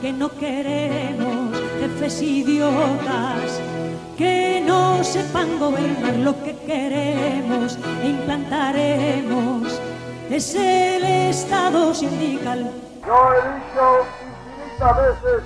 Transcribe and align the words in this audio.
que 0.00 0.12
no 0.12 0.28
queremos 0.30 1.56
jefes 1.80 2.22
idiotas 2.22 3.60
que 4.16 4.62
no 4.66 5.02
sepan 5.04 5.58
gobernar 5.58 6.14
lo 6.16 6.32
que 6.42 6.56
queremos 6.58 7.78
e 8.02 8.08
implantaremos 8.08 9.80
es 10.30 10.54
el 10.54 11.04
Estado 11.04 11.94
sindical. 11.94 12.70
Yo 13.06 13.32
he 13.32 13.40
dicho 13.54 14.06
infinitas 14.26 14.96
veces 14.96 15.42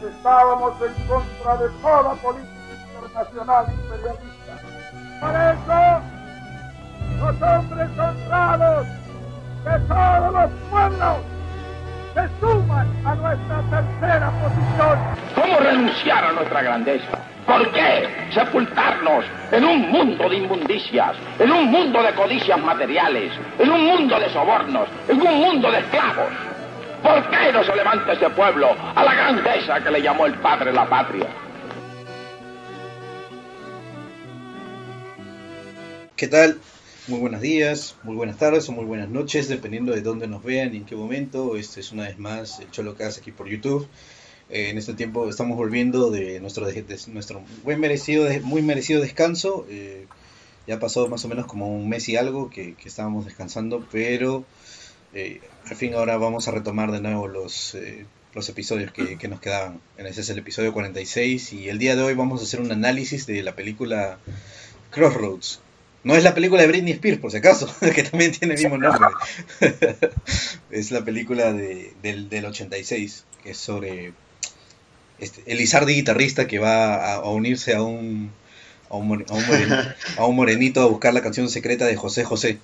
que 0.00 0.08
estábamos 0.08 0.74
en 0.82 1.06
contra 1.08 1.56
de 1.56 1.68
toda 1.82 2.14
política 2.14 2.50
internacional 2.94 3.66
imperialista. 3.72 4.52
Por 5.20 5.34
eso, 5.52 5.78
los 7.18 7.42
hombres 7.42 7.90
honrados 7.98 8.86
de 9.64 9.80
todos 9.88 10.32
los 10.32 10.50
pueblos 10.70 11.35
se 12.16 12.40
suman 12.40 12.88
a 13.04 13.14
nuestra 13.14 13.60
tercera 13.70 14.30
posición. 14.40 14.98
¿Cómo 15.34 15.58
renunciar 15.58 16.24
a 16.24 16.32
nuestra 16.32 16.62
grandeza? 16.62 17.18
¿Por 17.46 17.70
qué 17.72 18.08
sepultarnos 18.32 19.24
en 19.52 19.64
un 19.64 19.90
mundo 19.90 20.28
de 20.28 20.36
inmundicias, 20.36 21.14
en 21.38 21.52
un 21.52 21.66
mundo 21.66 22.02
de 22.02 22.12
codicias 22.14 22.58
materiales, 22.58 23.32
en 23.58 23.70
un 23.70 23.84
mundo 23.84 24.18
de 24.18 24.30
sobornos, 24.30 24.88
en 25.08 25.20
un 25.20 25.34
mundo 25.34 25.70
de 25.70 25.78
esclavos? 25.78 26.32
¿Por 27.02 27.30
qué 27.30 27.52
no 27.52 27.62
se 27.62 27.76
levanta 27.76 28.14
ese 28.14 28.30
pueblo 28.30 28.74
a 28.94 29.04
la 29.04 29.14
grandeza 29.14 29.80
que 29.80 29.90
le 29.90 30.00
llamó 30.02 30.24
el 30.26 30.34
padre 30.34 30.72
la 30.72 30.86
patria? 30.86 31.26
¿Qué 36.16 36.28
tal? 36.28 36.56
Muy 37.08 37.20
buenos 37.20 37.40
días, 37.40 37.94
muy 38.02 38.16
buenas 38.16 38.36
tardes 38.36 38.68
o 38.68 38.72
muy 38.72 38.84
buenas 38.84 39.08
noches, 39.08 39.46
dependiendo 39.46 39.92
de 39.92 40.00
dónde 40.00 40.26
nos 40.26 40.42
vean 40.42 40.74
y 40.74 40.78
en 40.78 40.84
qué 40.84 40.96
momento. 40.96 41.56
Este 41.56 41.78
es 41.78 41.92
una 41.92 42.02
vez 42.02 42.18
más 42.18 42.58
el 42.58 42.68
Cholo 42.72 42.96
Cas 42.96 43.18
aquí 43.18 43.30
por 43.30 43.48
YouTube. 43.48 43.86
Eh, 44.50 44.70
en 44.70 44.78
este 44.78 44.92
tiempo 44.92 45.28
estamos 45.28 45.56
volviendo 45.56 46.10
de 46.10 46.40
nuestro, 46.40 46.66
de, 46.66 46.84
nuestro 47.12 47.44
muy, 47.62 47.76
merecido, 47.76 48.28
muy 48.42 48.60
merecido 48.60 49.00
descanso. 49.00 49.64
Eh, 49.70 50.06
ya 50.66 50.80
pasó 50.80 51.06
más 51.06 51.24
o 51.24 51.28
menos 51.28 51.46
como 51.46 51.68
un 51.68 51.88
mes 51.88 52.08
y 52.08 52.16
algo 52.16 52.50
que, 52.50 52.74
que 52.74 52.88
estábamos 52.88 53.24
descansando, 53.24 53.86
pero 53.92 54.44
eh, 55.14 55.40
al 55.64 55.76
fin 55.76 55.94
ahora 55.94 56.16
vamos 56.16 56.48
a 56.48 56.50
retomar 56.50 56.90
de 56.90 57.00
nuevo 57.00 57.28
los, 57.28 57.76
los 58.34 58.48
episodios 58.48 58.90
que, 58.90 59.16
que, 59.16 59.28
nos 59.28 59.40
quedaban. 59.40 59.80
Ese 59.96 60.22
es 60.22 60.30
el 60.30 60.38
episodio 60.38 60.72
46 60.72 61.52
y 61.52 61.68
el 61.68 61.78
día 61.78 61.94
de 61.94 62.02
hoy 62.02 62.14
vamos 62.14 62.40
a 62.40 62.42
hacer 62.42 62.60
un 62.60 62.72
análisis 62.72 63.28
de 63.28 63.44
la 63.44 63.54
película 63.54 64.18
Crossroads. 64.90 65.60
No 66.06 66.14
es 66.14 66.22
la 66.22 66.34
película 66.34 66.62
de 66.62 66.68
Britney 66.68 66.92
Spears, 66.92 67.18
por 67.18 67.32
si 67.32 67.38
acaso, 67.38 67.68
que 67.94 68.04
también 68.04 68.30
tiene 68.30 68.54
el 68.54 68.60
mismo 68.60 68.78
nombre. 68.78 69.08
es 70.70 70.92
la 70.92 71.04
película 71.04 71.52
de, 71.52 71.94
del, 72.00 72.28
del 72.28 72.44
86, 72.44 73.24
que 73.42 73.50
es 73.50 73.56
sobre 73.56 74.12
este, 75.18 75.42
el 75.46 75.60
Izardi 75.60 75.94
guitarrista 75.94 76.46
que 76.46 76.60
va 76.60 76.94
a, 76.94 77.14
a 77.14 77.30
unirse 77.30 77.74
a 77.74 77.82
un, 77.82 78.30
a 78.88 78.94
un, 78.94 79.26
a, 79.28 79.34
un 79.34 79.46
morenito, 79.48 79.76
a 80.16 80.26
un, 80.26 80.36
morenito, 80.36 80.80
a 80.80 80.86
buscar 80.86 81.12
la 81.12 81.22
canción 81.22 81.48
secreta 81.48 81.86
de 81.86 81.96
José 81.96 82.22
José 82.22 82.60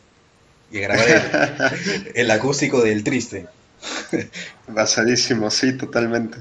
y 0.71 0.79
a 0.79 0.83
grabar 0.83 1.09
el, 1.09 2.13
el 2.15 2.31
acústico 2.31 2.81
del 2.81 3.03
triste. 3.03 3.47
Basadísimo, 4.69 5.51
sí, 5.51 5.77
totalmente. 5.77 6.39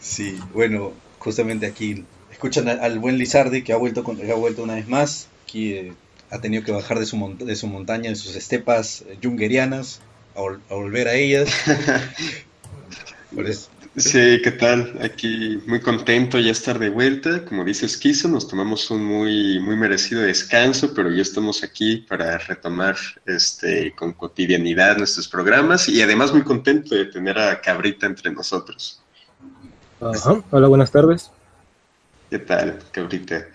Sí, 0.00 0.40
bueno, 0.54 0.94
justamente 1.18 1.66
aquí 1.66 2.02
escuchan 2.32 2.66
al, 2.66 2.80
al 2.80 2.98
buen 2.98 3.18
Lizardi 3.18 3.62
que 3.62 3.74
ha 3.74 3.76
vuelto, 3.76 4.04
con, 4.04 4.18
ha 4.18 4.34
vuelto 4.36 4.62
una 4.62 4.76
vez 4.76 4.88
más. 4.88 5.28
Aquí 5.44 5.74
eh, 5.74 5.92
ha 6.30 6.40
tenido 6.40 6.64
que 6.64 6.72
bajar 6.72 6.98
de 6.98 7.06
su, 7.06 7.36
de 7.38 7.54
su 7.54 7.66
montaña, 7.68 8.10
de 8.10 8.16
sus 8.16 8.34
estepas 8.34 9.04
jungerianas, 9.22 10.00
a, 10.34 10.40
a 10.40 10.74
volver 10.74 11.06
a 11.08 11.14
ellas. 11.14 11.48
Por 13.34 13.46
eso, 13.46 13.68
Sí, 13.96 14.40
¿qué 14.42 14.50
tal? 14.50 14.98
Aquí 15.00 15.62
muy 15.68 15.80
contento 15.80 16.40
ya 16.40 16.50
estar 16.50 16.80
de 16.80 16.88
vuelta. 16.88 17.44
Como 17.44 17.64
dice 17.64 17.86
Esquizo, 17.86 18.26
nos 18.26 18.48
tomamos 18.48 18.90
un 18.90 19.04
muy, 19.04 19.60
muy 19.60 19.76
merecido 19.76 20.22
descanso, 20.22 20.92
pero 20.92 21.12
ya 21.12 21.22
estamos 21.22 21.62
aquí 21.62 21.98
para 21.98 22.38
retomar 22.38 22.96
este, 23.24 23.94
con 23.94 24.12
cotidianidad 24.12 24.96
nuestros 24.96 25.28
programas 25.28 25.88
y 25.88 26.02
además 26.02 26.32
muy 26.32 26.42
contento 26.42 26.96
de 26.96 27.04
tener 27.04 27.38
a 27.38 27.60
Cabrita 27.60 28.06
entre 28.06 28.32
nosotros. 28.32 29.00
Ajá. 30.00 30.42
Hola, 30.50 30.66
buenas 30.66 30.90
tardes. 30.90 31.30
¿Qué 32.30 32.40
tal, 32.40 32.80
Cabrita? 32.90 33.46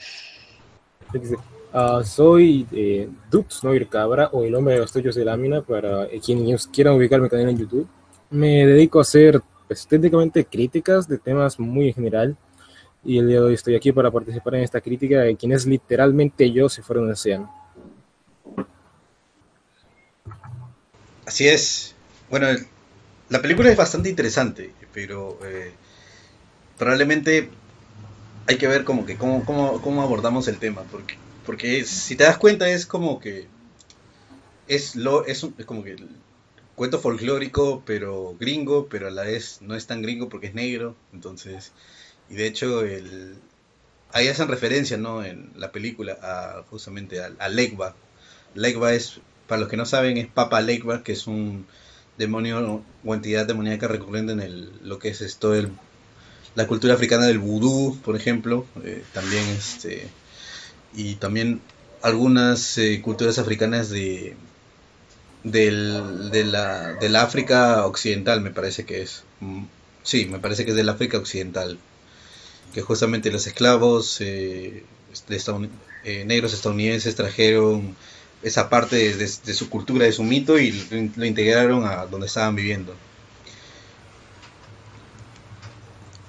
Uh, 1.72 2.04
soy 2.04 2.68
eh, 2.72 3.08
Dux 3.30 3.64
Noir 3.64 3.88
Cabra 3.88 4.30
o 4.32 4.44
el 4.44 4.52
nombre 4.52 4.74
de 4.74 4.80
los 4.80 4.92
tuyos 4.92 5.14
de 5.14 5.24
lámina 5.24 5.62
para 5.62 6.08
quienes 6.26 6.68
quieran 6.68 6.96
ubicar 6.96 7.22
mi 7.22 7.30
canal 7.30 7.50
en 7.50 7.60
YouTube. 7.60 7.88
Me 8.32 8.66
dedico 8.66 8.98
a 9.00 9.04
hacer 9.04 9.42
pues, 9.68 9.86
técnicamente 9.86 10.46
críticas 10.46 11.08
de 11.08 11.20
temas 11.20 11.60
muy 11.60 11.90
en 11.90 11.94
general. 11.94 12.38
Y 13.06 13.20
el 13.20 13.28
día 13.28 13.40
de 13.40 13.46
hoy 13.46 13.54
estoy 13.54 13.76
aquí 13.76 13.92
para 13.92 14.12
participar 14.12 14.56
en 14.56 14.64
esta 14.64 14.82
crítica 14.82 15.20
de 15.20 15.36
quien 15.38 15.52
es 15.52 15.66
literalmente 15.66 16.52
yo 16.52 16.68
si 16.68 16.82
fuera 16.82 17.02
un 17.02 17.12
océano. 17.12 17.54
Así 21.26 21.48
es. 21.48 21.96
Bueno, 22.30 22.48
la 23.30 23.42
película 23.42 23.70
es 23.70 23.78
bastante 23.78 24.10
interesante, 24.10 24.72
pero 24.92 25.38
eh, 25.46 25.72
probablemente 26.78 27.50
hay 28.48 28.58
que 28.58 28.68
ver 28.68 28.84
como 28.84 29.06
que 29.06 29.16
cómo, 29.16 29.46
cómo, 29.46 29.80
cómo 29.82 30.02
abordamos 30.02 30.48
el 30.48 30.58
tema, 30.58 30.82
porque, 30.92 31.16
porque 31.50 31.84
si 31.84 32.16
te 32.16 32.26
das 32.26 32.38
cuenta 32.38 32.70
es 32.70 32.86
como 32.86 33.20
que 33.20 33.48
es 34.68 34.96
lo 34.96 35.26
es, 35.26 35.44
es 35.58 35.66
como 35.66 35.84
que 35.84 35.96
cuento 36.76 37.00
folclórico, 37.00 37.82
pero 37.88 38.36
gringo, 38.40 38.86
pero 38.88 39.08
a 39.08 39.10
la 39.10 39.24
vez 39.24 39.58
no 39.62 39.74
es 39.74 39.88
tan 39.88 40.04
gringo 40.04 40.30
porque 40.30 40.46
es 40.46 40.54
negro, 40.54 40.96
entonces, 41.12 41.72
y 42.30 42.36
de 42.36 42.46
hecho 42.46 42.86
el, 42.86 43.34
ahí 44.12 44.28
hacen 44.28 44.48
referencia, 44.48 44.98
¿no? 44.98 45.26
En 45.26 45.50
la 45.56 45.72
película 45.72 46.20
a 46.22 46.66
justamente 46.70 47.20
a, 47.20 47.32
a 47.40 47.50
Legba. 47.50 47.96
Legba 48.54 48.94
es, 48.94 49.20
para 49.48 49.62
los 49.62 49.70
que 49.70 49.78
no 49.78 49.88
saben, 49.88 50.18
es 50.18 50.28
Papa 50.28 50.62
Legba, 50.62 51.02
que 51.02 51.14
es 51.14 51.26
un 51.26 51.66
demonio 52.20 52.84
o 53.04 53.16
entidad 53.16 53.48
demoníaca 53.48 53.88
recurrente 53.88 54.34
en 54.34 54.42
el, 54.42 54.72
lo 54.84 55.00
que 55.00 55.10
es 55.10 55.22
esto, 55.22 55.56
el, 55.56 55.72
la 56.54 56.68
cultura 56.68 56.94
africana 56.94 57.26
del 57.26 57.40
vudú, 57.40 58.00
por 58.06 58.16
ejemplo, 58.16 58.68
eh, 58.84 59.04
también 59.14 59.48
este, 59.48 60.12
y 60.94 61.16
también 61.16 61.62
algunas 62.02 62.78
eh, 62.78 63.02
culturas 63.02 63.40
africanas 63.40 63.90
de 63.90 64.36
del, 65.44 66.32
de, 66.32 66.44
la, 66.44 66.94
del 66.94 67.16
África 67.16 67.86
Occidental, 67.86 68.42
me 68.42 68.52
parece 68.52 68.86
que 68.86 69.02
es. 69.02 69.24
Sí, 70.04 70.26
me 70.26 70.40
parece 70.40 70.66
que 70.66 70.72
es 70.72 70.78
del 70.78 70.90
África 70.90 71.18
Occidental. 71.18 71.78
Que 72.74 72.82
justamente 72.82 73.32
los 73.32 73.48
esclavos 73.48 74.22
eh, 74.22 74.84
eh, 76.04 76.26
negros 76.26 76.54
estadounidenses 76.54 77.16
trajeron 77.16 77.96
esa 78.44 78.70
parte 78.70 79.16
de, 79.16 79.28
su 79.28 79.70
cultura, 79.70 80.06
de 80.06 80.12
su 80.12 80.24
mito, 80.24 80.60
y 80.60 80.72
lo, 80.72 81.10
lo, 81.16 81.26
integraron 81.26 81.86
a 81.86 82.06
donde 82.06 82.28
estaban 82.28 82.56
viviendo. 82.56 82.96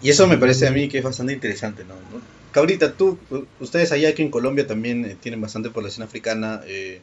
Y 0.03 0.11
eso 0.11 0.27
me 0.27 0.39
parece 0.39 0.67
a 0.67 0.71
mí 0.71 0.89
que 0.89 0.99
es 0.99 1.05
bastante 1.05 1.35
interesante, 1.35 1.85
¿no? 1.85 1.95
Cabrita, 2.53 2.93
tú, 2.93 3.19
ustedes 3.61 3.93
allá 3.93 4.09
aquí 4.11 4.23
en 4.23 4.31
Colombia 4.31 4.67
también 4.67 5.05
eh, 5.05 5.17
tienen 5.21 5.41
bastante 5.41 5.71
población 5.71 6.05
africana. 6.05 6.63
Eh, 6.67 7.01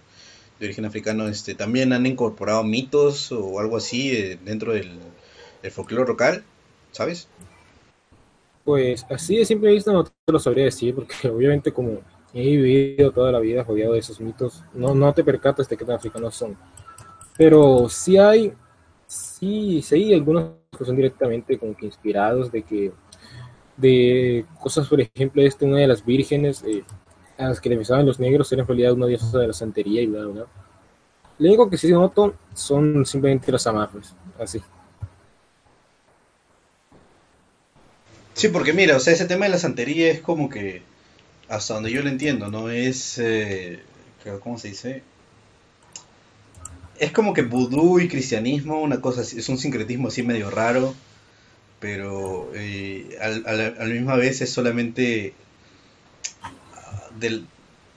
de 0.60 0.66
origen 0.66 0.86
africano 0.86 1.28
este, 1.28 1.56
también 1.56 1.94
han 1.94 2.06
incorporado 2.06 2.64
mitos 2.64 3.32
o 3.32 3.60
algo 3.60 3.78
así 3.78 4.12
eh, 4.16 4.40
dentro 4.44 4.74
del, 4.74 5.00
folclore 5.72 6.08
local, 6.08 6.44
¿sabes? 6.92 7.28
Pues 8.64 9.06
así 9.10 9.36
de 9.36 9.44
simple 9.44 9.74
vista 9.74 9.92
no 9.92 10.06
te 10.06 10.12
lo 10.28 10.40
sabría 10.40 10.64
decir, 10.64 10.96
porque 10.96 11.28
obviamente 11.28 11.74
como 11.74 12.00
he 12.34 12.42
vivido 12.42 13.12
toda 13.12 13.34
la 13.34 13.40
vida 13.40 13.64
rodeado 13.64 13.94
de 13.94 14.00
esos 14.00 14.22
mitos, 14.22 14.64
no, 14.74 14.96
no 14.96 15.14
te 15.14 15.26
percatas 15.26 15.68
de 15.68 15.76
qué 15.76 15.84
tan 15.84 15.96
africanos 15.96 16.36
son. 16.36 16.58
Pero 17.38 17.90
sí 17.90 18.18
hay, 18.18 18.54
sí, 19.08 19.82
sí 19.82 20.14
algunos 20.14 20.52
que 20.78 20.86
son 20.86 20.96
directamente 20.96 21.58
como 21.58 21.76
inspirados 21.82 22.50
de 22.50 22.64
que, 22.64 22.94
de 23.78 24.46
cosas, 24.60 24.88
por 24.88 25.00
ejemplo, 25.00 25.42
este, 25.42 25.66
una 25.66 25.78
de 25.78 25.88
las 25.88 26.06
vírgenes, 26.06 26.64
eh, 26.64 26.84
a 27.38 27.50
las 27.50 27.62
que 27.62 27.70
le 27.70 27.78
besaban 27.78 28.06
los 28.06 28.20
negros 28.20 28.52
era 28.52 28.64
en 28.64 28.68
realidad 28.68 28.94
una 28.94 29.06
diosa 29.06 29.38
de 29.38 29.48
la 29.48 29.54
santería 29.54 30.02
y 30.02 30.08
bla, 30.08 30.26
bla. 30.26 30.46
Lo 31.40 31.48
único 31.48 31.70
que 31.70 31.78
sí 31.78 31.92
noto 31.92 32.36
son 32.54 33.06
simplemente 33.06 33.52
los 33.52 33.66
amarres, 33.68 34.14
así. 34.40 34.60
Sí, 38.34 38.50
porque 38.50 38.74
mira, 38.74 38.96
o 38.96 39.00
sea, 39.00 39.14
ese 39.14 39.26
tema 39.26 39.46
de 39.46 39.52
la 39.52 39.58
santería 39.58 40.10
es 40.12 40.22
como 40.22 40.50
que, 40.50 40.82
hasta 41.48 41.76
donde 41.76 41.92
yo 41.92 42.02
lo 42.02 42.10
entiendo, 42.10 42.50
¿no? 42.50 42.70
Es, 42.70 43.18
eh, 43.20 43.80
¿cómo 44.42 44.58
se 44.58 44.70
dice? 44.70 45.04
Es 47.00 47.12
como 47.12 47.34
que 47.34 47.44
vudú 47.44 48.00
y 48.00 48.08
cristianismo, 48.08 48.82
una 48.82 49.02
cosa 49.02 49.22
así, 49.22 49.40
es 49.40 49.50
un 49.50 49.58
sincretismo 49.58 50.08
así 50.08 50.24
medio 50.24 50.50
raro, 50.50 50.96
pero 51.80 52.52
eh, 52.56 53.18
a, 53.22 53.26
a, 53.26 53.54
la, 53.54 53.86
misma 53.86 54.16
vez 54.16 54.42
es 54.42 54.52
solamente 54.52 55.34
del, 57.20 57.48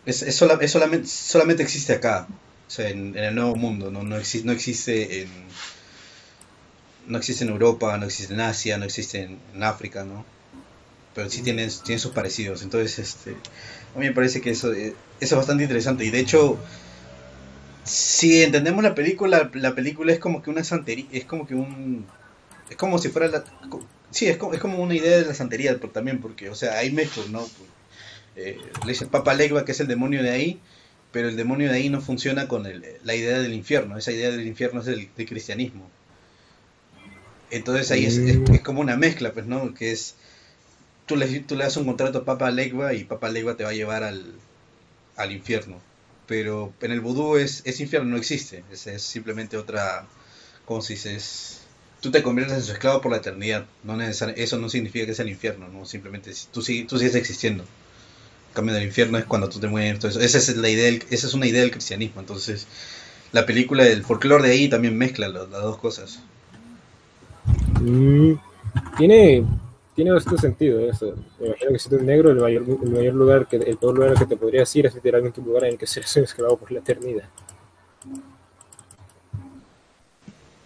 Es, 0.06 0.22
es, 0.22 0.36
solamente, 0.36 1.06
solamente 1.06 1.62
existe 1.62 1.92
acá, 1.92 2.26
o 2.66 2.70
sea, 2.70 2.88
en, 2.88 3.16
el 3.16 3.34
nuevo 3.34 3.56
mundo, 3.56 3.90
no, 3.90 4.02
no, 4.02 4.16
no 4.16 4.52
existe 4.52 5.22
en 5.22 5.28
no 7.10 7.18
existe 7.18 7.44
en 7.44 7.50
Europa, 7.50 7.96
no 7.98 8.06
existe 8.06 8.34
en 8.34 8.40
Asia, 8.40 8.78
no 8.78 8.84
existe 8.84 9.22
en, 9.54 9.62
África, 9.62 10.04
¿no? 10.04 10.24
Pero 11.14 11.28
sí 11.28 11.42
tienen, 11.42 11.68
tienen 11.84 11.98
sus 11.98 12.12
parecidos. 12.12 12.62
Entonces, 12.62 12.98
este, 12.98 13.32
a 13.94 13.98
mí 13.98 14.06
me 14.06 14.12
parece 14.12 14.40
que 14.40 14.50
eh, 14.50 14.54
eso 14.54 14.94
es 15.20 15.32
bastante 15.32 15.64
interesante. 15.64 16.04
Y 16.04 16.10
de 16.10 16.20
hecho, 16.20 16.58
si 17.84 18.42
entendemos 18.42 18.84
la 18.84 18.94
película, 18.94 19.50
la 19.54 19.74
película 19.74 20.12
es 20.12 20.20
como 20.20 20.42
que 20.42 20.50
una 20.50 20.64
santería, 20.64 21.06
es 21.10 21.24
como 21.24 21.46
que 21.46 21.54
un... 21.54 22.06
Es 22.70 22.76
como 22.76 22.98
si 22.98 23.08
fuera 23.08 23.28
la... 23.28 23.44
Sí, 24.10 24.26
es 24.26 24.38
como, 24.38 24.54
es 24.54 24.60
como 24.60 24.82
una 24.82 24.94
idea 24.94 25.18
de 25.18 25.26
la 25.26 25.34
santería 25.34 25.78
también, 25.78 26.20
porque, 26.20 26.48
o 26.50 26.54
sea, 26.54 26.78
hay 26.78 26.90
mejor, 26.90 27.28
¿no? 27.30 27.46
Eh, 28.36 28.58
le 28.84 28.92
dice 28.92 29.06
Papa 29.06 29.34
Legba 29.34 29.64
que 29.64 29.72
es 29.72 29.80
el 29.80 29.86
demonio 29.86 30.22
de 30.22 30.30
ahí, 30.30 30.60
pero 31.12 31.28
el 31.28 31.36
demonio 31.36 31.68
de 31.68 31.76
ahí 31.76 31.90
no 31.90 32.00
funciona 32.00 32.48
con 32.48 32.62
la 32.62 33.14
idea 33.14 33.38
del 33.40 33.52
infierno. 33.52 33.98
Esa 33.98 34.12
idea 34.12 34.30
del 34.30 34.46
infierno 34.46 34.80
es 34.80 34.88
el, 34.88 35.10
del 35.16 35.28
cristianismo. 35.28 35.90
Entonces 37.50 37.90
ahí 37.90 38.06
es, 38.06 38.16
es, 38.16 38.60
como 38.62 38.80
una 38.80 38.96
mezcla, 38.96 39.32
pues, 39.32 39.46
¿no? 39.46 39.74
Que 39.74 39.90
es, 39.90 40.14
tú 41.06 41.16
le, 41.16 41.26
tú 41.40 41.56
le 41.56 41.64
das 41.64 41.76
un 41.76 41.84
contrato 41.84 42.18
a 42.18 42.24
Papa 42.24 42.50
Legba 42.50 42.94
y 42.94 43.04
Papa 43.04 43.28
Legba 43.28 43.56
te 43.56 43.64
va 43.64 43.70
a 43.70 43.74
llevar 43.74 44.04
al, 44.04 44.34
al 45.16 45.32
infierno. 45.32 45.80
Pero 46.26 46.72
en 46.80 46.92
el 46.92 47.00
vudú 47.00 47.36
es, 47.36 47.62
es 47.64 47.80
infierno, 47.80 48.10
no 48.10 48.16
existe. 48.16 48.62
Es, 48.70 49.02
simplemente 49.02 49.56
otra, 49.56 50.06
¿cómo 50.64 50.80
se 50.80 50.94
tú 52.00 52.10
te 52.10 52.22
conviertes 52.22 52.56
en 52.56 52.62
su 52.62 52.72
esclavo 52.72 53.00
por 53.00 53.10
la 53.10 53.18
eternidad. 53.18 53.66
No 53.84 54.00
eso 54.00 54.58
no 54.58 54.68
significa 54.68 55.06
que 55.06 55.14
sea 55.14 55.24
el 55.24 55.30
infierno, 55.30 55.68
¿no? 55.68 55.84
Simplemente 55.84 56.32
tú, 56.52 56.60
tú 56.60 56.98
sigues 56.98 57.14
existiendo. 57.14 57.62
El 57.62 58.54
cambio 58.54 58.74
del 58.74 58.84
infierno 58.84 59.18
es 59.18 59.24
cuando 59.24 59.48
tú 59.48 59.60
te 59.60 59.68
mueres. 59.68 59.98
Todo 59.98 60.10
eso. 60.10 60.20
Esa, 60.20 60.38
es 60.38 60.56
la 60.56 60.68
idea 60.68 60.98
esa 61.10 61.26
es 61.26 61.34
una 61.34 61.46
idea 61.46 61.60
del 61.60 61.70
cristianismo. 61.70 62.20
Entonces, 62.20 62.66
la 63.32 63.46
película 63.46 63.84
del 63.84 64.02
folclore 64.02 64.48
de 64.48 64.54
ahí 64.54 64.68
también 64.68 64.96
mezcla 64.96 65.28
las 65.28 65.50
dos 65.50 65.78
cosas. 65.78 66.20
Mm, 67.80 68.32
tiene, 68.96 69.44
tiene 69.94 70.12
bastante 70.12 70.40
sentido 70.40 70.80
eso. 70.80 71.14
Me 71.38 71.48
imagino 71.48 71.72
que 71.72 71.78
si 71.78 71.88
tú 71.88 72.00
negro, 72.00 72.30
el 72.30 72.36
mayor, 72.38 72.64
el 72.82 72.90
mayor 72.90 73.14
lugar, 73.14 73.46
que, 73.46 73.56
el 73.56 73.76
peor 73.76 73.94
lugar 73.94 74.14
que 74.18 74.26
te 74.26 74.36
podrías 74.36 74.74
ir 74.74 74.86
es 74.86 74.94
literalmente 74.94 75.40
un 75.40 75.46
lugar 75.46 75.64
en 75.64 75.72
el 75.72 75.78
que 75.78 75.86
seas 75.86 76.16
esclavo 76.16 76.56
por 76.56 76.72
la 76.72 76.80
eternidad. 76.80 77.28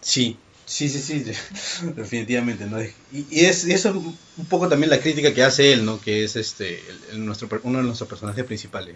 Sí, 0.01 0.37
sí, 0.65 0.89
sí, 0.89 0.99
sí, 0.99 1.31
definitivamente, 1.95 2.65
¿no? 2.65 2.81
Y, 2.81 2.93
y, 3.11 3.45
es, 3.45 3.65
eso 3.65 3.89
es 3.89 3.95
un 3.95 4.45
poco 4.49 4.67
también 4.67 4.89
la 4.89 4.99
crítica 4.99 5.33
que 5.33 5.43
hace 5.43 5.73
él, 5.73 5.85
¿no? 5.85 5.99
Que 6.01 6.23
es 6.23 6.35
este, 6.35 6.83
nuestro, 7.13 7.49
uno 7.63 7.79
de 7.79 7.83
nuestros 7.85 8.09
personajes 8.09 8.43
principales, 8.45 8.95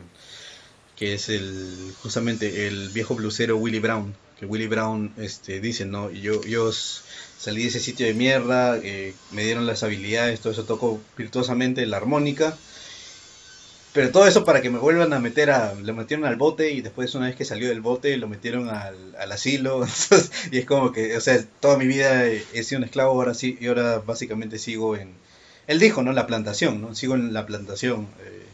que 0.95 1.13
es 1.13 1.29
el, 1.29 1.93
justamente 2.01 2.67
el 2.67 2.89
viejo 2.89 3.15
blusero 3.15 3.57
Willie 3.57 3.79
Brown, 3.79 4.15
que 4.39 4.45
Willie 4.45 4.67
Brown 4.67 5.13
este, 5.17 5.59
dice, 5.59 5.85
¿no? 5.85 6.09
Yo, 6.11 6.41
yo 6.43 6.71
salí 6.71 7.63
de 7.63 7.67
ese 7.69 7.79
sitio 7.79 8.05
de 8.05 8.13
mierda, 8.13 8.77
eh, 8.77 9.13
me 9.31 9.43
dieron 9.43 9.65
las 9.65 9.83
habilidades, 9.83 10.39
todo 10.39 10.53
eso 10.53 10.65
toco 10.65 11.01
virtuosamente 11.17 11.85
la 11.85 11.97
armónica. 11.97 12.57
Pero 13.91 14.11
todo 14.11 14.27
eso 14.27 14.45
para 14.45 14.61
que 14.61 14.69
me 14.69 14.77
vuelvan 14.77 15.13
a 15.13 15.19
meter 15.19 15.49
a. 15.49 15.73
Lo 15.73 15.93
metieron 15.95 16.25
al 16.25 16.35
bote 16.35 16.71
y 16.71 16.81
después, 16.81 17.15
una 17.15 17.25
vez 17.27 17.35
que 17.35 17.45
salió 17.45 17.69
del 17.69 17.81
bote, 17.81 18.15
lo 18.17 18.27
metieron 18.27 18.69
al, 18.69 19.15
asilo. 19.31 19.83
y 20.51 20.59
es 20.59 20.65
como 20.65 20.91
que, 20.91 21.17
o 21.17 21.21
sea, 21.21 21.43
toda 21.59 21.77
mi 21.77 21.87
vida 21.87 22.27
he, 22.27 22.63
sido 22.63 22.79
un 22.79 22.85
esclavo, 22.85 23.13
ahora 23.13 23.33
sí, 23.33 23.57
y 23.59 23.67
ahora 23.67 23.99
básicamente 23.99 24.59
sigo 24.59 24.95
en. 24.95 25.13
Él 25.65 25.79
dijo, 25.79 26.03
¿no? 26.03 26.13
La 26.13 26.27
plantación, 26.27 26.81
¿no? 26.81 26.93
Sigo 26.95 27.15
en 27.15 27.33
la 27.33 27.45
plantación. 27.47 28.07
Eh, 28.21 28.45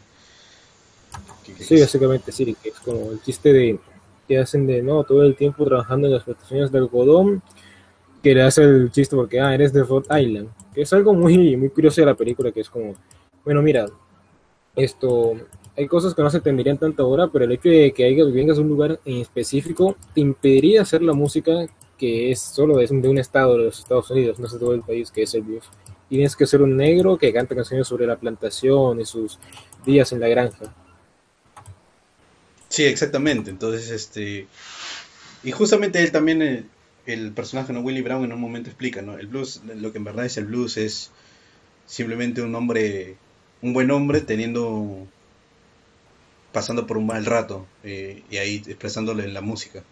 sí, 1.60 1.80
básicamente, 1.80 2.32
sí, 2.32 2.56
que 2.62 2.70
es 2.70 2.76
como 2.76 3.12
el 3.12 3.20
chiste 3.22 3.52
de. 3.52 3.78
que 4.26 4.38
hacen 4.38 4.66
de, 4.66 4.82
¿no? 4.82 5.04
Todo 5.04 5.22
el 5.22 5.36
tiempo 5.36 5.66
trabajando 5.66 6.06
en 6.06 6.14
las 6.14 6.24
plantaciones 6.24 6.72
de 6.72 6.78
algodón 6.78 7.42
que 8.22 8.34
le 8.34 8.42
hace 8.42 8.62
el 8.62 8.90
chiste 8.90 9.14
porque, 9.14 9.38
ah, 9.38 9.54
eres 9.54 9.72
de 9.72 9.82
Rhode 9.84 10.20
Island, 10.20 10.48
que 10.74 10.82
es 10.82 10.92
algo 10.94 11.12
muy, 11.12 11.56
muy 11.56 11.68
curioso 11.68 12.00
de 12.00 12.06
la 12.06 12.14
película, 12.14 12.50
que 12.50 12.60
es 12.60 12.70
como, 12.70 12.96
bueno, 13.44 13.62
mira, 13.62 13.86
esto, 14.76 15.34
hay 15.76 15.86
cosas 15.88 16.14
que 16.14 16.22
no 16.22 16.30
se 16.30 16.38
entenderían 16.38 16.78
tanto 16.78 17.02
ahora, 17.02 17.28
pero 17.28 17.44
el 17.44 17.52
hecho 17.52 17.68
de 17.68 17.92
que 17.92 18.22
vengas 18.32 18.58
a 18.58 18.60
un 18.60 18.68
lugar 18.68 19.00
en 19.04 19.16
específico 19.16 19.96
te 20.14 20.20
impediría 20.20 20.82
hacer 20.82 21.02
la 21.02 21.12
música 21.12 21.66
que 21.98 22.30
es 22.30 22.40
solo 22.40 22.76
de, 22.76 22.86
de 22.86 23.08
un 23.08 23.18
estado 23.18 23.56
de 23.56 23.64
los 23.64 23.78
Estados 23.78 24.10
Unidos, 24.10 24.38
no 24.38 24.46
es 24.46 24.52
de 24.52 24.58
todo 24.58 24.74
el 24.74 24.82
país, 24.82 25.10
que 25.10 25.22
es 25.22 25.34
el 25.34 25.42
blues. 25.42 25.64
Tienes 26.08 26.36
que 26.36 26.46
ser 26.46 26.62
un 26.62 26.76
negro 26.76 27.18
que 27.18 27.32
canta 27.32 27.54
canciones 27.54 27.88
sobre 27.88 28.06
la 28.06 28.16
plantación 28.16 29.00
y 29.00 29.06
sus 29.06 29.38
días 29.84 30.12
en 30.12 30.20
la 30.20 30.28
granja. 30.28 30.74
Sí, 32.68 32.84
exactamente. 32.84 33.50
Entonces, 33.50 33.90
este. 33.90 34.46
Y 35.42 35.50
justamente 35.52 36.02
él 36.02 36.12
también 36.12 36.42
eh, 36.42 36.64
el 37.06 37.32
personaje, 37.32 37.72
¿no? 37.72 37.80
Willie 37.80 38.02
Brown 38.02 38.24
en 38.24 38.32
un 38.32 38.40
momento 38.40 38.68
explica, 38.68 39.02
¿no? 39.02 39.18
El 39.18 39.28
blues, 39.28 39.62
lo 39.64 39.92
que 39.92 39.98
en 39.98 40.04
verdad 40.04 40.26
es 40.26 40.36
el 40.36 40.46
blues 40.46 40.76
es 40.76 41.10
simplemente 41.86 42.42
un 42.42 42.54
hombre, 42.54 43.16
un 43.66 43.72
buen 43.72 43.90
hombre 43.90 44.20
teniendo, 44.20 45.06
pasando 46.52 46.86
por 46.86 46.96
un 46.96 47.06
mal 47.06 47.26
rato 47.26 47.66
eh, 47.82 48.22
y 48.30 48.36
ahí 48.36 48.62
expresándolo 48.66 49.22
en 49.22 49.34
la 49.34 49.40
música. 49.40 49.82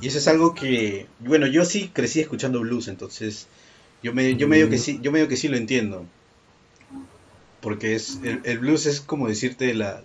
Y 0.00 0.08
eso 0.08 0.18
es 0.18 0.28
algo 0.28 0.54
que, 0.54 1.06
bueno, 1.20 1.46
yo 1.46 1.64
sí 1.64 1.90
crecí 1.92 2.20
escuchando 2.20 2.60
blues, 2.60 2.88
entonces 2.88 3.46
yo 4.02 4.12
me, 4.12 4.36
yo 4.36 4.48
medio 4.48 4.68
que 4.68 4.78
sí, 4.78 4.98
yo 5.02 5.12
medio 5.12 5.28
que 5.28 5.36
sí 5.36 5.48
lo 5.48 5.56
entiendo. 5.56 6.04
Porque 7.60 7.94
es, 7.94 8.18
el, 8.22 8.40
el 8.44 8.58
blues 8.58 8.86
es 8.86 9.00
como 9.00 9.28
decirte 9.28 9.74
la, 9.74 10.02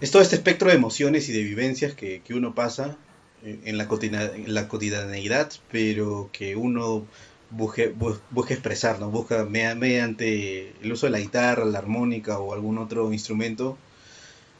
es 0.00 0.10
todo 0.10 0.22
este 0.22 0.36
espectro 0.36 0.68
de 0.68 0.76
emociones 0.76 1.28
y 1.28 1.32
de 1.32 1.42
vivencias 1.42 1.94
que, 1.94 2.22
que 2.22 2.34
uno 2.34 2.54
pasa 2.54 2.96
en 3.42 3.78
la, 3.78 3.88
la 4.46 4.68
cotidianeidad, 4.68 5.52
pero 5.70 6.28
que 6.32 6.56
uno 6.56 7.06
busque, 7.50 7.94
busque 8.30 8.54
expresar, 8.54 8.98
busca 9.00 9.44
mediante 9.44 10.72
el 10.82 10.92
uso 10.92 11.06
de 11.06 11.12
la 11.12 11.18
guitarra, 11.18 11.64
la 11.64 11.78
armónica 11.78 12.38
o 12.38 12.52
algún 12.52 12.78
otro 12.78 13.12
instrumento, 13.12 13.76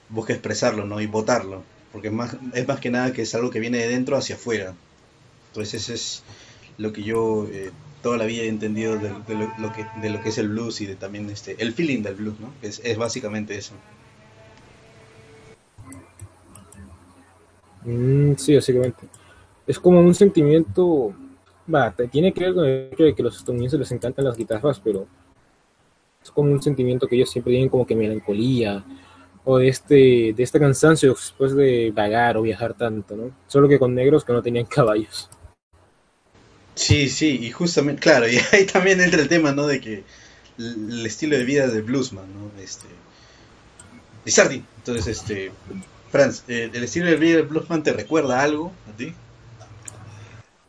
busca 0.09 0.33
expresarlo 0.33 0.85
¿no? 0.85 1.01
y 1.01 1.07
votarlo, 1.07 1.63
porque 1.93 2.11
más, 2.11 2.37
es 2.55 2.67
más 2.67 2.81
que 2.81 2.91
nada 2.91 3.13
que 3.13 3.23
es 3.23 3.35
algo 3.35 3.51
que 3.51 3.61
viene 3.61 3.79
de 3.79 3.89
dentro 3.89 4.17
hacia 4.17 4.37
afuera. 4.37 4.75
Entonces 5.49 5.83
eso 5.83 5.95
es 5.95 6.23
lo 6.79 6.93
que 6.93 7.03
yo 7.03 7.47
eh, 7.51 7.71
toda 8.03 8.19
la 8.19 8.27
vida 8.27 8.43
he 8.43 8.49
entendido 8.49 8.97
de, 8.99 9.11
lo, 9.11 9.73
que, 9.73 9.87
de 10.01 10.11
lo 10.11 10.23
que 10.23 10.29
es 10.29 10.39
el 10.39 10.49
blues 10.49 10.81
y 10.81 10.87
de 10.87 10.95
también 10.97 11.29
este, 11.31 11.57
el 11.59 11.73
feeling 11.73 12.03
del 12.03 12.15
blues, 12.15 12.39
¿no? 12.41 12.53
es, 12.63 12.81
es 12.85 12.97
básicamente 12.99 13.57
eso. 13.57 13.73
Mm, 17.85 18.35
sí, 18.37 18.55
básicamente. 18.55 19.07
Es 19.67 19.79
como 19.79 20.01
un 20.01 20.15
sentimiento, 20.15 21.15
va, 21.73 21.95
tiene 22.11 22.33
que 22.33 22.45
ver 22.45 22.55
con 22.55 22.65
el 22.65 22.91
hecho 22.93 23.05
de 23.05 23.15
que 23.15 23.23
los 23.23 23.37
estadounidenses 23.37 23.79
les 23.79 23.93
encantan 23.93 24.25
las 24.25 24.37
guitarras, 24.37 24.81
pero 24.81 25.07
es 26.23 26.31
como 26.31 26.51
un 26.51 26.63
sentimiento 26.63 27.07
que 27.07 27.17
ellos 27.17 27.31
siempre 27.31 27.53
tienen 27.53 27.69
como 27.69 27.87
que 27.87 27.95
melancolía 27.95 28.85
o 29.45 29.59
de 29.59 29.69
este, 29.69 30.35
de 30.37 30.43
este 30.43 30.59
cansancio 30.59 31.11
después 31.11 31.55
de 31.55 31.93
vagar 31.95 32.37
o 32.37 32.43
viajar 32.43 32.75
tanto, 32.75 33.17
¿no? 33.17 33.31
Solo 33.47 33.69
que 33.69 33.79
con 33.79 33.95
negros 33.95 34.25
que 34.25 34.33
no 34.33 34.43
tenían 34.43 34.67
caballos. 34.67 35.31
Sí, 36.75 37.09
sí, 37.09 37.39
y 37.43 37.51
justamente, 37.51 38.03
claro, 38.03 38.29
y 38.31 38.39
ahí 38.53 38.67
también 38.67 39.01
entra 39.01 39.21
el 39.21 39.29
tema, 39.29 39.53
¿no? 39.53 39.67
De 39.67 39.81
que 39.81 40.05
el 40.59 41.05
estilo 41.07 41.37
de 41.37 41.45
vida 41.45 41.69
de 41.69 41.83
bluesman, 41.83 42.27
¿no? 42.35 42.51
Este, 42.61 42.87
Lizardi, 44.25 44.65
entonces, 44.79 45.07
este, 45.07 45.53
Franz, 46.11 46.43
eh, 46.49 46.69
¿el 46.73 46.83
estilo 46.83 47.07
de 47.07 47.17
vida 47.17 47.37
del 47.37 47.47
Bluesman 47.47 47.85
te 47.85 47.93
recuerda 47.93 48.43
algo 48.43 48.73
a 48.93 48.97
ti? 48.97 49.15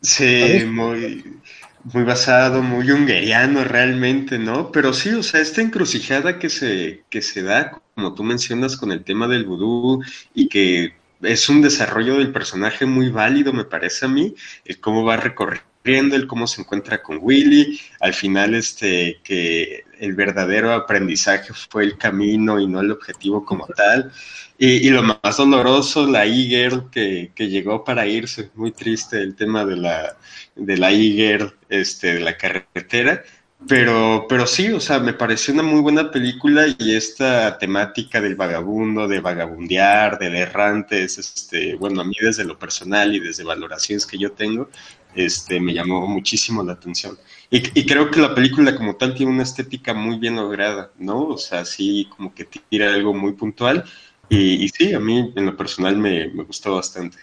Sí, 0.00 0.64
muy, 0.66 1.40
muy 1.82 2.04
basado, 2.04 2.62
muy 2.62 2.90
hungariano 2.90 3.64
realmente, 3.64 4.38
¿no? 4.38 4.70
Pero 4.72 4.92
sí, 4.92 5.10
o 5.10 5.22
sea, 5.22 5.40
esta 5.40 5.60
encrucijada 5.60 6.38
que 6.38 6.48
se, 6.50 7.04
que 7.10 7.20
se 7.22 7.42
da, 7.42 7.82
como 7.94 8.14
tú 8.14 8.22
mencionas, 8.22 8.76
con 8.76 8.92
el 8.92 9.04
tema 9.04 9.26
del 9.28 9.44
vudú 9.44 10.02
y 10.34 10.48
que 10.48 10.94
es 11.22 11.48
un 11.48 11.62
desarrollo 11.62 12.18
del 12.18 12.32
personaje 12.32 12.86
muy 12.86 13.10
válido, 13.10 13.52
me 13.52 13.64
parece 13.64 14.06
a 14.06 14.08
mí, 14.08 14.34
el 14.64 14.80
cómo 14.80 15.04
va 15.04 15.16
recorriendo, 15.16 15.67
el 15.96 16.26
cómo 16.26 16.46
se 16.46 16.62
encuentra 16.62 17.02
con 17.02 17.18
Willy, 17.20 17.80
al 18.00 18.14
final 18.14 18.54
este, 18.54 19.20
que 19.24 19.84
el 19.98 20.14
verdadero 20.14 20.72
aprendizaje 20.72 21.52
fue 21.52 21.84
el 21.84 21.96
camino 21.96 22.60
y 22.60 22.66
no 22.66 22.80
el 22.80 22.90
objetivo 22.90 23.44
como 23.44 23.66
tal. 23.66 24.12
Y, 24.60 24.90
lo 24.90 25.02
más 25.02 25.36
doloroso, 25.36 26.06
la 26.06 26.26
e 26.26 26.68
que, 26.90 27.30
que, 27.34 27.48
llegó 27.48 27.84
para 27.84 28.06
irse, 28.06 28.50
muy 28.56 28.72
triste 28.72 29.18
el 29.18 29.36
tema 29.36 29.64
de 29.64 29.76
la, 29.76 30.16
de 30.56 30.76
la 30.76 30.90
e 30.90 31.52
este, 31.68 32.14
de 32.14 32.20
la 32.20 32.36
carretera. 32.36 33.22
Pero, 33.66 34.26
pero 34.28 34.46
sí, 34.46 34.70
o 34.70 34.78
sea, 34.78 35.00
me 35.00 35.14
pareció 35.14 35.52
una 35.52 35.64
muy 35.64 35.80
buena 35.80 36.12
película 36.12 36.66
y 36.78 36.94
esta 36.94 37.58
temática 37.58 38.20
del 38.20 38.36
vagabundo, 38.36 39.08
de 39.08 39.20
vagabundear, 39.20 40.16
del 40.18 40.36
errante, 40.36 41.02
es 41.02 41.18
este, 41.18 41.74
bueno, 41.74 42.00
a 42.00 42.04
mí 42.04 42.14
desde 42.20 42.44
lo 42.44 42.56
personal 42.56 43.14
y 43.16 43.20
desde 43.20 43.42
valoraciones 43.42 44.06
que 44.06 44.16
yo 44.16 44.30
tengo, 44.32 44.70
este, 45.14 45.60
me 45.60 45.74
llamó 45.74 46.06
muchísimo 46.06 46.62
la 46.62 46.72
atención. 46.74 47.18
Y, 47.50 47.86
creo 47.86 48.10
que 48.10 48.20
la 48.20 48.34
película 48.34 48.76
como 48.76 48.96
tal 48.96 49.14
tiene 49.14 49.32
una 49.32 49.42
estética 49.42 49.94
muy 49.94 50.18
bien 50.18 50.36
lograda, 50.36 50.92
¿no? 50.98 51.28
O 51.28 51.38
sea, 51.38 51.64
sí, 51.64 52.08
como 52.14 52.34
que 52.34 52.44
tira 52.44 52.92
algo 52.92 53.14
muy 53.14 53.32
puntual. 53.32 53.84
Y, 54.28 54.68
sí, 54.68 54.92
a 54.92 55.00
mí 55.00 55.32
en 55.34 55.46
lo 55.46 55.56
personal 55.56 55.96
me, 55.96 56.28
gustó 56.28 56.74
bastante. 56.74 57.18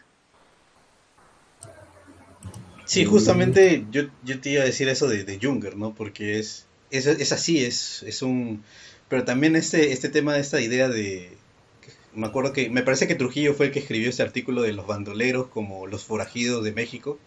Sí, 2.85 3.05
justamente 3.05 3.85
yo, 3.91 4.03
yo 4.23 4.39
te 4.39 4.51
iba 4.51 4.63
a 4.63 4.65
decir 4.65 4.89
eso 4.89 5.07
de, 5.07 5.23
de 5.23 5.39
Junger, 5.41 5.75
¿no? 5.75 5.93
Porque 5.93 6.39
es, 6.39 6.65
es, 6.89 7.05
es 7.07 7.31
así, 7.31 7.63
es, 7.63 8.03
es 8.03 8.21
un... 8.21 8.63
Pero 9.07 9.23
también 9.23 9.55
este, 9.55 9.91
este 9.91 10.09
tema 10.09 10.37
esta 10.37 10.59
idea 10.61 10.89
de, 10.89 11.37
me 12.15 12.27
acuerdo 12.27 12.53
que 12.53 12.69
me 12.69 12.81
parece 12.81 13.07
que 13.07 13.15
Trujillo 13.15 13.53
fue 13.53 13.67
el 13.67 13.71
que 13.71 13.79
escribió 13.79 14.09
ese 14.09 14.23
artículo 14.23 14.61
de 14.61 14.73
los 14.73 14.87
bandoleros 14.87 15.47
como 15.47 15.87
los 15.87 16.03
forajidos 16.03 16.63
de 16.63 16.71
México. 16.71 17.19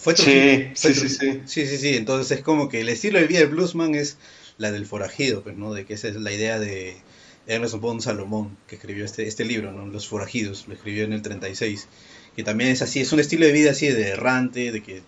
Fue 0.00 0.14
Trujillo, 0.14 0.70
sí, 0.74 0.94
sí, 0.94 1.08
sí, 1.10 1.40
sí, 1.44 1.66
sí, 1.66 1.76
sí, 1.76 1.96
Entonces 1.96 2.38
es 2.38 2.42
como 2.42 2.70
que 2.70 2.80
el 2.80 2.88
estilo 2.88 3.18
de 3.18 3.26
vida 3.26 3.40
del 3.40 3.50
bluesman 3.50 3.94
es 3.94 4.16
la 4.56 4.72
del 4.72 4.86
forajido, 4.86 5.42
pues, 5.42 5.58
¿no? 5.58 5.74
De 5.74 5.84
que 5.84 5.92
esa 5.92 6.08
es 6.08 6.16
la 6.16 6.32
idea 6.32 6.58
de 6.58 6.96
Ernest 7.46 7.74
Bon 7.74 8.00
Salomón, 8.00 8.56
que 8.66 8.76
escribió 8.76 9.04
este, 9.04 9.28
este 9.28 9.44
libro, 9.44 9.72
¿no? 9.72 9.86
Los 9.86 10.08
forajidos, 10.08 10.66
lo 10.68 10.74
escribió 10.74 11.04
en 11.04 11.12
el 11.12 11.20
36. 11.20 11.86
Que 12.34 12.42
también 12.42 12.70
es 12.70 12.80
así, 12.80 13.00
es 13.00 13.12
un 13.12 13.20
estilo 13.20 13.44
de 13.44 13.52
vida 13.52 13.72
así 13.72 13.88
de 13.88 14.08
errante, 14.08 14.72
de 14.72 14.82
que 14.82 15.02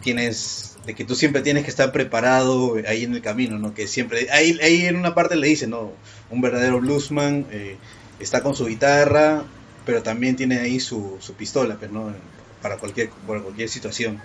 tienes 0.00 0.76
de 0.86 0.94
que 0.94 1.04
tú 1.04 1.16
siempre 1.16 1.42
tienes 1.42 1.64
que 1.64 1.70
estar 1.70 1.90
preparado 1.90 2.76
ahí 2.86 3.04
en 3.04 3.14
el 3.14 3.22
camino, 3.22 3.58
¿no? 3.58 3.74
Que 3.74 3.88
siempre, 3.88 4.28
ahí, 4.30 4.56
ahí 4.62 4.82
en 4.82 4.96
una 4.96 5.14
parte 5.14 5.34
le 5.34 5.48
dice, 5.48 5.66
¿no? 5.66 5.92
Un 6.30 6.40
verdadero 6.40 6.80
bluesman 6.80 7.46
eh, 7.50 7.76
está 8.20 8.42
con 8.42 8.54
su 8.54 8.66
guitarra, 8.66 9.44
pero 9.84 10.02
también 10.02 10.36
tiene 10.36 10.58
ahí 10.58 10.78
su, 10.78 11.16
su 11.20 11.34
pistola, 11.34 11.76
pues, 11.78 11.90
¿no? 11.90 12.14
Para 12.64 12.78
cualquier, 12.78 13.10
cualquier 13.26 13.68
situación. 13.68 14.22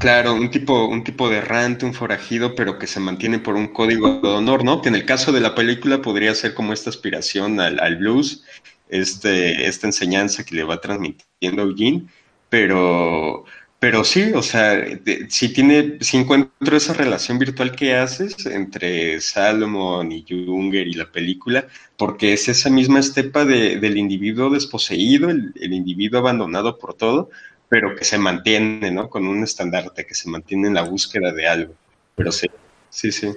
Claro, 0.00 0.34
un 0.34 0.50
tipo, 0.50 0.84
un 0.84 1.02
tipo 1.02 1.30
de 1.30 1.38
errante, 1.38 1.86
un 1.86 1.94
forajido, 1.94 2.54
pero 2.54 2.78
que 2.78 2.86
se 2.86 3.00
mantiene 3.00 3.38
por 3.38 3.54
un 3.54 3.68
código 3.68 4.20
de 4.20 4.28
honor, 4.28 4.64
¿no? 4.64 4.82
Que 4.82 4.90
en 4.90 4.94
el 4.94 5.06
caso 5.06 5.32
de 5.32 5.40
la 5.40 5.54
película 5.54 6.02
podría 6.02 6.34
ser 6.34 6.52
como 6.52 6.74
esta 6.74 6.90
aspiración 6.90 7.58
al, 7.58 7.80
al 7.80 7.96
blues, 7.96 8.44
este, 8.90 9.66
esta 9.66 9.86
enseñanza 9.86 10.44
que 10.44 10.56
le 10.56 10.64
va 10.64 10.82
transmitiendo 10.82 11.62
Eugene, 11.62 12.04
pero 12.50 13.46
pero 13.84 14.02
sí, 14.02 14.32
o 14.34 14.40
sea, 14.40 14.82
si 15.28 15.50
tiene, 15.50 15.98
si 16.00 16.16
encuentro 16.16 16.74
esa 16.74 16.94
relación 16.94 17.38
virtual 17.38 17.76
que 17.76 17.94
haces 17.94 18.46
entre 18.46 19.20
Salomon 19.20 20.10
y 20.10 20.24
Junger 20.26 20.88
y 20.88 20.94
la 20.94 21.12
película, 21.12 21.66
porque 21.98 22.32
es 22.32 22.48
esa 22.48 22.70
misma 22.70 23.00
estepa 23.00 23.44
del 23.44 23.98
individuo 23.98 24.48
desposeído, 24.48 25.28
el, 25.28 25.52
individuo 25.54 26.20
abandonado 26.20 26.78
por 26.78 26.94
todo, 26.94 27.28
pero 27.68 27.94
que 27.94 28.06
se 28.06 28.16
mantiene, 28.16 28.90
¿no? 28.90 29.10
Con 29.10 29.26
un 29.26 29.44
estandarte, 29.44 30.06
que 30.06 30.14
se 30.14 30.30
mantiene 30.30 30.68
en 30.68 30.74
la 30.74 30.84
búsqueda 30.84 31.30
de 31.30 31.46
algo. 31.46 31.74
Pero 32.16 32.32
sí, 32.32 32.46
sí, 32.88 33.12
sí. 33.12 33.34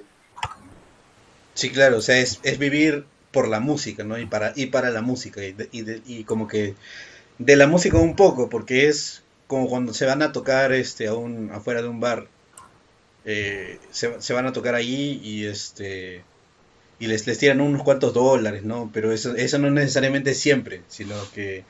Sí, 1.55 1.71
claro, 1.71 1.97
o 1.97 2.01
sea, 2.01 2.19
es, 2.19 2.39
vivir 2.57 3.03
por 3.33 3.49
la 3.49 3.59
música, 3.59 4.05
¿no? 4.05 4.17
Y 4.17 4.27
para, 4.27 4.53
y 4.55 4.67
para 4.67 4.91
la 4.91 5.01
música, 5.01 5.41
y, 5.43 5.57
y 5.73 6.23
como 6.23 6.47
que 6.47 6.75
de 7.37 7.55
la 7.57 7.67
música 7.67 7.97
un 7.97 8.15
poco, 8.15 8.47
porque 8.47 8.87
es 8.87 9.23
como 9.47 9.67
cuando 9.69 9.93
se 9.93 10.05
van 10.05 10.21
a 10.21 10.31
tocar 10.31 10.73
este, 10.73 11.07
a 11.07 11.13
un, 11.13 11.51
afuera 11.51 11.81
de 11.81 11.87
un 11.87 11.99
bar. 11.99 12.27
Eh, 13.25 13.79
se, 13.91 14.33
van 14.33 14.45
a 14.45 14.53
tocar 14.53 14.75
ahí 14.75 15.19
y 15.23 15.45
este 15.45 16.23
y 16.99 17.07
les, 17.07 17.27
les 17.27 17.37
tiran 17.37 17.61
unos 17.61 17.83
cuantos 17.83 18.13
dólares, 18.13 18.63
¿no? 18.63 18.89
Pero 18.93 19.11
eso, 19.11 19.35
eso 19.35 19.59
no 19.59 19.69
necesariamente 19.69 20.33
siempre, 20.33 20.81
sino 20.87 21.15
que 21.33 21.63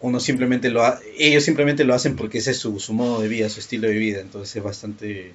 uno 0.00 0.20
simplemente 0.20 0.70
lo 0.70 0.82
ellos 1.18 1.44
simplemente 1.44 1.84
lo 1.84 1.94
hacen 1.94 2.16
porque 2.16 2.38
ese 2.38 2.52
es 2.52 2.58
su, 2.58 2.78
su, 2.80 2.92
modo 2.92 3.20
de 3.20 3.28
vida, 3.28 3.48
su 3.48 3.60
estilo 3.60 3.88
de 3.88 3.94
vida, 3.94 4.20
entonces 4.20 4.56
es 4.56 4.62
bastante 4.62 5.32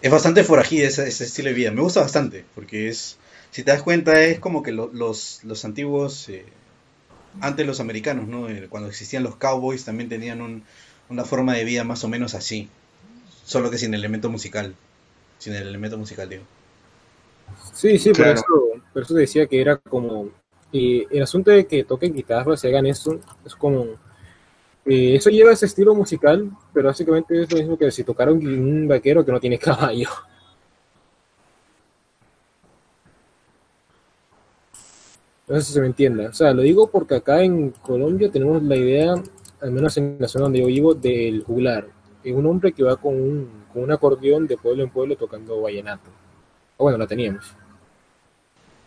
es 0.00 0.10
bastante 0.10 0.44
forajido 0.44 0.86
ese, 0.86 1.08
ese, 1.08 1.24
estilo 1.24 1.48
de 1.48 1.54
vida, 1.54 1.70
me 1.72 1.82
gusta 1.82 2.00
bastante, 2.00 2.44
porque 2.54 2.88
es, 2.88 3.16
si 3.50 3.64
te 3.64 3.72
das 3.72 3.82
cuenta, 3.82 4.22
es 4.22 4.38
como 4.38 4.62
que 4.62 4.72
los, 4.72 5.42
los 5.42 5.64
antiguos 5.64 6.28
eh, 6.28 6.44
antes 7.40 7.66
los 7.66 7.80
americanos, 7.80 8.28
¿no? 8.28 8.48
Eh, 8.48 8.66
cuando 8.68 8.88
existían 8.88 9.22
los 9.22 9.36
cowboys 9.36 9.84
también 9.84 10.08
tenían 10.08 10.62
una 11.08 11.24
forma 11.24 11.54
de 11.54 11.64
vida 11.64 11.84
más 11.84 12.04
o 12.04 12.08
menos 12.08 12.34
así, 12.34 12.68
solo 13.44 13.70
que 13.70 13.78
sin 13.78 13.94
el 13.94 14.00
elemento 14.00 14.30
musical, 14.30 14.74
sin 15.38 15.54
el 15.54 15.68
elemento 15.68 15.98
musical, 15.98 16.28
digo. 16.28 16.44
Sí, 17.72 17.98
sí, 17.98 18.12
por, 18.12 18.26
eso, 18.28 18.44
por 18.92 19.02
eso 19.02 19.14
decía 19.14 19.46
que 19.46 19.60
era 19.60 19.76
como 19.76 20.30
y 20.70 21.06
el 21.16 21.22
asunto 21.22 21.50
de 21.50 21.66
que 21.66 21.84
toquen 21.84 22.12
guitarras 22.12 22.62
y 22.62 22.68
hagan 22.68 22.84
eso 22.84 23.18
es 23.44 23.54
como 23.54 23.86
eh, 24.84 25.16
eso 25.16 25.30
lleva 25.30 25.52
ese 25.52 25.66
estilo 25.66 25.94
musical, 25.94 26.50
pero 26.72 26.88
básicamente 26.88 27.42
es 27.42 27.52
lo 27.52 27.58
mismo 27.58 27.78
que 27.78 27.90
si 27.90 28.04
tocaron 28.04 28.38
un 28.46 28.88
vaquero 28.88 29.24
que 29.24 29.32
no 29.32 29.40
tiene 29.40 29.58
caballo. 29.58 30.08
No 35.48 35.56
sé 35.56 35.62
si 35.62 35.72
se 35.72 35.80
me 35.80 35.86
entienda. 35.86 36.28
O 36.28 36.32
sea, 36.32 36.52
lo 36.52 36.62
digo 36.62 36.90
porque 36.90 37.16
acá 37.16 37.42
en 37.42 37.70
Colombia 37.70 38.30
tenemos 38.30 38.62
la 38.62 38.76
idea, 38.76 39.14
al 39.60 39.72
menos 39.72 39.96
en 39.96 40.16
la 40.20 40.28
zona 40.28 40.44
donde 40.44 40.60
yo 40.60 40.66
vivo, 40.66 40.94
del 40.94 41.42
juglar. 41.42 41.88
Es 42.22 42.34
un 42.34 42.46
hombre 42.46 42.72
que 42.72 42.82
va 42.82 42.96
con 42.96 43.14
un, 43.14 43.50
con 43.72 43.82
un 43.82 43.92
acordeón 43.92 44.46
de 44.46 44.58
pueblo 44.58 44.82
en 44.82 44.90
pueblo 44.90 45.16
tocando 45.16 45.60
vallenato. 45.62 46.10
O 46.76 46.84
bueno, 46.84 46.98
la 46.98 47.06
teníamos. 47.06 47.44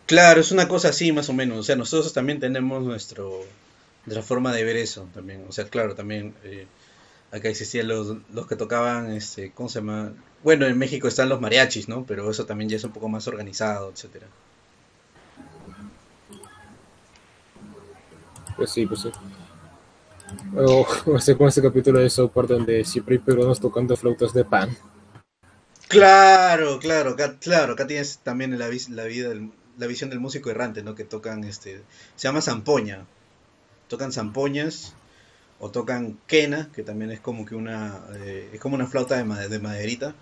Claro, 0.06 0.42
es 0.42 0.52
una 0.52 0.68
cosa 0.68 0.90
así 0.90 1.12
más 1.12 1.30
o 1.30 1.34
menos. 1.34 1.58
O 1.58 1.64
sea, 1.64 1.76
nosotros 1.76 2.14
también 2.14 2.40
tenemos 2.40 2.84
nuestro, 2.84 3.40
nuestra 4.06 4.24
forma 4.24 4.54
de 4.54 4.64
ver 4.64 4.78
eso 4.78 5.08
también. 5.14 5.46
O 5.50 5.52
sea, 5.52 5.66
claro, 5.66 5.96
también 5.96 6.36
eh, 6.44 6.68
acá 7.32 7.50
existían 7.50 7.88
los, 7.88 8.18
los 8.32 8.46
que 8.46 8.56
tocaban, 8.56 9.12
este, 9.14 9.52
¿cómo 9.52 9.70
se 9.70 9.80
llama? 9.80 10.14
Bueno, 10.44 10.68
en 10.68 10.78
México 10.78 11.08
están 11.08 11.30
los 11.30 11.42
mariachis, 11.42 11.88
¿no? 11.88 12.06
Pero 12.06 12.30
eso 12.30 12.46
también 12.46 12.70
ya 12.70 12.78
es 12.78 12.84
un 12.84 12.92
poco 12.92 13.10
más 13.10 13.28
organizado, 13.28 13.90
etcétera. 13.90 14.28
Pues 18.62 18.74
sí, 18.74 18.86
pues 18.86 19.00
sí. 19.02 19.10
O, 20.56 20.86
con 21.38 21.48
ese 21.48 21.64
capítulo 21.64 22.00
de 22.00 22.12
South 22.12 22.30
Park 22.30 22.48
donde 22.48 22.86
siempre 22.86 23.16
hay 23.16 23.20
peruanos 23.20 23.60
tocando 23.60 23.98
flautas 23.98 24.36
de 24.36 24.46
pan. 24.46 24.78
Claro, 25.88 26.78
claro, 26.78 27.16
claro. 27.40 27.74
Acá 27.74 27.88
tienes 27.88 28.20
también 28.20 28.60
la, 28.60 28.70
la, 28.90 29.04
vida 29.06 29.34
la 29.80 29.88
visión 29.88 30.12
del 30.12 30.20
músico 30.20 30.52
errante, 30.52 30.84
¿no? 30.84 30.94
Que 30.94 31.06
tocan, 31.06 31.44
este, 31.44 31.82
se 32.16 32.28
llama 32.28 32.44
zampoña. 32.44 33.08
Tocan 33.88 34.12
zampoñas 34.12 34.94
o 35.60 35.72
tocan 35.72 36.20
quena, 36.28 36.70
que 36.72 36.84
también 36.84 37.10
es 37.10 37.20
como 37.20 37.48
que 37.48 37.56
una, 37.56 38.00
eh, 38.14 38.52
es 38.54 38.60
como 38.60 38.76
una 38.76 38.86
flauta 38.86 39.24
de, 39.24 39.50
de, 39.50 39.58
maderita, 39.60 40.14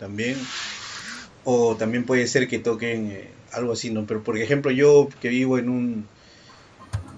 también. 0.00 0.38
O 1.44 1.76
también 1.76 2.06
puede 2.06 2.26
ser 2.28 2.48
que 2.48 2.60
toquen 2.60 3.10
eh, 3.10 3.30
algo 3.52 3.74
así, 3.74 3.90
¿no? 3.90 4.06
Pero 4.06 4.22
por 4.22 4.38
ejemplo 4.38 4.70
yo 4.70 5.10
que 5.20 5.28
vivo 5.28 5.58
en 5.58 5.68
un 5.68 6.14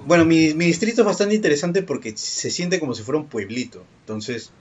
bueno, 0.07 0.25
mi, 0.25 0.53
distrito 0.53 1.03
es 1.03 1.07
bastante 1.07 1.35
interesante 1.35 1.83
porque 1.83 2.17
se 2.17 2.51
siente 2.51 2.79
como 2.79 2.95
si 2.95 3.03
fuera 3.03 3.19
un 3.19 3.27
pueblito. 3.27 3.85
Entonces, 4.01 4.53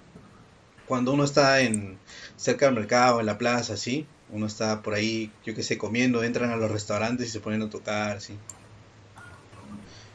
cuando 0.88 1.14
uno 1.14 1.24
está 1.24 1.62
en 1.62 1.98
cerca 2.36 2.66
del 2.66 2.75
mercado, 2.75 3.20
en 3.20 3.28
la 3.28 3.38
plaza, 3.38 3.74
así, 3.74 4.08
uno 4.32 4.48
está 4.48 4.82
por 4.82 4.96
ahí, 4.96 5.32
yo 5.46 5.54
qué 5.54 5.62
sé, 5.62 5.78
comiendo, 5.78 6.24
entran 6.24 6.50
a 6.50 6.56
los 6.56 6.72
restaurantes 6.72 7.28
y 7.28 7.32
se 7.32 7.40
ponen 7.40 7.62
a 7.62 7.70
tocar, 7.70 8.18
así. 8.18 8.34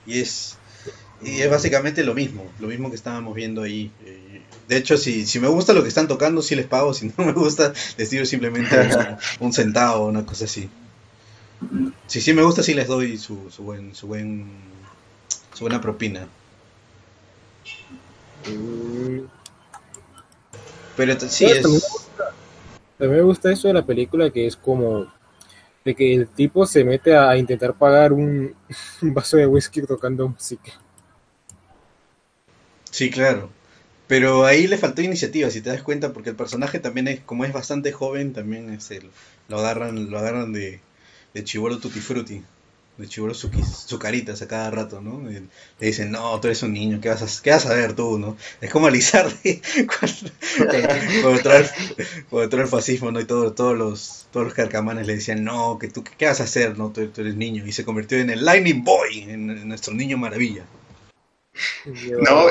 Y 0.05 0.19
es, 0.19 0.57
y 1.23 1.41
es 1.43 1.51
básicamente 1.51 2.03
lo 2.03 2.15
mismo, 2.15 2.51
lo 2.59 2.67
mismo 2.67 2.91
que 2.91 2.97
estábamos 2.97 3.37
viendo 3.37 3.63
ahí. 3.63 3.93
Eh, 4.05 4.43
de 4.67 4.77
hecho, 4.77 4.97
si, 4.97 5.27
si 5.27 5.39
me 5.39 5.47
gusta 5.49 5.73
lo 5.73 5.83
que 5.83 5.89
están 5.89 6.09
tocando, 6.09 6.43
sí 6.43 6.57
les 6.57 6.67
pago. 6.67 6.93
Si 6.93 7.13
no 7.17 7.25
me 7.25 7.33
gusta, 7.33 7.73
les 7.97 8.11
tiro 8.11 8.27
simplemente 8.27 8.77
un, 9.39 9.53
centavo 9.53 10.07
o 10.07 10.09
una 10.09 10.27
cosa 10.27 10.47
así. 10.47 10.69
Si 12.09 12.21
sí 12.21 12.33
me 12.33 12.43
gusta, 12.43 12.65
sí 12.65 12.75
les 12.75 12.89
doy 12.89 13.17
su, 13.17 13.49
su 13.51 13.63
buen, 13.63 13.95
su 13.95 14.09
buen 14.09 14.80
buena 15.61 15.81
propina. 15.81 16.27
Pero 20.97 21.21
sí 21.21 21.45
es... 21.45 21.63
También 22.99 23.21
me, 23.21 23.23
gusta, 23.23 23.51
eso 23.51 23.69
de 23.69 23.75
la 23.75 23.87
película 23.87 24.31
que 24.31 24.47
es 24.47 24.57
como 24.57 25.11
de 25.85 25.95
que 25.95 26.15
el 26.15 26.29
tipo 26.29 26.67
se 26.67 26.85
mete 26.85 27.17
a 27.17 27.35
intentar 27.37 27.75
pagar 27.75 28.13
un, 28.13 28.55
vaso 29.01 29.37
de 29.37 29.47
whisky 29.47 29.83
tocando 29.83 30.29
música. 30.29 30.73
Sí, 32.91 33.11
claro. 33.11 33.51
Pero 34.07 34.45
ahí 34.45 34.67
le 34.67 34.77
faltó 34.77 35.03
iniciativa, 35.03 35.49
si 35.51 35.61
te 35.61 35.71
das 35.71 35.83
cuenta, 35.83 36.13
porque 36.13 36.31
el 36.31 36.37
personaje 36.37 36.81
también 36.81 37.07
es, 37.09 37.21
como 37.21 37.45
es 37.45 37.53
bastante 37.53 37.93
joven, 37.93 38.33
también 38.33 38.69
es 38.71 38.91
el, 38.91 39.09
lo 39.49 39.61
agarran, 39.61 40.11
lo 40.11 40.19
agarran 40.19 40.53
de, 40.53 40.81
de 41.33 41.45
chivolo 41.45 41.79
tutti 41.79 42.01
frutti 42.01 42.43
de 42.99 43.09
chivolo 43.09 43.35
su, 43.35 43.51
su 43.87 43.99
carita 43.99 44.33
a 44.33 44.47
cada 44.47 44.71
rato, 44.71 45.01
¿no? 45.01 45.23
le 45.29 45.87
dicen, 45.87 46.11
no, 46.11 46.39
tú 46.41 46.49
eres 46.49 46.63
un 46.63 46.73
niño, 46.73 47.01
¿qué 47.01 47.09
vas 47.09 47.23
a, 47.23 47.43
qué 47.43 47.51
vas 47.51 47.67
a 47.67 47.75
ver 47.75 47.95
tú, 47.95 48.19
no? 48.19 48.37
Es 48.61 48.71
como 48.71 48.91
Lizardi 48.91 49.63
cuando, 51.11 51.31
entró 52.43 52.63
el 52.63 52.69
fascismo, 52.69 53.11
¿no? 53.11 53.21
Y 53.21 53.25
todos 53.25 53.77
los, 53.77 54.27
todos 54.31 54.47
los 54.47 54.55
carcamanes 54.55 55.07
le 55.07 55.15
decían, 55.15 55.45
no, 55.45 55.79
que 55.79 55.89
tú, 55.89 56.05
¿qué 56.05 56.27
vas 56.27 56.41
a 56.41 56.45
hacer, 56.45 56.77
no? 56.79 56.91
Tú, 56.91 57.11
eres 57.17 57.37
niño. 57.37 57.67
Y 57.67 57.73
se 57.73 57.85
convirtió 57.85 58.19
en 58.19 58.31
el 58.31 58.45
Lightning 58.45 58.85
Boy, 58.85 59.23
en, 59.29 59.69
nuestro 59.69 59.95
niño 59.95 60.19
maravilla. 60.19 60.65
No, 61.85 62.47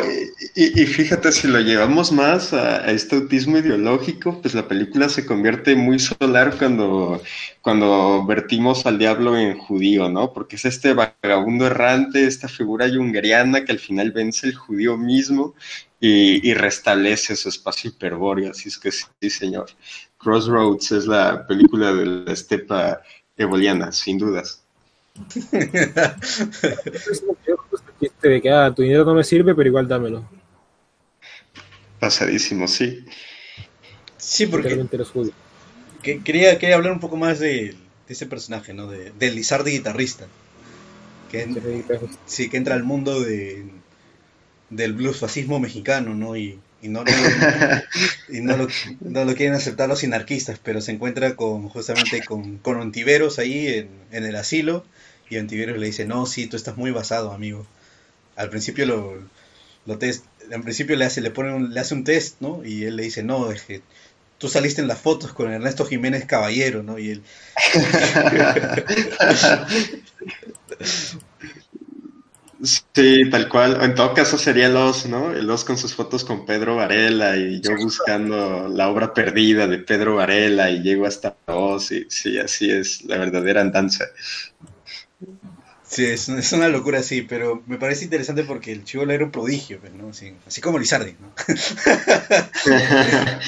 y, 0.55 0.85
fíjate, 0.85 1.31
si 1.31 1.47
lo 1.47 1.59
llevamos 1.59 2.11
más 2.11 2.53
a, 2.53 2.91
este 2.91 3.15
autismo 3.15 3.57
ideológico, 3.57 4.41
pues 4.41 4.53
la 4.53 4.67
película 4.67 5.07
se 5.09 5.25
convierte 5.25 5.75
muy 5.75 5.99
solar 5.99 6.57
cuando, 6.57 7.21
cuando 7.61 8.25
vertimos 8.25 8.85
al 8.85 8.99
diablo 8.99 9.37
en 9.37 9.57
judío, 9.57 10.09
¿no? 10.09 10.33
Porque 10.33 10.57
es 10.57 10.65
este 10.65 10.93
vagabundo 10.93 11.67
errante, 11.67 12.25
esta 12.25 12.47
figura 12.47 12.87
yungeriana 12.87 13.65
que 13.65 13.71
al 13.71 13.79
final 13.79 14.11
vence 14.11 14.47
el 14.47 14.55
judío 14.55 14.97
mismo 14.97 15.55
y, 15.99 16.53
restablece 16.53 17.35
su 17.35 17.49
espacio 17.49 17.91
hiperbóreo. 17.91 18.51
Así 18.51 18.69
es 18.69 18.77
que 18.77 18.91
sí, 18.91 19.29
señor. 19.29 19.67
Crossroads 20.17 20.91
es 20.91 21.05
la 21.07 21.47
película 21.47 21.93
de 21.93 22.05
la 22.05 22.33
estepa 22.33 23.01
eboliana, 23.37 23.91
sin 23.91 24.17
dudas. 24.17 24.58
De 28.21 28.41
que 28.41 28.49
ah, 28.49 28.73
tu 28.75 28.81
dinero 28.81 29.05
no 29.05 29.13
me 29.13 29.23
sirve, 29.23 29.55
pero 29.55 29.67
igual 29.67 29.87
dámelo. 29.87 30.27
Pasadísimo, 31.99 32.67
sí. 32.67 33.05
Sí, 34.17 34.45
porque 34.45 34.85
que, 36.01 36.21
quería, 36.21 36.57
quería 36.57 36.75
hablar 36.75 36.93
un 36.93 36.99
poco 36.99 37.17
más 37.17 37.39
de, 37.39 37.75
ese 38.07 38.25
personaje, 38.25 38.73
¿no? 38.73 38.87
De, 38.87 39.11
del 39.11 39.35
Lizardi 39.35 39.71
guitarrista. 39.71 40.27
Que, 41.31 41.47
sí, 42.25 42.49
que 42.49 42.57
entra 42.57 42.75
al 42.75 42.83
mundo 42.83 43.21
de, 43.21 43.65
del 44.69 44.93
blues 44.93 45.19
fascismo 45.19 45.59
mexicano, 45.59 46.15
¿no? 46.15 46.35
Y, 46.35 46.59
no, 46.83 47.03
lo, 48.55 49.35
quieren 49.35 49.53
aceptar 49.53 49.89
los 49.89 50.01
anarquistas, 50.05 50.59
pero 50.63 50.79
se 50.79 50.93
encuentra 50.93 51.35
con 51.35 51.67
justamente 51.67 52.23
con, 52.23 52.57
con 52.59 52.77
Ontiveros 52.77 53.37
ahí 53.37 53.67
en, 53.67 53.89
en 54.11 54.23
el 54.23 54.37
asilo 54.37 54.85
y 55.29 55.37
Ontiveros 55.37 55.77
le 55.77 55.87
dice, 55.87 56.05
no, 56.05 56.25
sí, 56.25 56.47
tú 56.47 56.55
estás 56.57 56.77
muy 56.77 56.91
basado, 56.91 57.31
amigo 57.33 57.67
al 58.35 58.49
principio 58.49 58.85
lo, 58.85 59.29
lo 59.85 59.97
test, 59.97 60.25
en 60.49 60.63
principio 60.63 60.95
le 60.95 61.05
hace, 61.05 61.21
le 61.21 61.31
pone 61.31 61.53
un, 61.53 61.73
le 61.73 61.79
hace 61.79 61.93
un 61.93 62.03
test, 62.03 62.41
¿no? 62.41 62.63
Y 62.65 62.85
él 62.85 62.95
le 62.95 63.03
dice, 63.03 63.23
no, 63.23 63.51
es 63.51 63.63
que 63.63 63.83
tú 64.37 64.47
saliste 64.49 64.81
en 64.81 64.87
las 64.87 65.01
fotos 65.01 65.33
con 65.33 65.51
Ernesto 65.51 65.85
Jiménez 65.85 66.25
Caballero, 66.25 66.83
¿no? 66.83 66.97
Y 66.99 67.11
él... 67.11 67.23
Sí, 72.61 73.29
tal 73.29 73.47
cual. 73.47 73.81
En 73.81 73.95
todo 73.95 74.13
caso 74.13 74.37
sería 74.37 74.67
el 74.67 74.75
Oz, 74.75 75.05
¿no? 75.05 75.31
El 75.31 75.49
Oz 75.49 75.63
con 75.63 75.77
sus 75.77 75.95
fotos 75.95 76.25
con 76.25 76.45
Pedro 76.45 76.75
Varela 76.75 77.37
y 77.37 77.61
yo 77.61 77.77
buscando 77.77 78.67
la 78.67 78.89
obra 78.89 79.13
perdida 79.13 79.65
de 79.65 79.77
Pedro 79.79 80.15
Varela 80.15 80.69
y 80.69 80.81
llego 80.81 81.05
hasta 81.05 81.37
Oz 81.45 81.91
y 81.93 82.05
sí, 82.09 82.37
así 82.37 82.69
es 82.69 83.05
la 83.05 83.17
verdadera 83.17 83.61
andanza. 83.61 84.05
Sí, 85.89 86.05
es, 86.05 86.29
es, 86.29 86.53
una 86.53 86.69
locura, 86.69 87.01
sí, 87.01 87.23
pero 87.23 87.63
me 87.65 87.79
parece 87.79 88.03
interesante 88.03 88.43
porque 88.43 88.71
el 88.71 88.83
chivo 88.83 89.09
era 89.09 89.25
un 89.25 89.31
prodigio, 89.31 89.79
pues, 89.79 89.91
¿no? 89.91 90.11
Así, 90.45 90.61
como 90.61 90.77
Lizardi, 90.77 91.15
¿no? 91.19 91.33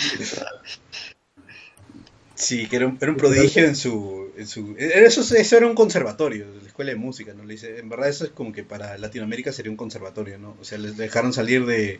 sí, 2.34 2.68
que 2.68 2.78
era 2.78 2.88
un, 2.88 2.98
era 3.00 3.12
un, 3.12 3.18
prodigio 3.18 3.64
en 3.64 3.76
su... 3.76 4.32
En 4.36 4.48
su 4.48 4.74
eso, 4.76 5.22
eso 5.36 5.58
era 5.58 5.68
un 5.68 5.76
conservatorio, 5.76 6.48
la 6.60 6.68
escuela 6.68 6.90
de 6.90 6.98
música, 6.98 7.32
¿no? 7.36 7.44
Le 7.46 7.54
dice, 7.54 7.78
en 7.78 7.90
verdad 7.90 8.10
eso 8.10 8.26
es 8.26 8.32
como 8.32 8.52
que 8.52 8.64
para 8.64 8.98
Latinoamérica 8.98 9.54
sería 9.54 9.70
un 9.70 9.78
conservatorio, 9.78 10.40
¿no? 10.40 10.58
O 10.60 10.64
sea, 10.64 10.80
les 10.80 10.98
dejaron 10.98 11.34
salir 11.34 11.68
de... 11.68 12.00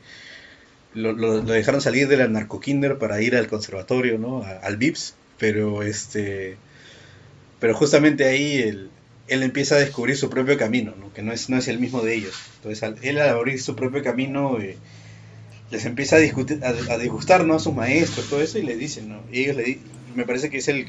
Lo, 0.96 1.14
lo, 1.14 1.44
dejaron 1.44 1.82
salir 1.82 2.08
de 2.08 2.18
la 2.18 2.28
narcokinder 2.28 2.98
para 2.98 3.22
ir 3.22 3.36
al 3.36 3.48
conservatorio, 3.48 4.18
¿no? 4.18 4.44
al 4.44 4.78
VIPS, 4.78 5.14
pero 5.38 5.84
este... 5.84 6.58
Pero 7.60 7.76
justamente 7.76 8.26
ahí 8.26 8.58
el, 8.58 8.90
él 9.32 9.44
empieza 9.44 9.76
a 9.76 9.80
descubrir 9.80 10.18
su 10.18 10.30
propio 10.30 10.58
camino, 10.58 10.94
¿no? 11.00 11.14
que 11.14 11.22
no 11.22 11.32
es, 11.32 11.50
no 11.50 11.58
es 11.58 11.70
el 11.70 11.80
mismo 11.80 12.02
de 12.02 12.16
ellos. 12.16 12.36
Entonces, 12.58 12.96
él 13.02 13.18
al 13.18 13.30
abrir 13.30 13.62
su 13.62 13.78
propio 13.78 14.04
camino, 14.04 14.60
eh, 14.60 14.76
les 15.72 15.86
empieza 15.86 16.18
a, 16.18 16.20
discutir, 16.20 16.60
a, 16.66 16.98
disgustar 16.98 17.46
¿no? 17.46 17.54
a 17.54 17.60
sus 17.60 17.74
maestros, 17.74 18.30
todo 18.30 18.42
eso, 18.42 18.60
y 18.60 18.64
le 18.64 18.76
dicen, 18.76 19.08
¿no? 19.08 19.22
y 19.32 19.44
ellos 19.44 19.56
le 19.56 19.80
me 20.16 20.26
parece 20.26 20.50
que 20.50 20.58
es 20.58 20.68
el, 20.68 20.88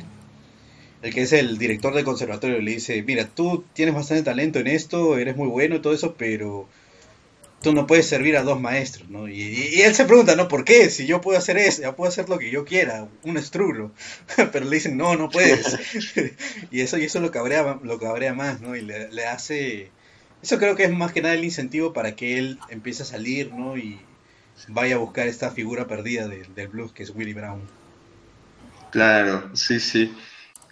el 1.02 1.14
que 1.14 1.22
es 1.22 1.32
el 1.32 1.56
director 1.56 1.94
del 1.94 2.04
conservatorio, 2.04 2.60
le 2.60 2.72
dice, 2.72 3.00
mira, 3.04 3.28
tú 3.28 3.64
tienes 3.74 3.94
bastante 3.94 4.24
talento 4.24 4.58
en 4.58 4.66
esto, 4.66 5.16
eres 5.18 5.36
muy 5.36 5.46
bueno 5.46 5.76
y 5.76 5.80
todo 5.80 5.94
eso, 5.94 6.16
pero 6.18 6.66
tú 7.62 7.72
no 7.72 7.86
puedes 7.86 8.06
servir 8.06 8.36
a 8.36 8.42
dos 8.42 8.60
maestros, 8.60 9.08
¿no? 9.08 9.28
Y, 9.28 9.80
él 9.80 9.94
se 9.94 10.04
pregunta, 10.04 10.36
¿no? 10.36 10.48
¿Por 10.48 10.64
qué? 10.64 10.90
Si 10.90 11.06
yo 11.06 11.20
puedo 11.20 11.38
hacer 11.38 11.56
eso, 11.56 11.82
yo 11.82 11.96
puedo 11.96 12.08
hacer 12.08 12.28
lo 12.28 12.38
que 12.38 12.50
yo 12.50 12.64
quiera, 12.64 13.08
un 13.22 13.36
estrulo. 13.36 13.92
Pero 14.52 14.64
le 14.64 14.76
dicen, 14.76 14.96
no, 14.96 15.16
no 15.16 15.30
puedes. 15.30 15.78
y 16.70 16.80
eso 16.80 16.98
y 16.98 17.04
eso 17.04 17.20
lo 17.20 17.30
cabrea, 17.30 17.78
lo 17.82 17.98
cabrea 17.98 18.34
más, 18.34 18.60
¿no? 18.60 18.76
Y 18.76 18.82
le, 18.82 19.26
hace... 19.26 19.90
Eso 20.42 20.58
creo 20.58 20.74
que 20.74 20.84
es 20.84 20.90
más 20.90 21.12
que 21.12 21.22
nada 21.22 21.34
el 21.34 21.44
incentivo 21.44 21.92
para 21.92 22.16
que 22.16 22.36
él 22.36 22.58
empiece 22.68 23.04
a 23.04 23.06
salir, 23.06 23.52
¿no? 23.52 23.78
Y 23.78 24.00
vaya 24.68 24.96
a 24.96 24.98
buscar 24.98 25.28
esta 25.28 25.50
figura 25.50 25.86
perdida 25.86 26.26
del 26.26 26.68
blues 26.68 26.92
que 26.92 27.04
es 27.04 27.10
Willie 27.10 27.34
Brown. 27.34 27.60
Claro, 28.90 29.54
sí, 29.54 29.78
sí 29.78 30.12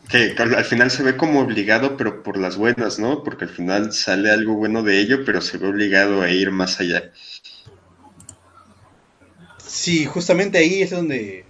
que 0.08 0.34
al 0.38 0.64
final 0.64 0.90
se 0.90 1.02
ve 1.02 1.16
como 1.16 1.40
obligado, 1.40 1.96
pero 1.96 2.22
por 2.22 2.36
las 2.36 2.56
buenas, 2.56 2.98
¿no? 2.98 3.22
Porque 3.22 3.44
al 3.44 3.50
final 3.50 3.92
sale 3.92 4.30
algo 4.30 4.54
bueno 4.54 4.82
de 4.82 5.00
ello, 5.00 5.24
pero 5.24 5.40
se 5.40 5.58
ve 5.58 5.68
obligado 5.68 6.22
a 6.22 6.30
ir 6.30 6.50
más 6.50 6.80
allá. 6.80 7.12
Sí, 9.64 10.04
justamente 10.04 10.58
ahí 10.58 10.82
es 10.82 10.90
donde... 10.90 11.44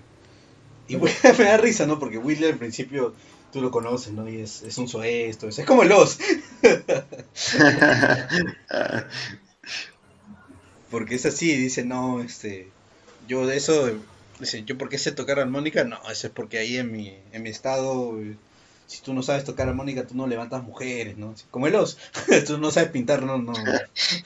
Y 0.88 0.96
me 1.38 1.44
da 1.44 1.56
risa, 1.56 1.86
¿no? 1.86 1.98
Porque 1.98 2.18
Willy 2.18 2.46
al 2.46 2.58
principio 2.58 3.14
tú 3.52 3.60
lo 3.60 3.70
conoces, 3.70 4.12
¿no? 4.12 4.28
Y 4.28 4.40
es, 4.40 4.62
es 4.62 4.76
un 4.78 4.88
es, 5.04 5.42
es 5.42 5.66
como 5.66 5.84
los. 5.84 6.18
porque 10.90 11.14
es 11.14 11.26
así, 11.26 11.54
dice, 11.56 11.84
no, 11.84 12.22
este, 12.22 12.68
yo 13.28 13.46
de 13.46 13.56
eso, 13.56 13.90
dice, 14.40 14.64
yo 14.64 14.78
porque 14.78 14.98
sé 14.98 15.12
tocar 15.12 15.38
armónica, 15.38 15.84
no, 15.84 16.00
eso 16.10 16.26
es 16.28 16.32
porque 16.32 16.58
ahí 16.58 16.76
en 16.76 16.90
mi, 16.92 17.16
en 17.32 17.42
mi 17.42 17.50
estado 17.50 18.18
si 18.90 19.02
tú 19.02 19.14
no 19.14 19.22
sabes 19.22 19.44
tocar 19.44 19.68
armónica, 19.68 20.04
tú 20.04 20.16
no 20.16 20.26
levantas 20.26 20.64
mujeres, 20.64 21.16
¿no? 21.16 21.32
Como 21.52 21.68
el 21.68 21.76
os, 21.76 21.96
tú 22.46 22.58
no 22.58 22.72
sabes 22.72 22.90
pintar, 22.90 23.22
no, 23.22 23.38
no. 23.38 23.52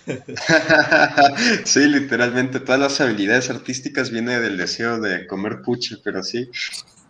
sí, 1.64 1.86
literalmente, 1.86 2.60
todas 2.60 2.80
las 2.80 2.98
habilidades 3.02 3.50
artísticas 3.50 4.10
vienen 4.10 4.40
del 4.40 4.56
deseo 4.56 4.98
de 5.00 5.26
comer 5.26 5.60
puche, 5.60 5.98
pero 6.02 6.22
sí, 6.22 6.48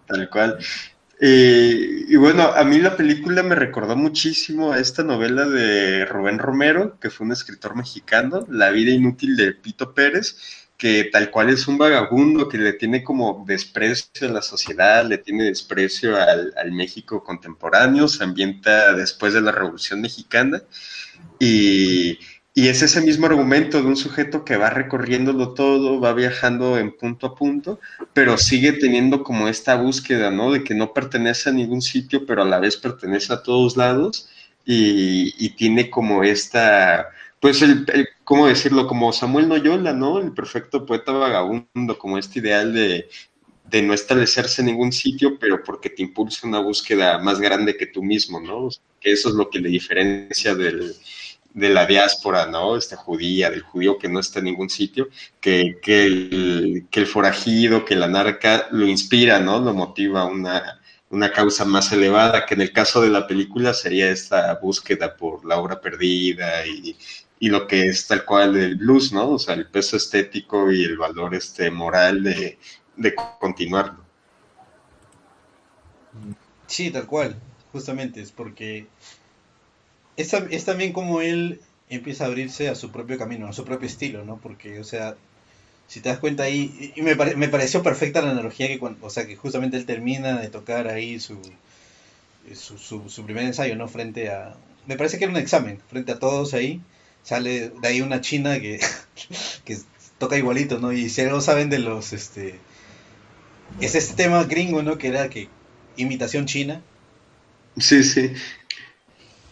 tal 0.09 0.29
cual. 0.31 0.59
y 1.21 2.17
bueno, 2.17 2.43
a 2.43 2.65
mí 2.65 2.81
la 2.81 2.97
película 2.97 3.45
me 3.45 3.55
recordó 3.55 3.95
muchísimo 3.95 4.73
a 4.73 4.81
esta 4.81 5.05
novela 5.05 5.47
de 5.47 6.07
Rubén 6.07 6.41
Romero, 6.41 6.99
que 6.99 7.11
fue 7.11 7.25
un 7.25 7.33
escritor 7.33 7.77
mexicano, 7.77 8.45
La 8.51 8.71
vida 8.71 8.91
inútil 8.91 9.37
de 9.37 9.53
Pito 9.53 9.95
Pérez, 9.95 10.64
que 10.85 11.05
tal 11.05 11.31
cual 11.31 11.49
es 11.49 11.67
un 11.67 11.79
vagabundo 11.79 12.47
que 12.47 12.59
le 12.59 12.75
tiene 12.75 13.03
como 13.03 13.43
desprecio 13.47 14.29
a 14.29 14.31
la 14.31 14.43
sociedad, 14.43 15.03
le 15.07 15.17
tiene 15.17 15.45
desprecio 15.45 16.15
al, 16.15 16.73
México 16.73 17.25
contemporáneo, 17.25 18.07
se 18.07 18.23
ambienta 18.23 18.93
después 18.93 19.33
de 19.33 19.41
la 19.41 19.51
Revolución 19.51 20.03
Mexicana 20.03 20.63
y, 21.41 22.19
es 22.55 22.83
ese 22.83 23.01
mismo 23.01 23.25
argumento 23.25 23.81
de 23.81 23.89
un 23.89 23.97
sujeto 23.97 24.45
que 24.45 24.59
va 24.59 24.69
recorriéndolo 24.69 25.55
todo, 25.55 26.01
va 26.01 26.13
viajando 26.13 26.77
en 26.77 26.95
punto 26.95 27.29
a 27.29 27.35
punto, 27.35 27.81
pero 28.13 28.37
sigue 28.37 28.73
teniendo 28.73 29.23
como 29.23 29.49
esta 29.49 29.77
búsqueda, 29.77 30.31
¿no? 30.31 30.53
De 30.53 30.65
que 30.65 30.75
no 30.75 30.93
pertenece 30.93 31.49
a 31.49 31.55
ningún 31.55 31.81
sitio, 31.81 32.27
pero 32.27 32.43
a 32.43 32.45
la 32.45 32.61
vez 32.61 32.77
pertenece 32.77 33.33
a 33.33 33.43
todos 33.43 33.79
lados 33.79 34.29
y, 34.67 35.35
y 35.39 35.57
tiene 35.57 35.89
como 35.89 36.25
esta 36.25 37.09
pues 37.45 37.61
el, 37.61 37.85
¿cómo 38.25 38.47
decirlo? 38.47 38.87
Como 38.87 39.13
Samuel 39.13 39.49
Noyola, 39.49 39.93
¿no? 39.93 40.19
El 40.19 40.33
perfecto 40.33 40.87
poeta 40.87 41.13
vagabundo, 41.13 41.99
como 41.99 42.17
este 42.17 42.39
ideal 42.39 42.73
de, 42.73 43.07
no 43.83 43.93
establecerse 43.93 44.63
en 44.63 44.69
ningún 44.69 44.93
sitio, 44.93 45.39
pero 45.39 45.63
porque 45.63 45.91
te 45.91 46.01
impulsa 46.01 46.47
una 46.47 46.61
búsqueda 46.61 47.19
más 47.19 47.41
grande 47.41 47.77
que 47.77 47.85
tú 47.85 48.03
mismo, 48.03 48.41
¿no? 48.41 48.71
Que 48.99 49.13
eso 49.13 49.29
es 49.29 49.35
lo 49.35 49.51
que 49.51 49.59
le 49.59 49.69
diferencia 49.69 50.55
del, 50.55 50.97
de 51.53 51.69
la 51.69 51.85
diáspora, 51.85 52.47
¿no? 52.47 52.79
Esta 52.79 52.97
judía, 52.97 53.51
del 53.51 53.61
judío 53.61 53.99
que 53.99 54.09
no 54.09 54.21
está 54.21 54.39
en 54.39 54.47
ningún 54.47 54.71
sitio, 54.71 55.11
que, 55.39 55.77
que, 55.83 56.07
el, 56.07 56.87
que 56.91 57.01
el 57.01 57.07
forajido, 57.07 57.85
que 57.85 57.95
la 57.95 58.09
narca 58.09 58.69
lo 58.71 58.87
inspira, 58.87 59.39
¿no? 59.39 59.59
Lo 59.59 59.75
motiva 59.75 60.23
a 60.23 60.25
una, 60.25 60.81
una 61.15 61.31
causa 61.31 61.65
más 61.65 61.93
elevada, 61.93 62.45
que 62.45 62.55
en 62.55 62.63
el 62.63 62.73
caso 62.73 63.01
de 63.01 63.11
la 63.11 63.27
película 63.27 63.73
sería 63.73 64.11
esta 64.11 64.55
búsqueda 64.55 65.17
por 65.17 65.45
la 65.45 65.59
obra 65.59 65.81
perdida 65.81 66.67
y, 66.67 66.97
y 67.45 67.49
lo 67.49 67.67
que 67.67 67.89
es 67.89 68.07
tal 68.07 68.25
cual 68.25 68.57
el 68.57 68.77
blues, 68.77 69.13
¿no? 69.13 69.33
O 69.33 69.39
sea, 69.39 69.55
el 69.55 69.69
peso 69.71 69.99
estético 69.99 70.73
y 70.73 70.83
el 70.83 70.97
valor 70.97 71.35
este 71.35 71.71
moral 71.71 72.23
de, 72.23 72.59
de 72.97 73.15
continuarlo. 73.39 74.03
Sí, 76.67 76.91
tal 76.91 77.07
cual, 77.07 77.41
justamente, 77.73 78.21
es 78.21 78.33
porque 78.33 78.87
es, 80.17 80.33
es, 80.33 80.65
también 80.65 80.93
como 80.93 81.21
él 81.21 81.61
empieza 81.89 82.25
a 82.25 82.27
abrirse 82.29 82.69
a 82.69 82.75
su 82.75 82.91
propio 82.91 83.19
camino, 83.19 83.47
a 83.49 83.53
su 83.53 83.65
propio 83.65 83.87
estilo, 83.89 84.25
¿no? 84.25 84.39
Porque, 84.41 84.81
o 84.81 84.85
sea, 84.85 85.17
si 85.89 86.01
te 86.01 86.11
das 86.11 86.21
cuenta 86.21 86.45
ahí, 86.45 86.93
y 86.97 87.03
me, 87.03 87.17
me 87.17 87.49
pareció 87.49 87.83
perfecta 87.83 88.23
la 88.23 88.33
analogía 88.33 88.69
que 88.69 88.79
cuando, 88.79 89.07
o 89.07 89.11
sea, 89.11 89.27
que 89.27 89.37
justamente 89.37 89.77
él 89.79 89.87
termina 89.87 90.41
de 90.41 90.51
tocar 90.51 90.89
ahí 90.89 91.21
su, 91.21 91.41
su, 92.55 92.79
su, 92.79 93.09
su 93.09 93.25
primer 93.25 93.45
ensayo, 93.45 93.77
¿no? 93.77 93.89
Frente 93.89 94.31
a, 94.31 94.57
me 94.87 94.97
parece 94.97 95.19
que 95.19 95.25
era 95.25 95.33
un 95.33 95.39
examen, 95.39 95.81
frente 95.89 96.13
a 96.13 96.19
todos 96.19 96.55
ahí, 96.55 96.81
sale 97.25 97.71
de 97.71 97.89
ahí 97.89 98.01
una 98.01 98.21
china 98.21 98.61
que, 98.61 98.79
que 99.65 99.79
toca 100.19 100.39
igualito, 100.39 100.79
¿no? 100.79 100.93
Y 100.93 101.09
si 101.09 101.23
algo 101.23 101.41
saben 101.41 101.71
de 101.71 101.81
los, 101.81 102.13
este, 102.13 102.61
es 103.81 103.97
este 103.97 104.15
tema 104.15 104.45
gringo, 104.45 104.83
¿no? 104.83 104.99
Que 104.99 105.09
era 105.09 105.29
que 105.29 105.49
imitación 105.97 106.47
china. 106.47 106.83
Sí, 107.79 108.05
sí. 108.05 108.33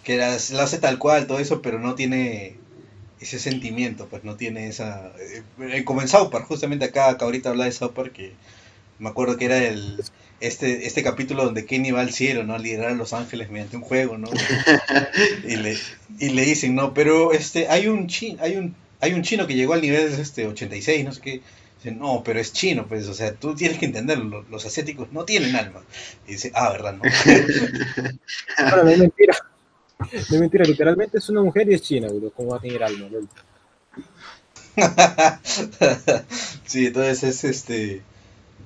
Que 0.04 0.14
era, 0.14 0.36
lo 0.52 0.60
hace 0.60 0.78
tal 0.78 0.98
cual, 0.98 1.26
todo 1.26 1.40
eso, 1.40 1.62
pero 1.62 1.80
no 1.80 1.94
tiene 1.96 2.56
ese 3.20 3.38
sentimiento, 3.38 4.08
pues 4.08 4.24
no 4.24 4.36
tiene 4.36 4.68
esa... 4.68 5.12
Eh, 5.60 5.84
como 5.84 6.02
en 6.02 6.08
South 6.08 6.30
Park, 6.30 6.46
justamente 6.46 6.84
acá, 6.84 7.08
acá 7.08 7.24
ahorita 7.24 7.50
habla 7.50 7.64
de 7.64 7.72
South 7.72 7.92
Park, 7.92 8.12
que 8.12 8.32
me 8.98 9.08
acuerdo 9.08 9.36
que 9.36 9.44
era 9.44 9.58
el 9.58 10.02
este, 10.42 10.86
este 10.86 11.02
capítulo 11.02 11.44
donde 11.44 11.64
Kenny 11.64 11.92
va 11.92 12.00
al 12.00 12.12
cielo, 12.12 12.42
¿no? 12.44 12.54
A 12.54 12.58
liderar 12.58 12.90
a 12.90 12.94
los 12.94 13.12
ángeles 13.12 13.48
mediante 13.50 13.76
un 13.76 13.82
juego, 13.82 14.18
¿no? 14.18 14.28
y, 15.48 15.56
le, 15.56 15.76
y 16.18 16.30
le 16.30 16.42
dicen, 16.42 16.74
no, 16.74 16.92
pero 16.92 17.32
este, 17.32 17.68
hay 17.68 17.86
un 17.86 18.08
chino, 18.08 18.42
hay 18.42 18.56
un, 18.56 18.74
hay 19.00 19.12
un 19.12 19.22
chino 19.22 19.46
que 19.46 19.54
llegó 19.54 19.74
al 19.74 19.80
nivel 19.80 20.12
este 20.12 20.46
86, 20.46 21.04
no 21.04 21.12
sé 21.12 21.20
qué. 21.20 21.40
Dicen, 21.76 21.98
no, 21.98 22.22
pero 22.24 22.38
es 22.38 22.52
chino, 22.52 22.86
pues, 22.86 23.08
o 23.08 23.14
sea, 23.14 23.34
tú 23.34 23.54
tienes 23.54 23.78
que 23.78 23.86
entenderlo, 23.86 24.44
los 24.50 24.66
asiáticos 24.66 25.12
no 25.12 25.24
tienen 25.24 25.56
alma. 25.56 25.82
Y 26.26 26.32
dice, 26.32 26.52
ah, 26.54 26.70
verdad, 26.70 26.94
no. 26.94 27.02
no 28.82 28.88
es 28.90 28.98
mentira. 28.98 29.36
No 29.98 30.18
es 30.18 30.30
mentira, 30.40 30.64
literalmente 30.64 31.18
es 31.18 31.28
una 31.28 31.42
mujer 31.42 31.70
y 31.70 31.74
es 31.74 31.82
china, 31.82 32.08
bro. 32.08 32.30
¿Cómo 32.30 32.50
va 32.50 32.56
a 32.56 32.60
tener 32.60 32.82
alma? 32.82 33.08
sí, 36.64 36.86
entonces 36.86 37.22
es 37.22 37.44
este. 37.44 38.02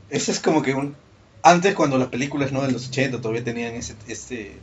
Eso 0.09 0.31
es 0.31 0.41
como 0.41 0.63
que 0.63 0.75
un, 0.75 0.95
antes 1.47 1.75
cuando 1.75 1.97
las 1.97 2.09
películas 2.09 2.51
no 2.51 2.63
de 2.63 2.73
los 2.73 2.89
80 2.89 3.21
todavía 3.21 3.45
tenían 3.45 3.75
ese, 3.75 3.95
este 4.09 4.57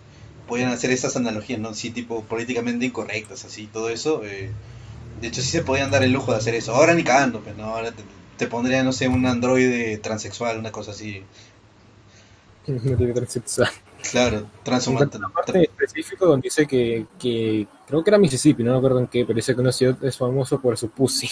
podían 0.47 0.69
hacer 0.69 0.91
esas 0.91 1.15
analogías 1.15 1.59
no 1.59 1.73
sí 1.73 1.91
tipo 1.91 2.23
políticamente 2.23 2.85
incorrectas 2.85 3.45
así 3.45 3.67
todo 3.67 3.89
eso 3.89 4.21
eh, 4.25 4.51
de 5.21 5.27
hecho 5.27 5.41
sí 5.41 5.49
se 5.49 5.63
podían 5.63 5.91
dar 5.91 6.03
el 6.03 6.11
lujo 6.11 6.33
de 6.33 6.39
hacer 6.39 6.55
eso. 6.55 6.75
Ahora 6.75 6.93
ni 6.93 7.03
cagando 7.03 7.39
pues 7.39 7.55
no 7.55 7.65
ahora 7.65 7.93
te, 8.37 8.47
pondría 8.47 8.83
no 8.83 8.91
sé 8.91 9.07
un 9.07 9.25
androide 9.25 9.97
transexual 9.99 10.59
una 10.59 10.71
cosa 10.71 10.91
así. 10.91 11.23
Transexual. 12.65 13.69
Claro 14.11 14.49
transhumante 14.63 15.17
una 15.17 15.29
parte 15.29 15.63
específico 15.63 16.25
donde 16.25 16.47
dice 16.47 16.67
que, 16.67 17.05
que 17.17 17.65
creo 17.87 18.03
que 18.03 18.09
era 18.09 18.17
Mississippi 18.17 18.61
no 18.61 18.73
me 18.73 18.77
acuerdo 18.79 18.99
en 18.99 19.07
qué 19.07 19.23
pero 19.23 19.37
dice 19.37 19.55
que 19.55 19.61
una 19.61 19.71
ciudad 19.71 20.03
es 20.03 20.17
famoso 20.17 20.59
por 20.59 20.77
su 20.77 20.89
pussy. 20.89 21.29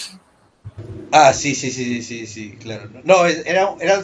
Ah 1.10 1.34
sí 1.34 1.54
sí 1.54 1.70
sí 1.70 2.02
sí 2.02 2.26
sí 2.26 2.52
claro. 2.52 2.88
No 3.04 3.26
era 3.26 3.74
era 3.78 4.02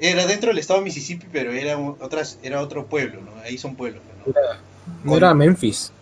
era 0.00 0.26
dentro 0.26 0.48
del 0.48 0.58
estado 0.58 0.80
de 0.80 0.84
Mississippi, 0.84 1.26
pero 1.30 1.52
era 1.52 1.78
otras, 1.78 2.38
era 2.42 2.60
otro 2.60 2.86
pueblo, 2.86 3.20
¿no? 3.20 3.40
Ahí 3.42 3.58
son 3.58 3.76
pueblos, 3.76 4.02
¿no? 4.26 4.32
no 5.04 5.16
era 5.16 5.34
Memphis. 5.34 5.92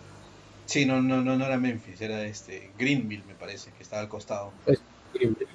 Sí, 0.65 0.85
no, 0.85 1.01
no, 1.01 1.21
no, 1.21 1.35
no 1.35 1.45
era 1.45 1.57
Memphis, 1.57 1.99
era 1.99 2.23
este 2.23 2.71
Greenville, 2.77 3.23
me 3.27 3.33
parece, 3.33 3.71
que 3.75 3.83
estaba 3.83 4.01
al 4.01 4.07
costado. 4.07 4.53
Greenville. 5.13 5.47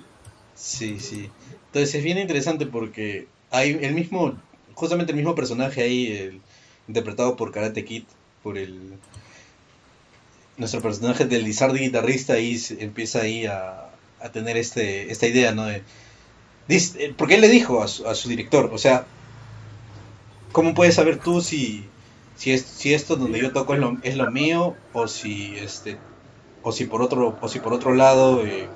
Sí, 0.55 1.01
sí. 1.01 1.31
Entonces 1.67 1.95
es 1.95 2.05
bien 2.05 2.19
interesante 2.19 2.67
porque 2.67 3.27
hay 3.51 3.79
el 3.81 3.95
mismo, 3.95 4.37
justamente 4.75 5.13
el 5.13 5.17
mismo 5.17 5.35
personaje 5.35 5.83
ahí, 5.83 6.41
interpretado 6.87 7.37
por 7.37 7.51
Karate 7.51 7.85
Kid, 7.85 8.05
por 8.43 8.59
el 8.59 8.95
nuestro 10.57 10.81
personaje 10.83 11.25
del 11.25 11.45
Lizardi 11.45 11.81
guitarrista 11.81 12.35
ahí 12.35 12.61
empieza 12.79 13.23
ahí 13.23 13.47
a, 13.47 13.91
a 14.21 14.29
tener 14.31 14.57
este 14.57 15.11
esta 15.11 15.27
idea, 15.27 15.53
¿no? 15.53 15.65
De, 15.65 15.83
eh, 16.69 17.15
porque 17.17 17.35
él 17.35 17.41
le 17.41 17.49
dijo 17.49 17.83
a 17.83 17.89
su, 17.89 18.29
director, 18.29 18.71
o 18.73 18.79
sea, 18.79 19.07
¿cómo 20.53 20.75
puedes 20.75 20.95
saber 20.95 21.19
tú 21.19 21.41
si, 21.41 21.85
si, 22.37 22.57
si 22.59 22.95
esto 22.95 23.17
donde 23.17 23.41
yo 23.41 23.53
toco 23.53 23.75
es 23.75 24.17
lo, 24.17 24.31
mío 24.31 24.75
o 24.93 25.07
si 25.07 25.57
este 25.57 25.99
o 26.63 26.73
si 26.73 26.87
por 26.87 27.03
otro 27.03 27.37
o 27.41 27.49
si 27.49 27.61
por 27.61 27.75
otro 27.75 27.95
lado 27.95 28.47
eh, 28.47 28.69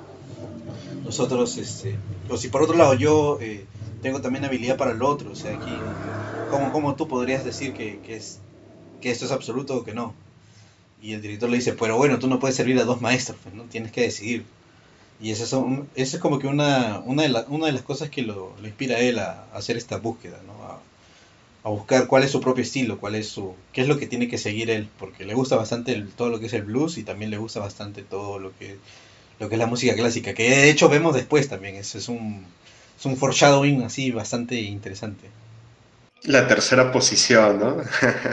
nosotros 1.03 1.57
este 1.57 1.97
o 2.29 2.37
si 2.37 2.49
por 2.49 2.61
otro 2.61 2.77
lado 2.77 2.93
yo 2.93 3.39
eh, 3.41 3.65
tengo 4.03 4.21
también 4.21 4.45
habilidad 4.45 4.77
para 4.77 4.91
el 4.91 5.01
otro 5.01 5.31
o 5.31 5.35
sea 5.35 5.55
aquí 5.55 5.71
cómo, 6.51 6.71
cómo 6.71 6.95
tú 6.95 7.07
podrías 7.07 7.43
decir 7.43 7.73
que, 7.73 7.99
que 7.99 9.09
esto 9.09 9.25
es 9.25 9.31
absoluto 9.31 9.77
o 9.77 9.83
que 9.83 9.93
no 9.93 10.13
y 11.01 11.13
el 11.13 11.21
director 11.21 11.49
le 11.49 11.57
dice 11.57 11.73
pero 11.73 11.97
bueno 11.97 12.19
tú 12.19 12.27
no 12.27 12.39
puedes 12.39 12.55
servir 12.55 12.77
a 12.79 12.83
dos 12.83 13.01
maestros 13.01 13.39
pues, 13.41 13.55
no 13.55 13.63
tienes 13.63 13.91
que 13.91 14.01
decidir 14.01 14.45
y 15.21 15.31
eso 15.31 15.67
es, 15.95 16.13
es 16.13 16.19
como 16.19 16.39
que 16.39 16.47
una, 16.47 17.01
una, 17.05 17.23
de 17.23 17.43
una 17.49 17.65
de 17.65 17.73
las 17.73 17.81
cosas 17.81 18.09
que 18.09 18.21
lo, 18.21 18.55
inspira 18.63 18.97
a 18.97 18.99
él 18.99 19.19
a, 19.19 19.45
hacer 19.53 19.75
esta 19.75 19.97
búsqueda, 19.97 20.39
¿no? 20.45 20.53
A, 20.63 20.79
buscar 21.69 22.07
cuál 22.07 22.23
es 22.23 22.31
su 22.31 22.41
propio 22.41 22.63
estilo, 22.63 22.97
cuál 22.97 23.13
es 23.13 23.27
su, 23.27 23.53
qué 23.73 23.81
es 23.81 23.87
lo 23.87 23.99
que 23.99 24.07
tiene 24.07 24.27
que 24.27 24.39
seguir 24.39 24.71
él, 24.71 24.89
porque 24.97 25.23
le 25.23 25.35
gusta 25.35 25.55
bastante 25.55 26.03
todo 26.17 26.29
lo 26.29 26.39
que 26.39 26.47
es 26.47 26.53
el 26.53 26.63
blues 26.63 26.97
y 26.97 27.03
también 27.03 27.29
le 27.29 27.37
gusta 27.37 27.59
bastante 27.59 28.01
todo 28.01 28.39
lo 28.39 28.57
que, 28.57 28.77
lo 29.39 29.49
que 29.49 29.55
es 29.55 29.59
la 29.59 29.67
música 29.67 29.93
clásica, 29.93 30.33
que 30.33 30.49
de 30.49 30.69
hecho 30.71 30.89
vemos 30.89 31.13
después 31.13 31.47
también, 31.47 31.75
es, 31.75 31.93
es, 31.93 32.09
un, 32.09 32.43
es 32.97 33.05
un 33.05 33.17
foreshadowing 33.17 33.83
así 33.83 34.09
bastante 34.09 34.59
interesante. 34.59 35.29
La 36.23 36.47
tercera 36.47 36.91
posición, 36.91 37.59
¿no? 37.59 37.77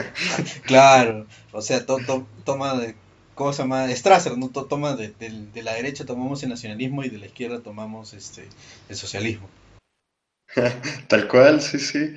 claro, 0.65 1.27
o 1.51 1.61
sea, 1.61 1.85
toma 1.85 2.73
de 2.79 2.95
¿cómo 3.37 3.53
se 3.53 3.61
llama? 3.61 3.87
Strasser, 3.95 4.37
¿no? 4.37 4.49
Toma 4.49 4.95
de, 4.95 5.13
la 5.63 5.75
derecha 5.75 6.05
tomamos 6.05 6.43
el 6.43 6.49
nacionalismo 6.49 7.03
y 7.03 7.09
de 7.09 7.19
la 7.19 7.27
izquierda 7.27 7.61
tomamos 7.61 8.13
este 8.13 8.47
el 8.89 8.95
socialismo. 8.95 9.47
Tal 11.07 11.27
cual, 11.27 11.61
sí, 11.61 11.79
sí. 11.79 12.15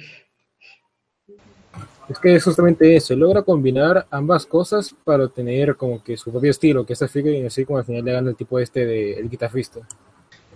Es 2.08 2.18
que 2.18 2.34
es 2.34 2.42
justamente 2.42 2.96
eso, 2.96 3.14
logra 3.14 3.42
combinar 3.42 4.08
ambas 4.10 4.44
cosas 4.44 4.92
para 5.04 5.26
obtener 5.26 5.76
como 5.76 6.02
que 6.02 6.16
su 6.16 6.32
propio 6.32 6.50
estilo, 6.50 6.84
que 6.84 6.94
es 6.94 7.02
y 7.14 7.46
así 7.46 7.64
como 7.64 7.78
al 7.78 7.84
final 7.84 8.04
le 8.04 8.12
gana 8.12 8.30
el 8.30 8.36
tipo 8.36 8.58
este 8.58 8.84
de 8.84 9.12
el 9.12 9.30
guitarrista. 9.30 9.80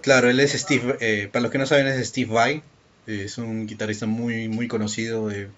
Claro, 0.00 0.28
él 0.28 0.40
es 0.40 0.52
Steve, 0.52 0.96
eh, 1.00 1.28
para 1.32 1.44
los 1.44 1.52
que 1.52 1.58
no 1.58 1.66
saben 1.66 1.86
es 1.86 2.08
Steve 2.08 2.32
Vai, 2.32 2.62
es 3.06 3.38
un 3.38 3.66
guitarrista 3.66 4.06
muy, 4.06 4.48
muy 4.48 4.66
conocido, 4.66 5.28
de 5.28 5.48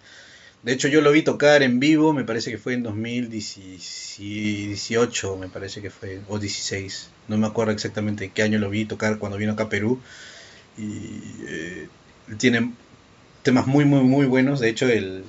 de 0.66 0.72
hecho, 0.72 0.88
yo 0.88 1.00
lo 1.00 1.12
vi 1.12 1.22
tocar 1.22 1.62
en 1.62 1.78
vivo, 1.78 2.12
me 2.12 2.24
parece 2.24 2.50
que 2.50 2.58
fue 2.58 2.74
en 2.74 2.82
2018, 2.82 5.36
me 5.36 5.48
parece 5.48 5.80
que 5.80 5.90
fue, 5.90 6.18
o 6.26 6.40
16. 6.40 7.08
No 7.28 7.38
me 7.38 7.46
acuerdo 7.46 7.72
exactamente 7.72 8.24
en 8.24 8.32
qué 8.32 8.42
año 8.42 8.58
lo 8.58 8.68
vi 8.68 8.84
tocar 8.84 9.18
cuando 9.18 9.38
vino 9.38 9.52
acá 9.52 9.62
a 9.62 9.68
Perú. 9.68 10.00
Y 10.76 11.22
eh, 11.46 11.86
tiene 12.36 12.72
temas 13.44 13.68
muy, 13.68 13.84
muy, 13.84 14.00
muy 14.00 14.26
buenos. 14.26 14.58
De 14.58 14.68
hecho, 14.68 14.88
el, 14.88 15.22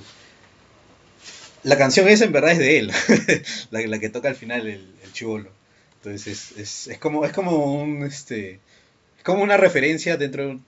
la 1.62 1.78
canción 1.78 2.08
esa 2.08 2.24
en 2.24 2.32
verdad 2.32 2.50
es 2.50 2.58
de 2.58 2.80
él, 2.80 2.90
la, 3.70 4.00
que 4.00 4.08
toca 4.08 4.26
al 4.26 4.34
final 4.34 4.66
el, 4.66 4.92
chivolo. 5.12 5.52
Entonces 6.02 6.50
es, 6.56 6.88
es, 6.88 6.98
como, 6.98 7.24
es 7.24 7.32
como 7.32 7.80
un 7.80 8.02
este 8.02 8.58
es 9.16 9.22
como 9.22 9.44
una 9.44 9.56
referencia 9.56 10.16
dentro 10.16 10.48
de 10.48 10.58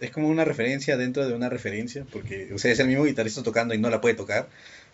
es 0.00 0.10
como 0.10 0.28
una 0.28 0.44
referencia 0.44 0.96
dentro 0.96 1.26
de 1.26 1.34
una 1.34 1.48
referencia, 1.48 2.04
porque 2.10 2.52
o 2.52 2.58
sea, 2.58 2.72
es 2.72 2.78
el 2.78 2.88
mismo 2.88 3.04
guitarrista 3.04 3.42
tocando 3.42 3.74
y 3.74 3.78
no 3.78 3.90
la 3.90 4.00
puede 4.00 4.14
tocar, 4.14 4.48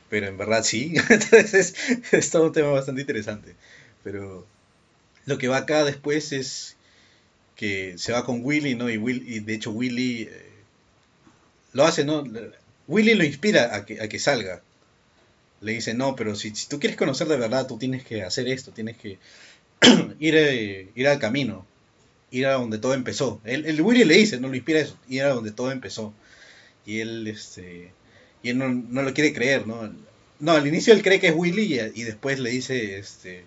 pero 0.09 0.27
en 0.27 0.37
verdad 0.37 0.63
sí. 0.63 0.95
Entonces 1.11 1.75
es, 2.13 2.31
todo 2.31 2.47
un 2.47 2.53
tema 2.53 2.71
bastante 2.71 3.01
interesante. 3.01 3.55
Pero 4.05 4.47
lo 5.27 5.39
que 5.39 5.49
va 5.49 5.59
acá 5.59 5.85
después 5.85 6.33
es 6.33 6.77
que 7.57 7.95
se 7.99 8.13
va 8.13 8.25
con 8.25 8.45
Willy, 8.45 8.75
¿no? 8.75 8.91
Y, 8.91 8.97
Will, 8.97 9.25
y 9.27 9.41
de 9.41 9.55
hecho 9.55 9.71
Willy 9.71 10.23
eh, 10.23 10.51
lo 11.73 11.85
hace, 11.85 12.05
¿no? 12.05 12.25
Willy 12.89 13.15
lo 13.15 13.25
inspira 13.25 13.75
a 13.75 13.85
que, 13.85 14.01
a 14.01 14.09
que 14.09 14.19
salga. 14.19 14.63
Le 15.61 15.73
dice, 15.73 15.93
no, 15.95 16.17
pero 16.17 16.35
si, 16.37 16.55
si 16.55 16.69
tú 16.69 16.81
quieres 16.81 16.97
conocer 16.97 17.29
de 17.29 17.37
verdad, 17.37 17.67
tú 17.67 17.79
tienes 17.79 18.05
que 18.05 18.23
hacer 18.23 18.49
esto, 18.49 18.73
tienes 18.73 18.97
que 18.97 19.19
ir, 20.19 20.35
eh, 20.37 20.89
ir 20.95 21.09
al 21.09 21.19
camino 21.19 21.67
ir 22.31 22.47
a 22.47 22.55
donde 22.55 22.79
todo 22.79 22.95
empezó. 22.95 23.41
El, 23.45 23.67
el 23.67 23.81
Willy 23.81 24.05
le 24.05 24.17
dice, 24.17 24.41
no 24.41 24.49
lo 24.49 24.55
inspira 24.55 24.81
eso, 24.81 24.97
ir 25.09 25.23
a 25.23 25.31
donde 25.31 25.51
todo 25.51 25.73
empezó. 25.73 26.15
Y 26.87 27.01
él, 27.01 27.27
este, 27.27 27.93
y 28.43 28.51
él 28.51 28.59
no, 28.59 28.69
no 28.69 29.03
lo 29.03 29.13
quiere 29.15 29.33
creer, 29.33 29.67
¿no? 29.67 29.93
No, 30.39 30.53
al 30.53 30.67
inicio 30.67 30.95
él 30.95 31.03
cree 31.03 31.21
que 31.21 31.29
es 31.29 31.35
Willy 31.37 31.81
y, 31.95 32.03
después 32.05 32.39
le 32.39 32.51
dice, 32.51 32.99
este, 32.99 33.45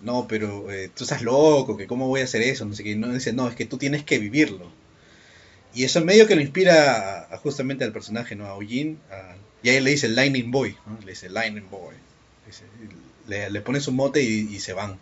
no, 0.00 0.26
pero 0.26 0.70
eh, 0.72 0.90
tú 0.94 1.04
estás 1.04 1.22
loco, 1.22 1.76
que 1.76 1.86
cómo 1.86 2.08
voy 2.08 2.22
a 2.22 2.24
hacer 2.24 2.42
eso, 2.42 2.64
no 2.64 2.74
sé 2.74 2.82
qué. 2.82 2.96
No, 2.96 3.12
dice, 3.12 3.32
no, 3.32 3.48
es 3.48 3.54
que 3.54 3.66
tú 3.66 3.78
tienes 3.78 4.02
que 4.02 4.18
vivirlo. 4.18 4.70
Y 5.74 5.84
eso 5.84 6.00
en 6.00 6.06
medio 6.06 6.26
que 6.26 6.36
lo 6.36 6.40
inspira 6.40 7.28
justamente 7.42 7.84
al 7.84 7.92
personaje, 7.92 8.36
¿no? 8.36 8.46
A 8.46 8.54
Eugene, 8.54 8.96
y 9.62 9.70
ahí 9.70 9.80
le 9.80 9.90
dice 9.90 10.08
Lightning 10.08 10.50
Boy, 10.50 10.76
¿no? 10.86 10.98
Le 11.04 11.12
dice 11.12 11.28
Lightning 11.30 11.68
Boy. 11.70 11.94
le, 13.28 13.50
le, 13.50 13.60
pone 13.60 13.80
su 13.80 13.92
mote 13.92 14.22
y 14.22 14.58
se 14.60 14.72
van. 14.72 14.98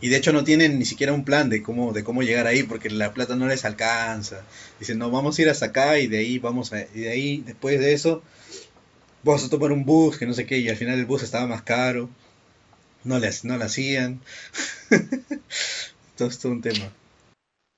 Y 0.00 0.08
de 0.08 0.16
hecho 0.16 0.32
no 0.32 0.44
tienen 0.44 0.78
ni 0.78 0.84
siquiera 0.84 1.12
un 1.12 1.24
plan 1.24 1.50
de 1.50 1.62
cómo, 1.62 1.92
de 1.92 2.04
cómo 2.04 2.22
llegar 2.22 2.46
ahí, 2.46 2.62
porque 2.62 2.88
la 2.90 3.12
plata 3.12 3.34
no 3.36 3.48
les 3.48 3.64
alcanza. 3.64 4.42
Dicen, 4.78 4.98
no, 4.98 5.10
vamos 5.10 5.38
a 5.38 5.42
ir 5.42 5.48
hasta 5.48 5.66
acá 5.66 5.98
y 5.98 6.06
de 6.06 6.18
ahí 6.18 6.38
vamos 6.38 6.72
a, 6.72 6.82
y 6.82 7.00
de 7.00 7.10
ahí, 7.10 7.42
después 7.44 7.80
de 7.80 7.92
eso, 7.92 8.22
vamos 9.24 9.44
a 9.44 9.50
tomar 9.50 9.72
un 9.72 9.84
bus, 9.84 10.18
que 10.18 10.26
no 10.26 10.34
sé 10.34 10.46
qué, 10.46 10.58
y 10.58 10.68
al 10.68 10.76
final 10.76 10.98
el 10.98 11.06
bus 11.06 11.22
estaba 11.22 11.46
más 11.46 11.62
caro. 11.62 12.08
No 13.04 13.18
le, 13.18 13.30
no 13.44 13.54
hacían. 13.54 14.20
todo 16.16 16.28
es 16.28 16.38
todo 16.38 16.52
un 16.52 16.62
tema. 16.62 16.92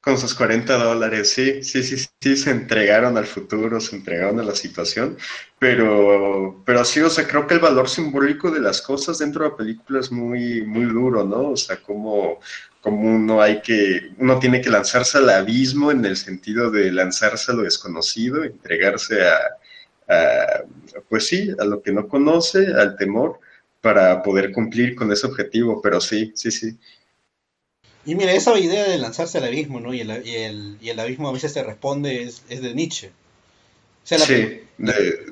Con 0.02 0.16
sus 0.16 0.34
40 0.34 0.78
dólares, 0.78 1.30
sí, 1.30 1.62
sí, 1.62 1.82
sí, 1.82 1.96
sí, 2.20 2.36
se 2.36 2.50
entregaron 2.50 3.18
al 3.18 3.26
futuro, 3.26 3.78
se 3.80 3.96
entregaron 3.96 4.40
a 4.40 4.42
la 4.44 4.54
situación, 4.54 5.18
pero, 5.58 6.62
pero 6.64 6.86
sí, 6.86 7.00
o 7.00 7.10
sea, 7.10 7.28
creo 7.28 7.46
que 7.46 7.52
el 7.54 7.60
valor 7.60 7.86
simbólico 7.86 8.50
de 8.50 8.60
las 8.60 8.80
cosas 8.80 9.18
dentro 9.18 9.44
de 9.44 9.50
la 9.50 9.56
película 9.56 10.00
es 10.00 10.10
muy, 10.10 10.62
muy 10.62 10.86
duro, 10.86 11.22
¿no? 11.24 11.50
O 11.50 11.56
sea, 11.56 11.82
como, 11.82 12.40
como 12.80 13.14
uno 13.14 13.42
hay 13.42 13.60
que, 13.60 14.12
uno 14.16 14.38
tiene 14.38 14.62
que 14.62 14.70
lanzarse 14.70 15.18
al 15.18 15.28
abismo 15.28 15.90
en 15.90 16.02
el 16.06 16.16
sentido 16.16 16.70
de 16.70 16.90
lanzarse 16.92 17.52
a 17.52 17.54
lo 17.56 17.62
desconocido, 17.62 18.42
entregarse 18.42 19.22
a, 19.28 19.36
a 20.08 20.64
pues 21.10 21.26
sí, 21.26 21.50
a 21.58 21.64
lo 21.66 21.82
que 21.82 21.92
no 21.92 22.08
conoce, 22.08 22.68
al 22.68 22.96
temor, 22.96 23.38
para 23.82 24.22
poder 24.22 24.52
cumplir 24.52 24.94
con 24.94 25.12
ese 25.12 25.26
objetivo, 25.26 25.80
pero 25.82 26.00
sí, 26.00 26.32
sí, 26.34 26.50
sí. 26.50 26.78
Y 28.06 28.14
mira, 28.14 28.32
esa 28.32 28.58
idea 28.58 28.88
de 28.88 28.98
lanzarse 28.98 29.38
al 29.38 29.44
abismo, 29.44 29.80
¿no? 29.80 29.92
Y 29.92 30.00
el, 30.00 30.26
y 30.26 30.34
el, 30.36 30.78
y 30.80 30.88
el 30.88 30.98
abismo 31.00 31.28
a 31.28 31.32
veces 31.32 31.52
te 31.52 31.62
responde, 31.62 32.22
es, 32.22 32.42
es 32.48 32.62
de 32.62 32.74
Nietzsche. 32.74 33.10
sí, 34.04 34.62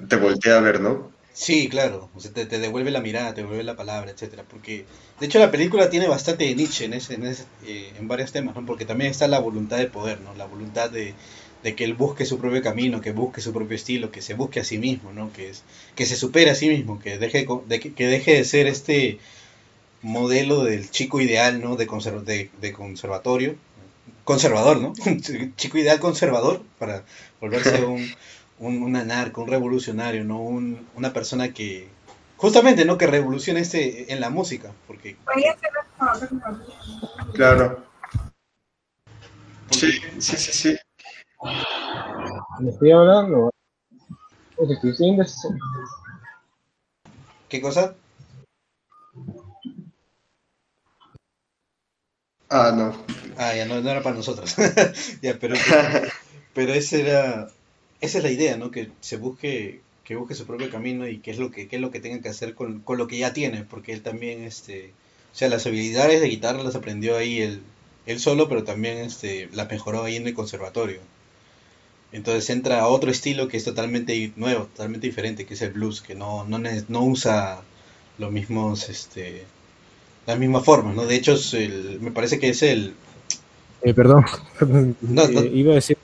te 0.08 0.16
voltea 0.16 0.58
a 0.58 0.60
ver, 0.60 0.80
¿no? 0.80 1.10
Sí, 1.32 1.68
claro, 1.68 2.10
o 2.16 2.20
sea, 2.20 2.32
te, 2.32 2.46
devuelve 2.46 2.90
la 2.90 3.00
mirada, 3.00 3.32
te 3.32 3.42
devuelve 3.42 3.62
la 3.62 3.76
palabra, 3.76 4.10
etcétera, 4.10 4.42
porque 4.50 4.84
de 5.20 5.26
hecho 5.26 5.38
la 5.38 5.52
película 5.52 5.88
tiene 5.88 6.08
bastante 6.08 6.44
de 6.44 6.56
Nietzsche 6.56 6.84
en, 6.84 6.94
ese, 6.94 7.14
en, 7.14 7.24
ese, 7.26 7.44
eh, 7.64 7.92
en 7.96 8.08
varios 8.08 8.32
temas, 8.32 8.56
¿no? 8.56 8.66
Porque 8.66 8.84
también 8.84 9.12
está 9.12 9.28
la 9.28 9.38
voluntad 9.38 9.78
de 9.78 9.86
poder, 9.86 10.20
¿no? 10.20 10.34
La 10.34 10.46
voluntad 10.46 10.90
de, 10.90 11.14
de 11.62 11.74
que 11.76 11.84
él 11.84 11.94
busque 11.94 12.24
su 12.24 12.38
propio 12.38 12.62
camino, 12.62 13.00
que 13.00 13.12
busque 13.12 13.40
su 13.40 13.52
propio 13.52 13.76
estilo, 13.76 14.10
que 14.10 14.22
se 14.22 14.34
busque 14.34 14.60
a 14.60 14.64
sí 14.64 14.78
mismo, 14.78 15.12
¿no? 15.12 15.32
Que, 15.32 15.50
es, 15.50 15.62
que 15.94 16.06
se 16.06 16.16
supere 16.16 16.50
a 16.50 16.54
sí 16.54 16.68
mismo, 16.68 16.98
que 16.98 17.18
deje 17.18 17.46
de, 17.66 17.80
que 17.80 18.06
deje 18.06 18.34
de 18.34 18.44
ser 18.44 18.66
este 18.66 19.18
modelo 20.02 20.64
del 20.64 20.90
chico 20.90 21.20
ideal, 21.20 21.60
¿no? 21.60 21.76
De, 21.76 22.50
de, 22.60 22.72
conservatorio, 22.72 23.56
conservador, 24.24 24.80
¿no? 24.80 24.92
chico 25.56 25.78
ideal 25.78 26.00
conservador 26.00 26.62
para 26.78 27.04
volverse 27.40 27.84
un, 27.84 28.06
un, 28.58 28.82
un 28.82 28.96
anarco, 28.96 29.42
un 29.42 29.48
revolucionario, 29.48 30.24
¿no? 30.24 30.40
Un, 30.40 30.86
una 30.94 31.12
persona 31.12 31.52
que, 31.52 31.88
justamente, 32.36 32.84
¿no? 32.84 32.98
Que 32.98 33.06
revolucione 33.06 33.60
este 33.60 34.12
en 34.12 34.20
la 34.20 34.30
música, 34.30 34.72
porque... 34.86 35.16
Claro. 37.34 37.84
Sí, 39.70 39.92
sí, 40.18 40.36
sí, 40.36 40.52
sí. 40.52 40.78
Me 42.60 42.70
estoy 42.70 42.90
hablando. 42.92 43.50
¿Qué 47.48 47.60
cosa? 47.60 47.94
Ah, 52.50 52.72
no. 52.74 52.96
Ah, 53.36 53.54
ya 53.54 53.66
no, 53.66 53.76
era 53.76 54.02
para 54.02 54.16
nosotros. 54.16 54.56
ya, 55.22 55.38
pero, 55.38 55.54
pero 56.54 56.72
esa 56.74 56.96
era, 56.96 57.50
esa 58.00 58.18
es 58.18 58.24
la 58.24 58.30
idea, 58.30 58.56
¿no? 58.56 58.70
Que 58.70 58.90
se 59.00 59.16
busque, 59.16 59.80
que 60.04 60.16
busque 60.16 60.34
su 60.34 60.46
propio 60.46 60.70
camino 60.70 61.06
y 61.06 61.18
qué 61.18 61.30
es 61.30 61.38
lo 61.38 61.50
que, 61.50 61.68
qué 61.68 61.76
es 61.76 61.82
lo 61.82 61.90
que 61.90 62.00
tenga 62.00 62.20
que 62.22 62.28
hacer 62.30 62.54
con, 62.54 62.80
con 62.80 62.98
lo 62.98 63.06
que 63.06 63.18
ya 63.18 63.32
tiene, 63.32 63.64
porque 63.64 63.92
él 63.92 64.02
también, 64.02 64.44
este, 64.44 64.92
o 65.32 65.36
sea, 65.36 65.48
las 65.48 65.66
habilidades 65.66 66.20
de 66.20 66.28
guitarra 66.28 66.62
las 66.62 66.74
aprendió 66.74 67.16
ahí 67.16 67.40
él, 67.40 67.62
él 68.06 68.20
solo, 68.20 68.48
pero 68.48 68.64
también, 68.64 68.98
este, 68.98 69.48
las 69.52 69.70
mejoró 69.70 70.04
ahí 70.04 70.16
en 70.16 70.26
el 70.26 70.34
conservatorio. 70.34 71.00
Entonces 72.12 72.48
entra 72.50 72.80
a 72.80 72.88
otro 72.88 73.10
estilo 73.10 73.48
que 73.48 73.56
es 73.58 73.64
totalmente 73.64 74.32
nuevo, 74.36 74.64
totalmente 74.66 75.06
diferente, 75.06 75.44
que 75.46 75.54
es 75.54 75.62
el 75.62 75.72
blues, 75.72 76.00
que 76.00 76.14
no, 76.14 76.44
no, 76.44 76.58
no 76.58 77.02
usa 77.04 77.60
los 78.18 78.32
mismos, 78.32 78.88
este, 78.88 79.44
las 80.28 80.38
mismas 80.38 80.62
formas, 80.62 80.94
¿no? 80.94 81.06
De 81.06 81.14
hecho, 81.14 81.34
me 82.00 82.10
parece 82.10 82.38
que 82.38 82.50
es 82.50 82.62
el... 82.62 82.92
Eh, 83.80 83.94
perdón, 83.94 84.26
eh, 84.60 85.50
iba 85.54 85.72
a 85.72 85.76
decir... 85.76 85.96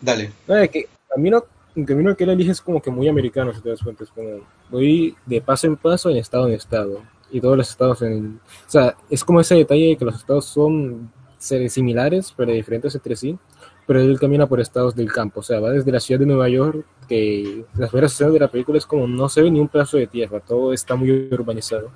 Dale. 0.00 0.32
que 0.70 0.78
el 0.78 0.88
camino, 1.14 1.44
el 1.74 1.84
camino 1.84 2.16
que 2.16 2.24
él 2.24 2.30
elige 2.30 2.52
es 2.52 2.62
como 2.62 2.80
que 2.80 2.90
muy 2.90 3.08
americano, 3.08 3.52
si 3.52 3.60
te 3.60 3.68
das 3.68 3.82
cuenta, 3.82 4.04
es 4.04 4.10
como 4.10 4.40
voy 4.70 5.14
de 5.26 5.42
paso 5.42 5.66
en 5.66 5.76
paso, 5.76 6.08
en 6.08 6.16
estado 6.16 6.48
en 6.48 6.54
estado, 6.54 7.02
y 7.30 7.42
todos 7.42 7.58
los 7.58 7.68
estados 7.68 8.00
en... 8.00 8.40
O 8.66 8.70
sea, 8.70 8.96
es 9.10 9.22
como 9.22 9.40
ese 9.40 9.54
detalle 9.54 9.88
de 9.88 9.96
que 9.98 10.06
los 10.06 10.16
estados 10.16 10.46
son 10.46 11.12
similares, 11.38 12.32
pero 12.34 12.52
diferentes 12.52 12.94
entre 12.94 13.16
sí, 13.16 13.38
pero 13.86 14.00
él 14.00 14.18
camina 14.18 14.46
por 14.46 14.60
estados 14.60 14.96
del 14.96 15.12
campo, 15.12 15.40
o 15.40 15.42
sea, 15.42 15.60
va 15.60 15.72
desde 15.72 15.92
la 15.92 16.00
ciudad 16.00 16.20
de 16.20 16.26
Nueva 16.26 16.48
York, 16.48 16.86
que 17.06 17.66
las 17.76 17.90
primeras 17.90 18.14
escenas 18.14 18.32
de 18.32 18.40
la 18.40 18.48
película 18.48 18.78
es 18.78 18.86
como 18.86 19.06
no 19.06 19.28
se 19.28 19.42
ve 19.42 19.50
ni 19.50 19.60
un 19.60 19.68
pedazo 19.68 19.98
de 19.98 20.06
tierra, 20.06 20.40
todo 20.40 20.72
está 20.72 20.96
muy 20.96 21.10
urbanizado. 21.30 21.90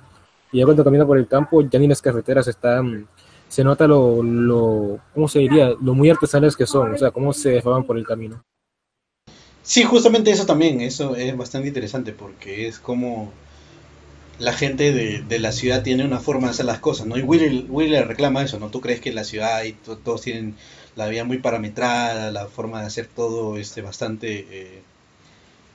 Y 0.51 0.59
ya 0.59 0.65
cuando 0.65 0.83
camina 0.83 1.05
por 1.05 1.17
el 1.17 1.27
campo, 1.27 1.61
ya 1.61 1.79
ni 1.79 1.87
las 1.87 2.01
carreteras 2.01 2.47
están, 2.47 3.07
se 3.47 3.63
nota 3.63 3.87
lo, 3.87 4.21
lo 4.21 4.99
¿cómo 5.13 5.27
se 5.27 5.39
diría? 5.39 5.73
Lo 5.81 5.93
muy 5.93 6.09
artesanales 6.09 6.55
que 6.55 6.65
son, 6.65 6.93
o 6.93 6.97
sea, 6.97 7.11
cómo 7.11 7.33
se 7.33 7.49
dejaban 7.49 7.85
por 7.85 7.97
el 7.97 8.05
camino. 8.05 8.43
Sí, 9.63 9.83
justamente 9.83 10.31
eso 10.31 10.45
también, 10.45 10.81
eso 10.81 11.15
es 11.15 11.35
bastante 11.37 11.67
interesante 11.67 12.13
porque 12.13 12.67
es 12.67 12.79
como 12.79 13.31
la 14.39 14.53
gente 14.53 14.91
de, 14.91 15.21
de, 15.21 15.39
la 15.39 15.51
ciudad 15.51 15.83
tiene 15.83 16.03
una 16.03 16.19
forma 16.19 16.47
de 16.47 16.51
hacer 16.51 16.65
las 16.65 16.79
cosas, 16.79 17.05
¿no? 17.05 17.15
Y 17.15 17.21
Willy, 17.21 17.67
Willy 17.69 17.91
le 17.91 18.03
reclama 18.03 18.41
eso, 18.41 18.59
¿no? 18.59 18.69
Tú 18.69 18.81
crees 18.81 18.99
que 18.99 19.13
la 19.13 19.23
ciudad 19.23 19.63
y 19.63 19.73
todos 19.73 20.21
tienen 20.21 20.55
la 20.95 21.07
vida 21.07 21.23
muy 21.23 21.37
parametrada, 21.37 22.31
la 22.31 22.47
forma 22.47 22.81
de 22.81 22.87
hacer 22.87 23.07
todo 23.07 23.57
este, 23.57 23.81
bastante 23.81 24.47
eh, 24.49 24.81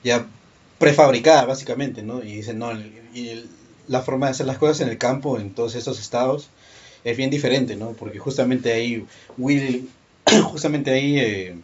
ya 0.03 0.27
prefabricada, 0.79 1.45
básicamente, 1.45 2.03
¿no? 2.03 2.23
Y 2.23 2.37
dicen, 2.37 2.59
no, 2.59 2.73
y 2.73 3.49
la 3.88 4.03
forma 4.03 4.27
de 4.27 4.33
hacer 4.33 4.46
las 4.46 4.59
cosas 4.59 4.81
en 4.81 4.88
el 4.88 4.99
campo, 4.99 5.38
en 5.38 5.51
todos 5.51 5.75
estos 5.75 6.01
estados, 6.01 6.49
es 7.05 7.16
bien 7.16 7.31
diferente, 7.31 7.77
¿no? 7.77 7.92
Porque 7.92 8.18
justamente 8.18 8.72
ahí, 8.72 9.07
Willy, 9.38 9.88
justamente 10.44 10.90
ahí, 10.90 11.18
eh, 11.18 11.55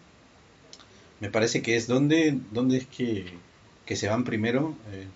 me 1.20 1.30
parece 1.30 1.62
que 1.62 1.76
es 1.76 1.86
donde, 1.86 2.38
donde 2.52 2.78
es 2.78 2.86
que, 2.86 3.26
que 3.86 3.96
se 3.96 4.08
van 4.08 4.24
primero. 4.24 4.74
Eh, 4.92 5.06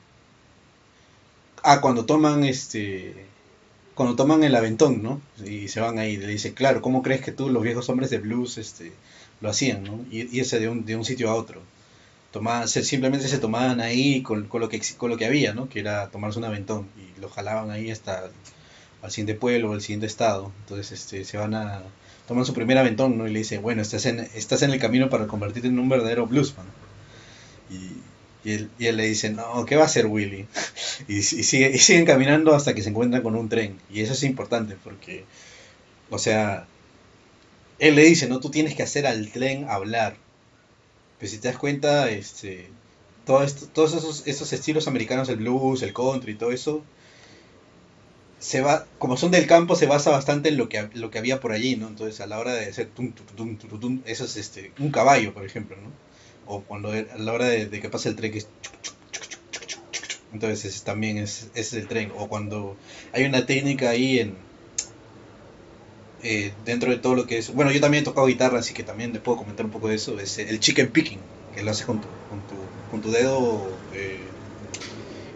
ah, 1.63 1.81
cuando 1.81 2.05
toman 2.05 2.45
este 2.45 3.27
cuando 3.97 4.15
toman 4.15 4.45
el 4.45 4.55
aventón, 4.55 5.03
¿no? 5.03 5.23
Y 5.43 5.69
se 5.69 5.81
van 5.81 5.99
ahí, 5.99 6.19
le 6.19 6.27
dice, 6.27 6.53
claro, 6.53 6.83
¿cómo 6.83 7.03
crees 7.03 7.23
que 7.23 7.33
tú, 7.33 7.49
los 7.49 7.63
viejos 7.63 7.89
hombres 7.89 8.11
de 8.11 8.19
blues, 8.19 8.59
este, 8.59 8.93
lo 9.41 9.49
hacían, 9.49 9.85
¿no? 9.85 10.05
Y 10.11 10.39
irse 10.39 10.61
de 10.61 10.69
un, 10.69 10.85
de 10.85 10.97
un 10.97 11.05
sitio 11.07 11.31
a 11.31 11.35
otro. 11.35 11.63
Tomaban, 12.37 12.69
simplemente 12.69 13.29
se 13.29 13.39
tomaban 13.39 13.81
ahí 13.81 14.23
con, 14.23 14.47
con, 14.47 14.61
lo 14.61 14.69
que, 14.69 14.81
con 14.99 15.11
lo 15.11 15.17
que 15.17 15.25
había, 15.25 15.55
¿no? 15.55 15.69
Que 15.69 15.81
era 15.81 16.09
tomarse 16.11 16.39
un 16.39 16.45
aventón. 16.45 16.89
Y 16.97 17.21
lo 17.21 17.31
jalaban 17.31 17.71
ahí 17.71 17.91
hasta 17.91 18.31
al 19.03 19.11
siguiente 19.11 19.35
pueblo, 19.35 19.73
al 19.73 19.81
siguiente 19.81 20.07
estado. 20.07 20.53
Entonces, 20.61 20.93
este, 20.93 21.25
se 21.25 21.39
van 21.39 21.55
a... 21.55 21.83
Toman 22.29 22.45
su 22.45 22.53
primer 22.53 22.77
aventón, 22.77 23.17
¿no? 23.17 23.27
Y 23.27 23.33
le 23.33 23.39
dice, 23.39 23.59
bueno, 23.59 23.81
estás 23.81 24.05
en, 24.05 24.21
estás 24.35 24.63
en 24.63 24.71
el 24.71 24.81
camino 24.81 25.09
para 25.09 25.27
convertirte 25.27 25.69
en 25.69 25.79
un 25.79 25.89
verdadero 25.89 26.27
bluesman. 26.27 26.67
Y 27.71 28.01
y 28.47 28.53
él, 28.53 28.71
y 28.79 28.87
él, 28.87 28.97
le 28.97 29.09
dice, 29.09 29.31
no, 29.31 29.65
¿qué 29.67 29.75
va 29.75 29.83
a 29.83 29.87
hacer 29.87 30.07
Willy? 30.07 30.47
Y, 31.09 31.23
sigue, 31.23 31.69
y, 31.75 31.79
siguen 31.79 32.05
caminando 32.07 32.55
hasta 32.55 32.75
que 32.75 32.83
se 32.83 32.91
encuentran 32.91 33.23
con 33.23 33.35
un 33.35 33.49
tren. 33.49 33.81
Y 33.91 34.03
eso 34.03 34.13
es 34.13 34.23
importante 34.23 34.77
porque, 34.85 35.25
o 36.11 36.19
sea, 36.19 36.69
él 37.81 37.97
le 37.97 38.05
dice, 38.05 38.29
no, 38.29 38.39
tú 38.39 38.51
tienes 38.51 38.77
que 38.77 38.85
hacer 38.85 39.05
al 39.05 39.33
tren 39.33 39.67
hablar. 39.69 40.17
Pero 41.19 41.31
si 41.31 41.39
te 41.39 41.49
das 41.49 41.59
cuenta, 41.59 42.11
este, 42.11 42.71
todo 43.25 43.43
esto, 43.43 43.67
todos 43.67 43.95
esos, 43.95 44.27
esos 44.27 44.53
estilos 44.53 44.89
americanos, 44.89 45.29
el 45.29 45.37
blues, 45.37 45.83
el 45.83 45.93
country, 45.93 46.35
todo 46.35 46.53
eso, 46.53 46.83
se 48.39 48.61
va, 48.61 48.87
como 48.99 49.17
son 49.17 49.31
del 49.31 49.47
campo, 49.47 49.77
se 49.77 49.87
basa 49.87 50.11
bastante 50.11 50.51
en 50.51 50.59
lo 50.59 50.69
que, 50.69 50.89
lo 50.95 51.11
que 51.11 51.19
había 51.19 51.41
por 51.41 51.53
allí, 51.53 51.77
¿no? 51.77 51.89
Entonces, 51.89 52.21
a 52.21 52.27
la 52.27 52.39
hora 52.39 52.53
de 52.53 52.67
hacer 52.67 52.89
tum, 52.89 53.13
tum, 53.13 53.57
tum, 53.57 54.03
eso 54.05 54.25
es 54.25 54.37
este, 54.37 54.73
un 54.79 54.91
caballo, 54.91 55.33
por 55.33 55.45
ejemplo, 55.45 55.77
¿no? 55.77 55.91
o 56.47 56.63
cuando 56.63 56.91
a 56.91 57.19
la 57.19 57.33
hora 57.33 57.47
de, 57.47 57.69
que 57.69 57.89
pase 57.89 58.09
el 58.09 58.17
tren 58.17 58.33
que 58.33 58.39
es 58.39 58.49
entonces 60.33 60.83
también 60.83 61.19
es, 61.19 61.49
es, 61.55 61.73
el 61.73 61.89
tren 61.89 62.13
o 62.17 62.29
cuando 62.29 62.77
hay 63.13 63.25
una 63.25 63.47
técnica 63.47 63.91
ahí 63.91 64.19
en 64.19 64.35
eh, 66.29 66.53
dentro 66.65 66.91
de 66.91 66.99
todo 66.99 67.15
lo 67.15 67.27
que 67.27 67.39
es 67.39 67.53
bueno 67.53 67.71
yo 67.71 67.81
también 67.81 68.03
he 68.03 68.05
tocado 68.05 68.27
guitarra 68.27 68.59
así 68.59 68.75
que 68.75 68.83
también 68.83 69.13
le 69.13 69.21
puedo 69.21 69.39
comentar 69.39 69.65
un 69.65 69.73
poco 69.73 69.89
de 69.89 69.95
eso 69.95 70.19
es 70.19 70.39
el 70.39 70.59
chicken 70.61 70.89
picking 70.91 71.21
que 71.55 71.63
lo 71.63 71.71
haces 71.71 71.87
con 71.87 72.01
tu, 72.01 72.09
con 72.29 72.41
tu, 72.43 72.57
con 72.91 73.01
tu 73.01 73.11
dedo 73.11 73.71
eh, 73.93 74.31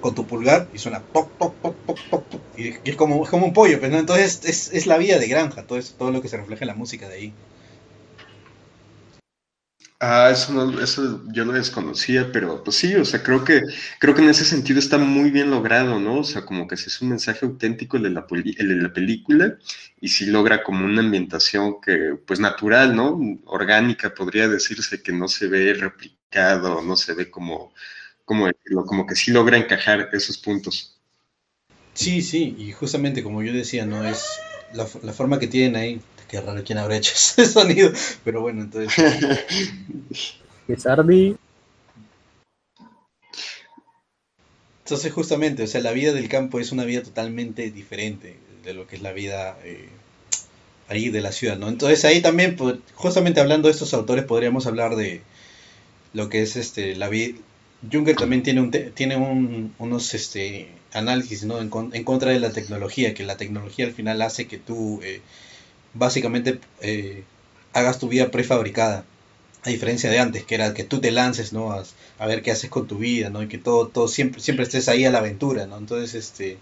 con 0.00 0.14
tu 0.14 0.26
pulgar 0.26 0.68
y 0.72 0.78
suena 0.78 1.02
pop, 1.12 1.30
pop, 1.38 1.54
pop, 1.60 1.76
pop, 1.86 1.98
pop, 2.10 2.34
y 2.56 2.74
es 2.90 2.96
como, 2.96 3.22
es 3.22 3.30
como 3.30 3.46
un 3.46 3.52
pollo, 3.52 3.78
pero 3.80 3.92
pues, 3.92 4.00
entonces 4.00 4.40
es, 4.44 4.72
es, 4.72 4.86
la 4.86 4.98
vida 4.98 5.18
de 5.18 5.28
granja, 5.28 5.66
todo, 5.66 5.78
eso, 5.78 5.94
todo 5.96 6.10
lo 6.10 6.20
que 6.20 6.28
se 6.28 6.36
refleja 6.36 6.64
en 6.64 6.68
la 6.68 6.74
música 6.74 7.08
de 7.08 7.14
ahí. 7.14 7.32
Ah, 10.02 10.30
eso, 10.30 10.52
no, 10.54 10.80
eso 10.80 11.22
yo 11.30 11.44
lo 11.44 11.52
desconocía, 11.52 12.32
pero 12.32 12.64
pues 12.64 12.76
sí, 12.76 12.94
o 12.94 13.04
sea, 13.04 13.22
creo 13.22 13.44
que, 13.44 13.60
creo 13.98 14.14
que 14.14 14.22
en 14.22 14.30
ese 14.30 14.46
sentido 14.46 14.78
está 14.78 14.96
muy 14.96 15.30
bien 15.30 15.50
logrado, 15.50 16.00
¿no? 16.00 16.20
O 16.20 16.24
sea, 16.24 16.46
como 16.46 16.66
que 16.66 16.74
es 16.74 17.02
un 17.02 17.10
mensaje 17.10 17.44
auténtico 17.44 17.98
el 17.98 18.04
de 18.04 18.10
la, 18.10 18.26
el 18.30 18.68
de 18.68 18.76
la 18.76 18.92
película 18.94 19.58
y 20.00 20.08
sí 20.08 20.24
logra 20.26 20.62
como 20.62 20.86
una 20.86 21.02
ambientación 21.02 21.82
que, 21.82 22.16
pues 22.26 22.40
natural, 22.40 22.96
¿no? 22.96 23.20
Orgánica, 23.44 24.14
podría 24.14 24.48
decirse 24.48 25.02
que 25.02 25.12
no 25.12 25.28
se 25.28 25.48
ve 25.48 25.74
replicado, 25.74 26.80
no 26.82 26.96
se 26.96 27.12
ve 27.14 27.30
como, 27.30 27.74
como, 28.24 28.48
como 28.86 29.06
que 29.06 29.16
sí 29.16 29.32
logra 29.32 29.58
encajar 29.58 30.08
esos 30.12 30.38
puntos. 30.38 30.98
Sí, 31.94 32.22
sí, 32.22 32.54
y 32.58 32.72
justamente 32.72 33.22
como 33.22 33.42
yo 33.42 33.52
decía, 33.52 33.84
¿no? 33.86 34.04
Es 34.04 34.44
la, 34.72 34.88
la 35.02 35.12
forma 35.12 35.38
que 35.38 35.46
tienen 35.48 35.76
ahí, 35.76 36.00
qué 36.30 36.40
raro 36.40 36.62
quién 36.64 36.78
habrá 36.78 36.96
hecho 36.96 37.12
ese 37.14 37.46
sonido. 37.46 37.92
Pero 38.24 38.40
bueno, 38.40 38.62
entonces. 38.62 38.94
Sardi. 40.78 41.36
Entonces, 44.84 45.12
justamente, 45.12 45.64
o 45.64 45.66
sea, 45.66 45.80
la 45.80 45.92
vida 45.92 46.12
del 46.12 46.28
campo 46.28 46.58
es 46.58 46.72
una 46.72 46.84
vida 46.84 47.02
totalmente 47.02 47.70
diferente 47.70 48.36
de 48.64 48.74
lo 48.74 48.86
que 48.86 48.96
es 48.96 49.02
la 49.02 49.12
vida 49.12 49.56
eh, 49.64 49.88
ahí 50.88 51.10
de 51.10 51.20
la 51.20 51.32
ciudad, 51.32 51.58
¿no? 51.58 51.68
Entonces, 51.68 52.04
ahí 52.04 52.20
también, 52.20 52.56
pues, 52.56 52.76
justamente 52.94 53.40
hablando 53.40 53.68
de 53.68 53.72
estos 53.72 53.94
autores, 53.94 54.24
podríamos 54.24 54.66
hablar 54.66 54.96
de 54.96 55.22
lo 56.12 56.28
que 56.28 56.42
es 56.42 56.56
este 56.56 56.96
la 56.96 57.08
vida. 57.08 57.38
Junger 57.90 58.16
también 58.16 58.42
tiene 58.42 58.60
un 58.60 58.70
tiene 58.70 59.16
un, 59.16 59.74
unos 59.78 60.12
este 60.14 60.68
análisis 60.92 61.44
¿no? 61.44 61.60
en, 61.60 61.68
contra 62.04 62.32
de 62.32 62.40
la 62.40 62.50
tecnología, 62.50 63.14
que 63.14 63.24
la 63.24 63.36
tecnología 63.36 63.86
al 63.86 63.92
final 63.92 64.20
hace 64.22 64.46
que 64.46 64.58
tú 64.58 65.00
eh, 65.02 65.20
básicamente 65.94 66.60
eh, 66.80 67.24
hagas 67.72 67.98
tu 67.98 68.08
vida 68.08 68.30
prefabricada, 68.30 69.04
a 69.62 69.68
diferencia 69.68 70.10
de 70.10 70.18
antes, 70.18 70.44
que 70.44 70.54
era 70.54 70.72
que 70.72 70.84
tú 70.84 71.00
te 71.00 71.10
lances 71.10 71.52
¿no? 71.52 71.72
a, 71.72 72.26
ver 72.26 72.42
qué 72.42 72.50
haces 72.50 72.70
con 72.70 72.86
tu 72.86 72.98
vida, 72.98 73.28
¿no? 73.28 73.42
y 73.42 73.48
que 73.48 73.58
todo, 73.58 73.88
todo 73.88 74.08
siempre, 74.08 74.40
siempre 74.40 74.64
estés 74.64 74.88
ahí 74.88 75.04
a 75.04 75.10
la 75.10 75.18
aventura. 75.18 75.66
¿no? 75.66 75.76
Entonces, 75.76 76.14
este, 76.14 76.58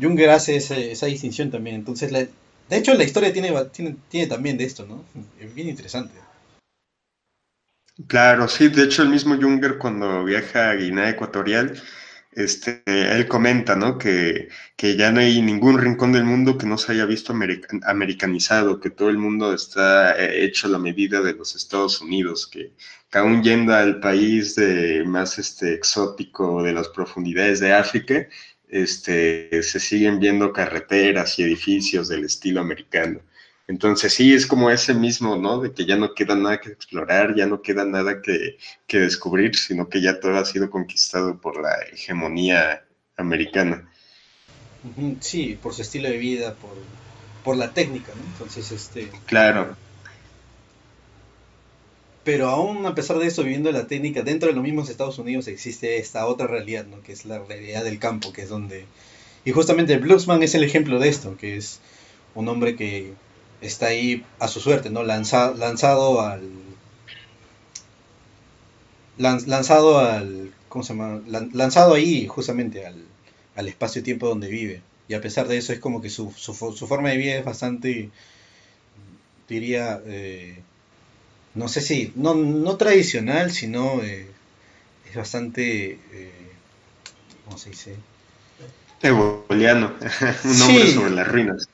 Junger 0.00 0.30
hace 0.30 0.56
esa, 0.56 1.06
distinción 1.06 1.50
también. 1.50 1.76
Entonces, 1.76 2.10
de 2.10 2.28
hecho, 2.70 2.94
la 2.94 3.04
historia 3.04 3.32
tiene, 3.32 3.52
tiene, 3.72 3.96
tiene 4.08 4.26
también 4.26 4.58
de 4.58 4.64
esto, 4.64 4.84
¿no? 4.86 5.04
es 5.40 5.54
bien 5.54 5.68
interesante. 5.68 6.24
Claro, 8.08 8.48
sí, 8.48 8.68
de 8.68 8.82
hecho 8.82 9.02
el 9.02 9.10
mismo 9.10 9.36
Junger 9.40 9.78
cuando 9.78 10.24
viaja 10.24 10.70
a 10.70 10.74
Guinea 10.74 11.10
Ecuatorial, 11.10 11.80
este, 12.36 12.82
él 12.86 13.26
comenta, 13.28 13.76
¿no? 13.76 13.98
Que, 13.98 14.48
que, 14.76 14.96
ya 14.96 15.10
no 15.12 15.20
hay 15.20 15.40
ningún 15.42 15.78
rincón 15.78 16.12
del 16.12 16.24
mundo 16.24 16.58
que 16.58 16.66
no 16.66 16.78
se 16.78 16.92
haya 16.92 17.06
visto 17.06 17.34
americanizado, 17.82 18.80
que 18.80 18.90
todo 18.90 19.10
el 19.10 19.18
mundo 19.18 19.52
está 19.54 20.16
eh, 20.16 20.44
hecho 20.44 20.66
a 20.66 20.70
la 20.70 20.78
medida 20.78 21.20
de 21.20 21.34
los 21.34 21.54
Estados 21.54 22.00
Unidos, 22.00 22.46
que, 22.46 22.72
aún 23.12 23.42
yendo 23.42 23.74
al 23.74 24.00
país 24.00 24.54
de, 24.56 25.04
más 25.04 25.38
este, 25.38 25.74
exótico 25.74 26.62
de 26.62 26.72
las 26.72 26.88
profundidades 26.88 27.60
de 27.60 27.72
África, 27.72 28.28
este, 28.68 29.62
se 29.62 29.80
siguen 29.80 30.18
viendo 30.18 30.52
carreteras 30.52 31.38
y 31.38 31.44
edificios 31.44 32.08
del 32.08 32.24
estilo 32.24 32.60
americano. 32.60 33.20
Entonces 33.66 34.12
sí, 34.12 34.34
es 34.34 34.46
como 34.46 34.70
ese 34.70 34.92
mismo, 34.92 35.36
¿no? 35.36 35.60
De 35.60 35.72
que 35.72 35.86
ya 35.86 35.96
no 35.96 36.14
queda 36.14 36.34
nada 36.34 36.60
que 36.60 36.70
explorar, 36.70 37.34
ya 37.34 37.46
no 37.46 37.62
queda 37.62 37.84
nada 37.84 38.20
que, 38.20 38.58
descubrir, 38.88 39.56
sino 39.56 39.88
que 39.88 40.02
ya 40.02 40.20
todo 40.20 40.36
ha 40.36 40.44
sido 40.44 40.68
conquistado 40.68 41.40
por 41.40 41.60
la 41.60 41.74
hegemonía 41.92 42.84
americana. 43.16 43.88
Sí, 45.20 45.58
por 45.62 45.72
su 45.72 45.80
estilo 45.80 46.10
de 46.10 46.18
vida, 46.18 46.54
por, 47.42 47.56
la 47.56 47.72
técnica, 47.72 48.12
¿no? 48.14 48.22
Entonces, 48.32 48.70
este... 48.70 49.10
Claro. 49.26 49.76
Pero 52.22 52.48
aún 52.48 52.84
a 52.86 52.94
pesar 52.94 53.18
de 53.18 53.26
eso, 53.26 53.44
viviendo 53.44 53.70
la 53.72 53.86
técnica, 53.86 54.22
dentro 54.22 54.48
de 54.48 54.54
los 54.54 54.64
mismos 54.64 54.88
Estados 54.88 55.18
Unidos 55.18 55.46
existe 55.46 55.98
esta 55.98 56.26
otra 56.26 56.46
realidad, 56.46 56.86
¿no? 56.86 57.02
Que 57.02 57.12
es 57.12 57.24
la 57.24 57.38
realidad 57.38 57.84
del 57.84 57.98
campo, 57.98 58.32
que 58.32 58.42
es 58.42 58.48
donde... 58.50 58.86
Y 59.46 59.52
justamente 59.52 59.96
Bluesman 59.98 60.42
es 60.42 60.54
el 60.54 60.64
ejemplo 60.64 60.98
de 60.98 61.08
esto, 61.08 61.36
que 61.36 61.56
es 61.56 61.80
un 62.34 62.48
hombre 62.48 62.76
que 62.76 63.12
está 63.66 63.86
ahí 63.86 64.24
a 64.38 64.48
su 64.48 64.60
suerte, 64.60 64.90
¿no? 64.90 65.02
lanzado 65.02 66.20
al. 66.20 66.42
lanzado 69.18 69.98
al. 69.98 70.52
¿Cómo 70.68 70.84
se 70.84 70.94
llama? 70.94 71.20
lanzado 71.52 71.94
ahí, 71.94 72.26
justamente, 72.26 72.86
al, 72.86 73.04
al 73.56 73.68
espacio-tiempo 73.68 74.28
donde 74.28 74.48
vive. 74.48 74.82
Y 75.08 75.14
a 75.14 75.20
pesar 75.20 75.48
de 75.48 75.58
eso, 75.58 75.72
es 75.72 75.78
como 75.78 76.00
que 76.00 76.10
su, 76.10 76.32
su, 76.32 76.54
forma 76.54 77.10
de 77.10 77.16
vida 77.16 77.36
es 77.36 77.44
bastante. 77.44 78.10
diría. 79.48 80.00
Eh, 80.06 80.58
no 81.54 81.68
sé 81.68 81.80
si. 81.80 82.12
No, 82.16 82.34
no 82.34 82.76
tradicional, 82.76 83.50
sino. 83.52 84.02
Eh, 84.02 84.26
es 85.08 85.16
bastante. 85.16 85.98
Eh, 86.12 86.50
¿Cómo 87.44 87.58
se 87.58 87.70
dice? 87.70 87.96
Eboliano, 89.02 89.92
un 90.44 90.62
hombre 90.62 90.92
sobre 90.92 91.10
las 91.10 91.28
ruinas. 91.28 91.68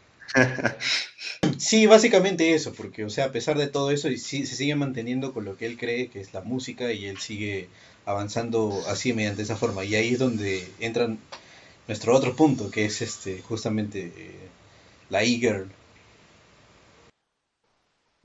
Sí, 1.58 1.86
básicamente 1.86 2.54
eso, 2.54 2.72
porque, 2.74 3.04
o 3.04 3.10
sea, 3.10 3.26
a 3.26 3.32
pesar 3.32 3.58
de 3.58 3.68
todo 3.68 3.90
eso, 3.90 4.08
sí, 4.16 4.46
se 4.46 4.56
sigue 4.56 4.74
manteniendo 4.76 5.32
con 5.34 5.44
lo 5.44 5.56
que 5.56 5.66
él 5.66 5.76
cree 5.78 6.08
que 6.10 6.20
es 6.20 6.32
la 6.34 6.40
música 6.42 6.92
y 6.92 7.06
él 7.06 7.18
sigue 7.18 7.68
avanzando 8.06 8.84
así 8.88 9.12
mediante 9.12 9.42
esa 9.42 9.56
forma. 9.56 9.84
Y 9.84 9.94
ahí 9.94 10.14
es 10.14 10.18
donde 10.18 10.74
entra 10.80 11.16
nuestro 11.88 12.16
otro 12.16 12.36
punto, 12.36 12.70
que 12.70 12.86
es 12.86 13.02
este 13.02 13.42
justamente 13.42 14.12
eh, 14.16 14.50
la 15.10 15.22
e-girl. 15.24 15.70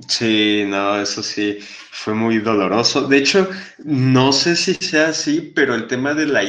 Sí, 0.10 0.66
no, 0.68 1.00
eso 1.00 1.24
sí, 1.24 1.58
fue 1.92 2.14
muy 2.14 2.40
doloroso. 2.40 3.08
De 3.08 3.18
hecho, 3.18 3.48
no 3.86 4.34
sé 4.34 4.56
si 4.58 4.74
sea 4.76 5.08
así, 5.10 5.40
pero 5.56 5.74
el 5.74 5.88
tema 5.88 6.14
de 6.14 6.26
la 6.26 6.44
e 6.44 6.48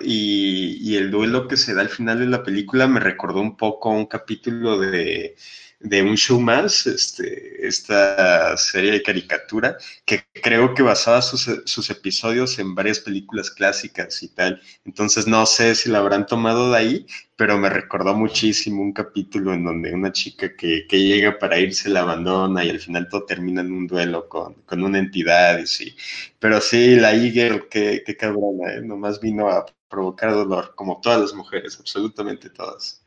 y, 0.00 0.78
y 0.80 0.96
el 0.96 1.10
duelo 1.10 1.46
que 1.48 1.58
se 1.58 1.74
da 1.74 1.82
al 1.82 1.90
final 1.90 2.18
de 2.18 2.26
la 2.26 2.42
película 2.42 2.88
me 2.88 2.98
recordó 3.00 3.40
un 3.42 3.56
poco 3.58 3.90
a 3.90 3.92
un 3.92 4.06
capítulo 4.06 4.78
de 4.78 5.36
de 5.80 6.02
un 6.02 6.16
show 6.16 6.40
más, 6.40 6.86
este, 6.86 7.66
esta 7.66 8.56
serie 8.56 8.90
de 8.92 9.02
caricatura, 9.02 9.78
que 10.04 10.24
creo 10.42 10.74
que 10.74 10.82
basaba 10.82 11.22
sus, 11.22 11.48
sus, 11.66 11.90
episodios 11.90 12.58
en 12.58 12.74
varias 12.74 12.98
películas 12.98 13.50
clásicas 13.50 14.22
y 14.22 14.28
tal. 14.28 14.60
Entonces 14.84 15.26
no 15.28 15.46
sé 15.46 15.74
si 15.74 15.88
la 15.88 15.98
habrán 15.98 16.26
tomado 16.26 16.72
de 16.72 16.78
ahí, 16.78 17.06
pero 17.36 17.58
me 17.58 17.70
recordó 17.70 18.14
muchísimo 18.14 18.82
un 18.82 18.92
capítulo 18.92 19.54
en 19.54 19.64
donde 19.64 19.94
una 19.94 20.12
chica 20.12 20.56
que, 20.56 20.86
que 20.88 21.00
llega 21.00 21.38
para 21.38 21.58
irse 21.60 21.88
la 21.88 22.00
abandona 22.00 22.64
y 22.64 22.70
al 22.70 22.80
final 22.80 23.08
todo 23.08 23.24
termina 23.24 23.60
en 23.60 23.72
un 23.72 23.86
duelo 23.86 24.28
con, 24.28 24.54
con 24.66 24.82
una 24.82 24.98
entidad 24.98 25.58
y 25.58 25.66
sí. 25.66 25.96
Pero 26.40 26.60
sí, 26.60 26.96
la 26.96 27.12
Eagle, 27.14 27.68
qué, 27.70 28.02
qué 28.04 28.16
cabrona, 28.16 28.74
¿eh? 28.74 28.82
nomás 28.82 29.20
vino 29.20 29.48
a 29.48 29.64
provocar 29.88 30.32
dolor, 30.32 30.74
como 30.74 31.00
todas 31.00 31.20
las 31.20 31.34
mujeres, 31.34 31.78
absolutamente 31.78 32.50
todas 32.50 33.02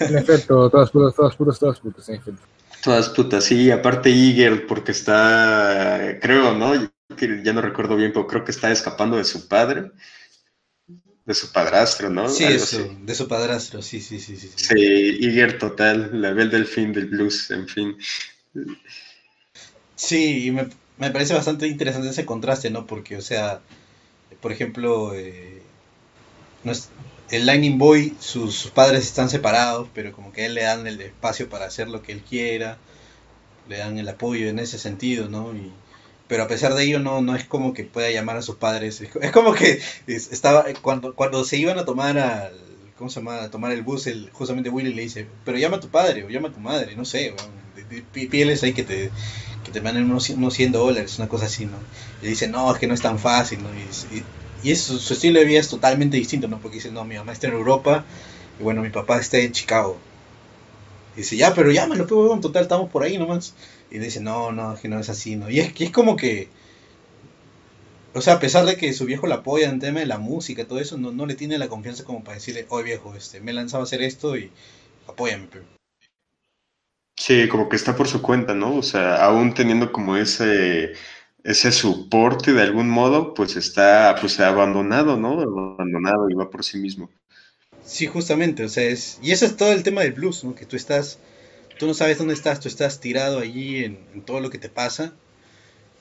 en 0.00 0.18
efecto, 0.18 0.70
todas 0.70 0.90
putas, 0.90 1.14
todas 1.14 1.36
putas, 1.36 1.58
todas 1.58 1.80
putas, 1.80 2.08
en 2.08 2.14
efecto. 2.16 2.42
Todas 2.82 3.08
putas, 3.10 3.44
sí, 3.44 3.70
aparte 3.70 4.10
Iger, 4.10 4.66
porque 4.66 4.92
está, 4.92 6.18
creo, 6.20 6.54
¿no? 6.54 6.72
Que 7.16 7.42
ya 7.42 7.52
no 7.52 7.60
recuerdo 7.60 7.96
bien, 7.96 8.12
pero 8.12 8.26
creo 8.26 8.44
que 8.44 8.50
está 8.50 8.70
escapando 8.70 9.16
de 9.16 9.24
su 9.24 9.48
padre, 9.48 9.90
de 11.24 11.34
su 11.34 11.52
padrastro, 11.52 12.08
¿no? 12.08 12.28
Sí, 12.28 12.44
eso, 12.44 12.88
de 13.02 13.14
su 13.14 13.28
padrastro, 13.28 13.82
sí, 13.82 14.00
sí, 14.00 14.20
sí. 14.20 14.36
Sí, 14.36 14.50
sí 14.56 14.74
Iger 15.20 15.58
total, 15.58 16.20
la 16.20 16.32
bel 16.32 16.50
del 16.50 16.66
fin 16.66 16.92
del 16.92 17.06
blues, 17.06 17.50
en 17.50 17.68
fin. 17.68 17.96
Sí, 19.94 20.46
y 20.46 20.50
me, 20.52 20.68
me, 20.96 21.10
parece 21.10 21.34
bastante 21.34 21.66
interesante 21.66 22.08
ese 22.08 22.24
contraste, 22.24 22.70
¿no? 22.70 22.86
Porque, 22.86 23.16
o 23.16 23.20
sea, 23.20 23.60
por 24.40 24.52
ejemplo, 24.52 25.14
eh, 25.14 25.60
no 26.64 26.72
es, 26.72 26.88
el 27.30 27.46
Lightning 27.46 27.78
Boy, 27.78 28.16
sus, 28.20 28.70
padres 28.70 29.04
están 29.04 29.28
separados, 29.28 29.88
pero 29.94 30.12
como 30.12 30.32
que 30.32 30.46
él 30.46 30.54
le 30.54 30.62
dan 30.62 30.86
el 30.86 31.00
espacio 31.00 31.48
para 31.48 31.66
hacer 31.66 31.88
lo 31.88 32.02
que 32.02 32.12
él 32.12 32.22
quiera, 32.22 32.78
le 33.68 33.78
dan 33.78 33.98
el 33.98 34.08
apoyo 34.08 34.48
en 34.48 34.58
ese 34.58 34.78
sentido, 34.78 35.28
¿no? 35.28 35.54
Y, 35.54 35.72
pero 36.26 36.44
a 36.44 36.48
pesar 36.48 36.74
de 36.74 36.84
ello 36.84 36.98
no, 36.98 37.20
no 37.20 37.36
es 37.36 37.44
como 37.44 37.74
que 37.74 37.84
pueda 37.84 38.10
llamar 38.10 38.36
a 38.36 38.42
sus 38.42 38.56
padres, 38.56 39.00
es, 39.00 39.32
como 39.32 39.52
que 39.54 39.80
estaba 40.06 40.64
cuando, 40.80 41.14
cuando 41.14 41.44
se 41.44 41.58
iban 41.58 41.78
a 41.78 41.84
tomar 41.84 42.18
al, 42.18 42.54
¿cómo 42.96 43.10
se 43.10 43.20
llama? 43.20 43.42
A 43.42 43.50
tomar 43.50 43.72
el 43.72 43.82
bus, 43.82 44.06
el, 44.06 44.30
justamente 44.32 44.70
Willy 44.70 44.94
le 44.94 45.02
dice, 45.02 45.26
pero 45.44 45.58
llama 45.58 45.76
a 45.76 45.80
tu 45.80 45.88
padre 45.88 46.24
o 46.24 46.30
llama 46.30 46.48
a 46.48 46.52
tu 46.52 46.60
madre, 46.60 46.96
no 46.96 47.04
sé, 47.04 47.34
pieles 48.12 48.62
ahí 48.62 48.72
que 48.72 48.84
te, 48.84 49.10
que 49.64 49.70
te 49.70 49.80
manden 49.82 50.10
unos, 50.10 50.24
100 50.24 50.72
dólares, 50.72 51.18
una 51.18 51.28
cosa 51.28 51.46
así, 51.46 51.66
¿no? 51.66 51.76
Y 52.22 52.26
dice, 52.26 52.48
no, 52.48 52.72
es 52.72 52.78
que 52.78 52.86
no 52.86 52.94
es 52.94 53.02
tan 53.02 53.18
fácil, 53.18 53.62
¿no? 53.62 53.68
y 53.74 54.22
eso, 54.64 54.98
su 54.98 55.14
estilo 55.14 55.40
de 55.40 55.46
vida 55.46 55.60
es 55.60 55.68
totalmente 55.68 56.16
distinto, 56.16 56.48
¿no? 56.48 56.60
Porque 56.60 56.76
dice, 56.76 56.90
no, 56.90 57.04
mi 57.04 57.16
mamá 57.16 57.32
está 57.32 57.46
en 57.46 57.54
Europa 57.54 58.04
y 58.58 58.62
bueno, 58.62 58.82
mi 58.82 58.90
papá 58.90 59.18
está 59.18 59.38
en 59.38 59.52
Chicago. 59.52 59.98
Y 61.14 61.18
dice, 61.18 61.36
ya, 61.36 61.54
pero 61.54 61.70
llámalo, 61.70 62.06
en 62.34 62.40
total, 62.40 62.62
estamos 62.62 62.90
por 62.90 63.02
ahí 63.02 63.18
nomás. 63.18 63.54
Y 63.90 63.98
dice, 63.98 64.20
no, 64.20 64.52
no, 64.52 64.74
es 64.74 64.80
que 64.80 64.88
no 64.88 64.98
es 64.98 65.08
así, 65.08 65.36
¿no? 65.36 65.50
Y 65.50 65.60
es 65.60 65.72
que 65.72 65.84
es 65.84 65.90
como 65.90 66.16
que, 66.16 66.48
o 68.14 68.20
sea, 68.20 68.34
a 68.34 68.40
pesar 68.40 68.66
de 68.66 68.76
que 68.76 68.92
su 68.92 69.04
viejo 69.04 69.26
la 69.26 69.36
apoya 69.36 69.68
en 69.68 69.80
tema 69.80 70.00
de 70.00 70.06
la 70.06 70.18
música, 70.18 70.66
todo 70.66 70.80
eso, 70.80 70.98
no, 70.98 71.12
no 71.12 71.26
le 71.26 71.34
tiene 71.34 71.58
la 71.58 71.68
confianza 71.68 72.04
como 72.04 72.24
para 72.24 72.36
decirle, 72.36 72.66
oye 72.68 72.84
viejo, 72.84 73.14
este, 73.14 73.40
me 73.40 73.52
he 73.52 73.54
lanzado 73.54 73.82
a 73.82 73.84
hacer 73.84 74.02
esto 74.02 74.36
y 74.36 74.50
apóyame, 75.06 75.48
pero. 75.50 75.64
Sí, 77.16 77.48
como 77.48 77.68
que 77.68 77.76
está 77.76 77.96
por 77.96 78.08
su 78.08 78.22
cuenta, 78.22 78.54
¿no? 78.54 78.76
O 78.76 78.82
sea, 78.82 79.24
aún 79.24 79.54
teniendo 79.54 79.92
como 79.92 80.16
ese 80.16 80.92
ese 81.48 81.72
soporte 81.72 82.52
de 82.52 82.60
algún 82.60 82.90
modo, 82.90 83.32
pues 83.32 83.56
está 83.56 84.14
pues 84.20 84.38
abandonado, 84.38 85.16
¿no? 85.16 85.40
Abandonado 85.40 86.28
y 86.28 86.34
va 86.34 86.50
por 86.50 86.62
sí 86.62 86.76
mismo. 86.76 87.10
Sí, 87.86 88.06
justamente, 88.06 88.64
o 88.64 88.68
sea, 88.68 88.84
es, 88.84 89.18
y 89.22 89.32
eso 89.32 89.46
es 89.46 89.56
todo 89.56 89.72
el 89.72 89.82
tema 89.82 90.02
del 90.02 90.12
blues, 90.12 90.44
¿no? 90.44 90.54
Que 90.54 90.66
tú 90.66 90.76
estás, 90.76 91.18
tú 91.78 91.86
no 91.86 91.94
sabes 91.94 92.18
dónde 92.18 92.34
estás, 92.34 92.60
tú 92.60 92.68
estás 92.68 93.00
tirado 93.00 93.38
allí 93.38 93.82
en, 93.82 93.98
todo 94.26 94.40
lo 94.40 94.50
que 94.50 94.58
te 94.58 94.68
pasa 94.68 95.14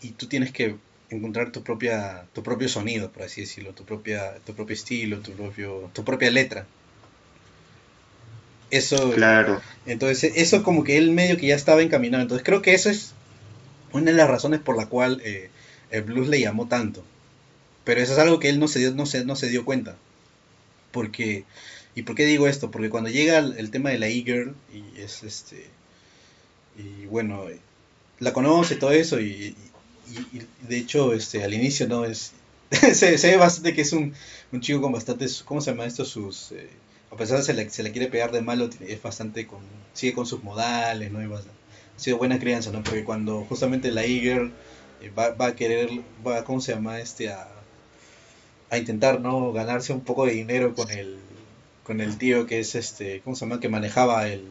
y 0.01 0.09
tú 0.09 0.27
tienes 0.27 0.51
que 0.51 0.75
encontrar 1.09 1.53
tu 1.53 1.63
propia, 1.63 2.25
tu 2.33 2.43
propio 2.43 2.67
sonido, 2.67 3.09
por 3.09 3.23
así 3.23 3.39
decirlo, 3.39 3.71
tu 3.71 3.85
propia, 3.85 4.35
tu 4.45 4.53
propio 4.53 4.73
estilo, 4.73 5.19
tu 5.21 5.31
propio, 5.31 5.89
tu 5.93 6.03
propia 6.03 6.29
letra. 6.29 6.67
Eso, 8.69 9.11
claro. 9.11 9.61
Entonces, 9.85 10.33
eso 10.35 10.61
como 10.61 10.83
que 10.83 10.97
él 10.97 11.11
medio 11.11 11.37
que 11.37 11.47
ya 11.47 11.55
estaba 11.55 11.81
encaminado. 11.81 12.23
Entonces, 12.23 12.43
creo 12.45 12.61
que 12.61 12.73
eso 12.73 12.89
es 12.89 13.13
una 13.93 14.11
de 14.11 14.17
las 14.17 14.29
razones 14.29 14.59
por 14.59 14.77
la 14.77 14.87
cual 14.87 15.21
eh, 15.23 15.49
el 15.91 16.03
blues 16.03 16.27
le 16.27 16.39
llamó 16.39 16.67
tanto. 16.67 17.03
Pero 17.83 18.01
eso 18.01 18.13
es 18.13 18.19
algo 18.19 18.39
que 18.39 18.49
él 18.49 18.59
no 18.59 18.67
se 18.67 18.79
dio, 18.79 18.93
no 18.93 19.05
se, 19.05 19.23
no 19.25 19.35
se 19.35 19.49
dio 19.49 19.65
cuenta. 19.65 19.95
Porque, 20.91 21.45
¿y 21.95 22.03
por 22.03 22.15
qué 22.15 22.25
digo 22.25 22.47
esto? 22.47 22.71
Porque 22.71 22.89
cuando 22.89 23.09
llega 23.09 23.37
el, 23.39 23.71
tema 23.71 23.89
de 23.89 23.99
la 23.99 24.07
e-girl, 24.07 24.55
y 24.73 25.01
es 25.01 25.23
este, 25.23 25.67
y 26.77 27.05
bueno, 27.05 27.45
la 28.19 28.33
conoce 28.33 28.75
todo 28.75 28.91
eso, 28.91 29.19
y, 29.21 29.55
de 30.67 30.77
hecho, 30.77 31.13
este, 31.13 31.43
al 31.43 31.53
inicio 31.53 31.87
no 31.87 32.05
es, 32.05 32.33
se, 32.93 33.15
ve 33.15 33.37
bastante 33.37 33.73
que 33.73 33.81
es 33.81 33.93
un, 33.93 34.13
un 34.51 34.61
chico 34.61 34.81
con 34.81 34.91
bastantes, 34.91 35.43
¿cómo 35.43 35.61
se 35.61 35.71
llama 35.71 35.85
esto? 35.85 36.03
Sus, 36.05 36.51
eh, 36.51 36.69
a 37.11 37.15
pesar 37.15 37.37
de 37.37 37.43
que 37.43 37.45
se 37.45 37.53
le, 37.53 37.69
se 37.69 37.91
quiere 37.91 38.07
pegar 38.07 38.31
de 38.31 38.41
malo, 38.41 38.69
es 38.81 39.01
bastante 39.01 39.47
con, 39.47 39.59
sigue 39.93 40.13
con 40.13 40.25
sus 40.25 40.43
modales, 40.43 41.11
¿no? 41.11 41.19
ha 41.19 41.41
sido 41.97 42.17
buena 42.17 42.39
crianza, 42.39 42.71
¿no? 42.71 42.83
Porque 42.83 43.03
cuando 43.03 43.45
justamente 43.45 43.91
la 43.91 44.03
e-girl 44.03 44.51
eh, 45.01 45.11
va, 45.17 45.31
va, 45.31 45.47
a 45.47 45.55
querer, 45.55 45.89
va, 46.25 46.43
¿cómo 46.43 46.61
se 46.61 46.73
llama? 46.73 46.99
Este, 46.99 47.29
a, 47.29 47.47
a 48.69 48.77
intentar, 48.77 49.19
¿no? 49.19 49.51
Ganarse 49.53 49.93
un 49.93 50.01
poco 50.01 50.25
de 50.25 50.33
dinero 50.33 50.73
con 50.73 50.89
el, 50.91 51.17
con 51.83 52.01
el 52.01 52.17
tío 52.17 52.45
que 52.45 52.59
es, 52.59 52.75
este, 52.75 53.21
¿cómo 53.21 53.35
se 53.35 53.45
llama? 53.45 53.59
Que 53.59 53.69
manejaba 53.69 54.27
el, 54.27 54.45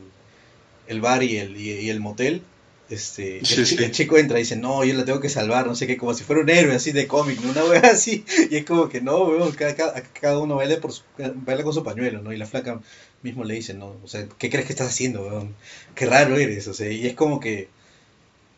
el 0.89 1.01
bar 1.01 1.23
y 1.23 1.39
el, 1.39 1.57
y 1.57 1.89
el 1.91 2.01
motel 2.01 2.43
este, 2.89 3.39
el, 3.39 3.91
chico 3.91 4.16
entra 4.16 4.39
y 4.39 4.43
dice, 4.43 4.57
no, 4.57 4.84
yo 4.84 4.95
la 4.95 5.05
tengo 5.05 5.20
que 5.20 5.28
salvar, 5.28 5.66
no 5.66 5.74
sé 5.74 5.87
qué, 5.87 5.97
como 5.97 6.14
si 6.14 6.22
fuera 6.22 6.43
un 6.43 6.51
héroe 6.51 6.74
así 6.74 6.93
de 6.93 7.09
cómic, 7.09 7.39
una 7.45 7.64
wea 7.64 7.80
así, 7.80 8.24
y 8.51 8.57
es 8.57 8.64
como 8.64 8.89
que 8.89 9.01
no, 9.01 9.24
weón, 9.24 9.53
cada, 9.53 9.74
cada, 9.74 10.39
uno 10.39 10.57
baila, 10.57 10.80
por 10.80 10.93
baila 11.18 11.64
con 11.64 11.72
su 11.72 11.82
pañuelo, 11.82 12.22
¿no? 12.22 12.32
Y 12.32 12.37
la 12.37 12.47
flaca 12.47 12.80
mismo 13.22 13.45
le 13.45 13.55
dice, 13.55 13.74
no, 13.74 13.97
o 14.05 14.09
sea, 14.09 14.26
¿qué 14.39 14.51
crees 14.51 14.66
que 14.66 14.72
estás 14.72 14.89
haciendo, 14.89 15.22
weón? 15.22 15.55
Qué 15.95 16.07
raro 16.07 16.37
eres, 16.37 16.68
o 16.68 16.74
sea, 16.74 16.91
y 16.91 17.07
es 17.07 17.14
como 17.14 17.41
que 17.41 17.68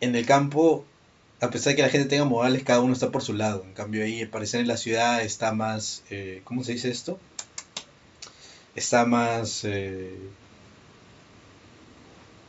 en 0.01 0.15
el 0.15 0.27
campo, 0.27 0.85
a 1.41 1.51
pesar 1.51 1.73
de 1.73 1.77
que 1.77 1.83
la 1.83 1.89
gente 1.89 2.09
tenga 2.09 2.25
modales, 2.25 2.65
cada 2.65 2.81
uno 2.81 2.93
está 2.93 3.11
por 3.11 3.23
su 3.23 3.33
lado, 3.33 3.65
en 3.67 3.73
cambio 3.73 4.05
ahí, 4.05 4.21
al 4.21 4.29
parecer 4.29 4.61
en 4.61 4.69
la 4.69 4.77
ciudad 4.77 5.23
está 5.23 5.53
más, 5.53 6.03
eh, 6.11 6.43
¿cómo 6.45 6.65
se 6.65 6.73
dice 6.73 6.91
esto? 6.91 7.19
Está 8.75 9.07
más... 9.07 9.65
Eh, 9.65 10.15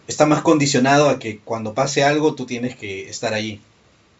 está 0.10 0.26
más 0.26 0.42
condicionado 0.42 1.08
a 1.08 1.20
que 1.20 1.38
cuando 1.38 1.76
pase 1.76 2.04
algo 2.04 2.34
tú 2.34 2.48
tienes 2.48 2.76
que 2.76 3.10
estar 3.10 3.34
allí, 3.36 3.62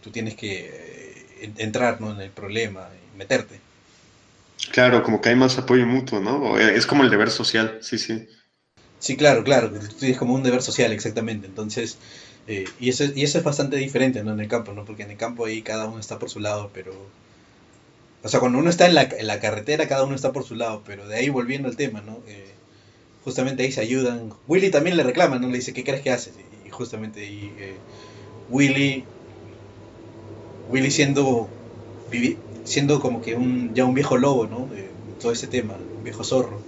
tú 0.04 0.12
tienes 0.12 0.36
que 0.36 1.26
eh, 1.42 1.52
entrar 1.58 2.00
¿no? 2.00 2.12
en 2.12 2.22
el 2.22 2.30
problema 2.30 2.88
y 2.94 3.18
meterte. 3.18 3.60
Claro, 4.72 5.02
como 5.02 5.20
que 5.20 5.30
hay 5.30 5.36
más 5.36 5.58
apoyo 5.58 5.88
mutuo, 5.88 6.20
¿no? 6.20 6.60
Es 6.60 6.86
como 6.86 7.04
el 7.04 7.10
deber 7.10 7.32
social, 7.32 7.80
sí, 7.82 7.98
sí. 7.98 8.28
Sí, 9.00 9.18
claro, 9.18 9.44
claro, 9.44 9.72
es 10.02 10.18
como 10.18 10.36
un 10.36 10.44
deber 10.44 10.62
social, 10.62 10.92
exactamente. 10.92 11.48
Entonces, 11.48 11.98
eh, 12.46 12.66
y, 12.80 12.90
eso, 12.90 13.06
y 13.16 13.24
eso 13.24 13.40
es 13.40 13.44
bastante 13.44 13.78
diferente, 13.78 14.24
¿no? 14.24 14.34
En 14.34 14.40
el 14.42 14.48
campo, 14.48 14.74
¿no? 14.74 14.86
Porque 14.86 15.04
en 15.04 15.12
el 15.12 15.18
campo 15.18 15.46
ahí 15.46 15.64
cada 15.64 15.88
uno 15.88 16.00
está 16.00 16.20
por 16.20 16.30
su 16.30 16.40
lado, 16.40 16.70
pero... 16.74 16.94
O 18.22 18.28
sea, 18.28 18.42
cuando 18.42 18.60
uno 18.60 18.70
está 18.70 18.86
en 18.86 18.96
la, 18.96 19.04
en 19.04 19.26
la 19.26 19.40
carretera, 19.40 19.88
cada 19.88 20.04
uno 20.04 20.14
está 20.14 20.34
por 20.34 20.44
su 20.44 20.54
lado, 20.56 20.84
pero 20.86 21.08
de 21.08 21.16
ahí 21.16 21.30
volviendo 21.30 21.70
al 21.70 21.78
tema, 21.78 22.02
¿no? 22.02 22.20
Eh, 22.28 22.54
justamente 23.24 23.64
ahí 23.64 23.72
se 23.72 23.82
ayudan. 23.82 24.32
Willy 24.48 24.70
también 24.70 24.98
le 24.98 25.04
reclama, 25.04 25.40
¿no? 25.40 25.48
Le 25.48 25.58
dice, 25.58 25.74
¿qué 25.74 25.84
crees 25.84 26.02
que 26.02 26.12
haces? 26.12 26.34
Y 26.66 26.70
justamente 26.70 27.22
ahí 27.22 27.54
eh, 27.60 27.76
Willy, 28.50 29.06
Willy 30.70 30.92
siendo, 30.92 31.50
siendo 32.64 33.00
como 33.00 33.22
que 33.22 33.36
un, 33.36 33.74
ya 33.74 33.86
un 33.86 33.94
viejo 33.94 34.18
lobo, 34.18 34.48
¿no? 34.48 34.70
Todo 35.20 35.32
ese 35.32 35.48
tema, 35.48 35.76
un 35.98 36.04
viejo 36.04 36.24
zorro. 36.24 36.62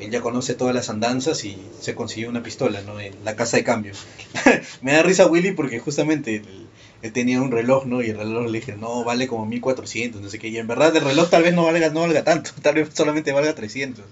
Él 0.00 0.10
ya 0.10 0.20
conoce 0.20 0.54
todas 0.54 0.74
las 0.74 0.90
andanzas 0.90 1.44
y 1.44 1.56
se 1.80 1.94
consiguió 1.94 2.28
una 2.28 2.42
pistola, 2.42 2.80
¿no? 2.82 2.98
En 2.98 3.12
la 3.24 3.36
casa 3.36 3.56
de 3.56 3.64
cambio. 3.64 3.92
Me 4.82 4.92
da 4.92 5.02
risa 5.02 5.26
Willy 5.26 5.52
porque 5.52 5.78
justamente 5.78 6.36
él, 6.36 7.12
tenía 7.12 7.40
un 7.40 7.52
reloj, 7.52 7.84
¿no? 7.86 8.02
Y 8.02 8.10
el 8.10 8.18
reloj 8.18 8.46
le 8.46 8.58
dije, 8.58 8.74
no, 8.76 9.04
vale 9.04 9.26
como 9.28 9.46
1400, 9.46 10.20
no 10.20 10.28
sé 10.28 10.38
qué. 10.38 10.48
Y 10.48 10.58
en 10.58 10.66
verdad 10.66 10.96
el 10.96 11.04
reloj 11.04 11.30
tal 11.30 11.42
vez 11.42 11.54
no 11.54 11.64
valga, 11.64 11.90
no 11.90 12.00
valga 12.00 12.24
tanto, 12.24 12.50
tal 12.62 12.76
vez 12.76 12.88
solamente 12.94 13.32
valga 13.32 13.54
300. 13.54 14.04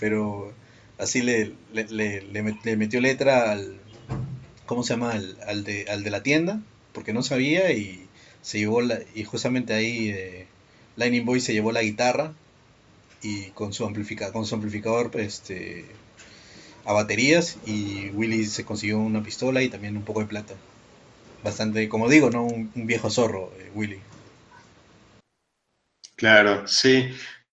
Pero 0.00 0.52
así 1.00 1.22
le, 1.22 1.54
le, 1.72 2.76
metió 2.76 3.00
letra 3.00 3.50
al, 3.50 3.80
¿cómo 4.66 4.82
se 4.82 4.94
llama? 4.94 5.12
Al, 5.12 5.64
de, 5.64 5.86
al 5.90 6.04
de 6.04 6.10
la 6.10 6.22
tienda, 6.22 6.60
porque 6.92 7.12
no 7.12 7.22
sabía 7.22 7.72
y 7.72 8.06
se 8.42 8.58
llevó 8.58 8.82
la, 8.82 9.00
y 9.14 9.24
justamente 9.24 9.74
ahí 9.74 10.10
eh, 10.10 10.46
Lightning 10.96 11.24
Boy 11.24 11.40
se 11.40 11.52
llevó 11.52 11.72
la 11.72 11.82
guitarra 11.82 12.32
y 13.22 13.46
con 13.50 13.72
su 13.72 13.84
amplificador, 13.84 14.32
con 14.32 14.46
su 14.46 14.54
amplificador 14.54 15.10
este, 15.14 15.86
a 16.84 16.92
baterías 16.92 17.56
y 17.66 18.10
Willy 18.10 18.44
se 18.44 18.64
consiguió 18.64 18.98
una 18.98 19.22
pistola 19.22 19.62
y 19.62 19.68
también 19.68 19.96
un 19.96 20.04
poco 20.04 20.20
de 20.20 20.26
plata. 20.26 20.54
Bastante, 21.42 21.88
como 21.88 22.08
digo, 22.08 22.30
¿no? 22.30 22.44
Un, 22.44 22.70
viejo 22.74 23.08
zorro, 23.10 23.50
eh, 23.58 23.70
Willy. 23.74 23.98
Claro, 26.16 26.68
sí. 26.68 27.10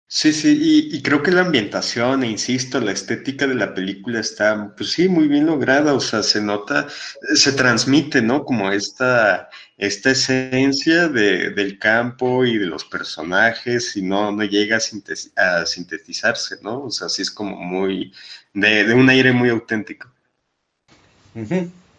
Sí, 0.09 0.33
sí, 0.33 0.89
y, 0.93 1.03
creo 1.03 1.21
que 1.23 1.33
la 1.33 1.41
ambientación, 1.43 2.23
e 2.23 2.31
insisto, 2.31 2.81
la 2.81 2.93
estética 2.93 3.47
de 3.49 3.57
la 3.57 3.75
película 3.75 4.21
está, 4.21 4.73
pues 4.77 4.93
sí, 4.93 5.09
muy 5.09 5.27
bien 5.27 5.47
lograda, 5.47 5.95
o 5.95 6.01
sea, 6.01 6.23
se 6.23 6.41
nota, 6.41 6.87
se 7.35 7.53
transmite, 7.53 8.23
¿no? 8.23 8.45
Como 8.45 8.71
esta, 8.71 9.49
esta 9.77 10.13
esencia 10.13 11.09
de, 11.09 11.51
del 11.51 11.79
campo 11.81 12.45
y 12.45 12.57
de 12.57 12.67
los 12.67 12.85
personajes, 12.85 13.97
y 13.97 14.03
no, 14.03 14.31
no 14.31 14.45
llega 14.45 14.77
a, 14.77 15.67
sintetizarse, 15.67 16.59
¿no? 16.63 16.85
O 16.85 16.91
sea, 16.93 17.09
sí 17.09 17.23
es 17.23 17.31
como 17.31 17.57
muy, 17.57 18.13
de, 18.55 18.85
de 18.85 18.95
un 18.95 19.11
aire 19.11 19.33
muy 19.33 19.49
auténtico. 19.51 20.09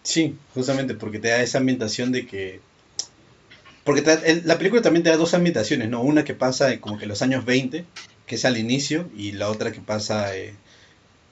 Sí, 0.04 0.38
justamente 0.54 0.96
porque 0.96 1.20
te 1.20 1.28
da 1.28 1.42
esa 1.42 1.58
ambientación 1.58 2.14
de 2.14 2.26
que 2.26 2.62
porque 3.88 4.04
la 4.44 4.58
película 4.58 4.82
también 4.82 5.02
te 5.02 5.10
da 5.10 5.16
dos 5.16 5.34
ambientaciones, 5.34 5.88
¿no? 5.88 6.02
Una 6.02 6.26
que 6.26 6.34
pasa 6.34 6.78
como 6.82 6.98
que 6.98 7.06
en 7.06 7.10
los 7.10 7.22
años 7.22 7.46
20, 7.46 7.86
que 8.26 8.36
es 8.36 8.44
al 8.44 8.58
inicio, 8.58 9.10
y 9.16 9.32
la 9.32 9.50
otra 9.50 9.72
que 9.72 9.80
pasa 9.80 10.36
eh, 10.36 10.54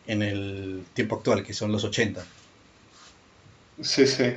en 0.08 0.22
el 0.22 0.86
tiempo 0.93 1.18
actual, 1.18 1.43
que 1.43 1.53
son 1.53 1.74
los 1.74 1.84
80. 1.84 2.26
Sí, 3.82 4.08
sí. 4.08 4.32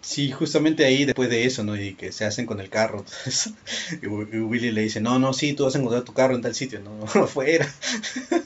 Sí, 0.00 0.32
justamente 0.32 0.84
ahí 0.84 1.04
después 1.04 1.30
de 1.30 1.44
eso, 1.44 1.62
¿no? 1.62 1.80
Y 1.80 1.94
que 1.94 2.10
se 2.10 2.24
hacen 2.24 2.44
con 2.44 2.58
el 2.58 2.70
carro. 2.70 3.04
y 4.02 4.06
Willy 4.08 4.72
le 4.72 4.82
dice, 4.82 5.00
no, 5.00 5.20
no, 5.20 5.32
sí, 5.32 5.52
tú 5.52 5.66
vas 5.66 5.76
a 5.76 5.78
encontrar 5.78 6.02
tu 6.02 6.12
carro 6.12 6.34
en 6.34 6.42
tal 6.42 6.56
sitio. 6.56 6.80
No, 6.80 6.98
no 7.14 7.26
fuera. 7.28 7.72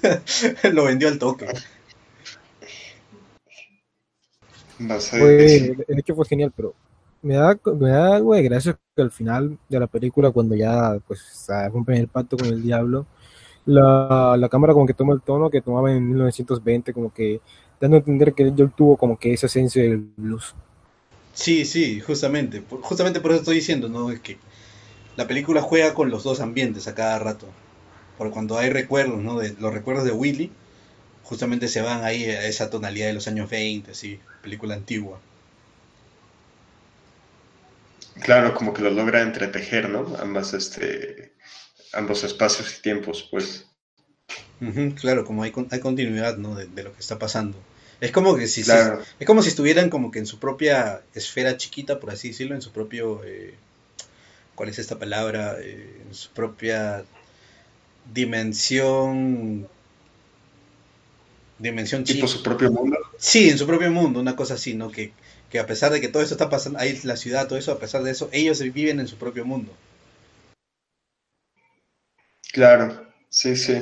Lo 0.71 0.85
vendió 0.85 1.09
al 1.09 1.19
toque. 1.19 1.47
Fue, 4.77 5.47
el 5.89 5.99
hecho 5.99 6.15
fue 6.15 6.27
genial, 6.27 6.53
pero 6.55 6.75
me 7.25 7.35
da, 7.35 7.59
me 7.79 7.91
da 7.91 8.17
algo 8.17 8.35
de 8.35 8.43
gracia 8.43 8.79
que 8.95 9.03
al 9.03 9.11
final 9.11 9.59
de 9.69 9.81
la 9.81 9.87
película, 9.87 10.31
cuando 10.31 10.55
ya 10.55 10.99
pues 11.07 11.47
rompen 11.73 11.97
el 11.97 12.09
pacto 12.09 12.37
con 12.37 12.47
el 12.47 12.63
diablo, 12.63 13.07
la, 13.67 14.37
la, 14.39 14.49
cámara 14.49 14.75
como 14.75 14.87
que 14.87 14.95
toma 14.95 15.15
el 15.15 15.23
tono 15.23 15.51
que 15.51 15.63
tomaba 15.63 15.91
en 15.91 16.07
1920, 16.07 16.93
como 16.93 17.13
que 17.13 17.41
dando 17.81 17.97
a 17.97 18.01
entender 18.01 18.35
que 18.35 18.43
él 18.45 18.73
tuvo 18.77 18.97
como 18.97 19.19
que 19.19 19.33
esa 19.33 19.47
esencia 19.47 19.83
del 19.83 19.99
blues. 20.17 20.55
Sí, 21.33 21.65
sí, 21.65 22.01
justamente. 22.01 22.63
Justamente 22.83 23.21
por 23.21 23.33
eso 23.33 23.41
estoy 23.41 23.57
diciendo, 23.57 23.89
¿no? 23.89 24.11
Es 24.11 24.21
que 24.21 24.39
la 25.17 25.27
película 25.27 25.63
juega 25.63 25.95
con 25.95 26.11
los 26.11 26.25
dos 26.25 26.41
ambientes 26.41 26.87
a 26.89 26.95
cada 26.95 27.19
rato. 27.19 27.47
Porque 28.19 28.33
cuando 28.33 28.59
hay 28.59 28.71
recuerdos, 28.71 29.21
¿no? 29.23 29.39
De, 29.39 29.55
los 29.59 29.73
recuerdos 29.73 30.05
de 30.05 30.13
Willy, 30.13 30.53
justamente 31.25 31.69
se 31.69 31.81
van 31.81 32.05
ahí 32.05 32.25
a 32.25 32.47
esa 32.47 32.71
tonalidad 32.71 33.09
de 33.09 33.15
los 33.15 33.27
años 33.29 33.51
20, 33.51 33.91
así, 33.91 34.21
película 34.43 34.75
antigua. 34.75 35.19
Claro, 38.21 38.55
como 38.55 38.73
que 38.73 38.83
lo 38.83 38.91
logra 38.91 39.23
entretejer, 39.23 39.89
¿no? 39.89 40.17
Ambas, 40.19 40.55
este, 40.55 41.33
ambos 41.93 42.25
espacios 42.25 42.77
y 42.79 42.83
tiempos, 42.83 43.29
pues. 43.31 43.67
claro, 45.01 45.25
como 45.25 45.43
hay, 45.43 45.53
hay 45.71 45.81
continuidad, 45.81 46.37
¿no? 46.37 46.55
De, 46.55 46.83
lo 46.83 46.93
que 46.93 47.01
está 47.01 47.19
pasando. 47.19 47.59
Es 48.01 48.13
como 48.13 48.37
que 48.37 48.47
si, 48.47 48.61
es 48.61 49.27
como 49.27 49.43
si 49.43 49.49
estuvieran 49.49 49.89
como 49.89 50.11
que 50.11 50.19
en 50.19 50.27
su 50.27 50.39
propia 50.39 51.03
esfera 51.15 51.57
chiquita, 51.57 52.01
por 52.01 52.11
así 52.11 52.29
decirlo, 52.29 52.55
en 52.55 52.63
su 52.63 52.71
propio, 52.71 53.23
eh, 53.25 53.55
¿cuál 54.55 54.69
es 54.69 54.79
esta 54.79 54.99
palabra? 54.99 55.57
Eh, 55.61 56.03
en 56.07 56.15
su 56.15 56.31
propia 56.31 57.05
dimensión, 58.13 59.67
dimensión 61.59 62.05
chica. 62.05 62.17
¿Tipo 62.17 62.29
su 62.29 62.43
propio 62.43 62.71
mundo? 62.71 62.99
Sí, 63.17 63.49
en 63.49 63.59
su 63.59 63.67
propio 63.67 63.91
mundo, 63.91 64.21
una 64.21 64.37
cosa 64.37 64.55
así, 64.55 64.75
¿no? 64.75 64.91
Que, 64.91 65.13
que 65.55 65.61
a 65.61 65.67
pesar 65.69 65.93
de 65.93 66.01
que 66.01 66.09
todo 66.09 66.21
eso 66.21 66.35
está 66.35 66.51
pasando, 66.51 66.81
ahí 66.81 66.99
la 67.05 67.17
ciudad, 67.17 67.47
todo 67.47 67.57
eso, 67.57 67.71
a 67.71 67.79
pesar 67.79 68.03
de 68.03 68.11
eso, 68.11 68.29
ellos 68.33 68.59
viven 68.73 68.99
en 68.99 69.07
su 69.07 69.17
propio 69.19 69.45
mundo. 69.45 69.73
Claro, 72.53 73.13
sí, 73.29 73.55
sí. 73.55 73.77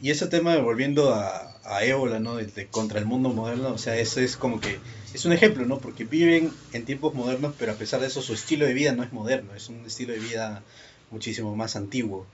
Y 0.00 0.10
ese 0.10 0.28
tema, 0.28 0.56
volviendo 0.58 1.12
a, 1.12 1.60
a 1.64 1.84
Ébola, 1.84 2.20
¿no? 2.20 2.36
De, 2.36 2.66
contra 2.68 2.98
el 2.98 3.06
mundo 3.06 3.30
moderno, 3.30 3.72
o 3.72 3.78
sea, 3.78 3.98
eso 3.98 4.20
es 4.20 4.36
como 4.36 4.60
que, 4.60 4.78
es 5.12 5.24
un 5.26 5.32
ejemplo, 5.32 5.66
¿no? 5.66 5.78
Porque 5.78 6.04
viven 6.04 6.52
en 6.72 6.84
tiempos 6.84 7.14
modernos, 7.14 7.54
pero 7.58 7.72
a 7.72 7.76
pesar 7.76 8.00
de 8.00 8.06
eso 8.06 8.22
su 8.22 8.32
estilo 8.34 8.66
de 8.66 8.72
vida 8.74 8.92
no 8.92 9.02
es 9.02 9.12
moderno, 9.12 9.54
es 9.54 9.68
un 9.68 9.84
estilo 9.84 10.12
de 10.14 10.20
vida 10.20 10.62
muchísimo 11.10 11.54
más 11.54 11.76
antiguo. 11.76 12.26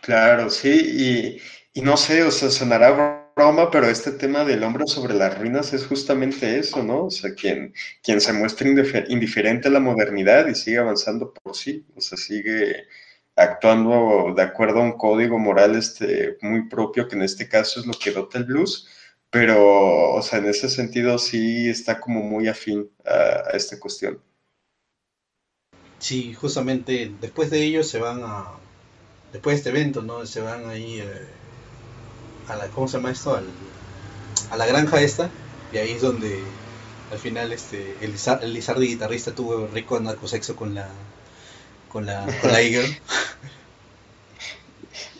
Claro, 0.00 0.48
sí, 0.50 1.38
y, 1.74 1.80
y 1.80 1.82
no 1.82 1.96
sé, 1.96 2.22
o 2.22 2.30
sea, 2.30 2.50
sonará 2.50 3.27
broma, 3.38 3.70
pero 3.70 3.86
este 3.86 4.10
tema 4.10 4.44
del 4.44 4.64
hombre 4.64 4.84
sobre 4.88 5.14
las 5.14 5.38
ruinas 5.38 5.72
es 5.72 5.86
justamente 5.86 6.58
eso, 6.58 6.82
¿no? 6.82 7.04
O 7.04 7.10
sea, 7.10 7.34
quien, 7.34 7.72
quien 8.02 8.20
se 8.20 8.32
muestra 8.32 8.68
indiferente 9.08 9.68
a 9.68 9.70
la 9.70 9.78
modernidad 9.78 10.48
y 10.48 10.56
sigue 10.56 10.78
avanzando 10.78 11.32
por 11.32 11.54
sí, 11.54 11.86
o 11.94 12.00
sea, 12.00 12.18
sigue 12.18 12.88
actuando 13.36 14.34
de 14.36 14.42
acuerdo 14.42 14.80
a 14.80 14.84
un 14.84 14.98
código 14.98 15.38
moral 15.38 15.76
este, 15.76 16.36
muy 16.42 16.68
propio, 16.68 17.06
que 17.06 17.14
en 17.14 17.22
este 17.22 17.48
caso 17.48 17.78
es 17.78 17.86
lo 17.86 17.92
que 17.92 18.10
dota 18.10 18.38
el 18.38 18.44
blues, 18.44 18.88
pero, 19.30 20.14
o 20.14 20.22
sea, 20.22 20.40
en 20.40 20.46
ese 20.46 20.68
sentido 20.68 21.16
sí 21.16 21.68
está 21.68 22.00
como 22.00 22.20
muy 22.24 22.48
afín 22.48 22.90
a, 23.06 23.56
esta 23.56 23.78
cuestión. 23.78 24.20
Sí, 26.00 26.34
justamente 26.34 27.12
después 27.20 27.50
de 27.50 27.62
ello 27.62 27.84
se 27.84 28.00
van 28.00 28.20
a, 28.24 28.46
después 29.32 29.54
de 29.54 29.58
este 29.58 29.70
evento, 29.70 30.02
¿no? 30.02 30.26
Se 30.26 30.40
van 30.40 30.68
ahí... 30.68 30.98
Eh 30.98 31.47
a 32.48 32.56
la, 32.56 32.70
¿cómo 32.70 32.88
se 32.88 32.98
llama 32.98 33.12
esto? 33.12 33.34
Al, 33.34 33.46
a 34.50 34.56
la 34.56 34.66
granja 34.66 35.00
esta, 35.02 35.30
y 35.70 35.78
ahí 35.78 35.92
es 35.92 36.02
donde 36.02 36.62
al 37.10 37.18
final 37.18 37.52
este 37.52 38.04
el, 38.04 38.16
el 38.42 38.52
Lizardi 38.54 38.88
guitarrista 38.88 39.34
tuvo 39.34 39.66
rico 39.68 40.00
narcosexo 40.00 40.56
con 40.56 40.74
la 40.74 40.88
con 41.88 42.06
la 42.06 42.34
con 42.40 42.52
la 42.52 42.62
Eagle. 42.62 43.02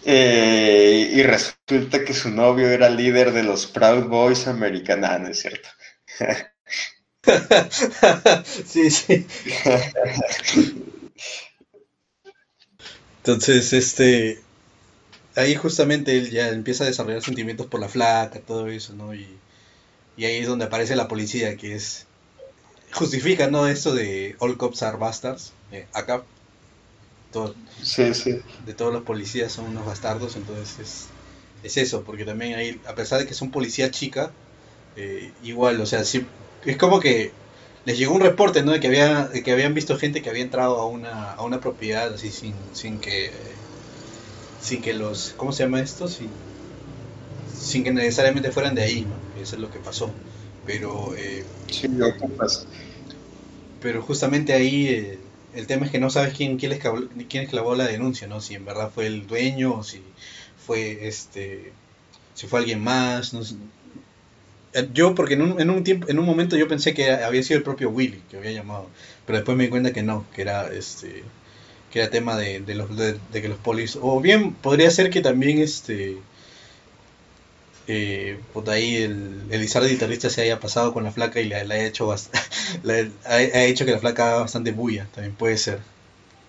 Eh, 0.02 1.10
y 1.12 1.22
resulta 1.22 2.04
que 2.04 2.14
su 2.14 2.30
novio 2.30 2.68
era 2.68 2.88
líder 2.88 3.32
de 3.32 3.42
los 3.42 3.66
Proud 3.66 4.06
Boys 4.08 4.46
americanos, 4.46 5.20
¿no 5.20 5.28
es 5.28 5.40
cierto? 5.40 5.68
sí, 8.44 8.90
sí. 8.90 9.26
Entonces, 13.22 13.72
este, 13.72 14.47
ahí 15.38 15.54
justamente 15.54 16.16
él 16.16 16.30
ya 16.30 16.48
empieza 16.48 16.84
a 16.84 16.88
desarrollar 16.88 17.22
sentimientos 17.22 17.66
por 17.66 17.80
la 17.80 17.88
flaca, 17.88 18.40
todo 18.40 18.68
eso, 18.68 18.92
¿no? 18.94 19.14
Y, 19.14 19.26
ahí 20.18 20.38
es 20.38 20.48
donde 20.48 20.64
aparece 20.64 20.96
la 20.96 21.08
policía, 21.08 21.56
que 21.56 21.74
es... 21.74 22.06
Justifica, 22.92 23.48
¿no? 23.48 23.68
Esto 23.68 23.94
de 23.94 24.34
All 24.40 24.56
Cops 24.56 24.82
are 24.82 24.96
Bastards. 24.96 25.52
Eh, 25.70 25.86
acá, 25.92 26.22
todo, 27.32 27.54
sí, 27.82 28.14
sí. 28.14 28.40
de 28.66 28.74
todos 28.74 28.92
los 28.92 29.02
policías 29.02 29.52
son 29.52 29.66
unos 29.66 29.84
bastardos, 29.84 30.36
entonces 30.36 31.08
es, 31.62 31.76
eso, 31.76 32.02
porque 32.02 32.24
también 32.24 32.54
ahí, 32.54 32.80
a 32.86 32.94
pesar 32.94 33.20
de 33.20 33.26
que 33.26 33.34
son 33.34 33.50
policía 33.50 33.90
chica, 33.90 34.32
eh, 34.96 35.32
igual, 35.42 35.80
o 35.80 35.86
sea, 35.86 36.04
sí, 36.04 36.26
es 36.64 36.78
como 36.78 36.98
que 36.98 37.30
les 37.84 37.98
llegó 37.98 38.14
un 38.14 38.22
reporte, 38.22 38.62
¿no? 38.62 38.72
De 38.72 38.80
que, 38.80 38.86
había, 38.86 39.26
de 39.26 39.42
que 39.42 39.52
habían 39.52 39.74
visto 39.74 39.98
gente 39.98 40.22
que 40.22 40.30
había 40.30 40.42
entrado 40.42 40.80
a 40.80 40.86
una, 40.86 41.32
a 41.32 41.42
una 41.42 41.60
propiedad 41.60 42.12
así 42.12 42.30
sin, 42.30 42.54
sin 42.72 42.98
que 42.98 43.30
sin 44.60 44.82
que 44.82 44.94
los, 44.94 45.34
¿cómo 45.36 45.52
se 45.52 45.64
llama 45.64 45.80
esto? 45.80 46.08
Sin, 46.08 46.30
sin 47.58 47.84
que 47.84 47.92
necesariamente 47.92 48.50
fueran 48.50 48.74
de 48.74 48.82
ahí, 48.82 49.06
¿no? 49.06 49.42
Eso 49.42 49.56
es 49.56 49.62
lo 49.62 49.70
que 49.70 49.78
pasó. 49.78 50.10
Pero, 50.66 51.14
eh, 51.16 51.44
sí, 51.70 51.88
pero 53.80 54.02
justamente 54.02 54.52
ahí 54.52 54.88
eh, 54.88 55.18
el 55.54 55.66
tema 55.66 55.86
es 55.86 55.92
que 55.92 55.98
no 55.98 56.10
sabes 56.10 56.34
quién, 56.34 56.58
quién, 56.58 56.72
esclavó, 56.72 57.02
quién 57.28 57.44
esclavó 57.44 57.74
la 57.74 57.86
denuncia, 57.86 58.26
¿no? 58.26 58.40
Si 58.40 58.54
en 58.54 58.64
verdad 58.64 58.90
fue 58.94 59.06
el 59.06 59.26
dueño 59.26 59.74
o 59.76 59.82
si 59.82 60.02
fue 60.66 61.06
este 61.08 61.72
si 62.34 62.46
fue 62.46 62.60
alguien 62.60 62.80
más, 62.82 63.34
no 63.34 63.40
eh, 64.74 64.88
Yo, 64.92 65.14
porque 65.14 65.34
en 65.34 65.42
un, 65.42 65.60
en 65.60 65.70
un 65.70 65.82
tiempo, 65.82 66.08
en 66.08 66.18
un 66.18 66.26
momento 66.26 66.56
yo 66.56 66.68
pensé 66.68 66.94
que 66.94 67.10
había 67.10 67.42
sido 67.42 67.58
el 67.58 67.64
propio 67.64 67.90
Willy 67.90 68.22
que 68.30 68.36
había 68.36 68.52
llamado, 68.52 68.88
pero 69.26 69.38
después 69.38 69.56
me 69.56 69.64
di 69.64 69.70
cuenta 69.70 69.92
que 69.92 70.02
no, 70.02 70.26
que 70.34 70.42
era 70.42 70.72
este 70.72 71.24
que 71.90 72.00
era 72.00 72.10
tema 72.10 72.36
de, 72.36 72.60
de 72.60 72.74
los 72.74 72.96
de, 72.96 73.18
que 73.32 73.48
los 73.48 73.58
polis 73.58 73.98
o 74.00 74.20
bien 74.20 74.52
podría 74.54 74.90
ser 74.90 75.10
que 75.10 75.20
también 75.20 75.58
este 75.58 76.18
eh, 77.86 78.38
pues 78.52 78.68
ahí 78.68 78.96
el, 78.96 79.44
el 79.50 79.66
guitarrista 79.66 80.28
se 80.28 80.42
haya 80.42 80.60
pasado 80.60 80.92
con 80.92 81.04
la 81.04 81.12
flaca 81.12 81.40
y 81.40 81.46
le, 81.46 81.56
haya 81.56 81.86
hecho 81.86 82.14
le, 82.82 83.10
ha, 83.24 83.64
hecho 83.64 83.86
que 83.86 83.92
la 83.92 83.98
flaca 83.98 84.28
haga 84.28 84.40
bastante 84.40 84.72
bulla 84.72 85.06
también 85.14 85.34
puede 85.34 85.56
ser 85.56 85.80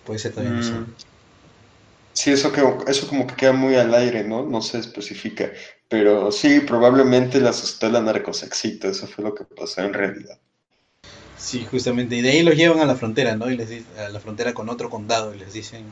puede 0.04 0.18
ser 0.18 0.32
también 0.32 0.58
eso. 0.58 0.72
Mm. 0.72 0.94
sí 2.12 2.30
eso 2.32 2.52
que 2.52 2.62
eso 2.88 3.08
como 3.08 3.26
que 3.26 3.34
queda 3.34 3.52
muy 3.52 3.76
al 3.76 3.94
aire 3.94 4.22
no 4.24 4.44
no 4.44 4.60
se 4.60 4.78
especifica 4.78 5.50
pero 5.88 6.30
sí 6.30 6.60
probablemente 6.60 7.40
la 7.40 7.50
asustó 7.50 7.88
la 7.88 8.02
narcosexito 8.02 8.88
eso 8.88 9.06
fue 9.06 9.24
lo 9.24 9.34
que 9.34 9.44
pasó 9.44 9.80
en 9.80 9.94
realidad 9.94 10.38
Sí, 11.40 11.64
justamente. 11.66 12.16
Y 12.16 12.22
de 12.22 12.30
ahí 12.30 12.42
los 12.42 12.56
llevan 12.56 12.80
a 12.80 12.84
la 12.86 12.96
frontera, 12.96 13.36
¿no? 13.36 13.50
Y 13.50 13.56
les 13.56 13.84
a 13.98 14.08
la 14.10 14.20
frontera 14.20 14.54
con 14.54 14.68
otro 14.68 14.90
condado 14.90 15.34
y 15.34 15.38
les 15.38 15.52
dicen, 15.52 15.86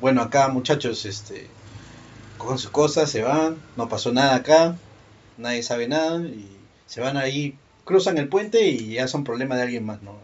bueno, 0.00 0.22
acá 0.22 0.48
muchachos, 0.48 1.04
este, 1.06 1.48
cogen 2.38 2.58
sus 2.58 2.70
cosas, 2.70 3.10
se 3.10 3.22
van, 3.22 3.62
no 3.76 3.88
pasó 3.88 4.12
nada 4.12 4.36
acá, 4.36 4.76
nadie 5.38 5.62
sabe 5.64 5.88
nada 5.88 6.20
y 6.22 6.46
se 6.86 7.02
van 7.02 7.18
ahí, 7.18 7.58
cruzan 7.84 8.18
el 8.18 8.28
puente 8.28 8.68
y 8.68 8.94
ya 8.94 9.08
son 9.08 9.24
problema 9.24 9.56
de 9.56 9.64
alguien 9.64 9.86
más, 9.86 10.02
¿no? 10.02 10.18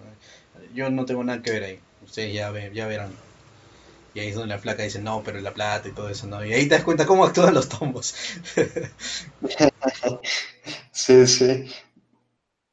Yo 0.75 0.91
no 0.91 1.07
tengo 1.07 1.25
nada 1.25 1.43
que 1.43 1.53
ver 1.53 1.65
ahí, 1.65 1.81
ustedes 2.05 2.35
ya, 2.35 2.53
ya 2.73 2.89
verán. 2.89 3.13
Y 4.15 4.21
ahí 4.21 4.29
es 4.29 4.37
donde 4.37 4.55
la 4.55 4.61
flaca 4.61 4.85
dice, 4.85 5.01
no, 5.03 5.23
pero 5.25 5.41
la 5.41 5.55
plata 5.55 5.89
y 5.89 5.93
todo 5.93 6.09
eso, 6.09 6.27
¿no? 6.29 6.45
Y 6.45 6.53
ahí 6.53 6.69
te 6.69 6.77
das 6.77 6.85
cuenta 6.85 7.05
cómo 7.07 7.25
actúan 7.25 7.53
los 7.55 7.69
tombos. 7.69 8.15
sí, 10.93 11.27
sí. 11.27 11.67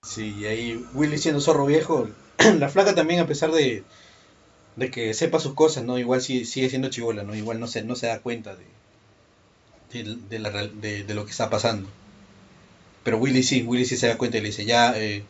Sí, 0.03 0.35
y 0.39 0.45
ahí 0.45 0.85
Willy 0.93 1.17
siendo 1.17 1.41
zorro 1.41 1.65
viejo, 1.65 2.07
la 2.59 2.69
flaca 2.69 2.93
también 2.93 3.19
a 3.19 3.25
pesar 3.27 3.51
de, 3.51 3.83
de 4.75 4.91
que 4.91 5.13
sepa 5.13 5.39
sus 5.39 5.53
cosas, 5.55 5.83
¿no? 5.85 5.99
Igual 5.99 6.21
sigue, 6.21 6.45
sigue 6.45 6.69
siendo 6.69 6.89
chivola, 6.89 7.23
¿no? 7.23 7.35
Igual 7.35 7.59
no 7.59 7.67
se, 7.67 7.83
no 7.83 7.95
se 7.95 8.07
da 8.07 8.21
cuenta 8.21 8.55
de, 8.55 8.65
de, 10.29 10.39
la, 10.39 10.49
de, 10.49 11.13
lo 11.13 11.25
que 11.25 11.31
está 11.31 11.49
pasando. 11.49 11.89
Pero 13.03 13.17
Willy 13.17 13.43
sí, 13.43 13.63
Willy 13.63 13.85
sí 13.85 13.97
se 13.97 14.07
da 14.07 14.17
cuenta 14.17 14.37
y 14.37 14.41
le 14.41 14.47
dice, 14.47 14.65
ya, 14.65 14.97
eh, 14.97 15.23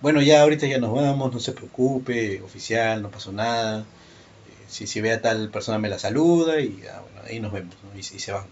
bueno, 0.00 0.22
ya 0.22 0.42
ahorita 0.42 0.66
ya 0.66 0.78
nos 0.78 0.92
vamos, 0.94 1.32
no 1.32 1.40
se 1.40 1.52
preocupe, 1.52 2.40
oficial, 2.42 3.02
no 3.02 3.10
pasó 3.10 3.32
nada. 3.32 3.80
Eh, 3.80 4.64
si, 4.68 4.86
si 4.86 5.00
ve 5.00 5.12
a 5.12 5.22
tal 5.22 5.50
persona 5.50 5.78
me 5.78 5.88
la 5.88 5.98
saluda 5.98 6.60
y 6.60 6.68
bueno, 6.70 7.22
ahí 7.28 7.40
nos 7.40 7.52
vemos, 7.52 7.76
¿no? 7.84 7.96
y, 7.96 8.00
y 8.00 8.02
se 8.02 8.32
van 8.32 8.46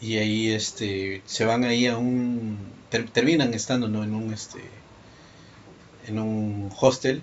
y 0.00 0.16
ahí 0.18 0.50
este 0.52 1.22
se 1.26 1.44
van 1.44 1.64
ahí 1.64 1.86
a 1.86 1.96
un 1.96 2.58
terminan 3.02 3.54
estando 3.54 3.88
¿no? 3.88 4.04
en 4.04 4.14
un 4.14 4.32
este 4.32 4.60
en 6.06 6.18
un 6.18 6.70
hostel 6.78 7.22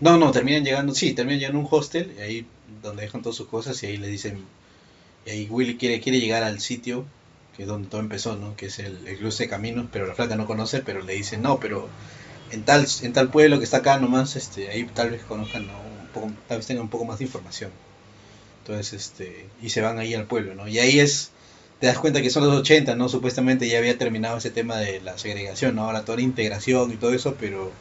no 0.00 0.16
no 0.16 0.30
terminan 0.32 0.64
llegando 0.64 0.94
sí 0.94 1.12
terminan 1.12 1.40
llegando 1.40 1.60
a 1.60 1.62
un 1.62 1.68
hostel 1.70 2.14
y 2.18 2.20
ahí 2.20 2.46
donde 2.82 3.02
dejan 3.02 3.22
todas 3.22 3.36
sus 3.36 3.48
cosas 3.48 3.82
y 3.82 3.86
ahí 3.86 3.96
le 3.96 4.08
dicen 4.08 4.44
y 5.26 5.30
ahí 5.30 5.46
Willy 5.50 5.76
quiere 5.76 6.00
quiere 6.00 6.20
llegar 6.20 6.42
al 6.42 6.60
sitio 6.60 7.04
que 7.56 7.62
es 7.62 7.68
donde 7.68 7.88
todo 7.88 8.00
empezó 8.00 8.36
no 8.36 8.56
que 8.56 8.66
es 8.66 8.78
el, 8.78 9.06
el 9.06 9.18
cruce 9.18 9.44
de 9.44 9.50
caminos 9.50 9.86
pero 9.92 10.06
la 10.06 10.14
flaca 10.14 10.36
no 10.36 10.46
conoce 10.46 10.80
pero 10.80 11.02
le 11.02 11.14
dicen 11.14 11.42
no 11.42 11.60
pero 11.60 11.88
en 12.50 12.64
tal 12.64 12.86
en 13.02 13.12
tal 13.12 13.28
pueblo 13.30 13.58
que 13.58 13.64
está 13.64 13.78
acá 13.78 13.98
nomás 13.98 14.36
este 14.36 14.70
ahí 14.70 14.84
tal 14.84 15.10
vez 15.10 15.22
conozcan 15.24 15.62
un 15.64 16.08
poco 16.12 16.32
tal 16.48 16.58
vez 16.58 16.66
tengan 16.66 16.84
un 16.84 16.90
poco 16.90 17.04
más 17.04 17.18
de 17.18 17.24
información 17.24 17.70
entonces, 18.66 18.94
este, 18.94 19.46
y 19.62 19.68
se 19.68 19.80
van 19.80 20.00
ahí 20.00 20.12
al 20.14 20.26
pueblo, 20.26 20.56
¿no? 20.56 20.66
Y 20.66 20.80
ahí 20.80 20.98
es, 20.98 21.30
te 21.78 21.86
das 21.86 21.98
cuenta 21.98 22.22
que 22.22 22.30
son 22.30 22.44
los 22.44 22.54
80, 22.54 22.94
¿no? 22.96 23.08
Supuestamente 23.08 23.68
ya 23.68 23.78
había 23.78 23.98
terminado 23.98 24.38
ese 24.38 24.50
tema 24.50 24.78
de 24.78 25.00
la 25.00 25.18
segregación, 25.18 25.74
¿no? 25.76 25.84
Ahora 25.84 26.04
toda 26.04 26.16
la 26.18 26.22
integración 26.24 26.92
y 26.92 26.98
todo 26.98 27.12
eso, 27.14 27.36
pero 27.38 27.78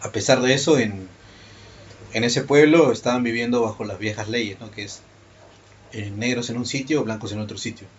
a 0.00 0.12
pesar 0.12 0.40
de 0.42 0.54
eso, 0.54 0.78
en, 0.78 1.18
en 2.10 2.24
ese 2.24 2.42
pueblo 2.44 2.92
estaban 2.92 3.22
viviendo 3.24 3.62
bajo 3.62 3.84
las 3.84 3.98
viejas 3.98 4.28
leyes, 4.28 4.60
¿no? 4.60 4.70
Que 4.70 4.84
es 4.84 5.08
eh, 5.92 6.10
negros 6.10 6.50
en 6.50 6.58
un 6.58 6.66
sitio, 6.66 7.04
blancos 7.04 7.32
en 7.32 7.40
otro 7.40 7.58
sitio. 7.58 7.92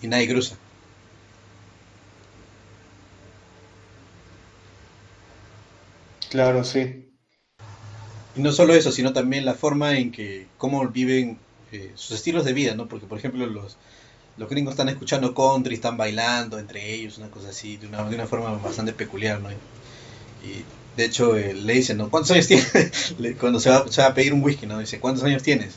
Y 0.00 0.08
nadie 0.08 0.28
cruza. 0.28 0.62
Claro, 6.28 6.62
sí. 6.64 7.16
Y 8.34 8.40
no 8.40 8.52
solo 8.52 8.74
eso, 8.74 8.92
sino 8.92 9.12
también 9.12 9.44
la 9.44 9.54
forma 9.54 9.98
en 9.98 10.12
que, 10.12 10.52
cómo 10.56 10.86
viven 10.90 11.45
sus 11.94 12.12
estilos 12.12 12.44
de 12.44 12.52
vida, 12.52 12.74
¿no? 12.74 12.88
Porque, 12.88 13.06
por 13.06 13.18
ejemplo, 13.18 13.46
los, 13.46 13.76
los 14.36 14.48
gringos 14.48 14.72
están 14.72 14.88
escuchando 14.88 15.34
country, 15.34 15.74
están 15.74 15.96
bailando 15.96 16.58
entre 16.58 16.94
ellos, 16.94 17.18
una 17.18 17.30
cosa 17.30 17.50
así, 17.50 17.76
de 17.76 17.86
una, 17.86 18.08
de 18.08 18.14
una 18.14 18.26
forma 18.26 18.50
bastante 18.58 18.92
peculiar, 18.92 19.40
¿no? 19.40 19.50
Y, 19.50 20.64
de 20.96 21.04
hecho, 21.04 21.36
eh, 21.36 21.52
le 21.52 21.74
dicen, 21.74 21.98
¿no? 21.98 22.10
¿Cuántos 22.10 22.30
años 22.32 22.46
tienes? 22.46 23.14
Cuando 23.40 23.60
se 23.60 23.70
va, 23.70 23.90
se 23.90 24.00
va, 24.00 24.08
a 24.08 24.14
pedir 24.14 24.32
un 24.32 24.42
whisky, 24.42 24.66
¿no? 24.66 24.78
Dice, 24.78 24.98
¿cuántos 24.98 25.24
años 25.24 25.42
tienes? 25.42 25.74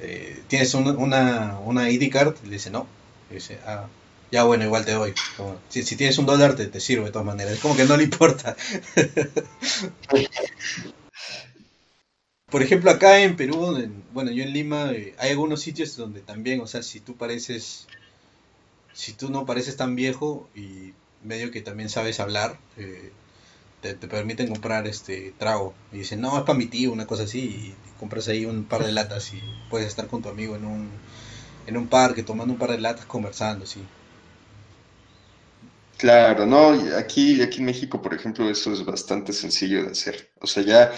Eh, 0.00 0.42
¿Tienes 0.48 0.72
una, 0.74 1.58
una, 1.58 1.90
ID 1.90 2.10
card? 2.10 2.36
Le 2.44 2.52
dice, 2.52 2.70
no. 2.70 2.86
Dice, 3.30 3.58
ah, 3.66 3.86
ya 4.30 4.44
bueno, 4.44 4.64
igual 4.64 4.84
te 4.84 4.92
doy. 4.92 5.12
si, 5.68 5.82
si, 5.82 5.96
tienes 5.96 6.18
un 6.18 6.26
dólar, 6.26 6.56
te, 6.56 6.66
te 6.66 6.80
sirve 6.80 7.06
de 7.06 7.10
todas 7.10 7.26
maneras. 7.26 7.54
Es 7.54 7.60
como 7.60 7.76
que 7.76 7.84
no 7.84 7.96
le 7.96 8.04
importa. 8.04 8.56
Por 12.54 12.62
ejemplo, 12.62 12.88
acá 12.92 13.18
en 13.18 13.34
Perú, 13.34 13.76
bueno, 14.12 14.30
yo 14.30 14.44
en 14.44 14.52
Lima, 14.52 14.92
eh, 14.92 15.16
hay 15.18 15.30
algunos 15.32 15.60
sitios 15.60 15.96
donde 15.96 16.20
también, 16.20 16.60
o 16.60 16.68
sea, 16.68 16.84
si 16.84 17.00
tú 17.00 17.16
pareces, 17.16 17.88
si 18.92 19.12
tú 19.12 19.28
no 19.28 19.44
pareces 19.44 19.76
tan 19.76 19.96
viejo 19.96 20.48
y 20.54 20.92
medio 21.24 21.50
que 21.50 21.62
también 21.62 21.88
sabes 21.88 22.20
hablar, 22.20 22.56
eh, 22.76 23.10
te, 23.80 23.96
permiten 23.96 24.46
comprar 24.46 24.86
este 24.86 25.34
trago. 25.36 25.74
Y 25.90 25.98
dicen, 25.98 26.20
no, 26.20 26.38
es 26.38 26.44
para 26.44 26.56
mi 26.56 26.66
tío, 26.66 26.92
una 26.92 27.08
cosa 27.08 27.24
así. 27.24 27.40
Y 27.40 27.74
compras 27.98 28.28
ahí 28.28 28.44
un 28.46 28.62
par 28.66 28.84
de 28.84 28.92
latas 28.92 29.34
y 29.34 29.42
puedes 29.68 29.88
estar 29.88 30.06
con 30.06 30.22
tu 30.22 30.28
amigo 30.28 30.54
en 30.54 30.64
un, 30.64 30.90
en 31.66 31.76
un 31.76 31.88
parque 31.88 32.22
tomando 32.22 32.52
un 32.54 32.60
par 32.60 32.70
de 32.70 32.78
latas 32.78 33.06
conversando, 33.06 33.66
sí. 33.66 33.80
Claro, 35.98 36.46
no, 36.46 36.70
aquí, 36.98 37.42
aquí 37.42 37.58
en 37.58 37.64
México, 37.64 38.00
por 38.00 38.14
ejemplo, 38.14 38.48
eso 38.48 38.72
es 38.72 38.84
bastante 38.84 39.32
sencillo 39.32 39.82
de 39.84 39.90
hacer. 39.90 40.30
O 40.40 40.46
sea, 40.46 40.62
ya 40.62 40.92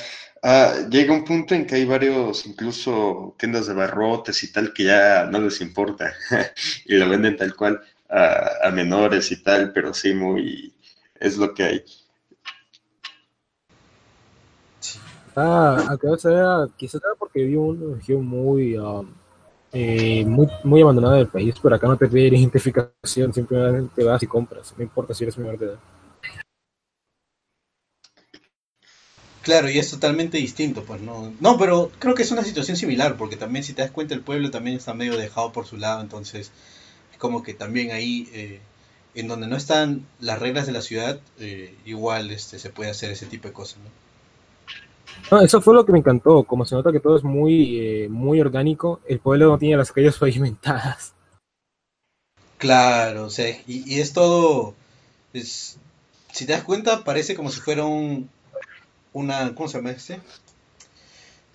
ah, 0.46 0.88
llega 0.88 1.12
un 1.12 1.24
punto 1.24 1.54
en 1.54 1.66
que 1.66 1.74
hay 1.74 1.84
varios, 1.84 2.46
incluso 2.46 3.34
tiendas 3.38 3.66
de 3.66 3.74
barrotes 3.74 4.42
y 4.44 4.52
tal, 4.52 4.72
que 4.72 4.84
ya 4.84 5.26
no 5.26 5.40
les 5.40 5.60
importa 5.60 6.12
y 6.86 6.96
lo 6.96 7.08
venden 7.08 7.36
tal 7.36 7.54
cual 7.54 7.80
a, 8.08 8.70
menores 8.72 9.32
y 9.32 9.42
tal, 9.42 9.72
pero 9.72 9.92
sí, 9.92 10.14
muy, 10.14 10.72
es 11.18 11.36
lo 11.36 11.52
que 11.52 11.62
hay. 11.64 11.84
Ah, 15.34 15.84
acá 15.90 16.16
sea, 16.16 16.66
quizás 16.76 17.00
porque 17.18 17.42
vivo 17.42 17.74
en 17.74 17.82
una 17.82 17.96
región 17.96 18.24
muy, 18.24 18.78
um, 18.78 19.06
eh, 19.72 20.24
muy, 20.24 20.48
muy 20.64 20.80
abandonada 20.80 21.16
del 21.16 21.26
país, 21.26 21.54
pero 21.62 21.74
acá 21.74 21.86
no 21.88 21.96
te 21.96 22.06
pide 22.06 22.28
identificación, 22.28 23.34
simplemente 23.34 24.04
vas 24.04 24.22
y 24.22 24.26
compras, 24.26 24.72
no 24.76 24.82
importa 24.82 25.12
si 25.12 25.24
eres 25.24 25.36
menor 25.36 25.58
de 25.58 25.66
edad. 25.66 25.78
Claro, 29.46 29.70
y 29.70 29.78
es 29.78 29.88
totalmente 29.92 30.38
distinto, 30.38 30.82
pues 30.82 31.00
no. 31.00 31.32
No, 31.38 31.56
pero 31.56 31.92
creo 32.00 32.16
que 32.16 32.24
es 32.24 32.32
una 32.32 32.42
situación 32.42 32.76
similar, 32.76 33.16
porque 33.16 33.36
también 33.36 33.62
si 33.62 33.74
te 33.74 33.82
das 33.82 33.92
cuenta 33.92 34.12
el 34.12 34.20
pueblo 34.20 34.50
también 34.50 34.76
está 34.76 34.92
medio 34.92 35.16
dejado 35.16 35.52
por 35.52 35.66
su 35.66 35.76
lado, 35.76 36.00
entonces 36.00 36.50
es 37.12 37.18
como 37.18 37.44
que 37.44 37.54
también 37.54 37.92
ahí, 37.92 38.28
eh, 38.32 38.58
en 39.14 39.28
donde 39.28 39.46
no 39.46 39.56
están 39.56 40.04
las 40.18 40.40
reglas 40.40 40.66
de 40.66 40.72
la 40.72 40.82
ciudad, 40.82 41.20
eh, 41.38 41.72
igual 41.84 42.32
este, 42.32 42.58
se 42.58 42.70
puede 42.70 42.90
hacer 42.90 43.12
ese 43.12 43.26
tipo 43.26 43.46
de 43.46 43.54
cosas, 43.54 43.78
¿no? 43.84 45.36
No, 45.36 45.44
eso 45.44 45.60
fue 45.60 45.74
lo 45.74 45.86
que 45.86 45.92
me 45.92 46.00
encantó, 46.00 46.42
como 46.42 46.64
se 46.64 46.74
nota 46.74 46.90
que 46.90 46.98
todo 46.98 47.16
es 47.16 47.22
muy, 47.22 47.78
eh, 47.78 48.08
muy 48.08 48.40
orgánico, 48.40 48.98
el 49.06 49.20
pueblo 49.20 49.50
no 49.50 49.58
tiene 49.58 49.76
las 49.76 49.92
calles 49.92 50.16
pavimentadas. 50.18 51.14
Claro, 52.58 53.26
o 53.26 53.30
sea, 53.30 53.56
y, 53.68 54.00
es 54.00 54.12
todo, 54.12 54.74
es, 55.32 55.78
si 56.32 56.46
te 56.46 56.52
das 56.52 56.64
cuenta, 56.64 57.04
parece 57.04 57.36
como 57.36 57.50
si 57.50 57.60
fuera 57.60 57.84
un, 57.84 58.28
una, 59.16 59.54
¿cómo 59.54 59.68
se 59.68 59.78
llama 59.78 59.90
este? 59.90 60.20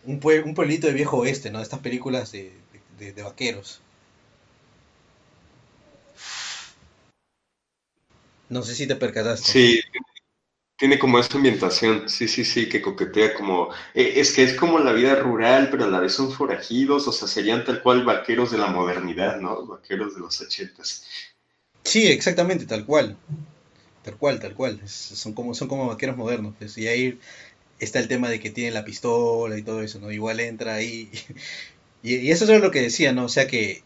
Un, 0.05 0.19
un 0.45 0.53
pueblito 0.53 0.87
de 0.87 0.93
viejo 0.93 1.17
oeste, 1.17 1.51
¿no? 1.51 1.61
Estas 1.61 1.79
películas 1.79 2.31
de, 2.31 2.51
de 2.99 3.23
vaqueros. 3.23 3.81
No 8.49 8.61
sé 8.63 8.75
si 8.75 8.87
te 8.87 8.95
percataste. 8.95 9.51
Sí, 9.51 9.81
tiene 10.77 10.99
como 10.99 11.19
esa 11.19 11.37
ambientación, 11.37 12.09
sí, 12.09 12.27
sí, 12.27 12.43
sí, 12.43 12.67
que 12.67 12.81
coquetea 12.81 13.35
como, 13.35 13.69
eh, 13.93 14.13
es 14.15 14.33
que 14.33 14.43
es 14.43 14.55
como 14.55 14.79
la 14.79 14.93
vida 14.93 15.15
rural, 15.15 15.69
pero 15.71 15.85
a 15.85 15.87
la 15.87 15.99
vez 15.99 16.13
son 16.13 16.31
forajidos, 16.31 17.07
o 17.07 17.11
sea, 17.11 17.27
serían 17.27 17.63
tal 17.63 17.83
cual 17.83 18.03
vaqueros 18.03 18.51
de 18.51 18.57
la 18.57 18.67
modernidad, 18.67 19.39
¿no? 19.39 19.65
Vaqueros 19.67 20.15
de 20.15 20.21
los 20.21 20.41
ochentas. 20.41 21.05
Sí, 21.83 22.07
exactamente, 22.07 22.65
tal 22.65 22.85
cual, 22.85 23.17
tal 24.03 24.17
cual, 24.17 24.39
tal 24.39 24.55
cual, 24.55 24.81
son, 24.87 25.33
como, 25.33 25.53
son 25.53 25.67
como 25.67 25.87
vaqueros 25.87 26.17
modernos, 26.17 26.55
pues, 26.57 26.77
y 26.77 26.87
ahí 26.87 27.19
está 27.81 27.99
el 27.99 28.07
tema 28.07 28.29
de 28.29 28.39
que 28.39 28.49
tienen 28.49 28.73
la 28.73 28.85
pistola 28.85 29.57
y 29.57 29.63
todo 29.63 29.81
eso, 29.81 29.99
¿no? 29.99 30.11
Igual 30.11 30.39
entra 30.39 30.75
ahí, 30.75 31.09
y, 32.03 32.31
eso 32.31 32.51
es 32.51 32.61
lo 32.61 32.71
que 32.71 32.81
decía, 32.81 33.11
¿no? 33.11 33.25
O 33.25 33.29
sea 33.29 33.47
que 33.47 33.83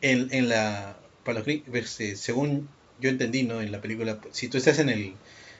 en, 0.00 0.28
en 0.32 0.48
la, 0.48 0.98
para 1.24 1.40
los, 1.40 1.48
este, 1.48 2.16
según 2.16 2.68
yo 3.00 3.10
entendí, 3.10 3.44
¿no? 3.44 3.62
En 3.62 3.72
la 3.72 3.80
película, 3.80 4.20
si 4.32 4.48
tú 4.48 4.58
estás 4.58 4.78
en 4.78 4.88
el 4.88 5.14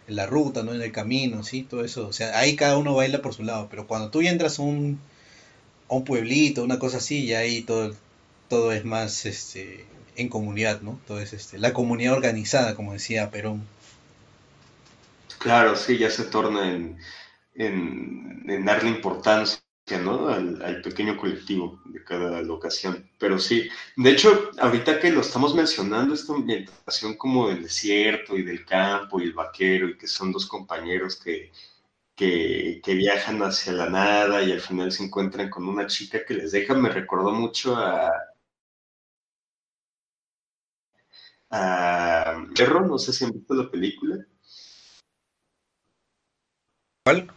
en 0.09 0.17
la 0.17 0.27
ruta, 0.27 0.63
¿no? 0.63 0.75
En 0.75 0.83
el 0.83 0.93
camino, 0.93 1.43
¿sí? 1.43 1.63
Todo 1.63 1.85
eso. 1.85 2.07
O 2.07 2.13
sea, 2.13 2.39
ahí 2.39 2.57
cada 2.57 2.77
uno 2.77 2.95
baila 2.95 3.23
por 3.23 3.35
su 3.35 3.43
lado. 3.43 3.69
Pero 3.71 3.87
cuando 3.87 4.11
tú 4.11 4.21
entras 4.21 4.59
a 4.59 4.63
un, 4.63 5.01
a 5.89 5.95
un 5.95 6.05
pueblito, 6.05 6.63
una 6.63 6.79
cosa 6.79 6.99
así, 6.99 7.27
ya 7.27 7.41
ahí 7.41 7.63
todo, 7.63 7.95
todo 8.49 8.73
es 8.73 8.85
más 8.85 9.27
este, 9.27 9.87
en 10.17 10.29
comunidad, 10.29 10.81
¿no? 10.83 11.01
Todo 11.07 11.21
es 11.21 11.33
este, 11.33 11.59
la 11.59 11.73
comunidad 11.73 12.15
organizada, 12.15 12.75
como 12.75 12.93
decía 12.93 13.31
Perón. 13.31 13.67
Claro, 15.39 15.77
sí, 15.77 15.99
ya 15.99 16.11
se 16.11 16.25
torna 16.25 16.73
en, 16.73 16.99
en, 17.59 18.65
darle 18.65 18.91
importancia 18.91 19.61
¿no? 20.03 20.29
Al, 20.29 20.83
pequeño 20.83 21.17
colectivo 21.17 21.81
de 21.87 22.03
cada 22.05 22.43
locación. 22.43 23.09
Pero 23.19 23.39
sí, 23.39 23.69
de 23.97 24.11
hecho, 24.11 24.51
ahorita 24.59 24.99
que 25.01 25.11
lo 25.13 25.21
estamos 25.21 25.55
mencionando, 25.55 26.15
esta 26.15 26.35
ambientación 26.35 27.17
como 27.17 27.49
del 27.49 27.63
desierto 27.63 28.37
y 28.37 28.43
del 28.43 28.65
campo 28.65 29.21
y 29.21 29.25
el 29.25 29.33
vaquero, 29.33 29.89
y 29.89 29.97
que 29.97 30.09
son 30.09 30.33
dos 30.33 30.47
compañeros 30.47 31.17
que, 31.17 31.53
que, 32.17 32.81
viajan 32.95 33.43
hacia 33.43 33.73
la 33.73 33.89
nada 33.91 34.43
y 34.43 34.53
al 34.53 34.61
final 34.61 34.91
se 34.93 35.05
encuentran 35.05 35.51
con 35.51 35.69
una 35.69 35.87
chica 35.87 36.25
que 36.27 36.35
les 36.35 36.53
deja, 36.53 36.75
me 36.75 36.89
recordó 36.89 37.33
mucho 37.33 37.77
a... 37.77 38.11
a 41.51 42.47
Perro, 42.57 42.87
no 42.87 42.99
sé 42.99 43.13
si 43.13 43.25
han 43.25 43.33
visto 43.33 43.55
la 43.55 43.71
película. 43.71 44.25
¿Cuál? 47.05 47.31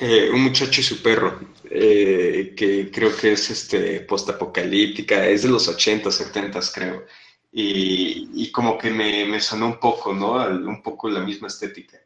Eh, 0.00 0.30
un 0.32 0.42
muchacho 0.42 0.80
y 0.80 0.84
su 0.84 1.02
perro, 1.02 1.40
eh, 1.68 2.54
que 2.56 2.88
creo 2.90 3.14
que 3.16 3.32
es 3.32 3.50
este 3.50 4.00
postapocalíptica, 4.00 5.26
es 5.26 5.42
de 5.42 5.48
los 5.48 5.66
80, 5.66 6.10
70 6.12 6.60
creo. 6.72 7.04
Y, 7.50 8.52
como 8.52 8.78
que 8.78 8.90
me, 8.90 9.40
sonó 9.40 9.66
un 9.66 9.80
poco, 9.80 10.14
¿no? 10.14 10.34
un 10.34 10.82
poco 10.82 11.08
la 11.08 11.20
misma 11.20 11.48
estética. 11.48 11.98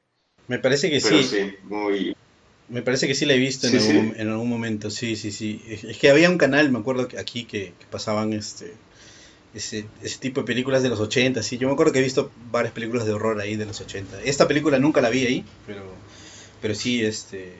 Me 0.48 0.58
parece 0.58 0.88
que 0.88 1.00
sí. 1.00 1.54
muy... 1.64 2.16
Me 2.68 2.80
parece 2.80 3.06
que 3.06 3.14
sí 3.14 3.26
la 3.26 3.34
he 3.34 3.38
visto 3.38 3.66
en, 3.66 4.28
algún, 4.30 4.48
momento, 4.48 4.90
sí, 4.90 5.14
sí, 5.16 5.30
sí. 5.30 5.60
Es 5.68 5.98
que 5.98 6.08
había 6.08 6.30
un 6.30 6.38
canal, 6.38 6.70
me 6.70 6.78
acuerdo 6.78 7.06
que 7.08 7.18
aquí, 7.18 7.44
que, 7.44 7.74
pasaban 7.90 8.32
este 8.32 8.72
ese, 9.52 9.84
ese, 10.02 10.18
tipo 10.18 10.40
de 10.40 10.46
películas 10.46 10.82
de 10.82 10.88
los 10.88 11.00
80, 11.00 11.42
sí. 11.42 11.58
Yo 11.58 11.68
me 11.68 11.74
acuerdo 11.74 11.92
que 11.92 11.98
he 11.98 12.02
visto 12.02 12.30
varias 12.50 12.72
películas 12.72 13.04
de 13.04 13.12
horror 13.12 13.38
ahí 13.40 13.56
de 13.56 13.66
los 13.66 13.78
80. 13.82 14.22
Esta 14.22 14.48
película 14.48 14.78
nunca 14.78 15.02
la 15.02 15.10
vi 15.10 15.26
ahí, 15.26 15.44
pero, 15.66 15.82
pero 16.62 16.74
sí, 16.74 17.04
este 17.04 17.52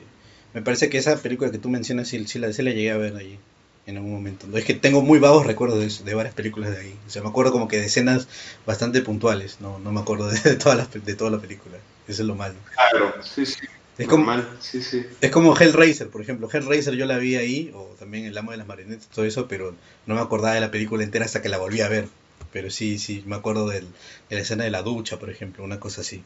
me 0.53 0.61
parece 0.61 0.89
que 0.89 0.97
esa 0.97 1.17
película 1.17 1.51
que 1.51 1.57
tú 1.57 1.69
mencionas 1.69 2.07
sí, 2.07 2.19
la, 2.39 2.47
la 2.47 2.71
llegué 2.71 2.91
a 2.91 2.97
ver 2.97 3.15
ahí 3.15 3.39
en 3.85 3.97
algún 3.97 4.13
momento. 4.13 4.47
Es 4.55 4.65
que 4.65 4.73
tengo 4.73 5.01
muy 5.01 5.19
vagos 5.19 5.45
recuerdos 5.45 6.05
de, 6.05 6.13
varias 6.13 6.33
películas 6.33 6.71
de 6.71 6.79
ahí. 6.79 6.95
O 7.07 7.09
sea, 7.09 7.21
me 7.21 7.29
acuerdo 7.29 7.51
como 7.51 7.67
que 7.67 7.79
de 7.79 7.85
escenas 7.85 8.27
bastante 8.65 9.01
puntuales. 9.01 9.57
No, 9.59 9.79
no 9.79 9.91
me 9.91 9.99
acuerdo 9.99 10.29
de, 10.29 10.55
todas 10.55 10.77
las, 10.77 10.91
de 10.91 11.15
toda 11.15 11.31
la 11.31 11.39
película. 11.39 11.77
Eso 12.07 12.21
es 12.21 12.27
lo 12.27 12.35
malo. 12.35 12.55
Claro, 12.75 13.13
sí, 13.23 13.45
sí. 13.45 13.59
Es 13.97 14.07
como, 14.07 14.33
sí, 14.59 14.81
sí. 14.81 15.05
es 15.21 15.29
como 15.29 15.55
Hellraiser, 15.55 16.09
por 16.09 16.21
ejemplo. 16.21 16.49
Hellraiser 16.51 16.95
yo 16.95 17.05
la 17.05 17.17
vi 17.17 17.35
ahí, 17.35 17.71
o 17.75 17.95
también 17.99 18.25
El 18.25 18.35
Amo 18.37 18.51
de 18.51 18.57
las 18.57 18.65
Marionetas, 18.65 19.07
todo 19.07 19.23
eso, 19.23 19.47
pero 19.47 19.75
no 20.07 20.15
me 20.15 20.21
acordaba 20.21 20.55
de 20.55 20.61
la 20.61 20.71
película 20.71 21.03
entera 21.03 21.25
hasta 21.25 21.43
que 21.43 21.49
la 21.49 21.59
volví 21.59 21.81
a 21.81 21.89
ver. 21.89 22.07
Pero 22.51 22.71
sí, 22.71 22.97
sí, 22.97 23.23
me 23.27 23.35
acuerdo 23.35 23.69
de 23.69 23.83
la 24.29 24.39
escena 24.39 24.63
de 24.63 24.71
la 24.71 24.81
ducha, 24.81 25.19
por 25.19 25.29
ejemplo, 25.29 25.63
una 25.63 25.79
cosa 25.79 26.01
así. 26.01 26.23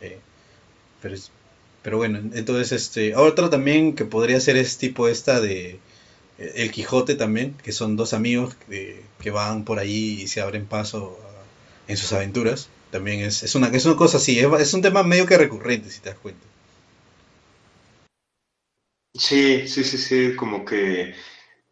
Eh, 0.00 0.18
pero 1.02 1.14
es, 1.14 1.30
pero 1.82 1.96
bueno, 1.96 2.18
entonces, 2.34 2.72
este, 2.72 3.16
otro 3.16 3.50
también 3.50 3.94
que 3.94 4.04
podría 4.04 4.40
ser 4.40 4.56
es 4.56 4.78
tipo 4.78 5.08
esta 5.08 5.40
de 5.40 5.80
eh, 6.38 6.52
El 6.56 6.70
Quijote 6.70 7.16
también, 7.16 7.54
que 7.62 7.72
son 7.72 7.96
dos 7.96 8.14
amigos 8.14 8.54
que, 8.68 9.02
van 9.30 9.64
por 9.64 9.78
ahí 9.78 10.22
y 10.22 10.26
se 10.28 10.40
abren 10.40 10.66
paso 10.66 11.18
en 11.88 11.96
sus 11.96 12.12
aventuras. 12.12 12.68
También 12.90 13.20
es, 13.20 13.42
es, 13.42 13.54
una, 13.54 13.68
es 13.68 13.84
una 13.86 13.96
cosa 13.96 14.18
así, 14.18 14.38
es, 14.38 14.74
un 14.74 14.82
tema 14.82 15.02
medio 15.02 15.26
que 15.26 15.38
recurrente, 15.38 15.90
si 15.90 16.00
te 16.00 16.10
das 16.10 16.18
cuenta. 16.18 16.46
Sí, 19.14 19.66
sí, 19.68 19.84
sí, 19.84 19.98
sí, 19.98 20.36
como 20.36 20.64
que, 20.64 21.14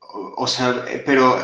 o 0.01 0.47
sea, 0.47 0.85
eh, 0.89 1.03
pero 1.05 1.39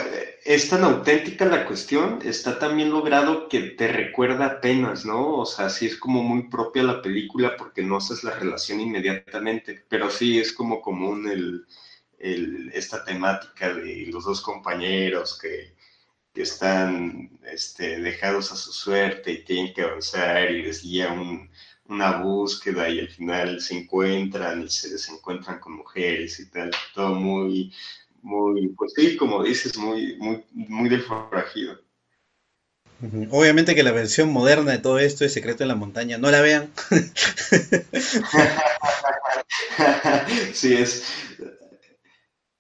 es 0.47 0.69
tan 0.69 0.85
auténtica 0.85 1.45
la 1.45 1.67
cuestión, 1.67 2.21
está 2.25 2.59
también 2.59 2.91
logrado 2.91 3.49
que 3.49 3.61
te 3.61 3.89
recuerda 3.89 4.47
apenas, 4.47 5.05
¿no? 5.05 5.39
O 5.39 5.47
sea, 5.47 5.69
sí 5.71 5.87
es 5.87 5.97
como 5.97 6.23
muy 6.23 6.49
propia 6.49 6.85
la 6.85 7.03
película 7.03 7.57
porque 7.57 7.83
no 7.83 7.97
haces 7.97 8.23
la 8.23 8.31
relación 8.31 8.81
inmediatamente, 8.81 9.85
pero 9.89 10.09
sí 10.09 10.39
es 10.39 10.53
como 10.53 10.81
común 10.81 11.29
el, 11.29 11.67
esta 12.73 13.05
temática 13.05 13.75
de 13.75 14.07
los 14.13 14.25
dos 14.25 14.41
compañeros 14.41 15.39
que, 15.39 15.75
están 16.35 17.31
este, 17.51 17.99
dejados 17.99 18.53
a 18.53 18.57
su 18.57 18.71
suerte 18.71 19.33
y 19.33 19.45
tienen 19.45 19.73
que 19.73 19.81
avanzar 19.81 20.51
y 20.51 20.65
les 20.65 20.83
guía 20.83 21.11
una 21.87 22.19
búsqueda 22.19 22.91
y 22.91 23.01
al 23.01 23.09
final 23.09 23.59
se 23.59 23.79
encuentran 23.79 24.63
y 24.63 24.69
se 24.69 24.91
desencuentran 24.91 25.61
con 25.61 25.77
mujeres 25.79 26.39
y 26.39 26.51
tal, 26.51 26.71
todo 26.95 27.15
muy 27.15 27.73
muy, 28.27 28.69
pues 28.77 28.93
sí, 28.95 29.17
como 29.17 29.43
dices, 29.45 29.79
muy, 29.79 30.17
muy, 30.19 30.45
muy 30.53 30.89
del 30.89 31.03
forajido. 31.03 31.79
Obviamente 33.31 33.75
que 33.75 33.83
la 33.83 33.93
versión 33.93 34.33
moderna 34.33 34.73
de 34.73 34.79
todo 34.79 34.99
esto 34.99 35.25
es 35.25 35.33
Secreto 35.33 35.63
en 35.63 35.69
la 35.69 35.75
Montaña, 35.75 36.19
no 36.19 36.31
la 36.31 36.41
vean. 36.41 36.71
sí, 40.53 40.75
es. 40.75 41.05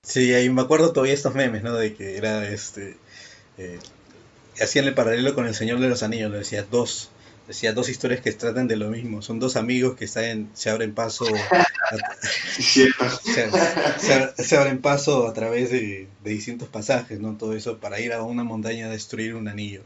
Sí, 0.02 0.34
ahí 0.34 0.48
me 0.50 0.62
acuerdo 0.62 0.92
todavía 0.92 1.14
estos 1.14 1.34
memes, 1.34 1.62
¿no? 1.62 1.74
De 1.74 1.94
que 1.94 2.16
era 2.16 2.48
este. 2.48 2.96
Eh, 3.58 3.78
hacían 4.60 4.84
el 4.84 4.94
paralelo 4.94 5.34
con 5.34 5.46
El 5.46 5.54
Señor 5.54 5.80
de 5.80 5.88
los 5.88 6.02
Anillos, 6.02 6.30
le 6.30 6.38
decía 6.38 6.66
dos, 6.70 7.10
decía 7.46 7.72
dos 7.72 7.88
historias 7.88 8.20
que 8.20 8.32
tratan 8.32 8.68
de 8.68 8.76
lo 8.76 8.88
mismo. 8.88 9.22
Son 9.22 9.38
dos 9.38 9.56
amigos 9.56 9.96
que 9.96 10.04
están 10.06 10.50
se 10.54 10.70
abren 10.70 10.94
paso. 10.94 11.26
se, 12.58 14.56
abren 14.56 14.80
paso 14.80 15.28
a 15.28 15.32
través 15.32 15.70
de, 15.70 16.08
distintos 16.24 16.68
pasajes, 16.68 17.20
¿no? 17.20 17.36
Todo 17.36 17.54
eso 17.54 17.78
para 17.78 18.00
ir 18.00 18.12
a 18.12 18.22
una 18.22 18.44
montaña 18.44 18.86
a 18.86 18.90
destruir 18.90 19.34
un 19.34 19.48
anillo. 19.48 19.82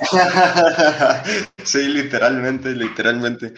sí, 1.64 1.88
literalmente, 1.88 2.70
literalmente. 2.70 3.54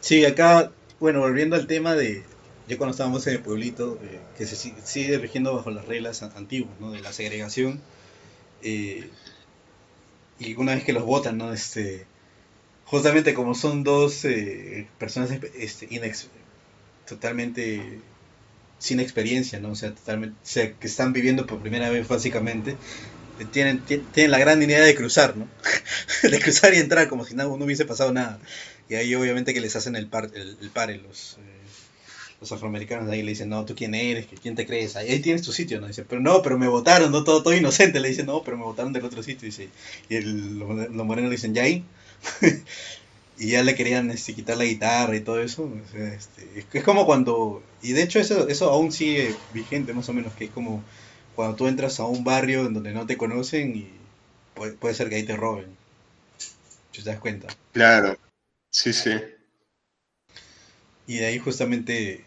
Sí, 0.00 0.24
acá, 0.24 0.70
bueno, 1.00 1.20
volviendo 1.20 1.56
al 1.56 1.66
tema 1.66 1.94
de, 1.94 2.22
yo 2.68 2.78
cuando 2.78 2.92
estábamos 2.92 3.26
en 3.26 3.34
el 3.34 3.40
pueblito, 3.40 3.98
eh, 4.02 4.20
que 4.36 4.46
se 4.46 4.56
sigue 4.56 5.18
rigiendo 5.18 5.54
bajo 5.54 5.70
las 5.70 5.86
reglas 5.86 6.22
antiguas, 6.22 6.78
¿no? 6.80 6.90
De 6.92 7.00
la 7.00 7.12
segregación. 7.12 7.80
Eh, 8.62 9.08
y 10.38 10.54
una 10.54 10.74
vez 10.74 10.84
que 10.84 10.92
los 10.92 11.04
votan, 11.04 11.38
¿no? 11.38 11.52
Este, 11.52 12.06
justamente 12.84 13.34
como 13.34 13.54
son 13.54 13.82
dos 13.84 14.24
eh, 14.24 14.86
personas 14.98 15.30
este, 15.58 15.88
totalmente 17.06 18.00
sin 18.78 19.00
experiencia, 19.00 19.60
¿no? 19.60 19.70
O 19.70 19.74
sea, 19.74 19.94
totalmente, 19.94 20.36
que 20.78 20.86
están 20.86 21.12
viviendo 21.12 21.46
por 21.46 21.60
primera 21.60 21.90
vez 21.90 22.06
básicamente, 22.08 22.76
tienen, 23.52 23.80
tienen 23.80 24.30
la 24.30 24.38
gran 24.38 24.62
idea 24.62 24.80
de 24.80 24.94
cruzar, 24.94 25.36
¿no? 25.36 25.48
de 26.22 26.40
cruzar 26.40 26.74
y 26.74 26.78
entrar 26.78 27.08
como 27.08 27.24
si 27.24 27.34
no, 27.34 27.56
no 27.56 27.64
hubiese 27.64 27.84
pasado 27.84 28.12
nada. 28.12 28.38
Y 28.88 28.94
ahí 28.94 29.14
obviamente 29.14 29.52
que 29.54 29.60
les 29.60 29.74
hacen 29.76 29.96
el 29.96 30.06
par, 30.06 30.30
el, 30.34 30.56
el 30.60 30.70
pare 30.70 30.98
los, 30.98 31.38
eh, 31.40 31.55
los 32.40 32.52
afroamericanos 32.52 33.08
ahí 33.08 33.22
le 33.22 33.30
dicen, 33.30 33.48
no, 33.48 33.64
¿tú 33.64 33.74
quién 33.74 33.94
eres? 33.94 34.26
¿Quién 34.42 34.54
te 34.54 34.66
crees? 34.66 34.96
Ahí, 34.96 35.20
tienes 35.20 35.42
tu 35.42 35.52
sitio, 35.52 35.80
¿no? 35.80 35.86
Dice, 35.86 36.04
pero 36.04 36.20
no, 36.20 36.42
pero 36.42 36.58
me 36.58 36.68
votaron, 36.68 37.10
no, 37.10 37.24
todo, 37.24 37.42
todo 37.42 37.54
inocente. 37.54 38.00
Le 38.00 38.08
dicen, 38.08 38.26
no, 38.26 38.42
pero 38.42 38.56
me 38.56 38.64
votaron 38.64 38.92
del 38.92 39.04
otro 39.04 39.22
sitio. 39.22 39.46
Dice, 39.46 39.70
y 40.08 40.16
el, 40.16 40.58
los, 40.58 41.06
morenos 41.06 41.30
dicen, 41.30 41.54
¿ya 41.54 41.62
ahí? 41.62 41.84
y 43.38 43.50
ya 43.50 43.62
le 43.62 43.74
querían 43.74 44.10
este, 44.10 44.34
quitar 44.34 44.58
la 44.58 44.64
guitarra 44.64 45.16
y 45.16 45.20
todo 45.20 45.40
eso. 45.40 45.70
este, 45.94 46.66
es, 46.72 46.84
como 46.84 47.06
cuando, 47.06 47.62
y 47.82 47.92
de 47.92 48.02
hecho 48.02 48.18
eso, 48.18 48.48
eso 48.48 48.70
aún 48.70 48.92
sigue 48.92 49.34
vigente 49.54 49.94
más 49.94 50.08
o 50.08 50.12
menos, 50.12 50.34
que 50.34 50.44
es 50.44 50.50
como 50.50 50.82
cuando 51.34 51.56
tú 51.56 51.68
entras 51.68 52.00
a 52.00 52.04
un 52.04 52.24
barrio 52.24 52.66
en 52.66 52.74
donde 52.74 52.92
no 52.92 53.06
te 53.06 53.16
conocen 53.16 53.76
y 53.76 53.90
puede, 54.54 54.72
puede 54.72 54.94
ser 54.94 55.08
que 55.08 55.16
ahí 55.16 55.22
te 55.22 55.36
roben. 55.36 55.66
¿Te 56.92 57.02
das 57.02 57.18
cuenta? 57.18 57.48
Claro. 57.72 58.16
Sí, 58.70 58.92
sí. 58.92 59.10
Y 61.06 61.18
de 61.18 61.26
ahí 61.26 61.38
justamente, 61.38 62.24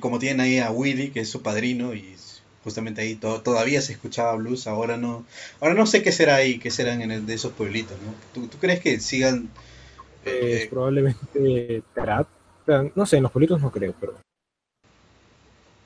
como 0.00 0.18
tienen 0.18 0.40
ahí 0.40 0.58
a 0.58 0.70
Willy, 0.70 1.10
que 1.10 1.20
es 1.20 1.28
su 1.28 1.42
padrino, 1.42 1.94
y 1.94 2.14
justamente 2.62 3.02
ahí 3.02 3.16
todavía 3.16 3.80
se 3.80 3.92
escuchaba 3.92 4.36
blues, 4.36 4.66
ahora 4.66 4.96
no 4.96 5.24
ahora 5.60 5.74
no 5.74 5.86
sé 5.86 6.02
qué 6.02 6.12
será 6.12 6.36
ahí, 6.36 6.58
qué 6.58 6.70
serán 6.70 7.02
en 7.02 7.10
el, 7.10 7.26
de 7.26 7.34
esos 7.34 7.52
pueblitos, 7.52 7.96
¿no? 8.02 8.48
¿Tú, 8.48 8.58
crees 8.58 8.80
que 8.80 9.00
sigan...? 9.00 9.50
Eh, 10.24 10.68
probablemente 10.70 11.82
no 12.94 13.06
sé, 13.06 13.16
en 13.16 13.24
los 13.24 13.32
pueblitos 13.32 13.60
no 13.60 13.72
creo, 13.72 13.92
pero... 13.98 14.14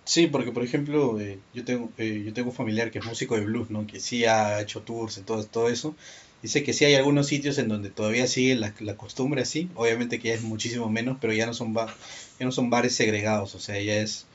Sí, 0.04 0.26
porque 0.26 0.52
por 0.52 0.62
ejemplo, 0.62 1.18
eh, 1.18 1.40
yo 1.52 1.64
tengo 1.64 1.90
eh, 1.98 2.22
yo 2.24 2.32
tengo 2.32 2.50
un 2.50 2.54
familiar 2.54 2.92
que 2.92 3.00
es 3.00 3.04
músico 3.04 3.34
de 3.34 3.40
blues, 3.40 3.70
¿no? 3.70 3.88
Que 3.88 3.98
sí 3.98 4.24
ha 4.24 4.60
hecho 4.60 4.82
tours 4.82 5.18
y 5.18 5.22
todo, 5.22 5.42
todo 5.44 5.68
eso, 5.68 5.96
Dice 6.42 6.62
que 6.62 6.72
sí 6.72 6.84
hay 6.84 6.94
algunos 6.94 7.26
sitios 7.26 7.58
en 7.58 7.68
donde 7.68 7.90
todavía 7.90 8.26
sigue 8.26 8.54
la, 8.54 8.96
costumbre 8.96 9.42
así, 9.42 9.68
obviamente 9.74 10.20
que 10.20 10.28
ya 10.28 10.34
es 10.34 10.42
muchísimo 10.42 10.88
menos, 10.88 11.16
pero 11.20 11.32
ya 11.32 11.46
no 11.46 11.54
son 11.54 11.74
ya 12.38 12.46
no 12.46 12.52
son 12.52 12.70
bares 12.70 12.94
segregados, 12.94 13.54
o 13.54 13.60
sea, 13.60 13.80
ya 13.80 13.96
es 13.96 14.26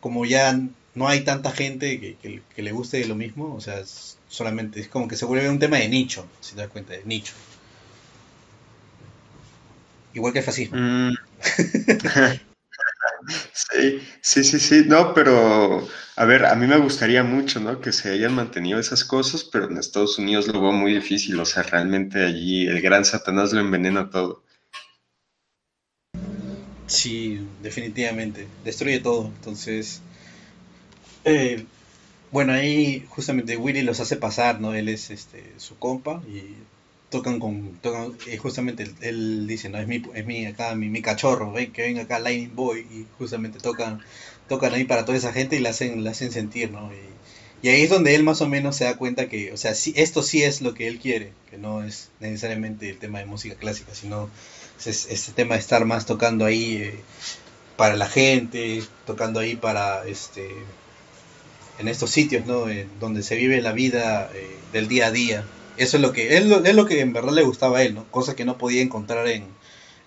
como 0.00 0.24
ya 0.24 0.58
no 0.94 1.08
hay 1.08 1.20
tanta 1.20 1.52
gente 1.52 2.00
que, 2.00 2.42
que, 2.54 2.62
le 2.62 2.72
guste 2.72 3.04
lo 3.06 3.14
mismo, 3.14 3.54
o 3.54 3.60
sea, 3.60 3.82
solamente 4.28 4.80
es 4.80 4.88
como 4.88 5.08
que 5.08 5.16
se 5.16 5.24
vuelve 5.24 5.48
un 5.48 5.58
tema 5.58 5.78
de 5.78 5.88
nicho, 5.88 6.26
si 6.40 6.54
te 6.54 6.62
das 6.62 6.70
cuenta, 6.70 6.94
de 6.94 7.04
nicho. 7.04 7.32
Igual 10.12 10.32
que 10.32 10.40
el 10.40 10.44
fascismo. 10.44 10.76
Mm. 10.78 11.14
Sí, 13.52 14.00
sí, 14.22 14.44
sí, 14.44 14.58
sí, 14.58 14.84
no, 14.86 15.12
pero 15.14 15.86
a 16.16 16.24
ver, 16.24 16.46
a 16.46 16.54
mí 16.54 16.66
me 16.66 16.78
gustaría 16.78 17.22
mucho, 17.22 17.60
¿no? 17.60 17.80
Que 17.80 17.92
se 17.92 18.10
hayan 18.10 18.34
mantenido 18.34 18.78
esas 18.78 19.04
cosas, 19.04 19.44
pero 19.44 19.66
en 19.66 19.76
Estados 19.76 20.18
Unidos 20.18 20.48
lo 20.48 20.60
veo 20.60 20.72
muy 20.72 20.94
difícil, 20.94 21.38
o 21.38 21.44
sea, 21.44 21.62
realmente 21.62 22.24
allí 22.24 22.66
el 22.66 22.80
gran 22.80 23.04
Satanás 23.04 23.52
lo 23.52 23.60
envenena 23.60 24.10
todo. 24.10 24.42
Sí, 26.90 27.46
definitivamente, 27.62 28.48
destruye 28.64 28.98
todo, 29.00 29.26
entonces, 29.26 30.02
eh, 31.24 31.64
bueno, 32.32 32.52
ahí 32.52 33.04
justamente 33.08 33.56
Willy 33.56 33.82
los 33.82 34.00
hace 34.00 34.16
pasar, 34.16 34.60
¿no? 34.60 34.74
Él 34.74 34.88
es 34.88 35.10
este, 35.10 35.44
su 35.56 35.78
compa 35.78 36.22
y 36.28 36.56
tocan 37.10 37.40
con 37.40 37.72
tocan, 37.82 38.14
eh, 38.26 38.36
justamente 38.38 38.86
él, 39.00 39.46
dice 39.46 39.68
no 39.68 39.78
es 39.78 39.88
mi 39.88 40.02
es 40.14 40.26
mi 40.26 40.46
acá 40.46 40.74
mi, 40.76 40.88
mi 40.88 41.02
cachorro 41.02 41.52
ven 41.52 41.72
que 41.72 41.82
venga 41.82 42.02
acá 42.02 42.20
Lightning 42.20 42.54
Boy 42.54 42.80
y 42.80 43.06
justamente 43.18 43.58
tocan 43.58 44.00
tocan 44.48 44.74
ahí 44.74 44.84
para 44.84 45.04
toda 45.04 45.18
esa 45.18 45.32
gente 45.32 45.56
y 45.56 45.58
la 45.58 45.70
hacen 45.70 46.04
la 46.04 46.12
hacen 46.12 46.30
sentir 46.30 46.70
no 46.70 46.90
y, 47.62 47.68
ahí 47.68 47.82
es 47.82 47.90
donde 47.90 48.14
él 48.14 48.22
más 48.22 48.40
o 48.42 48.48
menos 48.48 48.76
se 48.76 48.84
da 48.84 48.96
cuenta 48.96 49.28
que 49.28 49.52
o 49.52 49.56
sea 49.56 49.74
sí, 49.74 49.92
esto 49.96 50.22
sí 50.22 50.44
es 50.44 50.62
lo 50.62 50.72
que 50.72 50.86
él 50.86 50.98
quiere 51.00 51.32
que 51.50 51.58
no 51.58 51.82
es 51.82 52.10
necesariamente 52.20 52.88
el 52.88 52.98
tema 52.98 53.18
de 53.18 53.26
música 53.26 53.56
clásica 53.56 53.94
sino 53.94 54.30
este 54.86 55.32
tema 55.32 55.54
de 55.54 55.60
estar 55.60 55.84
más 55.84 56.06
tocando 56.06 56.44
ahí 56.44 56.76
eh, 56.76 57.00
para 57.76 57.96
la 57.96 58.06
gente 58.06 58.82
tocando 59.06 59.40
ahí 59.40 59.56
para 59.56 60.06
este 60.06 60.48
en 61.78 61.88
estos 61.88 62.10
sitios 62.10 62.46
no 62.46 62.66
donde 62.98 63.22
se 63.22 63.36
vive 63.36 63.62
la 63.62 63.72
vida 63.72 64.30
eh, 64.34 64.56
del 64.72 64.88
día 64.88 65.06
a 65.06 65.10
día 65.10 65.44
eso 65.80 65.96
es 65.96 66.02
lo 66.02 66.12
que 66.12 66.36
es 66.36 66.44
lo, 66.44 66.62
es 66.62 66.74
lo 66.74 66.84
que 66.84 67.00
en 67.00 67.14
verdad 67.14 67.32
le 67.32 67.42
gustaba 67.42 67.78
a 67.78 67.82
él, 67.82 67.94
¿no? 67.94 68.04
Cosa 68.10 68.36
que 68.36 68.44
no 68.44 68.58
podía 68.58 68.82
encontrar 68.82 69.26
en, 69.28 69.48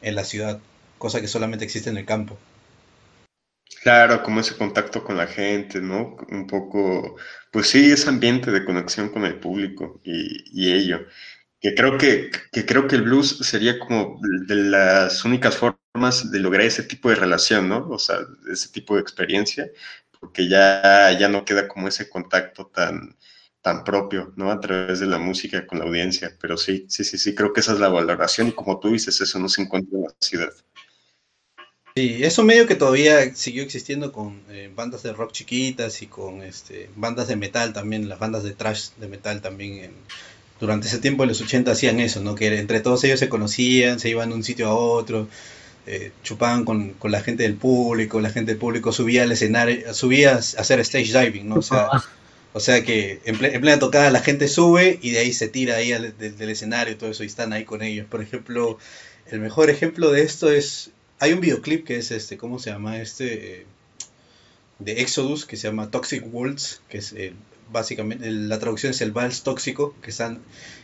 la 0.01 0.23
ciudad, 0.23 0.59
cosa 0.99 1.19
que 1.19 1.27
solamente 1.27 1.65
existe 1.65 1.89
en 1.89 1.97
el 1.97 2.05
campo. 2.05 2.37
Claro, 3.81 4.21
como 4.21 4.39
ese 4.39 4.55
contacto 4.55 5.03
con 5.03 5.17
la 5.17 5.25
gente, 5.25 5.81
¿no? 5.81 6.15
Un 6.29 6.45
poco, 6.45 7.15
pues 7.51 7.69
sí, 7.69 7.91
ese 7.91 8.09
ambiente 8.09 8.51
de 8.51 8.65
conexión 8.65 9.09
con 9.09 9.25
el 9.25 9.39
público 9.39 9.99
y, 10.03 10.71
ello. 10.71 11.07
Que 11.63 11.73
creo 11.73 11.97
que, 11.97 12.29
que, 12.51 12.65
creo 12.65 12.89
que 12.89 12.97
el 12.97 13.03
blues 13.03 13.37
sería 13.39 13.79
como 13.79 14.19
de 14.21 14.55
las 14.55 15.23
únicas 15.23 15.55
formas 15.55 16.29
de 16.29 16.39
lograr 16.39 16.65
ese 16.65 16.83
tipo 16.83 17.07
de 17.09 17.15
relación, 17.15 17.69
¿no? 17.69 17.87
O 17.89 17.97
sea, 17.97 18.17
ese 18.51 18.67
tipo 18.67 18.95
de 18.95 19.01
experiencia, 19.01 19.71
porque 20.19 20.49
ya, 20.49 21.17
ya 21.17 21.29
no 21.29 21.45
queda 21.45 21.69
como 21.69 21.87
ese 21.87 22.09
contacto 22.09 22.67
tan, 22.67 23.15
tan 23.61 23.85
propio, 23.85 24.33
¿no? 24.35 24.51
A 24.51 24.59
través 24.59 24.99
de 24.99 25.05
la 25.05 25.19
música 25.19 25.65
con 25.65 25.79
la 25.79 25.85
audiencia. 25.85 26.35
Pero 26.41 26.57
sí, 26.57 26.85
sí, 26.89 27.05
sí, 27.05 27.17
sí, 27.17 27.33
creo 27.33 27.53
que 27.53 27.61
esa 27.61 27.71
es 27.71 27.79
la 27.79 27.87
valoración 27.87 28.49
y 28.49 28.51
como 28.51 28.81
tú 28.81 28.91
dices, 28.91 29.21
eso 29.21 29.39
no 29.39 29.47
se 29.47 29.61
encuentra 29.61 29.97
en 29.97 30.03
la 30.03 30.13
ciudad. 30.19 30.53
Sí, 31.95 32.23
eso 32.23 32.43
medio 32.43 32.67
que 32.67 32.75
todavía 32.75 33.33
siguió 33.35 33.63
existiendo 33.63 34.11
con 34.11 34.41
eh, 34.49 34.69
bandas 34.75 35.03
de 35.03 35.13
rock 35.13 35.31
chiquitas 35.31 36.01
y 36.01 36.07
con 36.07 36.41
este, 36.41 36.89
bandas 36.97 37.29
de 37.29 37.37
metal 37.37 37.71
también, 37.71 38.09
las 38.09 38.19
bandas 38.19 38.43
de 38.43 38.51
trash 38.51 38.89
de 38.97 39.07
metal 39.07 39.41
también. 39.41 39.93
Durante 40.63 40.87
ese 40.87 40.99
tiempo, 40.99 41.23
en 41.23 41.29
los 41.29 41.41
80, 41.41 41.71
hacían 41.71 41.99
eso, 41.99 42.21
¿no? 42.21 42.35
Que 42.35 42.57
entre 42.57 42.79
todos 42.79 43.03
ellos 43.03 43.19
se 43.19 43.27
conocían, 43.27 43.99
se 43.99 44.09
iban 44.09 44.29
de 44.29 44.35
un 44.35 44.43
sitio 44.43 44.69
a 44.69 44.73
otro, 44.73 45.27
eh, 45.87 46.11
chupaban 46.23 46.63
con, 46.63 46.93
con, 46.93 47.11
la 47.11 47.21
gente 47.21 47.43
del 47.43 47.55
público, 47.55 48.21
la 48.21 48.29
gente 48.29 48.51
del 48.53 48.59
público 48.59 48.93
subía 48.93 49.23
al 49.23 49.31
escenario, 49.33 49.93
subía 49.93 50.35
a 50.35 50.37
hacer 50.37 50.79
stage 50.79 51.11
diving, 51.11 51.49
¿no? 51.49 51.55
O 51.55 51.61
sea, 51.61 51.89
O 52.53 52.59
sea 52.59 52.83
que 52.83 53.19
en, 53.25 53.37
plena 53.37 53.79
tocada 53.79 54.11
la 54.11 54.21
gente 54.21 54.47
sube 54.47 54.99
y 55.01 55.09
de 55.09 55.19
ahí 55.19 55.33
se 55.33 55.47
tira 55.47 55.75
ahí 55.75 55.91
del 55.91 56.49
escenario 56.49 56.93
y 56.93 56.97
todo 56.97 57.09
eso 57.09 57.23
y 57.23 57.27
están 57.27 57.51
ahí 57.51 57.65
con 57.65 57.81
ellos. 57.81 58.05
Por 58.07 58.21
ejemplo, 58.21 58.77
el 59.25 59.39
mejor 59.39 59.71
ejemplo 59.71 60.11
de 60.11 60.21
esto 60.21 60.51
es, 60.51 60.91
hay 61.19 61.33
un 61.33 61.41
videoclip 61.41 61.83
que 61.83 61.97
es 61.97 62.11
este, 62.11 62.37
¿cómo 62.37 62.59
se 62.59 62.69
llama? 62.69 63.01
Este, 63.01 63.65
de 64.77 65.01
Exodus, 65.01 65.45
que 65.45 65.57
se 65.57 65.67
llama 65.67 65.89
Toxic 65.89 66.23
Waltz, 66.31 66.81
que 66.89 66.99
es 66.99 67.13
eh, 67.13 67.33
básicamente, 67.73 68.31
la 68.31 68.59
traducción 68.59 68.91
es 68.91 69.01
el 69.01 69.11
vals 69.11 69.43
tóxico, 69.43 69.93
que, 70.01 70.13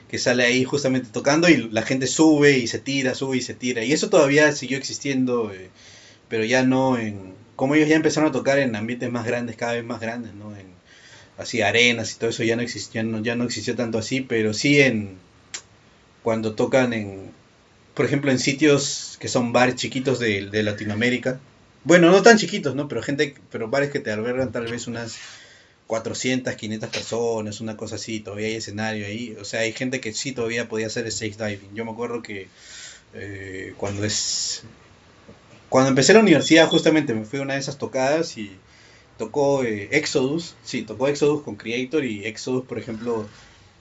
que 0.10 0.18
sale 0.18 0.44
ahí 0.44 0.66
justamente 0.66 1.10
tocando 1.12 1.48
y 1.48 1.70
la 1.70 1.84
gente 1.84 2.08
sube 2.08 2.58
y 2.58 2.68
se 2.68 2.80
tira, 2.80 3.16
sube 3.16 3.38
y 3.38 3.42
se 3.42 3.54
tira. 3.54 3.86
Y 3.86 3.94
eso 3.94 4.10
todavía 4.10 4.52
siguió 4.52 4.78
existiendo, 4.78 5.54
eh, 5.54 5.70
pero 6.28 6.44
ya 6.44 6.64
no 6.64 6.98
en, 6.98 7.34
como 7.56 7.76
ellos 7.76 7.90
ya 7.90 7.98
empezaron 7.98 8.30
a 8.30 8.34
tocar 8.34 8.60
en 8.60 8.76
ambientes 8.76 9.12
más 9.12 9.26
grandes, 9.26 9.56
cada 9.58 9.74
vez 9.74 9.84
más 9.84 10.00
grandes, 10.00 10.34
¿no? 10.34 10.56
En, 10.56 10.68
así 11.38 11.62
arenas 11.62 12.14
y 12.14 12.20
todo 12.20 12.30
eso 12.30 12.44
ya 12.44 12.56
no 12.56 12.62
existía, 12.62 13.04
ya 13.22 13.36
no, 13.36 13.44
existió 13.44 13.76
tanto 13.76 13.98
así, 13.98 14.22
pero 14.22 14.54
sí 14.54 14.82
en 14.82 15.18
cuando 16.22 16.54
tocan 16.54 16.94
en, 16.94 17.32
por 17.96 18.06
ejemplo, 18.06 18.32
en 18.32 18.40
sitios 18.40 19.18
que 19.20 19.28
son 19.28 19.54
bares 19.54 19.76
chiquitos 19.76 20.20
de, 20.20 20.50
Latinoamérica. 20.64 21.40
Bueno, 21.84 22.12
no 22.12 22.22
tan 22.22 22.38
chiquitos, 22.38 22.76
¿no? 22.76 22.88
Pero 22.88 23.02
gente, 23.02 23.36
pero 23.52 23.70
bares 23.70 23.90
que 23.90 24.00
te 24.00 24.12
albergan 24.12 24.52
tal 24.52 24.68
vez 24.68 24.88
unas 24.88 25.18
400, 25.90 26.54
500 26.54 26.90
personas, 26.92 27.62
una 27.62 27.76
cosa 27.76 27.96
así, 27.96 28.20
todavía 28.20 28.46
hay 28.46 28.54
escenario 28.54 29.08
ahí. 29.08 29.36
O 29.42 29.44
sea, 29.44 29.62
hay 29.62 29.74
gente 29.74 30.00
que 30.00 30.14
sí 30.14 30.34
todavía 30.34 30.70
podía 30.70 30.86
hacer 30.86 31.08
stage 31.08 31.36
diving. 31.36 31.74
Yo 31.74 31.84
me 31.84 31.90
acuerdo 31.90 32.22
que 32.22 32.48
eh, 33.16 33.74
cuando 33.76 34.06
es... 34.06 34.62
Cuando 35.68 35.90
empecé 35.90 36.14
la 36.14 36.20
universidad 36.20 36.68
justamente 36.68 37.16
me 37.16 37.26
fui 37.26 37.40
a 37.40 37.42
una 37.42 37.56
de 37.56 37.60
esas 37.62 37.80
tocadas 37.80 38.38
y 38.38 38.52
tocó 39.18 39.64
eh, 39.64 39.90
Exodus, 39.92 40.56
sí, 40.64 40.84
tocó 40.84 41.08
Exodus 41.08 41.42
con 41.42 41.56
Creator 41.56 42.06
y 42.06 42.24
Exodus, 42.24 42.66
por 42.66 42.78
ejemplo, 42.78 43.28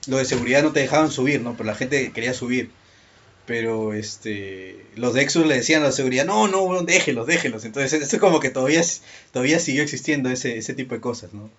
lo 0.07 0.17
de 0.17 0.25
seguridad 0.25 0.63
no 0.63 0.71
te 0.73 0.79
dejaban 0.79 1.11
subir, 1.11 1.41
¿no? 1.41 1.53
Pero 1.57 1.65
la 1.65 1.75
gente 1.75 2.11
quería 2.11 2.33
subir. 2.33 2.71
Pero 3.45 3.93
este 3.93 4.83
los 4.95 5.13
de 5.13 5.21
Exus 5.21 5.45
le 5.45 5.55
decían 5.57 5.83
a 5.83 5.87
la 5.87 5.91
seguridad, 5.91 6.25
no, 6.25 6.47
no, 6.47 6.81
déjelos, 6.81 7.27
déjelos. 7.27 7.65
Entonces, 7.65 7.93
esto 8.01 8.15
es 8.15 8.19
como 8.19 8.39
que 8.39 8.49
todavía, 8.49 8.81
todavía 9.31 9.59
siguió 9.59 9.83
existiendo 9.83 10.31
ese, 10.31 10.57
ese 10.57 10.73
tipo 10.73 10.95
de 10.95 11.01
cosas, 11.01 11.33
¿no? 11.33 11.51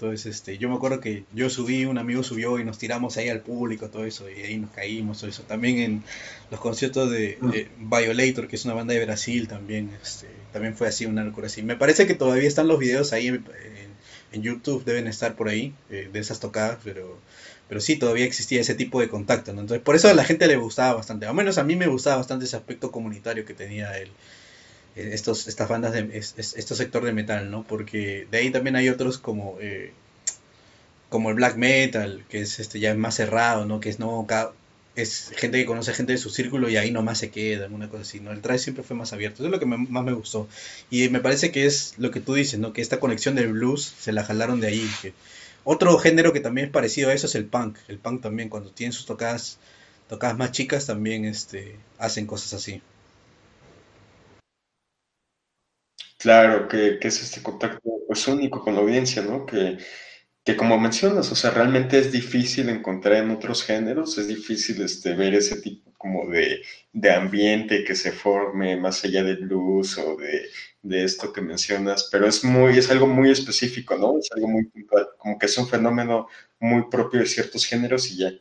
Entonces, 0.00 0.34
este, 0.34 0.56
yo 0.56 0.70
me 0.70 0.76
acuerdo 0.76 0.98
que 0.98 1.24
yo 1.34 1.50
subí, 1.50 1.84
un 1.84 1.98
amigo 1.98 2.22
subió 2.22 2.58
y 2.58 2.64
nos 2.64 2.78
tiramos 2.78 3.18
ahí 3.18 3.28
al 3.28 3.42
público, 3.42 3.90
todo 3.90 4.06
eso, 4.06 4.30
y 4.30 4.40
ahí 4.40 4.56
nos 4.56 4.70
caímos, 4.70 5.18
todo 5.18 5.28
eso. 5.28 5.42
También 5.42 5.78
en 5.78 6.02
los 6.50 6.58
conciertos 6.58 7.10
de, 7.10 7.36
Violator, 7.76 8.48
que 8.48 8.56
es 8.56 8.64
una 8.64 8.72
banda 8.72 8.94
de 8.94 9.04
Brasil, 9.04 9.46
también, 9.46 9.90
este, 10.02 10.26
también 10.54 10.74
fue 10.74 10.88
así, 10.88 11.04
una 11.04 11.22
locura 11.22 11.48
así. 11.48 11.62
Me 11.62 11.76
parece 11.76 12.06
que 12.06 12.14
todavía 12.14 12.48
están 12.48 12.66
los 12.66 12.78
videos 12.78 13.12
ahí 13.12 13.26
en, 13.28 14.42
YouTube, 14.42 14.86
deben 14.86 15.06
estar 15.06 15.36
por 15.36 15.50
ahí, 15.50 15.74
eh, 15.90 16.08
de 16.10 16.18
esas 16.18 16.40
tocadas, 16.40 16.78
pero, 16.82 17.18
pero 17.68 17.82
sí, 17.82 17.96
todavía 17.96 18.24
existía 18.24 18.62
ese 18.62 18.74
tipo 18.74 19.00
de 19.00 19.08
contacto, 19.10 19.52
¿no? 19.52 19.60
Entonces, 19.60 19.84
por 19.84 19.96
eso 19.96 20.08
a 20.08 20.14
la 20.14 20.24
gente 20.24 20.46
le 20.46 20.56
gustaba 20.56 20.94
bastante, 20.94 21.26
al 21.26 21.34
menos 21.34 21.58
a 21.58 21.64
mí 21.64 21.76
me 21.76 21.88
gustaba 21.88 22.16
bastante 22.16 22.46
ese 22.46 22.56
aspecto 22.56 22.90
comunitario 22.90 23.44
que 23.44 23.52
tenía 23.52 23.98
el 23.98 24.08
eh, 24.08 24.12
estos, 24.96 25.48
estas 25.48 25.68
bandas 25.68 25.92
de 25.92 26.10
este 26.16 26.74
sector 26.74 27.04
de 27.04 27.12
metal, 27.12 27.50
¿no? 27.50 27.64
Porque 27.64 28.26
de 28.30 28.38
ahí 28.38 28.50
también 28.50 28.76
hay 28.76 28.88
otros 28.88 29.18
como 29.18 29.58
eh, 29.60 29.92
como 31.08 31.30
el 31.30 31.34
black 31.34 31.56
metal, 31.56 32.24
que 32.28 32.40
es 32.40 32.60
este 32.60 32.80
ya 32.80 32.94
más 32.94 33.16
cerrado, 33.16 33.66
¿no? 33.66 33.80
Que 33.80 33.90
es 33.90 33.98
no 33.98 34.26
es 34.96 35.32
gente 35.36 35.58
que 35.58 35.66
conoce 35.66 35.92
gente 35.94 36.12
de 36.12 36.18
su 36.18 36.30
círculo 36.30 36.68
y 36.68 36.76
ahí 36.76 36.90
nomás 36.90 37.18
se 37.18 37.30
queda, 37.30 37.66
una 37.66 37.88
cosa 37.88 38.02
así, 38.02 38.20
¿no? 38.20 38.32
El 38.32 38.40
traje 38.40 38.58
siempre 38.58 38.84
fue 38.84 38.96
más 38.96 39.12
abierto, 39.12 39.36
eso 39.36 39.46
es 39.46 39.50
lo 39.50 39.60
que 39.60 39.66
más 39.66 40.04
me 40.04 40.12
gustó. 40.12 40.48
Y 40.90 41.08
me 41.08 41.20
parece 41.20 41.52
que 41.52 41.66
es 41.66 41.94
lo 41.98 42.10
que 42.10 42.20
tú 42.20 42.34
dices, 42.34 42.58
¿no? 42.58 42.72
Que 42.72 42.82
esta 42.82 43.00
conexión 43.00 43.34
del 43.34 43.52
blues 43.52 43.94
se 43.98 44.12
la 44.12 44.24
jalaron 44.24 44.60
de 44.60 44.68
ahí. 44.68 44.90
Que... 45.02 45.12
Otro 45.64 45.96
género 45.98 46.32
que 46.32 46.40
también 46.40 46.66
es 46.66 46.72
parecido 46.72 47.10
a 47.10 47.14
eso 47.14 47.26
es 47.26 47.34
el 47.34 47.44
punk. 47.44 47.78
El 47.88 47.98
punk 47.98 48.22
también, 48.22 48.48
cuando 48.48 48.70
tienen 48.70 48.92
sus 48.92 49.06
tocadas, 49.06 49.58
tocadas 50.08 50.36
más 50.36 50.52
chicas, 50.52 50.86
también 50.86 51.24
este, 51.24 51.76
hacen 51.98 52.26
cosas 52.26 52.54
así. 52.54 52.82
Claro, 56.20 56.68
que, 56.68 56.98
es 57.00 57.22
este 57.22 57.42
contacto 57.42 57.80
pues, 58.06 58.28
único 58.28 58.62
con 58.62 58.74
la 58.74 58.80
audiencia, 58.80 59.22
¿no? 59.22 59.46
Que, 59.46 59.78
que 60.44 60.54
como 60.54 60.78
mencionas, 60.78 61.32
o 61.32 61.34
sea, 61.34 61.50
realmente 61.50 61.98
es 61.98 62.12
difícil 62.12 62.68
encontrar 62.68 63.24
en 63.24 63.30
otros 63.30 63.64
géneros, 63.64 64.18
es 64.18 64.28
difícil 64.28 64.82
este, 64.82 65.14
ver 65.14 65.34
ese 65.34 65.60
tipo 65.62 65.92
como 65.96 66.28
de, 66.28 66.62
ambiente 67.10 67.84
que 67.84 67.94
se 67.94 68.12
forme 68.12 68.76
más 68.76 69.02
allá 69.04 69.22
del 69.24 69.46
blues 69.46 69.96
o 69.98 70.16
de, 70.16 71.04
esto 71.04 71.32
que 71.32 71.40
mencionas, 71.40 72.08
pero 72.12 72.26
es 72.26 72.44
muy, 72.44 72.78
es 72.78 72.90
algo 72.90 73.06
muy 73.06 73.30
específico, 73.30 73.96
¿no? 73.96 74.18
Es 74.18 74.30
algo 74.32 74.48
muy 74.48 74.64
puntual, 74.66 75.08
como 75.18 75.38
que 75.38 75.46
es 75.46 75.56
un 75.56 75.68
fenómeno 75.68 76.28
muy 76.58 76.84
propio 76.90 77.20
de 77.20 77.26
ciertos 77.26 77.64
géneros 77.64 78.10
y 78.10 78.18
ya. 78.18 78.32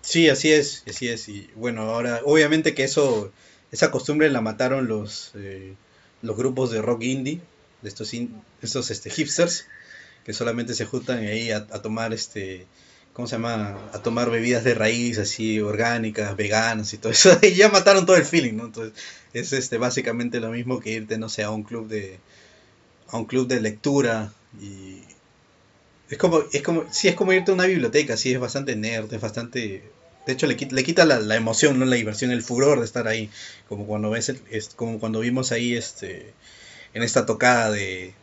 Sí, 0.00 0.28
así 0.28 0.52
es, 0.52 0.84
así 0.88 1.08
es. 1.08 1.28
Y 1.28 1.50
bueno, 1.56 1.82
ahora, 1.82 2.20
obviamente 2.24 2.74
que 2.74 2.84
eso 2.84 3.32
esa 3.74 3.90
costumbre 3.90 4.30
la 4.30 4.40
mataron 4.40 4.86
los, 4.86 5.32
eh, 5.34 5.74
los 6.22 6.36
grupos 6.36 6.70
de 6.70 6.80
rock 6.80 7.02
indie, 7.02 7.40
de 7.82 7.88
estos, 7.88 8.12
estos 8.62 8.92
este, 8.92 9.10
hipsters, 9.10 9.66
que 10.24 10.32
solamente 10.32 10.74
se 10.74 10.84
juntan 10.84 11.18
ahí 11.18 11.50
a, 11.50 11.66
tomar 11.66 12.14
este, 12.14 12.66
¿cómo 13.14 13.26
se 13.26 13.34
llama? 13.34 13.76
A 13.92 13.98
tomar 13.98 14.30
bebidas 14.30 14.62
de 14.62 14.74
raíz 14.74 15.18
así 15.18 15.58
orgánicas, 15.58 16.36
veganas 16.36 16.92
y 16.94 16.98
todo 16.98 17.10
eso. 17.10 17.36
Y 17.42 17.54
ya 17.54 17.68
mataron 17.68 18.06
todo 18.06 18.14
el 18.14 18.24
feeling, 18.24 18.54
¿no? 18.54 18.66
Entonces, 18.66 18.92
es 19.32 19.52
este 19.52 19.76
básicamente 19.76 20.38
lo 20.38 20.50
mismo 20.50 20.78
que 20.78 20.90
irte, 20.90 21.18
no 21.18 21.28
sé, 21.28 21.42
a 21.42 21.50
un 21.50 21.64
club 21.64 21.88
de 21.88 22.20
a 23.08 23.16
un 23.16 23.24
club 23.24 23.48
de 23.48 23.60
lectura 23.60 24.32
y 24.62 25.02
es 26.10 26.16
como 26.16 26.44
es 26.52 26.62
como 26.62 26.84
sí 26.92 27.08
es 27.08 27.16
como 27.16 27.32
irte 27.32 27.50
a 27.50 27.54
una 27.54 27.66
biblioteca, 27.66 28.16
sí 28.16 28.32
es 28.32 28.38
bastante 28.38 28.76
nerd, 28.76 29.12
es 29.12 29.20
bastante 29.20 29.82
de 30.26 30.32
hecho, 30.32 30.46
le, 30.46 30.56
le 30.56 30.84
quita 30.84 31.04
la, 31.04 31.18
la, 31.18 31.36
emoción, 31.36 31.78
¿no? 31.78 31.84
la 31.84 31.96
diversión, 31.96 32.30
el 32.30 32.42
furor 32.42 32.78
de 32.78 32.86
estar 32.86 33.06
ahí. 33.08 33.30
Como 33.68 33.86
cuando 33.86 34.10
ves 34.10 34.30
es, 34.50 34.68
como 34.70 34.98
cuando 34.98 35.20
vimos 35.20 35.52
ahí 35.52 35.74
este 35.74 36.32
en 36.94 37.02
esta 37.02 37.26
tocada 37.26 37.70
de, 37.70 38.14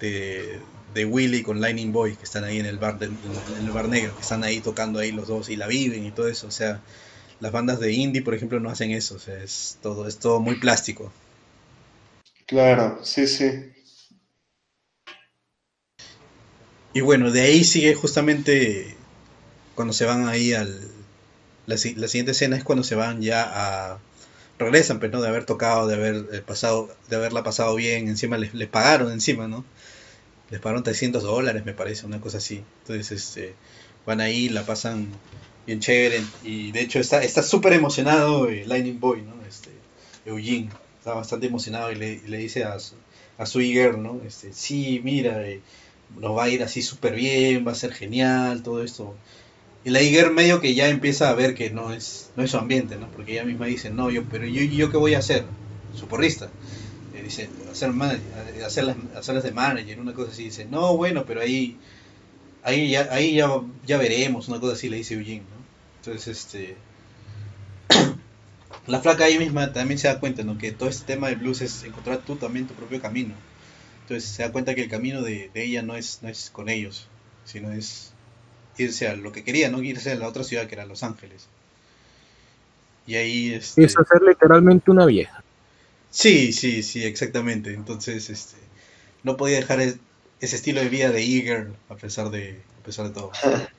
de, 0.00 1.04
Willy 1.04 1.42
con 1.42 1.60
Lightning 1.60 1.92
Boy, 1.92 2.16
que 2.16 2.24
están 2.24 2.44
ahí 2.44 2.60
en 2.60 2.66
el 2.66 2.78
bar 2.78 2.98
en 3.02 3.16
el 3.58 3.72
bar 3.72 3.88
negro, 3.88 4.14
que 4.14 4.22
están 4.22 4.44
ahí 4.44 4.60
tocando 4.60 5.00
ahí 5.00 5.12
los 5.12 5.28
dos 5.28 5.48
y 5.48 5.56
la 5.56 5.66
viven 5.66 6.06
y 6.06 6.12
todo 6.12 6.28
eso. 6.28 6.46
O 6.46 6.52
sea, 6.52 6.80
las 7.40 7.52
bandas 7.52 7.80
de 7.80 7.92
indie, 7.92 8.22
por 8.22 8.34
ejemplo, 8.34 8.60
no 8.60 8.70
hacen 8.70 8.92
eso. 8.92 9.16
O 9.16 9.18
sea, 9.18 9.42
es 9.42 9.78
todo, 9.82 10.08
es 10.08 10.18
todo 10.18 10.40
muy 10.40 10.56
plástico. 10.56 11.12
Claro, 12.46 13.00
sí, 13.02 13.26
sí. 13.26 13.72
Y 16.94 17.00
bueno, 17.00 17.32
de 17.32 17.40
ahí 17.40 17.64
sigue 17.64 17.94
justamente 17.94 18.96
cuando 19.74 19.92
se 19.92 20.04
van 20.04 20.28
ahí 20.28 20.52
al, 20.52 20.93
la, 21.66 21.76
siguiente 21.76 22.32
escena 22.32 22.56
es 22.56 22.64
cuando 22.64 22.84
se 22.84 22.94
van 22.94 23.22
ya 23.22 23.42
a 23.44 23.98
regresan 24.58 25.00
pero 25.00 25.12
pues, 25.12 25.18
no 25.18 25.22
de 25.22 25.28
haber 25.28 25.44
tocado 25.46 25.86
de 25.86 25.94
haber 25.94 26.26
eh, 26.32 26.40
pasado 26.40 26.88
de 27.08 27.16
haberla 27.16 27.42
pasado 27.42 27.74
bien 27.74 28.08
encima 28.08 28.38
les, 28.38 28.54
les, 28.54 28.68
pagaron 28.68 29.12
encima 29.12 29.48
no 29.48 29.64
les 30.50 30.60
pagaron 30.60 30.82
300 30.82 31.22
dólares 31.22 31.64
me 31.64 31.74
parece 31.74 32.06
una 32.06 32.20
cosa 32.20 32.38
así. 32.38 32.62
Entonces 32.82 33.10
este 33.12 33.54
van 34.06 34.20
ahí 34.20 34.48
la 34.48 34.64
pasan 34.66 35.08
bien 35.66 35.80
chévere 35.80 36.22
y 36.42 36.72
de 36.72 36.80
hecho 36.80 37.00
está 37.00 37.22
está 37.22 37.42
súper 37.42 37.72
emocionado 37.72 38.48
el 38.48 38.68
Lightning 38.68 39.00
Boy 39.00 39.22
no 39.22 39.34
este 39.48 39.70
Eugene 40.26 40.68
está 40.98 41.14
bastante 41.14 41.46
emocionado 41.46 41.90
y 41.90 41.96
le, 41.96 42.20
le 42.26 42.38
dice 42.38 42.64
a 42.64 42.78
su, 42.78 42.94
a 43.38 43.46
su 43.46 43.60
girl 43.60 44.02
no 44.02 44.20
este 44.26 44.52
sí 44.52 45.00
mira 45.02 45.46
eh, 45.48 45.60
nos 46.18 46.36
va 46.36 46.44
a 46.44 46.48
ir 46.50 46.62
así 46.62 46.82
súper 46.82 47.14
bien 47.14 47.66
va 47.66 47.72
a 47.72 47.74
ser 47.74 47.92
genial 47.92 48.62
todo 48.62 48.84
esto 48.84 49.14
y 49.84 49.90
la 49.90 50.00
Iger 50.00 50.30
medio 50.30 50.60
que 50.60 50.74
ya 50.74 50.88
empieza 50.88 51.28
a 51.28 51.34
ver 51.34 51.54
que 51.54 51.68
no 51.70 51.92
es, 51.92 52.30
no 52.36 52.42
es 52.42 52.50
su 52.50 52.56
ambiente, 52.56 52.96
¿no? 52.96 53.08
Porque 53.08 53.32
ella 53.32 53.44
misma 53.44 53.66
dice, 53.66 53.90
no, 53.90 54.10
yo, 54.10 54.24
pero 54.24 54.46
yo, 54.46 54.62
yo 54.62 54.90
qué 54.90 54.96
voy 54.96 55.14
a 55.14 55.18
hacer, 55.18 55.44
su 55.94 56.08
porrista. 56.08 56.48
Le 57.12 57.22
dice, 57.22 57.50
hacer 57.70 57.92
hacerlas, 58.64 58.96
hacerlas 59.14 59.44
de 59.44 59.52
manager, 59.52 60.00
una 60.00 60.14
cosa 60.14 60.32
así. 60.32 60.44
Dice, 60.44 60.64
no, 60.64 60.96
bueno, 60.96 61.26
pero 61.26 61.42
ahí, 61.42 61.76
ahí 62.62 62.90
ya, 62.90 63.08
ahí 63.10 63.34
ya, 63.34 63.48
ya 63.86 63.98
veremos, 63.98 64.48
una 64.48 64.58
cosa 64.58 64.72
así 64.72 64.88
le 64.88 64.96
dice 64.96 65.14
Eugene, 65.14 65.40
¿no? 65.42 65.64
Entonces, 65.98 66.28
este, 66.28 66.76
la 68.86 69.00
flaca 69.00 69.24
ahí 69.24 69.38
misma 69.38 69.74
también 69.74 69.98
se 69.98 70.08
da 70.08 70.18
cuenta, 70.18 70.44
¿no? 70.44 70.56
Que 70.56 70.72
todo 70.72 70.88
este 70.88 71.04
tema 71.04 71.28
de 71.28 71.34
blues 71.34 71.60
es 71.60 71.84
encontrar 71.84 72.22
tú 72.24 72.36
también 72.36 72.66
tu 72.66 72.72
propio 72.72 73.02
camino. 73.02 73.34
Entonces 74.02 74.30
se 74.30 74.42
da 74.44 74.50
cuenta 74.50 74.74
que 74.74 74.82
el 74.82 74.88
camino 74.88 75.20
de, 75.20 75.50
de 75.52 75.62
ella 75.62 75.82
no 75.82 75.94
es, 75.94 76.20
no 76.22 76.30
es 76.30 76.48
con 76.48 76.70
ellos, 76.70 77.06
sino 77.44 77.70
es 77.72 78.13
irse 78.78 79.08
a 79.08 79.16
lo 79.16 79.32
que 79.32 79.44
quería, 79.44 79.70
¿no? 79.70 79.82
Irse 79.82 80.12
a 80.12 80.16
la 80.16 80.28
otra 80.28 80.44
ciudad 80.44 80.66
que 80.66 80.74
era 80.74 80.86
Los 80.86 81.02
Ángeles. 81.02 81.46
Y 83.06 83.16
ahí... 83.16 83.54
Este... 83.54 83.84
Es 83.84 83.98
hacer 83.98 84.22
literalmente 84.22 84.90
una 84.90 85.06
vieja. 85.06 85.42
Sí, 86.10 86.52
sí, 86.52 86.82
sí, 86.82 87.04
exactamente. 87.04 87.74
Entonces, 87.74 88.30
este, 88.30 88.56
no 89.22 89.36
podía 89.36 89.56
dejar 89.56 89.80
ese 89.80 89.98
estilo 90.56 90.80
de 90.80 90.88
vida 90.88 91.10
de 91.10 91.22
Eager 91.22 91.72
a 91.88 91.96
pesar 91.96 92.30
de, 92.30 92.60
a 92.80 92.84
pesar 92.84 93.08
de 93.08 93.14
todo. 93.14 93.32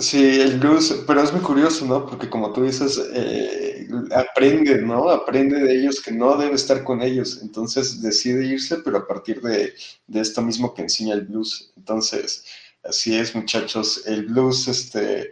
Sí, 0.00 0.40
el 0.40 0.58
blues, 0.58 1.04
pero 1.06 1.22
es 1.22 1.32
muy 1.32 1.40
curioso, 1.40 1.86
¿no? 1.86 2.04
Porque 2.04 2.28
como 2.28 2.52
tú 2.52 2.64
dices, 2.64 3.00
eh, 3.14 3.86
aprende, 4.12 4.82
¿no? 4.82 5.08
Aprende 5.08 5.60
de 5.60 5.72
ellos 5.72 6.02
que 6.02 6.10
no 6.10 6.36
debe 6.36 6.56
estar 6.56 6.82
con 6.82 7.00
ellos. 7.00 7.38
Entonces 7.42 8.02
decide 8.02 8.44
irse, 8.44 8.78
pero 8.78 8.98
a 8.98 9.06
partir 9.06 9.40
de, 9.40 9.72
de 10.08 10.20
esto 10.20 10.42
mismo 10.42 10.74
que 10.74 10.82
enseña 10.82 11.14
el 11.14 11.26
blues. 11.26 11.72
Entonces, 11.76 12.44
Así 12.82 13.16
es, 13.16 13.34
muchachos. 13.34 14.06
El 14.06 14.26
blues 14.26 14.68
este, 14.68 15.30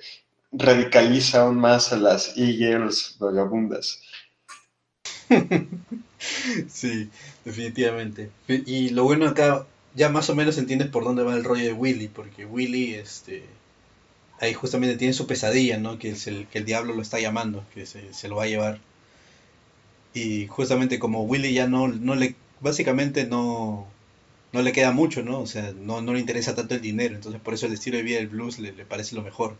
radicaliza 0.52 1.42
aún 1.42 1.58
más 1.58 1.92
a 1.92 1.96
las 1.96 2.36
e-girls 2.36 3.16
vagabundas. 3.18 4.00
sí, 6.68 7.10
definitivamente. 7.44 8.30
Y 8.48 8.90
lo 8.90 9.04
bueno 9.04 9.26
acá, 9.28 9.66
ya 9.94 10.08
más 10.08 10.30
o 10.30 10.34
menos 10.34 10.58
entiendes 10.58 10.88
por 10.88 11.04
dónde 11.04 11.22
va 11.22 11.34
el 11.34 11.44
rollo 11.44 11.64
de 11.64 11.72
Willy, 11.72 12.08
porque 12.08 12.46
Willy, 12.46 12.94
este, 12.94 13.44
ahí 14.40 14.54
justamente 14.54 14.96
tiene 14.96 15.14
su 15.14 15.26
pesadilla, 15.26 15.78
¿no? 15.78 15.98
Que, 15.98 16.10
es 16.10 16.26
el, 16.26 16.46
que 16.48 16.58
el 16.58 16.64
diablo 16.64 16.94
lo 16.94 17.02
está 17.02 17.20
llamando, 17.20 17.64
que 17.74 17.86
se, 17.86 18.12
se, 18.12 18.28
lo 18.28 18.36
va 18.36 18.44
a 18.44 18.48
llevar. 18.48 18.80
Y 20.14 20.46
justamente 20.46 20.98
como 20.98 21.24
Willy 21.24 21.52
ya 21.54 21.66
no, 21.66 21.88
no 21.88 22.14
le, 22.14 22.36
básicamente 22.60 23.26
no, 23.26 23.86
no 24.52 24.62
le 24.62 24.72
queda 24.72 24.92
mucho, 24.92 25.22
¿no? 25.22 25.40
O 25.40 25.46
sea, 25.46 25.72
no, 25.76 26.00
no 26.00 26.14
le 26.14 26.20
interesa 26.20 26.54
tanto 26.54 26.74
el 26.74 26.80
dinero, 26.80 27.14
entonces 27.14 27.40
por 27.40 27.54
eso 27.54 27.66
el 27.66 27.72
estilo 27.72 27.96
de 27.98 28.02
vida 28.02 28.18
del 28.18 28.28
blues 28.28 28.58
le, 28.58 28.72
parece 28.84 29.14
lo 29.14 29.22
mejor. 29.22 29.56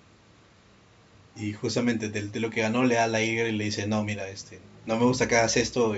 Y 1.36 1.52
justamente 1.52 2.08
de, 2.08 2.40
lo 2.40 2.50
que 2.50 2.62
ganó 2.62 2.84
le 2.84 2.94
da 2.94 3.06
la 3.06 3.22
Iger 3.22 3.48
y 3.48 3.52
le 3.52 3.64
dice, 3.64 3.86
no, 3.86 4.02
mira, 4.04 4.28
este, 4.28 4.58
no 4.86 4.96
me 4.96 5.04
gusta 5.04 5.28
que 5.28 5.36
hagas 5.36 5.56
esto, 5.56 5.94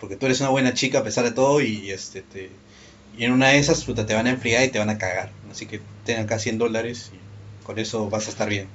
porque 0.00 0.16
tú 0.16 0.26
eres 0.26 0.40
una 0.40 0.50
buena 0.50 0.74
chica 0.74 1.00
a 1.00 1.04
pesar 1.04 1.24
de 1.24 1.32
todo 1.32 1.60
y 1.60 1.90
este 1.90 2.22
te, 2.22 2.50
y 3.16 3.24
en 3.24 3.32
una 3.32 3.48
de 3.48 3.58
esas 3.58 3.84
puta, 3.84 4.06
te 4.06 4.14
van 4.14 4.26
a 4.26 4.30
enfriar 4.30 4.64
y 4.64 4.68
te 4.68 4.78
van 4.78 4.90
a 4.90 4.98
cagar. 4.98 5.30
Así 5.50 5.66
que 5.66 5.80
ten 6.04 6.20
acá 6.20 6.38
100 6.38 6.58
dólares 6.58 7.12
y 7.14 7.64
con 7.64 7.78
eso 7.78 8.08
vas 8.10 8.26
a 8.26 8.30
estar 8.30 8.48
bien. 8.48 8.66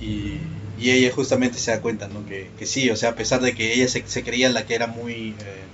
Y, 0.00 0.38
y 0.78 0.90
ella 0.90 1.10
justamente 1.12 1.58
se 1.58 1.70
da 1.70 1.80
cuenta, 1.80 2.08
¿no? 2.08 2.26
Que, 2.26 2.50
que, 2.58 2.66
sí, 2.66 2.90
o 2.90 2.96
sea, 2.96 3.10
a 3.10 3.14
pesar 3.14 3.40
de 3.40 3.54
que 3.54 3.72
ella 3.72 3.88
se, 3.88 4.06
se 4.06 4.22
creía 4.22 4.50
la 4.50 4.66
que 4.66 4.74
era 4.74 4.86
muy... 4.86 5.30
Eh, 5.30 5.64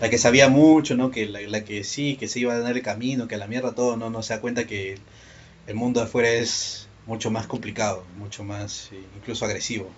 la 0.00 0.10
que 0.10 0.18
sabía 0.18 0.48
mucho, 0.48 0.96
¿no? 0.96 1.10
Que 1.10 1.26
la, 1.26 1.64
que 1.64 1.84
sí, 1.84 2.16
que 2.16 2.28
se 2.28 2.40
iba 2.40 2.54
a 2.54 2.58
dar 2.58 2.76
el 2.76 2.82
camino, 2.82 3.28
que 3.28 3.36
a 3.36 3.38
la 3.38 3.46
mierda 3.46 3.74
todo, 3.74 3.96
no, 3.96 4.10
no 4.10 4.22
se 4.22 4.34
da 4.34 4.40
cuenta 4.40 4.66
que 4.66 4.98
el 5.66 5.74
mundo 5.74 6.00
de 6.00 6.06
afuera 6.06 6.28
es 6.30 6.88
mucho 7.06 7.30
más 7.30 7.46
complicado, 7.46 8.04
mucho 8.18 8.44
más 8.44 8.90
eh, 8.92 9.00
incluso 9.16 9.44
agresivo. 9.44 9.90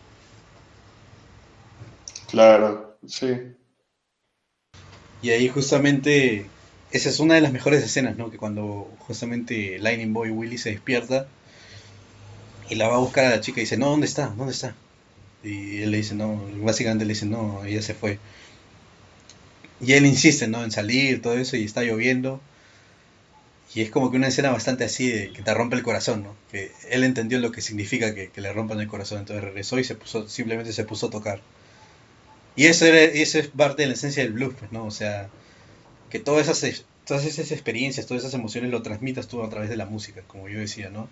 Claro, 2.30 2.98
sí. 3.06 3.34
Y 5.22 5.30
ahí 5.30 5.48
justamente, 5.48 6.46
esa 6.92 7.08
es 7.08 7.18
una 7.18 7.34
de 7.34 7.40
las 7.40 7.52
mejores 7.52 7.82
escenas, 7.82 8.16
¿no? 8.16 8.30
Que 8.30 8.38
cuando 8.38 8.92
justamente 9.00 9.78
Lightning 9.78 10.12
Boy 10.12 10.30
Willy 10.30 10.58
se 10.58 10.70
despierta 10.70 11.26
y 12.68 12.76
la 12.76 12.88
va 12.88 12.96
a 12.96 13.00
buscar 13.00 13.24
a 13.24 13.30
la 13.30 13.40
chica 13.40 13.60
y 13.60 13.64
dice, 13.64 13.78
no, 13.78 13.90
¿dónde 13.90 14.06
está? 14.06 14.28
¿Dónde 14.28 14.52
está? 14.52 14.76
Y 15.42 15.82
él 15.82 15.90
le 15.90 15.98
dice, 15.98 16.14
no, 16.14 16.40
básicamente 16.62 17.04
le 17.04 17.14
dice, 17.14 17.26
no, 17.26 17.64
ella 17.64 17.82
se 17.82 17.94
fue. 17.94 18.18
Y 19.80 19.92
él 19.92 20.06
insiste, 20.06 20.48
¿no? 20.48 20.64
En 20.64 20.70
salir, 20.70 21.22
todo 21.22 21.34
eso, 21.34 21.56
y 21.56 21.64
está 21.64 21.82
lloviendo. 21.82 22.40
Y 23.74 23.82
es 23.82 23.90
como 23.90 24.10
que 24.10 24.16
una 24.16 24.28
escena 24.28 24.50
bastante 24.50 24.84
así 24.84 25.30
que 25.34 25.42
te 25.42 25.54
rompe 25.54 25.76
el 25.76 25.82
corazón, 25.82 26.22
¿no? 26.24 26.34
Que 26.50 26.72
él 26.90 27.04
entendió 27.04 27.38
lo 27.38 27.52
que 27.52 27.60
significa 27.60 28.14
que, 28.14 28.30
le 28.34 28.52
rompan 28.52 28.80
el 28.80 28.88
corazón, 28.88 29.18
entonces 29.18 29.44
regresó 29.44 29.78
y 29.78 29.84
se 29.84 29.96
simplemente 30.26 30.72
se 30.72 30.84
puso 30.84 31.06
a 31.06 31.10
tocar. 31.10 31.40
Y 32.56 32.66
eso, 32.66 32.86
era, 32.86 32.98
es 33.00 33.36
parte 33.56 33.82
de 33.82 33.88
la 33.88 33.94
esencia 33.94 34.22
del 34.22 34.32
blues, 34.32 34.54
pues, 34.58 34.72
¿no? 34.72 34.84
O 34.84 34.90
sea, 34.90 35.28
que 36.10 36.18
todas 36.18 36.48
esas, 36.48 36.84
todas 37.06 37.24
esas 37.24 37.52
experiencias, 37.52 38.06
todas 38.06 38.24
esas 38.24 38.34
emociones 38.34 38.70
lo 38.70 38.82
transmitas 38.82 39.28
tú 39.28 39.42
a 39.44 39.50
través 39.50 39.68
de 39.70 39.76
la 39.76 39.86
música, 39.86 40.22
como 40.26 40.48
yo 40.48 40.58
decía, 40.58 40.90
¿no? 40.90 41.08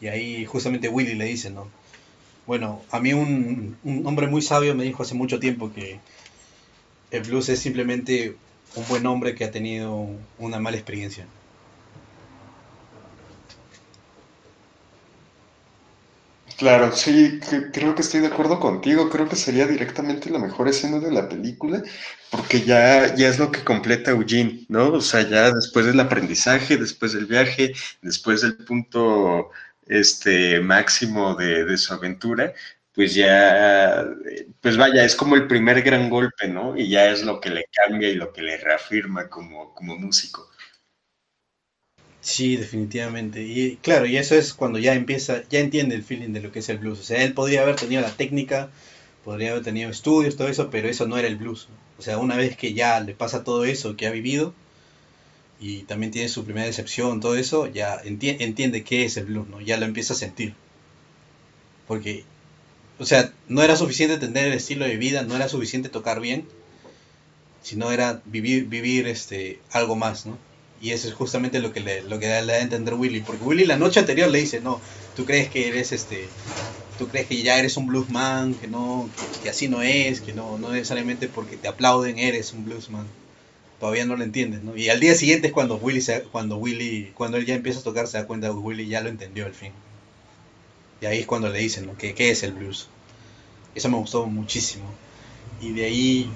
Y 0.00 0.08
ahí 0.08 0.44
justamente 0.44 0.88
Willy 0.88 1.14
le 1.14 1.24
dice, 1.24 1.50
¿no? 1.50 1.68
Bueno, 2.46 2.82
a 2.90 3.00
mí 3.00 3.14
un 3.14 3.76
hombre 4.04 4.26
muy 4.26 4.42
sabio 4.42 4.74
me 4.74 4.84
dijo 4.84 5.02
hace 5.02 5.14
mucho 5.14 5.40
tiempo 5.40 5.72
que 5.72 5.98
el 7.14 7.22
blues 7.22 7.48
es 7.48 7.60
simplemente 7.60 8.36
un 8.74 8.86
buen 8.88 9.06
hombre 9.06 9.34
que 9.34 9.44
ha 9.44 9.50
tenido 9.50 10.08
una 10.38 10.58
mala 10.58 10.76
experiencia. 10.76 11.26
Claro, 16.56 16.92
sí, 16.92 17.40
creo 17.72 17.94
que 17.94 18.02
estoy 18.02 18.20
de 18.20 18.28
acuerdo 18.28 18.60
contigo. 18.60 19.10
Creo 19.10 19.28
que 19.28 19.36
sería 19.36 19.66
directamente 19.66 20.30
la 20.30 20.38
mejor 20.38 20.68
escena 20.68 20.98
de 21.00 21.10
la 21.10 21.28
película, 21.28 21.82
porque 22.30 22.62
ya, 22.62 23.14
ya 23.14 23.28
es 23.28 23.38
lo 23.38 23.50
que 23.50 23.64
completa 23.64 24.12
Eugene, 24.12 24.64
¿no? 24.68 24.92
O 24.92 25.00
sea, 25.00 25.28
ya 25.28 25.52
después 25.52 25.86
del 25.86 25.98
aprendizaje, 26.00 26.76
después 26.76 27.12
del 27.12 27.26
viaje, 27.26 27.74
después 28.02 28.42
del 28.42 28.56
punto 28.56 29.50
este, 29.86 30.60
máximo 30.60 31.34
de, 31.34 31.64
de 31.64 31.76
su 31.76 31.92
aventura, 31.92 32.52
pues 32.94 33.14
ya, 33.14 34.06
pues 34.60 34.76
vaya, 34.76 35.04
es 35.04 35.16
como 35.16 35.34
el 35.36 35.46
primer 35.48 35.82
gran 35.82 36.08
golpe, 36.10 36.48
¿no? 36.48 36.76
Y 36.76 36.88
ya 36.88 37.10
es 37.10 37.22
lo 37.24 37.40
que 37.40 37.50
le 37.50 37.66
cambia 37.72 38.08
y 38.08 38.14
lo 38.14 38.32
que 38.32 38.42
le 38.42 38.56
reafirma 38.56 39.28
como, 39.28 39.74
como 39.74 39.96
músico. 39.96 40.50
Sí, 42.20 42.56
definitivamente. 42.56 43.42
Y 43.44 43.76
claro, 43.76 44.06
y 44.06 44.16
eso 44.16 44.34
es 44.34 44.52
cuando 44.54 44.78
ya 44.80 44.94
empieza, 44.94 45.42
ya 45.48 45.60
entiende 45.60 45.94
el 45.94 46.02
feeling 46.02 46.32
de 46.32 46.40
lo 46.40 46.50
que 46.50 46.58
es 46.58 46.68
el 46.68 46.78
blues. 46.78 46.98
O 47.00 47.02
sea, 47.04 47.22
él 47.22 47.34
podría 47.34 47.62
haber 47.62 47.76
tenido 47.76 48.02
la 48.02 48.10
técnica, 48.16 48.70
podría 49.24 49.50
haber 49.52 49.62
tenido 49.62 49.90
estudios, 49.90 50.36
todo 50.36 50.48
eso, 50.48 50.70
pero 50.70 50.88
eso 50.88 51.06
no 51.06 51.18
era 51.18 51.28
el 51.28 51.36
blues. 51.36 51.68
O 51.98 52.02
sea, 52.02 52.18
una 52.18 52.36
vez 52.36 52.56
que 52.56 52.74
ya 52.74 52.98
le 53.00 53.14
pasa 53.14 53.44
todo 53.44 53.64
eso 53.64 53.96
que 53.96 54.06
ha 54.06 54.10
vivido 54.10 54.54
y 55.58 55.82
también 55.82 56.12
tiene 56.12 56.28
su 56.28 56.44
primera 56.44 56.66
decepción, 56.66 57.20
todo 57.20 57.36
eso, 57.36 57.66
ya 57.66 58.00
entiende 58.04 58.84
qué 58.84 59.04
es 59.04 59.16
el 59.16 59.26
blues, 59.26 59.48
¿no? 59.48 59.60
Ya 59.60 59.76
lo 59.78 59.84
empieza 59.86 60.14
a 60.14 60.16
sentir. 60.16 60.54
Porque, 61.86 62.24
o 62.98 63.06
sea, 63.06 63.32
no 63.48 63.62
era 63.62 63.76
suficiente 63.76 64.14
entender 64.14 64.46
el 64.46 64.52
estilo 64.52 64.84
de 64.84 64.96
vida, 64.96 65.22
no 65.22 65.34
era 65.36 65.48
suficiente 65.48 65.88
tocar 65.88 66.20
bien, 66.20 66.46
sino 67.62 67.90
era 67.90 68.20
vivir, 68.26 68.66
vivir 68.66 69.08
este, 69.08 69.58
algo 69.72 69.96
más, 69.96 70.26
¿no? 70.26 70.38
Y 70.80 70.90
eso 70.90 71.08
es 71.08 71.14
justamente 71.14 71.60
lo 71.60 71.72
que 71.72 71.80
le, 71.80 72.02
lo 72.02 72.18
que 72.18 72.26
le 72.26 72.52
da 72.52 72.52
a 72.52 72.60
entender 72.60 72.94
Willy. 72.94 73.20
Porque 73.20 73.42
Willy 73.42 73.64
la 73.64 73.78
noche 73.78 74.00
anterior 74.00 74.28
le 74.28 74.40
dice, 74.40 74.60
no, 74.60 74.80
tú 75.16 75.24
crees 75.24 75.48
que 75.48 75.68
eres 75.68 75.92
este, 75.92 76.28
tú 76.98 77.08
crees 77.08 77.26
que 77.26 77.42
ya 77.42 77.58
eres 77.58 77.76
un 77.76 77.86
bluesman, 77.86 78.54
que 78.54 78.68
no, 78.68 79.08
que, 79.42 79.48
así 79.48 79.66
no 79.66 79.82
es, 79.82 80.20
que 80.20 80.32
no, 80.34 80.58
no 80.58 80.70
necesariamente 80.70 81.26
porque 81.28 81.56
te 81.56 81.68
aplauden 81.68 82.18
eres 82.18 82.52
un 82.52 82.64
bluesman. 82.64 83.06
Todavía 83.80 84.04
no 84.04 84.16
lo 84.16 84.24
entiendes, 84.24 84.62
¿no? 84.62 84.76
Y 84.76 84.88
al 84.90 85.00
día 85.00 85.14
siguiente 85.14 85.48
es 85.48 85.52
cuando 85.52 85.76
Willy 85.76 86.00
se, 86.00 86.22
cuando 86.22 86.58
Willy, 86.58 87.12
cuando 87.14 87.38
él 87.38 87.46
ya 87.46 87.54
empieza 87.54 87.80
a 87.80 87.82
tocar 87.82 88.06
se 88.06 88.18
da 88.18 88.26
cuenta 88.26 88.48
que 88.48 88.54
Willy 88.54 88.86
ya 88.86 89.00
lo 89.00 89.08
entendió 89.08 89.46
al 89.46 89.54
fin. 89.54 89.72
Y 91.04 91.06
ahí 91.06 91.18
es 91.20 91.26
cuando 91.26 91.48
le 91.48 91.58
dicen, 91.58 91.86
¿no? 91.86 91.96
¿Qué, 91.96 92.14
qué 92.14 92.30
es 92.30 92.42
el 92.42 92.52
blues? 92.52 92.88
Eso 93.74 93.88
me 93.88 93.98
gustó 93.98 94.26
muchísimo. 94.26 94.86
Y 95.60 95.72
de 95.72 95.84
ahí, 95.84 96.30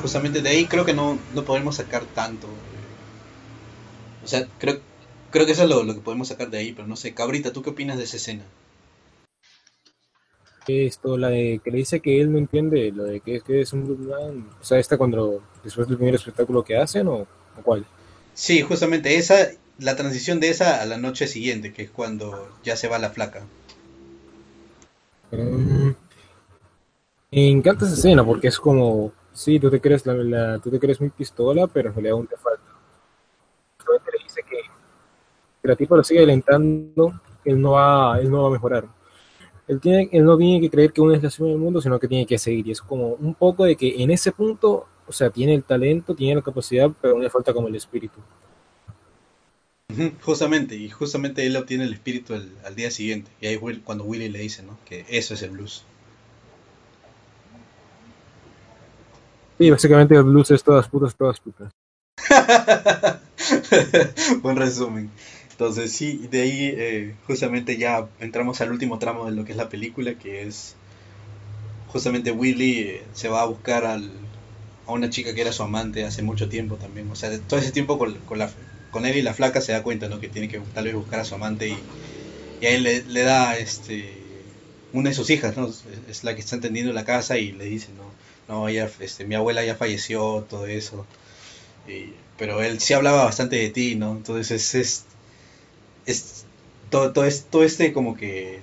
justamente 0.00 0.42
de 0.42 0.48
ahí 0.48 0.66
creo 0.66 0.84
que 0.84 0.94
no, 0.94 1.18
no 1.34 1.44
podemos 1.44 1.76
sacar 1.76 2.04
tanto 2.04 2.48
o 4.24 4.26
sea, 4.26 4.46
creo, 4.58 4.80
creo 5.30 5.46
que 5.46 5.52
eso 5.52 5.64
es 5.64 5.68
lo, 5.68 5.94
que 5.94 6.00
podemos 6.00 6.28
sacar 6.28 6.50
de 6.50 6.58
ahí, 6.58 6.72
pero 6.72 6.86
no 6.86 6.96
sé. 6.96 7.14
Cabrita, 7.14 7.52
¿tú 7.52 7.62
qué 7.62 7.70
opinas 7.70 7.98
de 7.98 8.04
esa 8.04 8.16
escena? 8.16 8.44
Esto, 10.68 11.18
la 11.18 11.28
de 11.28 11.60
que 11.62 11.72
le 11.72 11.78
dice 11.78 11.98
que 11.98 12.20
él 12.20 12.30
no 12.30 12.38
entiende, 12.38 12.92
lo 12.92 13.04
de 13.04 13.20
que, 13.20 13.40
que 13.40 13.62
es 13.62 13.72
un 13.72 13.84
bluesman, 13.84 14.48
o 14.60 14.64
sea, 14.64 14.78
esta 14.78 14.96
cuando, 14.96 15.42
después 15.64 15.88
del 15.88 15.96
primer 15.96 16.14
espectáculo 16.14 16.62
que 16.62 16.76
hacen, 16.76 17.08
o, 17.08 17.26
cuál? 17.64 17.84
Sí, 18.32 18.62
justamente 18.62 19.16
esa, 19.16 19.48
la 19.78 19.96
transición 19.96 20.40
de 20.40 20.50
esa 20.50 20.80
a 20.80 20.86
la 20.86 20.98
noche 20.98 21.26
siguiente, 21.26 21.72
que 21.72 21.82
es 21.82 21.90
cuando 21.90 22.48
ya 22.62 22.76
se 22.76 22.88
va 22.88 22.98
la 22.98 23.10
flaca. 23.10 23.44
Me 27.30 27.48
encanta 27.48 27.86
esa 27.86 27.94
escena 27.94 28.24
porque 28.24 28.48
es 28.48 28.58
como, 28.58 29.12
sí, 29.32 29.58
tú 29.58 29.70
te 29.70 29.80
crees, 29.80 30.04
la, 30.04 30.58
tú 30.58 30.70
te 30.70 30.78
crees 30.78 31.00
muy 31.00 31.10
pistola, 31.10 31.66
pero 31.66 31.88
en 31.88 31.94
realidad 31.94 32.16
aún 32.16 32.26
te 32.26 32.36
falta 32.36 32.72
le 34.00 34.24
dice 34.24 34.42
que, 34.48 34.58
el 35.62 35.76
tipo 35.76 35.96
lo 35.96 36.04
sigue 36.04 36.22
alentando, 36.22 37.20
él 37.44 37.60
no 37.60 37.72
va, 37.72 38.18
él 38.20 38.30
no 38.30 38.42
va 38.42 38.48
a 38.48 38.52
mejorar. 38.52 38.88
Él, 39.68 39.80
tiene, 39.80 40.08
él 40.12 40.24
no 40.24 40.36
tiene 40.36 40.60
que 40.60 40.70
creer 40.70 40.92
que 40.92 41.00
uno 41.00 41.14
es 41.14 41.22
la 41.22 41.30
suma 41.30 41.50
del 41.50 41.58
mundo, 41.58 41.80
sino 41.80 41.98
que 41.98 42.08
tiene 42.08 42.26
que 42.26 42.38
seguir. 42.38 42.66
Y 42.66 42.72
es 42.72 42.80
como 42.80 43.14
un 43.14 43.34
poco 43.34 43.64
de 43.64 43.76
que 43.76 44.02
en 44.02 44.10
ese 44.10 44.32
punto, 44.32 44.86
o 45.06 45.12
sea, 45.12 45.30
tiene 45.30 45.54
el 45.54 45.62
talento, 45.62 46.14
tiene 46.14 46.36
la 46.36 46.42
capacidad, 46.42 46.90
pero 47.00 47.18
le 47.18 47.30
falta 47.30 47.52
como 47.52 47.68
el 47.68 47.76
espíritu. 47.76 48.20
Justamente, 50.22 50.76
y 50.76 50.90
justamente 50.90 51.46
él 51.46 51.56
obtiene 51.56 51.84
el 51.84 51.92
espíritu 51.92 52.34
al, 52.34 52.74
día 52.74 52.90
siguiente. 52.90 53.30
Y 53.40 53.46
ahí 53.46 53.54
es 53.54 53.78
cuando 53.84 54.04
Willy 54.04 54.28
le 54.28 54.40
dice, 54.40 54.62
¿no? 54.62 54.78
Que 54.84 55.04
eso 55.08 55.34
es 55.34 55.42
el 55.42 55.50
blues. 55.50 55.84
Sí, 59.58 59.70
básicamente 59.70 60.14
el 60.14 60.24
blues 60.24 60.50
es 60.50 60.62
todas 60.62 60.88
putas, 60.88 61.14
todas 61.14 61.40
putas. 61.40 61.72
Buen 64.42 64.56
resumen. 64.56 65.10
Entonces 65.50 65.92
sí, 65.92 66.26
de 66.30 66.42
ahí 66.42 66.74
eh, 66.76 67.14
justamente 67.26 67.76
ya 67.76 68.08
entramos 68.18 68.60
al 68.60 68.72
último 68.72 68.98
tramo 68.98 69.26
de 69.26 69.32
lo 69.32 69.44
que 69.44 69.52
es 69.52 69.58
la 69.58 69.68
película, 69.68 70.14
que 70.14 70.42
es 70.42 70.74
justamente 71.88 72.32
Willy 72.32 72.80
eh, 72.80 73.04
se 73.12 73.28
va 73.28 73.42
a 73.42 73.46
buscar 73.46 73.84
al, 73.84 74.10
a 74.86 74.92
una 74.92 75.10
chica 75.10 75.34
que 75.34 75.42
era 75.42 75.52
su 75.52 75.62
amante 75.62 76.04
hace 76.04 76.22
mucho 76.22 76.48
tiempo 76.48 76.76
también. 76.76 77.10
O 77.10 77.14
sea, 77.14 77.38
todo 77.38 77.60
ese 77.60 77.70
tiempo 77.70 77.98
con, 77.98 78.14
con, 78.20 78.38
la, 78.38 78.50
con 78.92 79.06
él 79.06 79.16
y 79.16 79.22
la 79.22 79.34
flaca 79.34 79.60
se 79.60 79.72
da 79.72 79.82
cuenta 79.82 80.08
¿no? 80.08 80.20
que 80.20 80.28
tiene 80.28 80.48
que 80.48 80.60
tal 80.72 80.84
vez 80.84 80.94
buscar 80.94 81.18
a 81.18 81.24
su 81.24 81.34
amante 81.34 81.68
y, 81.68 81.76
y 82.60 82.66
a 82.66 82.70
él 82.70 82.84
le, 82.84 83.02
le, 83.02 83.22
da 83.22 83.58
este 83.58 84.08
una 84.92 85.08
de 85.08 85.16
sus 85.16 85.30
hijas, 85.30 85.56
¿no? 85.56 85.68
Es 86.08 86.22
la 86.22 86.34
que 86.36 86.42
está 86.42 86.54
entendiendo 86.54 86.92
la 86.92 87.04
casa 87.04 87.38
y 87.38 87.50
le 87.50 87.64
dice, 87.64 87.88
no, 87.96 88.04
no, 88.54 88.68
ella, 88.68 88.88
este, 89.00 89.24
mi 89.24 89.34
abuela 89.34 89.64
ya 89.64 89.74
falleció, 89.74 90.46
todo 90.48 90.66
eso 90.66 91.06
pero 92.38 92.62
él 92.62 92.80
sí 92.80 92.94
hablaba 92.94 93.24
bastante 93.24 93.56
de 93.56 93.70
ti, 93.70 93.94
¿no? 93.94 94.12
Entonces 94.12 94.74
es, 94.74 95.04
es, 96.06 96.44
todo, 96.90 97.12
todo, 97.12 97.26
todo 97.50 97.64
este 97.64 97.92
como 97.92 98.16
que, 98.16 98.60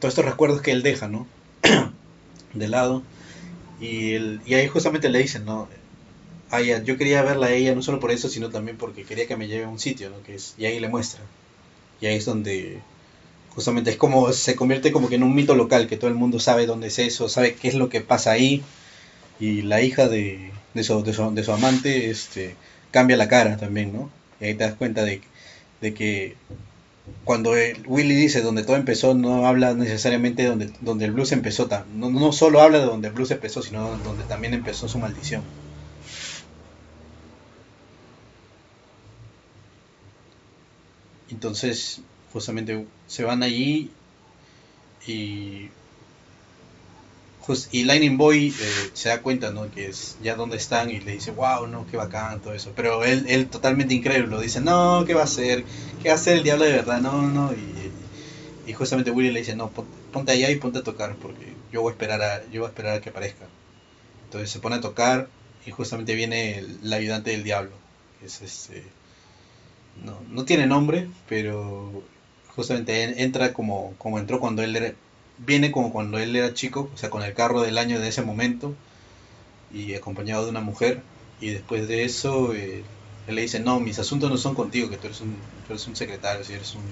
todos 0.00 0.12
estos 0.12 0.24
recuerdos 0.24 0.60
que 0.62 0.70
él 0.70 0.82
deja, 0.82 1.08
¿no? 1.08 1.26
de 2.54 2.68
lado. 2.68 3.02
Y, 3.80 4.16
y 4.46 4.54
ahí 4.54 4.68
justamente 4.68 5.08
le 5.08 5.18
dicen, 5.18 5.44
¿no? 5.44 5.68
Yo 6.60 6.96
quería 6.98 7.22
verla 7.22 7.46
a 7.46 7.52
ella 7.52 7.74
no 7.74 7.82
solo 7.82 8.00
por 8.00 8.10
eso, 8.10 8.28
sino 8.28 8.50
también 8.50 8.76
porque 8.76 9.04
quería 9.04 9.26
que 9.26 9.36
me 9.36 9.48
lleve 9.48 9.64
a 9.64 9.68
un 9.68 9.78
sitio. 9.78 10.10
Que 10.24 10.34
es, 10.36 10.54
y 10.58 10.66
ahí 10.66 10.80
le 10.80 10.88
muestra. 10.88 11.20
Y 12.00 12.06
ahí 12.06 12.16
es 12.16 12.24
donde 12.24 12.80
justamente 13.54 13.90
es 13.90 13.96
como, 13.96 14.32
se 14.32 14.56
convierte 14.56 14.92
como 14.92 15.08
que 15.08 15.14
en 15.16 15.22
un 15.22 15.34
mito 15.34 15.54
local, 15.54 15.86
que 15.88 15.96
todo 15.96 16.08
el 16.08 16.16
mundo 16.16 16.40
sabe 16.40 16.66
dónde 16.66 16.88
es 16.88 16.98
eso, 16.98 17.28
sabe 17.28 17.54
qué 17.54 17.68
es 17.68 17.74
lo 17.74 17.88
que 17.88 18.00
pasa 18.00 18.32
ahí. 18.32 18.62
Y 19.40 19.62
la 19.62 19.82
hija 19.82 20.08
de, 20.08 20.52
de 20.74 20.84
su, 20.84 21.02
de 21.02 21.44
su 21.44 21.52
amante 21.52 22.10
este, 22.10 22.56
cambia 22.90 23.16
la 23.16 23.28
cara 23.28 23.56
también, 23.56 23.92
¿no? 23.92 24.10
Y 24.40 24.46
ahí 24.46 24.54
te 24.54 24.64
das 24.64 24.74
cuenta 24.74 25.04
de, 25.04 25.22
de 25.80 25.94
que 25.94 26.36
cuando 27.24 27.52
Willy 27.86 28.14
dice 28.14 28.42
donde 28.42 28.64
todo 28.64 28.76
empezó, 28.76 29.14
no 29.14 29.46
habla 29.46 29.74
necesariamente 29.74 30.42
de 30.42 30.48
donde, 30.48 30.70
donde 30.80 31.04
el 31.04 31.12
blues 31.12 31.32
empezó, 31.32 31.68
no, 31.94 32.10
no 32.10 32.32
solo 32.32 32.60
habla 32.60 32.78
de 32.78 32.86
donde 32.86 33.08
el 33.08 33.14
blues 33.14 33.30
empezó, 33.30 33.62
sino 33.62 33.98
donde 33.98 34.24
también 34.24 34.54
empezó 34.54 34.88
su 34.88 34.98
maldición. 34.98 35.42
Entonces, 41.30 42.00
justamente 42.32 42.86
se 43.06 43.24
van 43.24 43.42
allí 43.42 43.90
y 45.06 45.70
y 47.72 47.84
Lightning 47.84 48.16
Boy 48.16 48.48
eh, 48.48 48.90
se 48.94 49.10
da 49.10 49.20
cuenta, 49.20 49.50
¿no? 49.50 49.70
Que 49.70 49.88
es 49.88 50.16
ya 50.22 50.34
dónde 50.34 50.56
están 50.56 50.90
y 50.90 51.00
le 51.00 51.12
dice, 51.12 51.30
wow, 51.30 51.66
no, 51.66 51.86
qué 51.90 51.96
bacán, 51.96 52.40
todo 52.40 52.54
eso. 52.54 52.72
Pero 52.74 53.04
él, 53.04 53.26
él 53.28 53.48
totalmente 53.48 53.94
incrédulo, 53.94 54.40
dice, 54.40 54.60
no, 54.60 55.04
¿qué 55.06 55.14
va 55.14 55.22
a 55.22 55.24
hacer? 55.24 55.64
¿Qué 56.02 56.08
va 56.08 56.14
a 56.14 56.16
hacer 56.16 56.38
el 56.38 56.42
diablo 56.42 56.64
de 56.64 56.72
verdad? 56.72 57.00
No, 57.00 57.22
no. 57.22 57.52
Y, 57.52 58.70
y 58.70 58.72
justamente 58.72 59.10
Willy 59.10 59.30
le 59.30 59.40
dice, 59.40 59.54
no, 59.54 59.70
ponte 59.70 60.32
allá 60.32 60.50
y 60.50 60.56
ponte 60.56 60.78
a 60.78 60.82
tocar, 60.82 61.16
porque 61.16 61.52
yo 61.70 61.82
voy 61.82 61.90
a 61.90 61.92
esperar 61.92 62.22
a, 62.22 62.50
yo 62.50 62.62
voy 62.62 62.68
a, 62.68 62.70
esperar 62.70 62.96
a 62.96 63.00
que 63.00 63.10
aparezca. 63.10 63.46
Entonces 64.24 64.50
se 64.50 64.60
pone 64.60 64.76
a 64.76 64.80
tocar 64.80 65.28
y 65.66 65.70
justamente 65.70 66.14
viene 66.14 66.58
el, 66.58 66.92
ayudante 66.92 67.30
del 67.30 67.44
diablo, 67.44 67.72
que 68.20 68.26
es 68.26 68.40
este... 68.40 68.84
No, 70.02 70.18
no 70.30 70.44
tiene 70.44 70.66
nombre, 70.66 71.08
pero 71.28 72.02
justamente 72.54 73.22
entra 73.22 73.52
como, 73.52 73.94
como 73.98 74.18
entró 74.18 74.40
cuando 74.40 74.62
él 74.62 74.76
era, 74.76 74.94
viene 75.38 75.70
como 75.72 75.92
cuando 75.92 76.18
él 76.18 76.36
era 76.36 76.54
chico, 76.54 76.90
o 76.92 76.96
sea, 76.96 77.10
con 77.10 77.22
el 77.22 77.34
carro 77.34 77.60
del 77.62 77.78
año 77.78 78.00
de 78.00 78.08
ese 78.08 78.22
momento 78.22 78.74
y 79.72 79.94
acompañado 79.94 80.44
de 80.44 80.50
una 80.50 80.60
mujer. 80.60 81.02
Y 81.40 81.50
después 81.50 81.88
de 81.88 82.04
eso, 82.04 82.54
eh, 82.54 82.84
él 83.26 83.34
le 83.34 83.42
dice, 83.42 83.60
no, 83.60 83.80
mis 83.80 83.98
asuntos 83.98 84.30
no 84.30 84.36
son 84.38 84.54
contigo, 84.54 84.88
que 84.90 84.96
tú 84.96 85.08
eres 85.08 85.20
un, 85.20 85.36
tú 85.66 85.72
eres 85.72 85.86
un 85.86 85.96
secretario, 85.96 86.44
si 86.44 86.54
eres 86.54 86.74
un, 86.74 86.82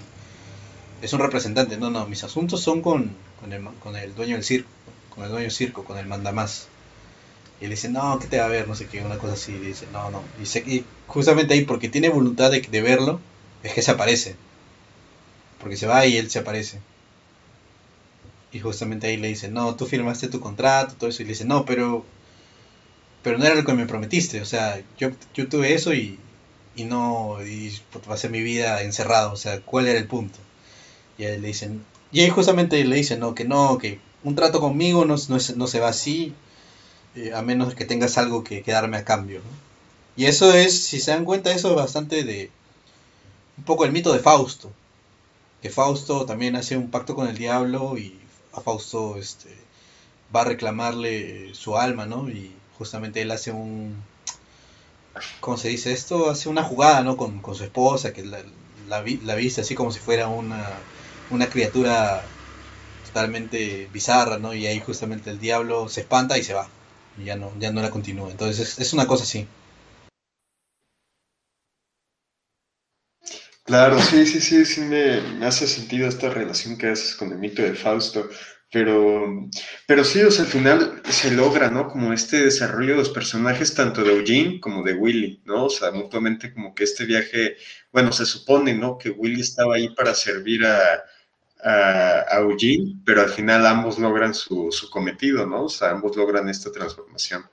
es 1.03 1.13
un 1.13 1.21
representante. 1.21 1.77
No, 1.77 1.91
no, 1.91 2.07
mis 2.07 2.25
asuntos 2.25 2.61
son 2.63 2.83
con, 2.83 3.17
con, 3.41 3.53
el, 3.53 3.65
con 3.81 3.97
el 3.97 4.15
dueño 4.15 4.35
del 4.37 4.45
circo, 4.45 4.71
con 5.11 5.25
el 5.25 5.31
dueño 5.31 5.45
del 5.45 5.53
circo, 5.53 5.85
con 5.85 5.99
el 5.99 6.07
mandamás. 6.07 6.69
Y 7.63 7.67
le 7.67 7.77
dice, 7.77 7.89
no, 7.89 8.19
¿qué 8.19 8.27
te 8.27 8.39
va 8.41 8.47
a 8.47 8.49
ver? 8.49 8.67
No 8.67 8.75
sé 8.75 8.89
qué, 8.89 9.03
una 9.03 9.19
cosa 9.19 9.35
así. 9.35 9.53
Y 9.53 9.59
dice, 9.59 9.87
no, 9.93 10.11
no. 10.11 10.25
Y, 10.37 10.59
y 10.69 10.85
justamente 11.07 11.55
ahí, 11.55 11.65
porque 11.65 11.89
tiene 11.89 12.09
voluntad 12.09 12.51
de, 12.51 12.61
de 12.61 12.83
verlo, 12.83 13.21
es 13.63 13.73
que 13.73 13.83
se 13.83 13.93
aparece. 13.93 14.35
Porque 15.61 15.77
se 15.77 15.87
va 15.87 16.05
y 16.05 16.17
él 16.17 16.29
se 16.29 16.41
aparece. 16.41 16.81
Y 18.53 18.59
justamente 18.59 19.07
ahí 19.07 19.17
le 19.17 19.29
dice, 19.29 19.49
no, 19.49 19.77
tú 19.77 19.87
firmaste 19.87 20.27
tu 20.27 20.41
contrato, 20.41 20.97
todo 20.99 21.09
eso. 21.09 21.23
Y 21.23 21.27
le 21.27 21.31
dice, 21.31 21.45
no, 21.45 21.65
pero, 21.65 22.05
pero 23.23 23.39
no 23.39 23.45
era 23.45 23.55
lo 23.55 23.65
que 23.65 23.73
me 23.75 23.87
prometiste. 23.87 24.41
O 24.41 24.45
sea, 24.45 24.83
yo, 24.99 25.11
yo 25.35 25.49
tuve 25.49 25.75
eso 25.75 25.95
y, 25.95 26.19
y 26.75 26.85
no, 26.85 27.39
y 27.45 27.73
ser 28.17 28.31
mi 28.31 28.43
vida 28.43 28.83
encerrado. 28.83 29.33
O 29.33 29.37
sea, 29.37 29.61
¿cuál 29.61 29.87
era 29.87 29.99
el 29.99 30.07
punto? 30.07 30.39
Y 31.17 31.25
ahí 31.25 31.39
le 31.39 31.49
dicen, 31.49 31.85
y 32.11 32.21
ahí 32.21 32.31
justamente 32.31 32.85
le 32.85 32.97
dicen, 32.97 33.21
no, 33.21 33.35
que 33.35 33.45
no, 33.45 33.79
que 33.79 34.01
un 34.25 34.35
trato 34.35 34.61
conmigo 34.61 35.05
no, 35.05 35.17
no, 35.29 35.39
no 35.57 35.67
se 35.69 35.81
va 35.81 35.89
así, 35.89 36.35
eh, 37.17 37.33
a 37.35 37.43
menos 37.43 37.75
que 37.75 37.85
tengas 37.85 38.19
algo 38.19 38.45
que, 38.45 38.63
que 38.63 38.73
darme 38.73 38.97
a 38.97 39.05
cambio. 39.05 39.41
Y 40.17 40.27
eso 40.27 40.53
es, 40.53 40.85
si 40.85 41.01
se 41.01 41.11
dan 41.11 41.25
cuenta, 41.25 41.53
eso 41.53 41.71
es 41.71 41.77
bastante 41.77 42.25
de 42.25 42.51
un 43.59 43.65
poco 43.65 43.85
el 43.85 43.93
mito 43.93 44.13
de 44.13 44.19
Fausto. 44.21 44.73
Que 45.61 45.71
Fausto 45.71 46.27
también 46.27 46.57
hace 46.57 46.77
un 46.77 46.91
pacto 46.91 47.15
con 47.15 47.29
el 47.29 47.39
diablo 47.39 47.97
y 47.97 48.19
a 48.53 48.61
Fausto 48.61 49.17
este, 49.17 49.57
va 50.35 50.43
a 50.43 50.45
reclamarle 50.45 51.55
su 51.55 51.77
alma, 51.77 52.07
¿no? 52.07 52.29
Y 52.29 52.53
justamente 52.79 53.23
él 53.23 53.31
hace 53.31 53.53
un, 53.53 54.03
¿cómo 55.41 55.57
se 55.57 55.69
dice 55.69 55.93
esto? 55.93 56.31
Hace 56.31 56.49
una 56.49 56.65
jugada, 56.65 57.03
¿no? 57.03 57.17
Con, 57.17 57.43
su 57.55 57.65
esposa, 57.65 58.13
que 58.13 58.25
la, 58.25 58.43
la, 58.89 59.05
la, 59.25 59.35
viste 59.35 59.61
así 59.61 59.75
como 59.75 59.93
si 59.93 60.01
fuera 60.01 60.29
una, 60.29 60.67
una 61.31 61.49
criatura 61.49 62.25
totalmente 63.07 63.89
bizarra, 63.93 64.39
¿no? 64.39 64.55
Y 64.55 64.67
ahí 64.67 64.81
justamente 64.81 65.31
el 65.31 65.39
diablo 65.39 65.89
se 65.89 66.01
espanta 66.01 66.39
y 66.39 66.45
se 66.45 66.55
va. 66.55 66.69
Y 67.19 67.25
ya 67.25 67.37
no, 67.37 67.53
ya 67.59 67.73
no 67.73 67.83
la 67.83 67.91
continúa. 67.91 68.31
Entonces 68.31 68.79
es, 68.79 68.93
una 68.93 69.07
cosa 69.07 69.25
así. 69.25 69.47
Claro, 73.65 73.99
sí, 74.01 74.27
sí, 74.27 74.41
sí, 74.41 74.65
sí 74.65 74.81
me, 74.83 75.45
hace 75.47 75.67
sentido 75.67 76.09
esta 76.09 76.29
relación 76.31 76.77
que 76.77 76.89
haces 76.89 77.15
con 77.15 77.31
el 77.33 77.39
mito 77.39 77.63
de 77.63 77.75
Fausto, 77.75 78.29
pero, 78.73 79.49
pero 79.87 80.05
sí, 80.05 80.21
o 80.23 80.31
sea, 80.31 80.45
al 80.45 80.51
final 80.51 81.03
se 81.09 81.31
logra, 81.31 81.71
¿no? 81.71 81.89
Como 81.89 82.13
este 82.13 82.45
desarrollo 82.45 82.93
de 82.93 82.99
los 82.99 83.11
personajes, 83.11 83.75
tanto 83.75 84.03
de 84.03 84.13
Eugene 84.13 84.61
como 84.61 84.83
de 84.83 84.95
Willy, 84.95 85.43
¿no? 85.45 85.67
O 85.67 85.71
sea, 85.71 85.93
mutuamente 85.93 86.53
como 86.53 86.75
que 86.75 86.85
este 86.85 87.05
viaje, 87.05 87.57
bueno, 87.93 88.13
se 88.13 88.27
supone, 88.27 88.75
¿no? 88.75 88.99
Que 88.99 89.11
Willy 89.11 89.41
estaba 89.43 89.77
ahí 89.77 89.95
para 89.95 90.15
servir 90.15 90.65
a, 90.67 91.05
a, 91.65 92.39
Eugene, 92.41 93.01
pero 93.05 93.23
al 93.23 93.31
final 93.31 93.67
ambos 93.67 93.99
logran 93.99 94.35
su, 94.35 94.71
su 94.73 94.91
cometido, 94.91 95.47
¿no? 95.47 95.65
O 95.65 95.69
sea, 95.69 95.91
ambos 95.91 96.17
logran 96.17 96.49
esta 96.49 96.71
transformación. 96.73 97.45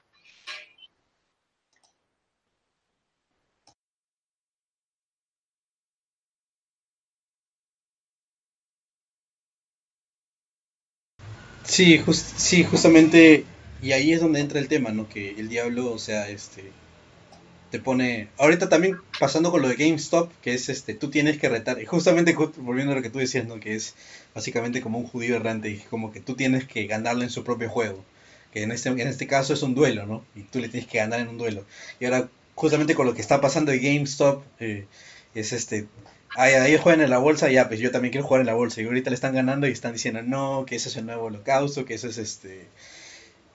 Sí, 11.63 12.01
sí, 12.13 12.63
justamente, 12.65 13.45
y 13.81 13.91
ahí 13.93 14.11
es 14.11 14.21
donde 14.21 14.39
entra 14.41 14.59
el 14.59 14.67
tema, 14.67 14.91
¿no? 14.91 15.07
Que 15.07 15.31
el 15.31 15.49
diablo, 15.49 15.91
o 15.91 15.99
sea, 15.99 16.27
este, 16.29 16.71
te 17.71 17.79
pone, 17.79 18.29
ahorita 18.37 18.69
también 18.69 18.97
pasando 19.19 19.51
con 19.51 19.61
lo 19.61 19.67
de 19.67 19.75
GameStop, 19.75 20.31
que 20.41 20.53
es, 20.53 20.69
este, 20.69 20.93
tú 20.93 21.09
tienes 21.09 21.37
que 21.37 21.49
retar, 21.49 21.83
justamente 21.85 22.35
volviendo 22.57 22.93
a 22.93 22.95
lo 22.95 23.01
que 23.01 23.09
tú 23.09 23.19
decías, 23.19 23.45
¿no? 23.45 23.59
Que 23.59 23.75
es 23.75 23.95
básicamente 24.33 24.81
como 24.81 24.97
un 24.99 25.07
judío 25.07 25.35
errante, 25.35 25.81
como 25.89 26.11
que 26.11 26.19
tú 26.19 26.35
tienes 26.35 26.65
que 26.65 26.87
ganarle 26.87 27.25
en 27.25 27.29
su 27.29 27.43
propio 27.43 27.69
juego, 27.69 28.03
que 28.51 28.63
en 28.63 28.71
este, 28.71 28.89
en 28.89 28.99
este 28.99 29.27
caso 29.27 29.53
es 29.53 29.61
un 29.61 29.75
duelo, 29.75 30.05
¿no? 30.05 30.23
Y 30.35 30.41
tú 30.43 30.59
le 30.59 30.69
tienes 30.69 30.89
que 30.89 30.97
ganar 30.97 31.19
en 31.19 31.29
un 31.29 31.37
duelo. 31.37 31.65
Y 31.99 32.05
ahora, 32.05 32.29
justamente 32.55 32.95
con 32.95 33.05
lo 33.05 33.13
que 33.13 33.21
está 33.21 33.41
pasando 33.41 33.71
de 33.71 33.79
GameStop, 33.79 34.43
eh, 34.59 34.85
es 35.35 35.53
este, 35.53 35.87
Ahí, 36.35 36.53
ahí 36.53 36.77
juegan 36.77 37.01
en 37.01 37.09
la 37.09 37.17
bolsa, 37.17 37.49
ya, 37.49 37.67
pues 37.67 37.79
yo 37.79 37.91
también 37.91 38.11
quiero 38.11 38.27
jugar 38.27 38.41
en 38.41 38.47
la 38.47 38.53
bolsa. 38.53 38.81
Y 38.81 38.85
ahorita 38.85 39.09
le 39.09 39.15
están 39.15 39.33
ganando 39.33 39.67
y 39.67 39.71
están 39.71 39.93
diciendo, 39.93 40.21
no, 40.21 40.65
que 40.65 40.75
eso 40.75 40.89
es 40.89 40.95
el 40.97 41.05
nuevo 41.05 41.25
holocausto, 41.25 41.85
que 41.85 41.95
eso 41.95 42.07
es 42.07 42.17
este. 42.17 42.67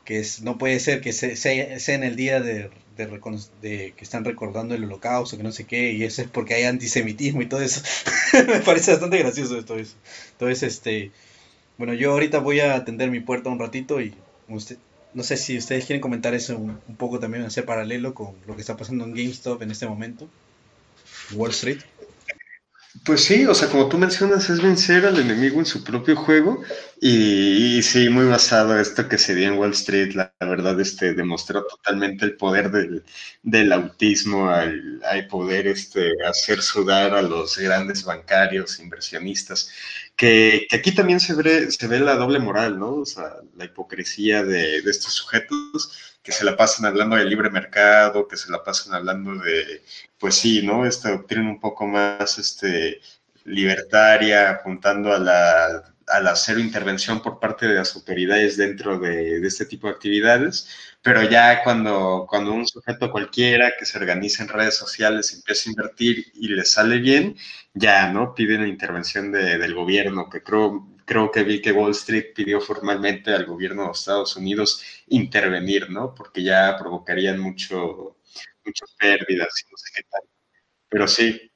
Que 0.05 0.19
es, 0.21 0.43
no 0.43 0.59
puede 0.59 0.79
ser 0.81 1.01
que 1.01 1.13
sea, 1.13 1.95
en 1.95 2.05
el 2.05 2.17
día 2.17 2.41
de, 2.41 2.71
de, 2.97 3.93
que 3.97 4.05
están 4.05 4.25
recordando 4.25 4.75
el 4.75 4.85
holocausto, 4.85 5.37
que 5.37 5.43
no 5.43 5.53
sé 5.53 5.65
qué, 5.65 5.93
y 5.93 6.05
eso 6.05 6.23
es 6.23 6.29
porque 6.29 6.55
hay 6.55 6.65
antisemitismo 6.65 7.43
y 7.43 7.47
todo 7.47 7.61
eso. 7.61 7.83
Me 8.47 8.61
parece 8.61 8.93
bastante 8.93 9.19
gracioso 9.19 9.59
esto 9.59 9.77
eso. 9.77 9.97
Entonces, 10.33 10.63
este. 10.63 11.11
Bueno, 11.77 11.95
yo 11.95 12.13
ahorita 12.13 12.39
voy 12.39 12.61
a 12.61 12.77
atender 12.77 13.11
mi 13.11 13.21
puerta 13.21 13.51
un 13.51 13.59
ratito 13.59 14.01
y 14.01 14.15
usted, 14.49 14.77
no 15.13 15.25
sé 15.25 15.37
si 15.37 15.59
ustedes 15.59 15.87
quieren 15.87 16.01
comentar 16.01 16.35
eso 16.35 16.57
un, 16.57 16.79
un 16.87 16.97
poco 16.97 17.19
también, 17.19 17.45
hacer 17.45 17.65
paralelo 17.65 18.15
con 18.15 18.35
lo 18.47 18.55
que 18.55 18.61
está 18.61 18.77
pasando 18.77 19.05
en 19.05 19.15
GameStop 19.15 19.61
en 19.63 19.73
este 19.73 19.87
momento. 19.87 20.29
Wall 21.33 21.51
Street. 21.51 21.81
Pues 23.03 23.25
sí, 23.25 23.45
o 23.45 23.55
sea, 23.55 23.69
como 23.69 23.89
tú 23.89 23.99
mencionas, 23.99 24.49
es 24.49 24.63
vencer 24.63 25.05
al 25.05 25.19
enemigo 25.19 25.59
en 25.59 25.67
su 25.67 25.83
propio 25.83 26.15
juego 26.15 26.63
y, 27.01 27.83
sí, 27.83 28.09
muy 28.09 28.25
basado 28.27 28.73
en 28.73 28.81
esto 28.81 29.09
que 29.09 29.19
se 29.19 29.35
dio 29.35 29.49
en 29.49 29.59
Wall 29.59 29.73
Street, 29.73 30.15
la, 30.15 30.33
verdad, 30.41 30.81
este, 30.81 31.13
demostró 31.13 31.67
totalmente 31.67 32.25
el 32.25 32.37
poder 32.37 32.71
del, 33.43 33.73
autismo, 33.73 34.49
al, 34.49 35.03
poder 35.29 35.67
este, 35.67 36.13
hacer 36.25 36.63
sudar 36.63 37.15
a 37.15 37.23
los 37.23 37.59
grandes 37.59 38.05
bancarios, 38.05 38.79
inversionistas, 38.79 39.71
que, 40.17 40.67
aquí 40.71 40.93
también 40.93 41.21
se 41.21 41.35
ve, 41.35 41.71
se 41.71 41.87
ve 41.89 41.99
la 41.99 42.15
doble 42.15 42.39
moral, 42.39 42.79
¿no? 42.79 42.95
O 42.95 43.07
sea, 43.07 43.25
la 43.57 43.65
hipocresía 43.65 44.45
de, 44.45 44.81
de 44.83 44.91
estos 44.91 45.13
sujetos 45.13 46.14
que 46.25 46.33
se 46.33 46.45
la 46.45 46.57
pasan 46.57 46.87
hablando 46.87 47.17
de 47.17 47.27
libre 47.27 47.51
mercado, 47.51 48.27
que 48.27 48.39
se 48.39 48.51
la 48.51 48.65
pasan 48.65 48.95
hablando 48.95 49.35
de, 49.37 49.85
pues 50.19 50.37
sí, 50.37 50.63
¿no? 50.67 50.87
Esta 50.87 51.11
doctrina 51.11 51.51
un 51.51 51.61
poco 51.61 51.87
más 51.87 52.39
este, 52.39 53.03
libertaria, 53.45 54.51
apuntando 54.51 55.13
a 55.13 55.19
la, 55.19 55.95
a 56.07 56.21
la 56.21 56.35
cero 56.35 56.61
intervención 56.61 57.21
por 57.23 57.39
parte 57.39 57.69
de 57.69 57.75
las 57.75 57.95
autoridades 57.95 58.57
dentro 58.57 58.99
de, 58.99 59.39
de, 59.41 59.47
este 59.47 59.67
tipo 59.67 59.87
de 59.87 59.93
actividades, 59.93 60.94
pero 61.05 61.23
ya 61.23 61.63
cuando, 61.63 62.27
cuando 62.29 62.53
un 62.55 62.67
sujeto 62.67 63.11
cualquiera 63.11 63.75
que 63.79 63.85
se 63.85 63.99
organiza 63.99 64.43
en 64.43 64.49
redes 64.49 64.77
sociales 64.79 65.35
empieza 65.35 65.69
a 65.69 65.73
invertir 65.73 66.33
y 66.35 66.49
le 66.49 66.65
sale 66.65 66.99
bien, 66.99 67.37
ya, 67.75 68.11
¿no? 68.11 68.35
Piden 68.35 68.63
la 68.63 68.69
intervención 68.69 69.31
de, 69.31 69.59
del 69.59 69.75
gobierno, 69.75 70.31
que 70.31 70.43
creo 70.43 70.89
creo 71.05 71.31
que 71.31 71.45
vi 71.45 71.61
que 71.61 71.73
Wall 71.73 71.91
Street 71.91 72.33
pidió 72.35 72.59
formalmente 72.61 73.35
al 73.35 73.45
gobierno 73.45 73.85
de 73.85 73.91
Estados 73.93 74.35
Unidos 74.37 74.83
intervenir, 75.09 75.91
¿no? 75.91 76.15
Porque 76.15 76.43
ya 76.43 76.77
provocarían 76.79 77.39
mucho, 77.39 78.17
muchas 78.65 78.95
pérdidas 78.99 79.49
y 79.63 79.71
no 79.71 79.77
sé 79.77 79.91
qué 79.95 80.03
tal. 80.11 80.23
Pero 80.89 81.07
sí. 81.07 81.51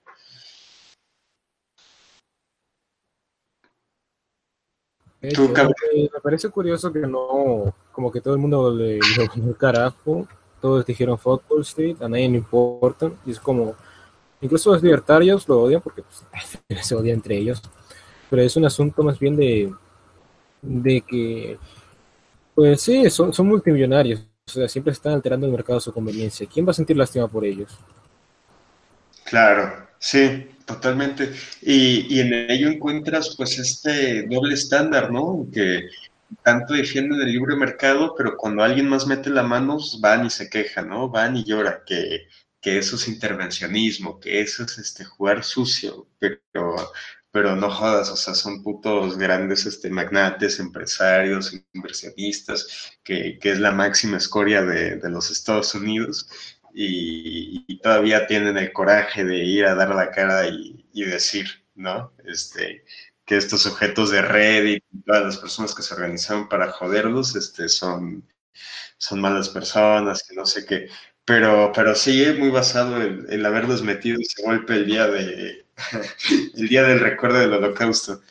me 5.22 6.20
parece 6.22 6.50
curioso 6.50 6.92
que 6.92 7.00
no, 7.00 7.74
como 7.98 8.12
que 8.12 8.20
todo 8.20 8.34
el 8.34 8.40
mundo 8.40 8.72
le 8.72 9.00
dio 9.34 9.56
carajo, 9.58 10.28
todos 10.60 10.86
dijeron 10.86 11.18
fuck 11.18 11.42
Wall 11.50 11.62
Street, 11.62 11.96
a 12.00 12.08
nadie 12.08 12.28
le 12.28 12.36
importa, 12.36 13.10
y 13.26 13.32
es 13.32 13.40
como, 13.40 13.74
incluso 14.40 14.72
los 14.72 14.80
libertarios 14.80 15.48
lo 15.48 15.62
odian 15.62 15.80
porque 15.80 16.02
pues, 16.04 16.60
se 16.86 16.94
odian 16.94 17.16
entre 17.16 17.36
ellos, 17.36 17.60
pero 18.30 18.40
es 18.40 18.54
un 18.56 18.64
asunto 18.66 19.02
más 19.02 19.18
bien 19.18 19.34
de, 19.34 19.74
de 20.62 21.00
que, 21.00 21.58
pues 22.54 22.82
sí, 22.82 23.10
son, 23.10 23.32
son 23.32 23.48
multimillonarios, 23.48 24.20
o 24.46 24.50
sea, 24.52 24.68
siempre 24.68 24.92
están 24.92 25.14
alterando 25.14 25.48
el 25.48 25.52
mercado 25.52 25.78
a 25.78 25.80
su 25.80 25.92
conveniencia. 25.92 26.46
¿Quién 26.46 26.68
va 26.68 26.70
a 26.70 26.74
sentir 26.74 26.96
lástima 26.96 27.26
por 27.26 27.44
ellos? 27.44 27.76
Claro, 29.24 29.88
sí, 29.98 30.50
totalmente. 30.64 31.32
Y, 31.62 32.14
y 32.14 32.20
en 32.20 32.32
ello 32.48 32.68
encuentras 32.68 33.34
pues 33.36 33.58
este 33.58 34.22
doble 34.28 34.54
estándar, 34.54 35.10
¿no? 35.10 35.48
Que 35.52 35.88
tanto 36.42 36.74
defienden 36.74 37.20
el 37.20 37.32
libre 37.32 37.56
mercado, 37.56 38.14
pero 38.16 38.36
cuando 38.36 38.62
alguien 38.62 38.88
más 38.88 39.06
mete 39.06 39.30
la 39.30 39.42
mano, 39.42 39.78
van 40.00 40.26
y 40.26 40.30
se 40.30 40.48
quejan, 40.50 40.88
¿no? 40.88 41.08
Van 41.08 41.36
y 41.36 41.44
lloran 41.44 41.78
que, 41.86 42.28
que 42.60 42.78
eso 42.78 42.96
es 42.96 43.08
intervencionismo, 43.08 44.20
que 44.20 44.40
eso 44.40 44.64
es 44.64 44.78
este, 44.78 45.04
jugar 45.04 45.44
sucio, 45.44 46.08
pero, 46.18 46.42
pero 47.30 47.56
no 47.56 47.70
jodas, 47.70 48.10
o 48.10 48.16
sea, 48.16 48.34
son 48.34 48.62
putos 48.62 49.16
grandes 49.18 49.66
este, 49.66 49.90
magnates, 49.90 50.58
empresarios, 50.60 51.54
inversionistas, 51.72 52.98
que, 53.04 53.38
que 53.40 53.52
es 53.52 53.60
la 53.60 53.72
máxima 53.72 54.16
escoria 54.16 54.62
de, 54.62 54.96
de 54.96 55.10
los 55.10 55.30
Estados 55.30 55.74
Unidos 55.74 56.28
y, 56.74 57.78
todavía 57.82 58.26
tienen 58.26 58.56
el 58.58 58.72
coraje 58.72 59.24
de 59.24 59.44
ir 59.44 59.66
a 59.66 59.74
dar 59.74 59.94
la 59.94 60.10
cara 60.10 60.48
y, 60.48 60.84
y 60.92 61.04
decir, 61.04 61.46
¿no? 61.74 62.12
Este, 62.24 62.84
que 63.28 63.36
estos 63.36 63.60
sujetos 63.60 64.10
de 64.10 64.22
Reddit 64.22 64.82
y 64.90 65.02
todas 65.02 65.22
las 65.22 65.36
personas 65.36 65.74
que 65.74 65.82
se 65.82 65.92
organizaron 65.92 66.48
para 66.48 66.72
joderlos 66.72 67.36
este, 67.36 67.68
son, 67.68 68.26
son 68.96 69.20
malas 69.20 69.50
personas, 69.50 70.24
que 70.26 70.34
no 70.34 70.46
sé 70.46 70.64
qué. 70.64 70.88
Pero, 71.26 71.70
pero 71.74 71.94
sí, 71.94 72.22
es 72.22 72.38
muy 72.38 72.48
basado 72.48 73.02
en, 73.02 73.26
el 73.28 73.44
haberlos 73.44 73.82
metido 73.82 74.18
ese 74.18 74.42
golpe 74.42 74.76
el 74.76 74.86
día, 74.86 75.06
de, 75.08 75.66
el 76.56 76.68
día 76.68 76.84
del 76.84 77.00
recuerdo 77.00 77.38
del 77.38 77.52
holocausto. 77.52 78.22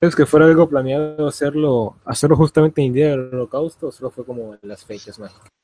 ¿Es 0.00 0.16
que 0.16 0.24
fuera 0.24 0.46
algo 0.46 0.66
planeado 0.66 1.28
hacerlo, 1.28 2.00
hacerlo 2.06 2.36
justamente 2.36 2.80
en 2.80 2.88
el 2.88 2.94
día 2.94 3.08
del 3.10 3.34
holocausto 3.34 3.88
o 3.88 3.92
solo 3.92 4.10
fue 4.10 4.24
como 4.24 4.54
en 4.54 4.60
las 4.62 4.82
fechas 4.82 5.18
mágicas? 5.18 5.55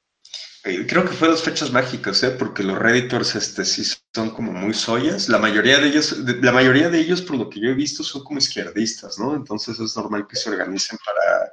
Eh, 0.65 0.87
creo 0.87 1.05
que 1.05 1.13
fue 1.13 1.29
dos 1.29 1.43
fechas 1.43 1.73
mágicas, 1.73 2.23
¿eh? 2.23 2.31
porque 2.31 2.63
los 2.63 2.79
Redditors 2.79 3.35
este, 3.35 3.65
sí 3.65 3.83
son 4.15 4.31
como 4.31 4.53
muy 4.53 4.75
soyas. 4.75 5.29
La 5.29 5.39
mayoría 5.39 5.79
de 5.81 5.89
ellos, 5.89 6.17
la 6.41 6.53
mayoría 6.53 6.89
de 6.89 7.01
ellos, 7.01 7.21
por 7.23 7.37
lo 7.37 7.51
que 7.51 7.61
yo 7.61 7.71
he 7.71 7.75
visto, 7.75 8.05
son 8.05 8.23
como 8.23 8.39
izquierdistas, 8.39 9.19
¿no? 9.19 9.35
Entonces 9.35 9.79
es 9.81 9.97
normal 9.97 10.27
que 10.29 10.37
se 10.37 10.51
organicen 10.51 10.99
para, 11.05 11.53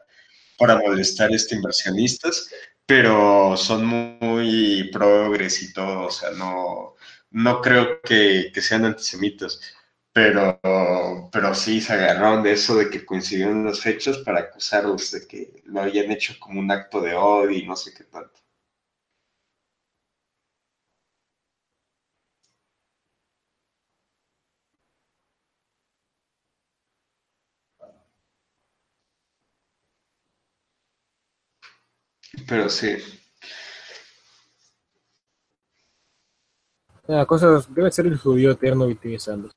para 0.57 0.79
molestar 0.87 1.31
a 1.31 1.35
este 1.35 1.55
inversionistas, 1.55 2.49
pero 2.85 3.57
son 3.57 3.85
muy 3.85 4.89
progres 4.93 5.63
y 5.63 5.73
todo, 5.73 6.07
o 6.07 6.11
sea, 6.11 6.31
no, 6.31 6.95
no 7.31 7.61
creo 7.61 8.01
que, 8.01 8.51
que 8.53 8.61
sean 8.61 8.85
antisemitas. 8.85 9.59
Pero, 10.13 10.59
pero 11.31 11.55
sí 11.55 11.81
se 11.81 11.93
agarraron 11.93 12.43
de 12.43 12.53
eso 12.53 12.75
de 12.75 12.89
que 12.89 13.05
coincidieron 13.05 13.65
las 13.65 13.79
fechas 13.81 14.17
para 14.19 14.39
acusarlos 14.41 15.11
de 15.11 15.27
que 15.27 15.61
lo 15.65 15.81
habían 15.81 16.11
hecho 16.11 16.35
como 16.39 16.59
un 16.59 16.71
acto 16.71 16.99
de 17.01 17.15
odio 17.15 17.51
y 17.51 17.65
no 17.65 17.75
sé 17.75 17.93
qué 17.93 18.03
tanto. 18.05 18.38
Pero 32.47 32.69
sí. 32.69 32.97
La 37.07 37.25
cosa 37.25 37.63
debe 37.69 37.91
ser 37.91 38.05
el 38.05 38.17
judío 38.17 38.51
eterno 38.51 38.85
victimizándose. 38.85 39.55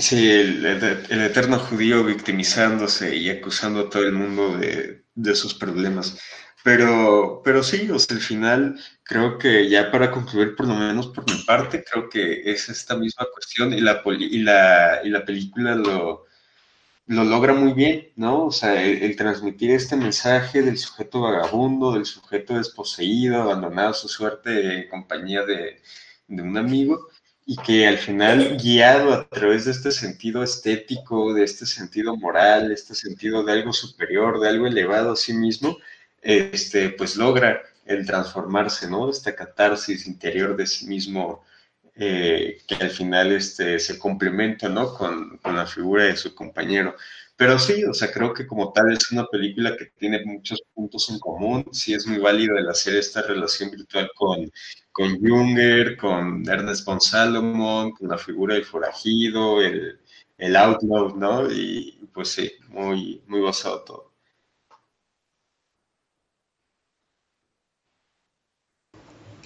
Sí, 0.00 0.28
el, 0.28 0.66
eterno 0.66 1.58
judío 1.60 2.02
victimizándose 2.04 3.16
y 3.16 3.30
acusando 3.30 3.80
a 3.80 3.90
todo 3.90 4.02
el 4.02 4.12
mundo 4.12 4.58
de, 4.58 5.34
sus 5.36 5.54
problemas. 5.54 6.18
Pero, 6.64 7.40
pero 7.44 7.62
sí, 7.62 7.88
o 7.90 7.98
sea, 7.98 8.16
al 8.16 8.22
final 8.22 8.80
creo 9.04 9.38
que 9.38 9.68
ya 9.68 9.92
para 9.92 10.10
concluir, 10.10 10.56
por 10.56 10.66
lo 10.66 10.74
menos 10.74 11.08
por 11.08 11.24
mi 11.30 11.40
parte, 11.44 11.84
creo 11.84 12.08
que 12.08 12.50
es 12.50 12.68
esta 12.68 12.96
misma 12.96 13.26
cuestión 13.32 13.72
y 13.72 13.80
la, 13.80 14.02
y 14.04 14.38
la, 14.38 15.00
y 15.04 15.10
la 15.10 15.24
película 15.24 15.76
lo, 15.76 16.26
lo 17.06 17.24
logra 17.24 17.52
muy 17.52 17.72
bien, 17.72 18.08
¿no? 18.16 18.46
O 18.46 18.52
sea, 18.52 18.82
el, 18.82 19.16
transmitir 19.16 19.70
este 19.70 19.96
mensaje 19.96 20.62
del 20.62 20.78
sujeto 20.78 21.20
vagabundo, 21.22 21.92
del 21.92 22.06
sujeto 22.06 22.54
desposeído, 22.56 23.42
abandonado 23.42 23.90
a 23.90 23.94
su 23.94 24.08
suerte 24.08 24.74
en 24.74 24.88
compañía 24.88 25.44
de, 25.44 25.80
un 26.28 26.56
amigo, 26.56 27.08
y 27.46 27.56
que 27.56 27.86
al 27.86 27.98
final, 27.98 28.56
guiado 28.58 29.12
a 29.12 29.28
través 29.28 29.66
de 29.66 29.72
este 29.72 29.90
sentido 29.92 30.42
estético, 30.42 31.34
de 31.34 31.44
este 31.44 31.66
sentido 31.66 32.16
moral, 32.16 32.72
este 32.72 32.94
sentido 32.94 33.44
de 33.44 33.52
algo 33.52 33.72
superior, 33.72 34.40
de 34.40 34.48
algo 34.48 34.66
elevado 34.66 35.12
a 35.12 35.16
sí 35.16 35.34
mismo, 35.34 35.76
este, 36.22 36.90
pues 36.90 37.16
logra 37.16 37.62
el 37.84 38.06
transformarse, 38.06 38.88
¿no? 38.88 39.10
Esta 39.10 39.34
catarsis 39.36 40.06
interior 40.06 40.56
de 40.56 40.66
sí 40.66 40.86
mismo 40.86 41.44
eh, 41.96 42.62
que 42.66 42.74
al 42.76 42.90
final 42.90 43.32
este, 43.32 43.78
se 43.78 43.98
complementa 43.98 44.68
¿no? 44.68 44.94
con, 44.94 45.38
con, 45.38 45.56
la 45.56 45.66
figura 45.66 46.04
de 46.04 46.16
su 46.16 46.34
compañero. 46.34 46.96
Pero 47.36 47.58
sí, 47.58 47.84
o 47.84 47.92
sea, 47.94 48.12
creo 48.12 48.32
que 48.32 48.46
como 48.46 48.72
tal 48.72 48.92
es 48.92 49.10
una 49.10 49.26
película 49.26 49.76
que 49.76 49.86
tiene 49.98 50.24
muchos 50.24 50.62
puntos 50.72 51.08
en 51.10 51.18
común. 51.18 51.66
Sí 51.72 51.94
es 51.94 52.06
muy 52.06 52.18
válido 52.18 52.56
el 52.56 52.68
hacer 52.68 52.96
esta 52.96 53.22
relación 53.22 53.70
virtual 53.70 54.10
con, 54.14 54.50
con 54.92 55.20
Junger, 55.20 55.96
con 55.96 56.48
Ernest 56.48 56.84
von 56.84 57.00
Salomon, 57.00 57.92
con 57.92 58.08
la 58.08 58.18
figura 58.18 58.54
del 58.54 58.64
forajido, 58.64 59.60
el, 59.62 59.98
el 60.38 60.56
outlaw, 60.56 61.16
¿no? 61.16 61.50
Y 61.50 62.08
pues 62.12 62.28
sí, 62.28 62.52
muy, 62.68 63.22
muy 63.26 63.40
basado 63.40 63.82
todo. 63.82 64.14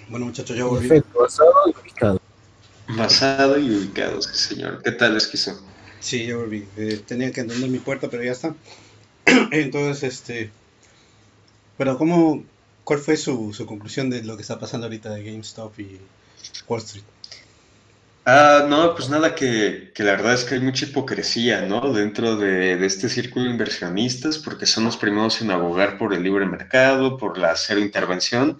Bueno, 0.09 0.25
muchachos, 0.27 0.57
ya 0.57 0.65
volví. 0.65 0.87
Perfecto, 0.87 1.19
basado 1.19 1.53
y 1.67 1.73
Basado 2.89 3.59
y 3.59 3.69
ubicado, 3.69 4.19
sí, 4.21 4.33
señor. 4.33 4.81
¿Qué 4.83 4.91
tal, 4.91 5.15
Esquizo? 5.15 5.61
Sí, 5.99 6.25
ya 6.25 6.37
volví. 6.37 6.67
Eh, 6.75 6.99
tenía 7.05 7.31
que 7.31 7.41
entender 7.41 7.69
mi 7.69 7.77
puerta, 7.77 8.09
pero 8.09 8.23
ya 8.23 8.31
está. 8.31 8.55
Entonces, 9.51 10.03
este. 10.03 10.49
Pero, 11.77 11.99
¿cómo, 11.99 12.43
¿cuál 12.83 12.99
fue 12.99 13.15
su, 13.15 13.53
su, 13.53 13.67
conclusión 13.67 14.09
de 14.09 14.23
lo 14.23 14.35
que 14.35 14.41
está 14.41 14.59
pasando 14.59 14.87
ahorita 14.87 15.13
de 15.13 15.23
GameStop 15.23 15.79
y 15.79 15.99
Wall 16.67 16.81
Street? 16.81 17.03
Ah, 18.25 18.65
no, 18.67 18.95
pues 18.95 19.07
nada, 19.09 19.35
que, 19.35 19.91
que, 19.93 20.03
la 20.03 20.11
verdad 20.11 20.33
es 20.33 20.43
que 20.43 20.55
hay 20.55 20.61
mucha 20.61 20.85
hipocresía, 20.85 21.61
¿no? 21.61 21.93
Dentro 21.93 22.37
de, 22.37 22.75
de, 22.75 22.85
este 22.87 23.07
círculo 23.07 23.45
de 23.45 23.51
inversionistas, 23.51 24.39
porque 24.39 24.65
son 24.65 24.85
los 24.85 24.97
primeros 24.97 25.41
en 25.41 25.51
abogar 25.51 25.99
por 25.99 26.13
el 26.13 26.23
libre 26.23 26.45
mercado, 26.47 27.17
por 27.17 27.37
la 27.37 27.55
cero 27.55 27.79
intervención, 27.79 28.59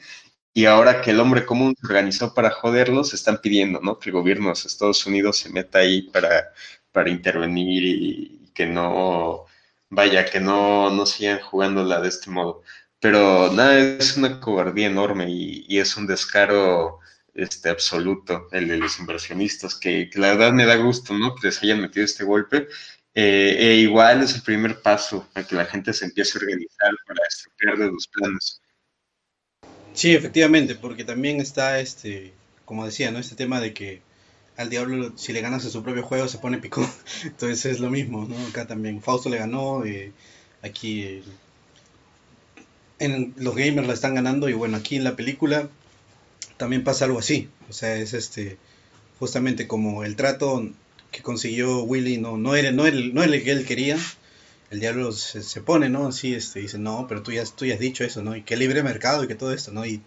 y 0.54 0.66
ahora 0.66 1.02
que 1.02 1.12
el 1.12 1.20
hombre 1.20 1.46
común 1.46 1.76
se 1.80 1.88
organizó 1.88 2.34
para 2.34 2.52
joderlos, 2.52 3.14
están 3.14 3.40
pidiendo, 3.42 3.80
¿no? 3.82 4.00
Que 4.00 4.10
el 4.10 4.14
gobierno 4.14 4.48
de 4.48 4.54
Estados 4.54 5.06
Unidos 5.06 5.38
se 5.38 5.50
meta 5.50 5.80
ahí 5.80 6.04
para, 6.04 6.54
para 6.92 7.10
intervenir 7.10 7.84
y, 7.84 8.52
que 8.54 8.66
no, 8.66 9.46
vaya, 9.90 10.26
que 10.26 10.40
no, 10.40 10.90
no 10.92 11.06
sigan 11.06 11.40
jugándola 11.40 12.02
de 12.02 12.10
este 12.10 12.30
modo. 12.30 12.64
Pero 13.00 13.52
nada, 13.54 13.80
es 13.80 14.18
una 14.18 14.40
cobardía 14.42 14.88
enorme 14.88 15.28
y, 15.30 15.80
es 15.80 15.96
un 15.98 16.08
descaro 16.08 17.00
este, 17.34 17.70
absoluto 17.70 18.48
el 18.52 18.68
de 18.68 18.78
los 18.78 19.00
inversionistas, 19.00 19.76
que, 19.76 20.10
la 20.16 20.30
verdad 20.36 20.52
me 20.54 20.66
da 20.66 20.76
gusto, 20.76 21.14
¿no? 21.14 21.36
Que 21.36 21.48
les 21.48 21.64
hayan 21.64 21.82
metido 21.82 22.06
este 22.06 22.24
golpe. 22.26 22.68
Eh, 23.16 23.56
e 23.60 23.76
igual 23.78 24.22
es 24.24 24.36
el 24.36 24.44
primer 24.44 24.82
paso 24.82 25.28
a 25.34 25.44
que 25.44 25.56
la 25.56 25.66
gente 25.66 25.94
se 25.94 26.06
empiece 26.06 26.38
a 26.38 26.42
organizar 26.42 26.92
para 27.08 27.28
estropear 27.28 27.78
de 27.78 27.92
los 27.92 28.08
planes. 28.08 28.62
Sí, 30.00 30.16
efectivamente, 30.16 30.76
porque 30.76 31.04
también 31.04 31.42
está 31.42 31.82
este, 31.82 32.32
como 32.64 32.86
decía, 32.86 33.12
¿no? 33.12 33.20
Este 33.20 33.36
tema 33.36 33.60
de 33.60 33.74
que 33.74 34.02
al 34.56 34.70
diablo 34.70 35.12
si 35.18 35.34
le 35.34 35.42
ganas 35.42 35.66
a 35.66 35.70
su 35.70 35.84
propio 35.84 36.04
juego 36.04 36.30
se 36.30 36.38
pone 36.38 36.58
picón. 36.58 36.88
Entonces 37.26 37.66
es 37.66 37.82
lo 37.82 37.90
mismo, 37.90 38.26
¿no? 38.26 38.38
Acá 38.48 38.66
también 38.66 39.02
Fausto 39.02 39.30
le 39.30 39.40
ganó, 39.40 39.84
eh, 39.84 40.14
aquí 40.62 41.22
en, 43.00 43.34
los 43.36 43.54
gamers 43.58 43.88
la 43.88 43.94
están 43.94 44.16
ganando 44.16 44.48
y 44.48 44.54
bueno, 44.54 44.78
aquí 44.78 44.96
en 44.96 45.04
la 45.04 45.18
película 45.18 45.68
también 46.56 46.86
pasa 46.86 47.04
algo 47.04 47.20
así. 47.20 47.50
O 47.70 47.74
sea, 47.74 47.98
es 47.98 48.14
este 48.14 48.58
justamente 49.20 49.68
como 49.68 50.06
el 50.06 50.16
trato 50.16 50.66
que 51.12 51.22
consiguió 51.22 51.84
Willy 51.84 52.20
no, 52.20 52.38
no 52.38 52.56
era, 52.56 52.72
no 52.72 52.84
no 52.90 53.24
era 53.24 53.36
el 53.36 53.44
que 53.44 53.52
él 53.52 53.66
quería, 53.66 53.98
el 54.72 54.80
diablo 54.80 55.12
se, 55.12 55.62
pone, 55.62 55.90
¿no? 55.90 56.08
Así, 56.08 56.34
este, 56.34 56.60
dice, 56.60 56.78
no, 56.78 57.08
pero 57.08 57.24
tú 57.24 57.32
ya, 57.32 57.44
tú 57.44 57.66
ya 57.66 57.74
has 57.74 57.80
dicho 57.80 58.04
eso, 58.04 58.22
¿no? 58.22 58.36
Y 58.36 58.44
que 58.44 58.56
libre 58.56 58.84
mercado 58.84 59.24
y 59.24 59.28
que 59.28 59.36
todo 59.36 59.52
esto, 59.52 59.72
¿no? 59.72 59.86
Y, 59.86 60.02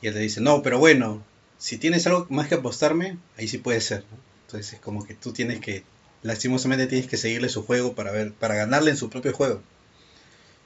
y 0.00 0.06
él 0.06 0.14
le 0.14 0.20
dice, 0.20 0.40
no, 0.40 0.62
pero 0.62 0.78
bueno, 0.78 1.22
si 1.58 1.76
tienes 1.76 2.06
algo 2.06 2.26
más 2.30 2.48
que 2.48 2.54
apostarme, 2.54 3.18
ahí 3.36 3.48
sí 3.48 3.58
puede 3.58 3.80
ser, 3.80 4.04
¿no? 4.10 4.18
Entonces 4.46 4.74
es 4.74 4.80
como 4.80 5.06
que 5.06 5.14
tú 5.14 5.32
tienes 5.32 5.60
que, 5.60 5.82
lastimosamente 6.22 6.86
tienes 6.86 7.08
que 7.08 7.18
seguirle 7.18 7.50
su 7.50 7.64
juego 7.64 7.94
para 7.94 8.10
ver, 8.12 8.32
para 8.32 8.54
ganarle 8.54 8.90
en 8.90 8.96
su 8.96 9.10
propio 9.10 9.32
juego. 9.34 9.60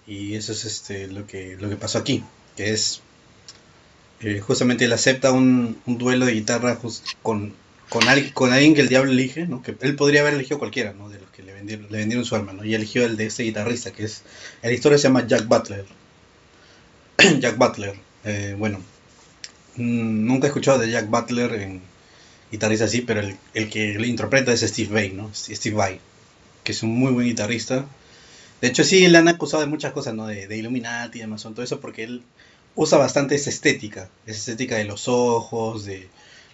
Y 0.06 0.34
eso 0.34 0.52
es 0.52 0.64
este, 0.64 1.08
lo, 1.08 1.26
que, 1.26 1.56
lo 1.60 1.68
que 1.68 1.76
pasó 1.76 1.98
aquí, 1.98 2.22
que 2.56 2.72
es, 2.72 3.00
eh, 4.20 4.40
justamente 4.40 4.84
él 4.84 4.92
acepta 4.92 5.32
un, 5.32 5.80
duelo 5.86 6.26
de 6.26 6.32
guitarra 6.32 6.78
con, 6.78 6.92
con, 7.22 7.54
con 8.34 8.52
alguien 8.52 8.74
que 8.74 8.80
el 8.80 8.88
diablo 8.88 9.10
elige, 9.10 9.46
¿no? 9.46 9.62
Que 9.62 9.76
él 9.80 9.96
podría 9.96 10.20
haber 10.20 10.34
elegido 10.34 10.60
cualquiera, 10.60 10.92
¿no? 10.92 11.10
Que 11.34 11.42
le 11.42 11.52
vendieron, 11.52 11.86
le 11.90 12.24
su 12.24 12.36
arma, 12.36 12.52
¿no? 12.52 12.64
Y 12.64 12.74
eligió 12.74 13.04
el 13.04 13.16
de 13.16 13.26
este 13.26 13.42
guitarrista, 13.42 13.92
que 13.92 14.04
es... 14.04 14.22
La 14.62 14.72
historia 14.72 14.98
se 14.98 15.04
llama 15.04 15.26
Jack 15.26 15.46
Butler. 15.46 15.86
Jack 17.40 17.56
Butler. 17.56 17.94
Eh, 18.24 18.54
bueno, 18.58 18.78
mm, 19.76 20.26
nunca 20.26 20.46
he 20.46 20.48
escuchado 20.48 20.78
de 20.78 20.90
Jack 20.90 21.08
Butler 21.08 21.54
en 21.54 21.82
guitarrista 22.50 22.84
así, 22.84 23.00
pero 23.00 23.22
el, 23.54 23.70
que 23.70 23.94
lo 23.94 24.04
interpreta 24.04 24.52
es 24.52 24.60
Steve 24.60 24.92
Vai, 24.92 25.10
¿no? 25.10 25.30
Steve 25.34 25.74
Vai, 25.74 26.00
que 26.64 26.72
es 26.72 26.82
un 26.82 26.90
muy 26.90 27.12
buen 27.12 27.26
guitarrista. 27.26 27.86
De 28.60 28.68
hecho, 28.68 28.84
sí, 28.84 29.08
le 29.08 29.18
han 29.18 29.28
acusado 29.28 29.62
de 29.62 29.68
muchas 29.68 29.92
cosas, 29.92 30.14
¿no? 30.14 30.26
De, 30.26 30.46
de 30.46 30.56
Illuminati 30.56 31.18
y 31.18 31.22
demás, 31.22 31.42
todo 31.42 31.62
eso, 31.62 31.80
porque 31.80 32.04
él 32.04 32.22
usa 32.74 32.98
bastante 32.98 33.34
esa 33.34 33.50
estética, 33.50 34.08
esa 34.26 34.38
estética 34.38 34.76
de 34.76 34.84
los 34.84 35.08
ojos, 35.08 35.84
de 35.84 36.08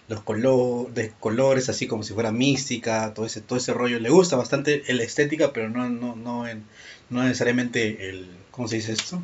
los 0.09 0.93
de 0.93 1.13
colores, 1.19 1.69
así 1.69 1.87
como 1.87 2.03
si 2.03 2.13
fuera 2.13 2.31
mística, 2.31 3.13
todo 3.13 3.25
ese, 3.25 3.41
todo 3.41 3.59
ese 3.59 3.73
rollo. 3.73 3.99
Le 3.99 4.09
gusta 4.09 4.35
bastante 4.35 4.83
la 4.89 5.03
estética, 5.03 5.53
pero 5.53 5.69
no, 5.69 5.87
no, 5.89 6.15
no, 6.15 6.45
no 7.09 7.23
necesariamente 7.23 8.09
el, 8.09 8.27
¿cómo 8.51 8.67
se 8.67 8.77
dice 8.77 8.93
esto? 8.93 9.21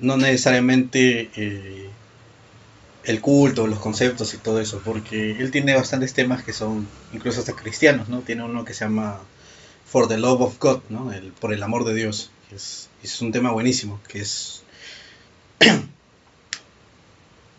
No 0.00 0.16
necesariamente 0.16 1.30
eh, 1.36 1.90
el 3.04 3.20
culto, 3.20 3.66
los 3.66 3.78
conceptos 3.80 4.32
y 4.32 4.38
todo 4.38 4.60
eso, 4.60 4.80
porque 4.82 5.32
él 5.32 5.50
tiene 5.50 5.74
bastantes 5.74 6.14
temas 6.14 6.42
que 6.42 6.54
son 6.54 6.88
incluso 7.12 7.40
hasta 7.40 7.52
cristianos, 7.52 8.08
¿no? 8.08 8.20
Tiene 8.20 8.44
uno 8.44 8.64
que 8.64 8.72
se 8.72 8.86
llama 8.86 9.20
For 9.84 10.08
the 10.08 10.16
Love 10.16 10.40
of 10.40 10.58
God, 10.58 10.80
¿no? 10.88 11.12
El, 11.12 11.32
por 11.32 11.52
el 11.52 11.62
amor 11.62 11.84
de 11.84 11.94
Dios. 11.94 12.30
Es, 12.50 12.88
es 13.02 13.20
un 13.20 13.30
tema 13.30 13.52
buenísimo, 13.52 14.00
que 14.08 14.20
es 14.20 14.62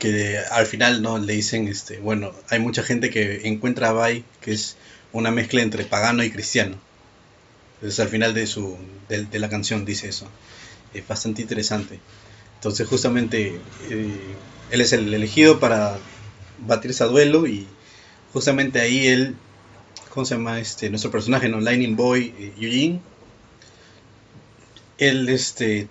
que 0.06 0.38
al 0.52 0.68
final 0.68 1.02
no 1.02 1.18
le 1.18 1.34
dicen, 1.34 1.68
este, 1.68 1.98
bueno, 1.98 2.32
hay 2.50 2.60
mucha 2.60 2.84
gente 2.84 3.10
que 3.10 3.48
encuentra 3.48 3.90
a 3.90 3.94
Bai 3.94 4.24
que 4.40 4.52
es 4.52 4.78
una 5.14 5.32
mezcla 5.32 5.64
entre 5.64 5.84
pagano 5.84 6.24
y 6.24 6.30
cristiano. 6.30 6.78
Entonces 7.76 8.00
al 8.00 8.10
final 8.10 8.36
de, 8.36 8.46
su, 8.46 8.78
de, 9.10 9.40
la 9.40 9.50
canción 9.50 9.84
dice 9.84 10.08
eso. 10.08 10.28
Es 10.94 11.08
bastante 11.08 11.42
interesante. 11.42 12.00
Entonces 12.56 12.88
justamente 12.88 13.60
eh, 13.90 14.20
él 14.70 14.82
es 14.82 14.94
el 14.94 15.12
elegido 15.12 15.60
para 15.60 15.98
batirse 16.60 17.04
a 17.04 17.08
duelo 17.08 17.48
y 17.48 17.68
justamente 18.32 18.82
ahí 18.82 19.08
él, 19.08 19.36
¿cómo 20.10 20.26
se 20.26 20.36
llama 20.36 20.60
este, 20.60 20.92
nuestro 20.92 21.10
personaje, 21.10 21.50
no? 21.50 21.60
Lightning 21.60 21.96
Boy 21.96 22.32
eh, 22.38 22.54
Eugene, 22.60 23.02
él 25.00 25.30
este, 25.30 25.88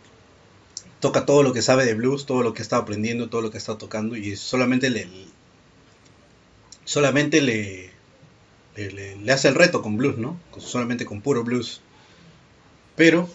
toca 1.04 1.26
todo 1.26 1.42
lo 1.42 1.52
que 1.52 1.60
sabe 1.60 1.84
de 1.84 1.92
blues, 1.92 2.24
todo 2.24 2.42
lo 2.42 2.54
que 2.54 2.62
está 2.62 2.78
aprendiendo, 2.78 3.28
todo 3.28 3.42
lo 3.42 3.50
que 3.50 3.58
está 3.58 3.76
tocando 3.76 4.16
y 4.16 4.36
solamente 4.36 4.88
le 4.88 5.06
solamente 6.86 7.42
le, 7.42 7.90
le, 8.74 9.30
hace 9.30 9.48
el 9.48 9.54
reto 9.54 9.82
con 9.82 9.98
blues, 9.98 10.16
¿no? 10.16 10.40
Solamente 10.56 11.04
con 11.04 11.20
puro 11.20 11.44
blues. 11.44 11.82
Pero 12.96 13.28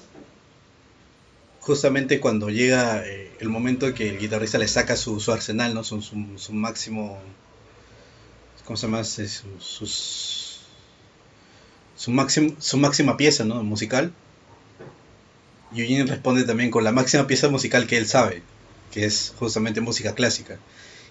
justamente 1.60 2.20
cuando 2.20 2.50
llega 2.50 3.06
eh, 3.06 3.32
el 3.40 3.50
momento 3.50 3.94
que 3.94 4.10
el 4.10 4.18
guitarrista 4.18 4.58
le 4.58 4.68
saca 4.68 4.96
su, 4.96 5.22
arsenal, 5.32 5.76
¿no? 5.76 5.84
Su, 5.84 6.02
su, 6.02 6.54
máximo 6.54 7.20
¿cómo 8.66 8.78
se 8.78 8.88
llama? 8.88 9.04
Su, 9.04 9.86
su, 11.96 12.10
máximo, 12.10 12.56
su 12.58 12.78
máxima 12.78 13.16
pieza, 13.16 13.46
¿no? 13.46 13.62
musical 13.62 14.12
Eugene 15.74 16.06
responde 16.06 16.44
también 16.44 16.72
con 16.72 16.84
la 16.84 16.92
máxima 16.92 17.28
pieza 17.28 17.50
musical 17.50 17.86
que 17.86 17.98
él 17.98 18.08
sabe, 18.08 18.42
que 18.92 19.06
es 19.06 19.34
justamente 19.38 19.82
música 19.82 20.16
clásica. 20.16 20.58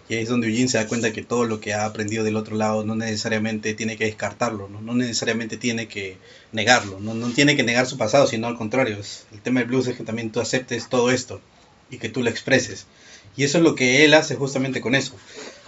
Y 0.09 0.14
ahí 0.14 0.22
es 0.22 0.28
donde 0.28 0.48
Eugene 0.48 0.68
se 0.68 0.78
da 0.78 0.89
cuenta 0.89 1.12
que 1.12 1.22
todo 1.22 1.44
lo 1.44 1.60
que 1.60 1.74
ha 1.74 1.85
aprendido 1.85 2.24
del 2.24 2.36
otro 2.36 2.56
lado 2.56 2.82
no 2.82 2.94
necesariamente 2.94 3.74
tiene 3.74 3.97
que 3.97 4.06
descartarlo, 4.06 4.68
no, 4.68 4.94
necesariamente 4.94 5.59
tiene 5.59 5.86
que 5.86 6.16
negarlo, 6.52 6.98
no, 6.98 7.14
tiene 7.32 7.56
que 7.56 7.62
negar 7.62 7.86
su 7.86 7.98
pasado, 7.98 8.26
sino 8.26 8.47
al 8.47 8.56
contrario. 8.56 8.97
el 9.32 9.40
tema 9.43 9.60
del 9.60 9.68
blues 9.68 9.86
es 9.86 9.97
que 9.97 10.05
también 10.05 10.30
tú 10.30 10.40
aceptes 10.40 10.89
todo 10.89 11.10
esto 11.10 11.40
y 11.90 11.98
que 11.98 12.09
tú 12.09 12.22
lo 12.22 12.30
expreses. 12.30 12.86
Y 13.36 13.44
eso 13.44 13.59
es 13.59 13.64
lo 13.64 13.74
que 13.74 14.05
él 14.05 14.14
hace 14.14 14.35
justamente 14.35 14.80
con 14.80 14.94
eso. 14.94 15.14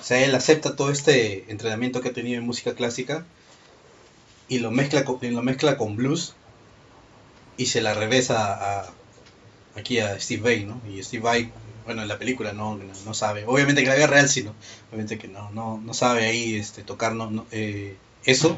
O 0.01 0.03
sea, 0.03 0.25
él 0.25 0.35
acepta 0.35 0.75
todo 0.75 0.91
este 0.91 1.45
entrenamiento 1.49 2.01
que 2.01 2.09
ha 2.09 2.13
tenido 2.13 2.39
en 2.39 2.47
música 2.47 2.75
clásica 2.75 3.27
y 4.49 4.59
lo 4.59 4.71
mezcla 4.71 5.05
y 5.21 5.29
lo 5.29 5.43
mezcla 5.43 5.77
con 5.77 5.97
blues 5.97 6.35
y 7.61 7.67
se 7.67 7.83
la 7.83 7.93
revesa 7.93 8.55
a, 8.55 8.91
aquí 9.77 9.99
a 9.99 10.19
Steve 10.19 10.41
Vai, 10.43 10.65
¿no? 10.65 10.81
Y 10.89 11.03
Steve 11.03 11.23
Vai, 11.23 11.53
bueno, 11.85 12.01
en 12.01 12.09
la 12.09 12.19
película 12.19 12.55
no, 12.55 12.81
no, 13.05 13.13
sabe, 13.13 13.45
obviamente 13.47 13.83
que 13.83 13.89
la 13.91 13.97
vida 13.97 14.07
real 14.07 14.31
sí, 14.31 14.43
¿no? 14.45 14.55
Obviamente 14.89 15.19
que 15.19 15.29
no, 15.29 15.51
no, 15.51 15.79
no 15.79 15.93
sabe 15.93 16.25
ahí 16.25 16.55
este, 16.55 16.83
tocar 16.83 17.13
no, 17.15 17.45
eh, 17.51 17.99
eso, 18.25 18.57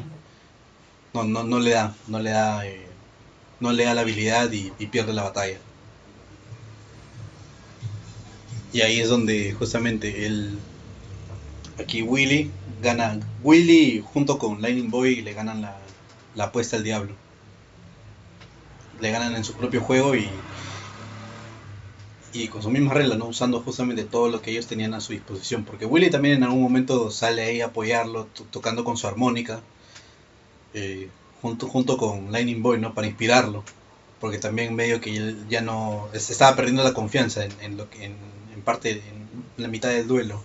no, 1.13 1.25
no, 1.25 1.43
no 1.43 1.59
le 1.59 1.71
da, 1.71 1.93
no 2.07 2.21
le 2.21 2.29
da, 2.29 2.65
eh, 2.65 2.87
no 3.59 3.73
le 3.73 3.83
da 3.83 3.93
la 3.93 4.01
habilidad 4.01 4.49
y, 4.53 4.69
pierde 4.87 5.11
la 5.11 5.23
batalla. 5.23 5.57
Y 8.71 8.81
ahí 8.81 9.01
es 9.01 9.09
donde 9.09 9.51
justamente 9.51 10.25
él, 10.25 10.57
aquí 11.77 12.03
Willy 12.03 12.49
gana, 12.81 13.19
Willy 13.43 14.01
junto 14.13 14.37
con 14.37 14.61
Lightning 14.61 14.89
Boy 14.89 15.21
le 15.21 15.33
ganan 15.33 15.61
la, 15.61 15.77
la 16.35 16.45
apuesta 16.45 16.77
al 16.77 16.83
diablo 16.83 17.22
le 18.99 19.11
ganan 19.11 19.35
en 19.35 19.43
su 19.43 19.53
propio 19.53 19.81
juego 19.81 20.15
y, 20.15 20.29
y 22.33 22.47
con 22.47 22.61
su 22.61 22.69
misma 22.69 22.93
regla, 22.93 23.15
¿no? 23.15 23.25
Usando 23.25 23.61
justamente 23.61 24.03
todo 24.03 24.29
lo 24.29 24.41
que 24.41 24.51
ellos 24.51 24.67
tenían 24.67 24.93
a 24.93 25.01
su 25.01 25.13
disposición. 25.13 25.63
Porque 25.63 25.85
Willy 25.85 26.09
también 26.09 26.37
en 26.37 26.43
algún 26.43 26.61
momento 26.61 27.11
sale 27.11 27.43
ahí 27.43 27.61
a 27.61 27.67
apoyarlo, 27.67 28.27
tocando 28.51 28.83
con 28.83 28.97
su 28.97 29.07
armónica, 29.07 29.61
eh, 30.73 31.09
junto, 31.41 31.67
junto 31.67 31.97
con 31.97 32.31
Lightning 32.31 32.63
Boy, 32.63 32.79
¿no? 32.79 32.93
Para 32.93 33.07
inspirarlo. 33.07 33.63
Porque 34.19 34.39
también 34.39 34.73
medio 34.75 35.01
que 35.01 35.15
él 35.15 35.45
ya 35.49 35.61
no... 35.61 36.07
Se 36.13 36.33
estaba 36.33 36.55
perdiendo 36.55 36.83
la 36.83 36.93
confianza 36.93 37.45
en, 37.45 37.77
lo 37.77 37.89
que, 37.89 38.05
en, 38.05 38.15
parte, 38.63 38.91
en 38.91 39.27
la 39.57 39.67
mitad 39.67 39.89
del 39.89 40.07
duelo. 40.07 40.41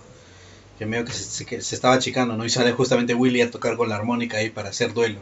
Que 0.79 0.87
medio 0.87 1.05
que 1.05 1.13
se, 1.13 1.45
se 1.45 1.75
estaba 1.75 1.95
achicando, 1.95 2.37
¿no? 2.37 2.45
Y 2.45 2.51
sale 2.51 2.73
justamente 2.73 3.15
Willy 3.15 3.41
a 3.41 3.51
tocar 3.51 3.77
con 3.77 3.89
la 3.89 3.97
armónica 3.97 4.39
ahí 4.39 4.51
para 4.51 4.71
hacer 4.71 4.93
duelo 4.95 5.21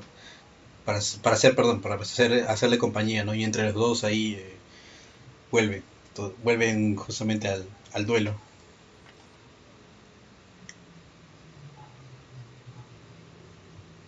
para, 0.86 1.00
para 1.22 1.36
hacer, 1.36 1.56
perdón, 1.56 1.82
para 1.82 1.96
hacer, 1.96 2.46
hacerle 2.48 2.78
compañía, 2.78 3.24
¿no? 3.24 3.34
Y 3.34 3.44
entre 3.44 3.64
los 3.64 3.74
dos 3.74 4.04
ahí 4.04 4.34
eh, 4.36 4.64
vuelve, 5.50 5.84
vuelven 6.38 6.96
justamente 6.96 7.48
al, 7.48 7.76
al 7.92 8.06
duelo. 8.06 8.42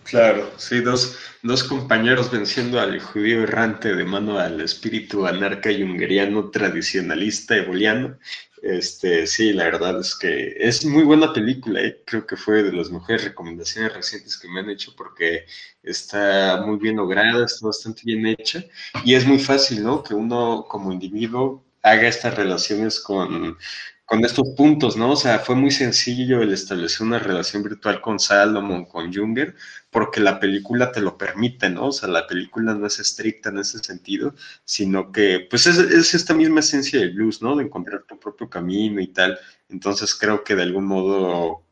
Claro, 0.03 0.57
sí, 0.57 0.79
dos, 0.81 1.17
dos 1.43 1.63
compañeros 1.63 2.31
venciendo 2.31 2.79
al 2.79 2.99
judío 2.99 3.43
errante 3.43 3.95
de 3.95 4.05
mano 4.05 4.39
al 4.39 4.59
espíritu 4.59 5.27
anarca 5.27 5.71
y 5.71 5.83
hungariano 5.83 6.49
tradicionalista 6.49 7.55
eboliano 7.57 8.17
este, 8.61 9.27
sí, 9.27 9.53
la 9.53 9.65
verdad 9.65 9.99
es 9.99 10.15
que 10.15 10.55
es 10.57 10.85
muy 10.85 11.03
buena 11.03 11.33
película, 11.33 11.81
¿eh? 11.81 12.01
creo 12.05 12.25
que 12.25 12.35
fue 12.37 12.63
de 12.63 12.73
las 12.73 12.91
mejores 12.91 13.23
recomendaciones 13.23 13.93
recientes 13.93 14.37
que 14.37 14.47
me 14.47 14.59
han 14.59 14.69
hecho 14.69 14.93
porque 14.95 15.45
está 15.83 16.63
muy 16.65 16.77
bien 16.77 16.97
lograda, 16.97 17.45
está 17.45 17.67
bastante 17.67 18.01
bien 18.05 18.25
hecha 18.27 18.63
y 19.05 19.15
es 19.15 19.25
muy 19.25 19.39
fácil, 19.39 19.83
¿no? 19.83 20.03
Que 20.03 20.13
uno 20.13 20.65
como 20.69 20.91
individuo 20.91 21.63
haga 21.81 22.07
estas 22.07 22.35
relaciones 22.35 22.99
con, 22.99 23.57
con 24.05 24.25
estos 24.25 24.49
puntos, 24.57 24.97
¿no? 24.97 25.11
O 25.11 25.15
sea, 25.15 25.39
fue 25.39 25.55
muy 25.55 25.71
sencillo 25.71 26.41
el 26.41 26.51
establecer 26.51 27.05
una 27.05 27.19
relación 27.19 27.63
virtual 27.63 28.01
con 28.01 28.19
Salomon, 28.19 28.85
con 28.85 29.13
Junger, 29.13 29.55
porque 29.91 30.19
la 30.21 30.39
película 30.39 30.91
te 30.91 31.01
lo 31.01 31.17
permite, 31.17 31.69
¿no? 31.69 31.87
O 31.87 31.91
sea, 31.91 32.09
la 32.09 32.27
película 32.27 32.73
no 32.73 32.85
es 32.87 32.99
estricta 32.99 33.49
en 33.49 33.59
ese 33.59 33.79
sentido, 33.79 34.35
sino 34.65 35.11
que, 35.11 35.47
pues 35.49 35.67
es, 35.67 35.77
es 35.79 36.13
esta 36.13 36.33
misma 36.33 36.59
esencia 36.61 36.99
del 36.99 37.13
blues, 37.13 37.41
¿no? 37.41 37.55
De 37.55 37.63
encontrar 37.63 38.03
tu 38.03 38.19
propio 38.19 38.49
camino 38.49 39.01
y 39.01 39.07
tal. 39.07 39.39
Entonces 39.69 40.15
creo 40.15 40.43
que 40.43 40.55
de 40.55 40.63
algún 40.63 40.85
modo, 40.85 41.63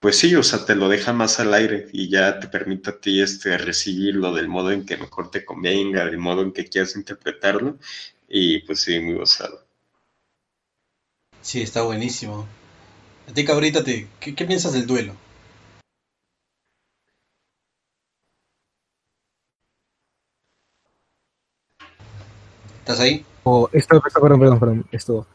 pues 0.00 0.18
sí, 0.18 0.34
o 0.34 0.42
sea, 0.42 0.64
te 0.64 0.74
lo 0.74 0.88
deja 0.88 1.12
más 1.12 1.38
al 1.40 1.54
aire 1.54 1.88
y 1.92 2.08
ya 2.08 2.40
te 2.40 2.48
permite 2.48 2.90
a 2.90 3.00
ti 3.00 3.20
este, 3.20 3.56
recibirlo 3.58 4.34
del 4.34 4.48
modo 4.48 4.72
en 4.72 4.84
que 4.84 4.96
mejor 4.96 5.30
te 5.30 5.44
convenga, 5.44 6.04
del 6.04 6.18
modo 6.18 6.42
en 6.42 6.52
que 6.52 6.66
quieras 6.66 6.96
interpretarlo. 6.96 7.78
Y 8.28 8.60
pues 8.60 8.80
sí, 8.80 8.98
muy 9.00 9.14
gozado. 9.14 9.66
Sí, 11.42 11.60
está 11.60 11.82
buenísimo. 11.82 12.46
A 13.28 13.32
ti, 13.32 13.44
cabrita, 13.44 13.84
¿qué, 13.84 14.44
piensas 14.46 14.72
del 14.72 14.86
duelo? 14.86 15.14
¿Estás 22.92 23.06
ahí? 23.06 23.24
Oh, 23.44 23.70
esto, 23.72 24.02
perdón, 24.02 24.38
perdón, 24.38 24.60
perdón, 24.60 24.86
esto. 24.92 25.26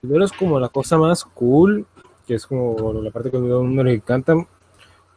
Duelo 0.00 0.24
es 0.24 0.32
como 0.32 0.58
la 0.58 0.70
cosa 0.70 0.96
más 0.96 1.26
cool, 1.26 1.86
que 2.26 2.36
es 2.36 2.46
como 2.46 2.94
la 2.94 3.10
parte 3.10 3.30
que 3.30 3.36
a 3.36 3.40
uno 3.40 3.84
le 3.84 3.92
encanta, 3.92 4.34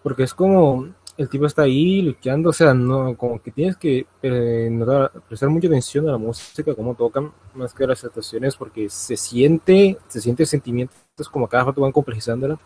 porque 0.04 0.24
es 0.24 0.34
como 0.34 0.90
el 1.16 1.30
tipo 1.30 1.46
está 1.46 1.62
ahí 1.62 2.02
luchando, 2.02 2.50
o 2.50 2.54
sea, 2.54 2.74
no, 2.74 3.16
como 3.16 3.42
que 3.42 3.50
tienes 3.50 3.78
que 3.78 4.06
eh, 4.22 5.12
prestar 5.30 5.48
mucha 5.48 5.68
atención 5.68 6.10
a 6.10 6.12
la 6.12 6.18
música, 6.18 6.76
cómo 6.76 6.96
tocan, 6.96 7.32
más 7.54 7.74
que 7.74 7.86
a 7.86 7.88
las 7.88 8.00
situaciones, 8.00 8.58
porque 8.58 8.90
se 8.90 9.16
siente, 9.16 9.98
se 10.10 10.20
siente 10.20 10.44
el 10.44 10.48
sentimiento, 10.48 10.94
es 11.18 11.30
como 11.30 11.48
cada 11.48 11.64
rato 11.64 11.80
van 11.80 11.94
complejizándola, 11.94 12.60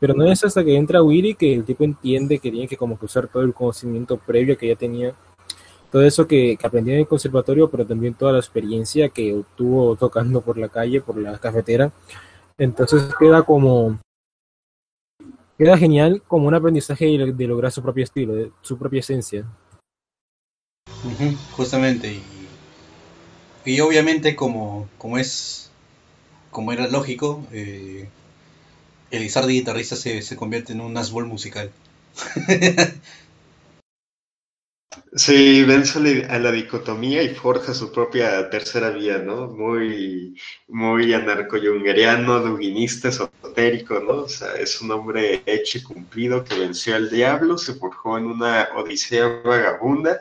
pero 0.00 0.12
no 0.12 0.24
es 0.24 0.42
hasta 0.42 0.64
que 0.64 0.74
entra 0.74 1.04
Willy 1.04 1.36
que 1.36 1.54
el 1.54 1.64
tipo 1.64 1.84
entiende 1.84 2.40
que 2.40 2.50
tiene 2.50 2.66
que 2.66 2.76
como 2.76 2.98
que 2.98 3.04
usar 3.04 3.28
todo 3.28 3.44
el 3.44 3.54
conocimiento 3.54 4.16
previo 4.16 4.58
que 4.58 4.66
ya 4.66 4.74
tenía, 4.74 5.14
todo 5.94 6.02
eso 6.02 6.26
que, 6.26 6.56
que 6.56 6.66
aprendió 6.66 6.92
en 6.92 6.98
el 6.98 7.06
conservatorio, 7.06 7.70
pero 7.70 7.86
también 7.86 8.14
toda 8.14 8.32
la 8.32 8.40
experiencia 8.40 9.10
que 9.10 9.32
obtuvo 9.32 9.94
tocando 9.94 10.40
por 10.40 10.58
la 10.58 10.68
calle, 10.68 11.00
por 11.00 11.16
la 11.16 11.38
cafetera, 11.38 11.92
entonces 12.58 13.14
queda 13.16 13.44
como 13.44 14.00
Queda 15.56 15.78
genial 15.78 16.20
como 16.26 16.48
un 16.48 16.54
aprendizaje 16.54 17.04
de 17.06 17.46
lograr 17.46 17.70
su 17.70 17.80
propio 17.80 18.02
estilo, 18.02 18.52
su 18.60 18.76
propia 18.76 18.98
esencia. 18.98 19.46
justamente, 21.52 22.12
y, 22.12 22.24
y, 23.64 23.78
obviamente 23.78 24.34
como, 24.34 24.88
como 24.98 25.16
es, 25.16 25.70
como 26.50 26.72
era 26.72 26.88
lógico, 26.88 27.46
eh, 27.52 28.08
el 29.12 29.22
Izardi 29.22 29.52
guitarrista 29.52 29.94
se, 29.94 30.22
se 30.22 30.34
convierte 30.34 30.72
en 30.72 30.80
un 30.80 30.92
Nazbol 30.92 31.26
musical. 31.26 31.70
Sí, 35.14 35.64
vence 35.64 36.26
a 36.28 36.38
la 36.38 36.50
dicotomía 36.50 37.22
y 37.22 37.34
forja 37.34 37.72
su 37.72 37.92
propia 37.92 38.50
tercera 38.50 38.90
vía, 38.90 39.18
¿no? 39.18 39.48
Muy, 39.48 40.40
muy 40.68 41.12
anarco-yungeriano, 41.12 42.40
duguinista, 42.40 43.08
esotérico, 43.08 44.00
¿no? 44.00 44.22
O 44.22 44.28
sea, 44.28 44.54
es 44.54 44.80
un 44.80 44.90
hombre 44.90 45.42
hecho 45.46 45.78
y 45.78 45.82
cumplido 45.82 46.44
que 46.44 46.58
venció 46.58 46.96
al 46.96 47.10
diablo, 47.10 47.56
se 47.58 47.74
forjó 47.74 48.18
en 48.18 48.26
una 48.26 48.68
odisea 48.74 49.26
vagabunda 49.44 50.20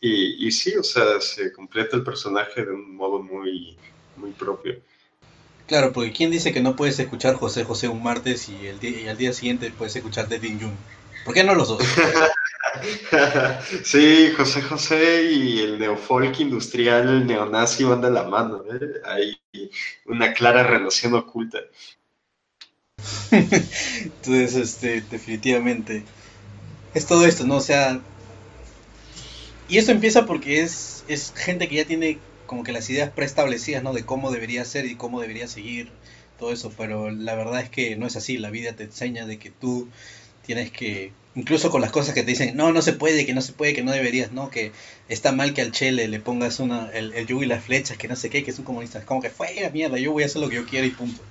y, 0.00 0.46
y 0.46 0.50
sí, 0.50 0.74
o 0.76 0.82
sea, 0.82 1.20
se 1.20 1.52
completa 1.52 1.96
el 1.96 2.02
personaje 2.02 2.64
de 2.64 2.72
un 2.72 2.96
modo 2.96 3.22
muy, 3.22 3.76
muy 4.16 4.32
propio. 4.32 4.80
Claro, 5.66 5.92
porque 5.92 6.12
¿quién 6.12 6.30
dice 6.30 6.52
que 6.52 6.60
no 6.60 6.76
puedes 6.76 6.98
escuchar 6.98 7.36
José 7.36 7.64
José 7.64 7.88
un 7.88 8.02
martes 8.02 8.48
y, 8.48 8.66
el 8.66 8.78
día, 8.80 9.00
y 9.00 9.08
al 9.08 9.16
día 9.16 9.32
siguiente 9.32 9.72
puedes 9.76 9.94
escuchar 9.96 10.28
de 10.28 10.38
Ding 10.38 10.60
Jun? 10.60 10.72
¿Por 11.24 11.34
qué 11.34 11.44
no 11.44 11.54
los 11.54 11.68
dos? 11.68 11.82
sí, 13.84 14.32
José 14.36 14.62
José 14.62 15.24
y 15.32 15.60
el 15.60 15.78
neofolk 15.78 16.40
industrial, 16.40 17.26
neonazi 17.26 17.84
van 17.84 18.00
de 18.00 18.10
la 18.10 18.24
mano. 18.24 18.62
¿eh? 18.72 19.00
Hay 19.04 19.40
una 20.06 20.32
clara 20.32 20.62
relación 20.62 21.14
oculta. 21.14 21.58
Entonces, 23.30 24.54
este, 24.54 25.02
definitivamente, 25.02 26.04
es 26.94 27.06
todo 27.06 27.26
esto, 27.26 27.46
¿no? 27.46 27.56
O 27.56 27.60
sea, 27.60 28.00
y 29.68 29.78
esto 29.78 29.92
empieza 29.92 30.26
porque 30.26 30.62
es, 30.62 31.04
es 31.08 31.32
gente 31.34 31.68
que 31.68 31.76
ya 31.76 31.84
tiene 31.84 32.18
como 32.46 32.64
que 32.64 32.72
las 32.72 32.88
ideas 32.90 33.10
preestablecidas, 33.10 33.82
¿no? 33.82 33.92
De 33.92 34.04
cómo 34.04 34.30
debería 34.30 34.64
ser 34.64 34.86
y 34.86 34.96
cómo 34.96 35.20
debería 35.20 35.48
seguir 35.48 35.90
todo 36.38 36.52
eso, 36.52 36.72
pero 36.76 37.10
la 37.10 37.34
verdad 37.34 37.60
es 37.60 37.70
que 37.70 37.96
no 37.96 38.06
es 38.06 38.16
así, 38.16 38.36
la 38.36 38.50
vida 38.50 38.74
te 38.74 38.84
enseña 38.84 39.26
de 39.26 39.38
que 39.38 39.50
tú 39.50 39.88
tienes 40.44 40.70
que, 40.70 41.12
incluso 41.34 41.70
con 41.70 41.80
las 41.80 41.92
cosas 41.92 42.14
que 42.14 42.22
te 42.22 42.30
dicen, 42.30 42.56
no, 42.56 42.72
no 42.72 42.82
se 42.82 42.92
puede, 42.92 43.26
que 43.26 43.34
no 43.34 43.42
se 43.42 43.52
puede, 43.52 43.74
que 43.74 43.82
no 43.82 43.92
deberías, 43.92 44.32
no, 44.32 44.50
que 44.50 44.72
está 45.08 45.32
mal 45.32 45.54
que 45.54 45.62
al 45.62 45.72
Chele 45.72 46.08
le 46.08 46.20
pongas 46.20 46.60
una, 46.60 46.90
el, 46.90 47.12
el 47.14 47.26
yugo 47.26 47.42
y 47.42 47.46
las 47.46 47.64
flechas, 47.64 47.96
que 47.96 48.08
no 48.08 48.16
sé 48.16 48.30
qué, 48.30 48.44
que 48.44 48.50
es 48.50 48.58
un 48.58 48.64
comunista, 48.64 48.98
es 48.98 49.04
como 49.04 49.22
que 49.22 49.30
fue 49.30 49.54
la 49.60 49.70
mierda, 49.70 49.98
yo 49.98 50.12
voy 50.12 50.22
a 50.22 50.26
hacer 50.26 50.42
lo 50.42 50.48
que 50.48 50.56
yo 50.56 50.66
quiera 50.66 50.86
y 50.86 50.90
punto. 50.90 51.22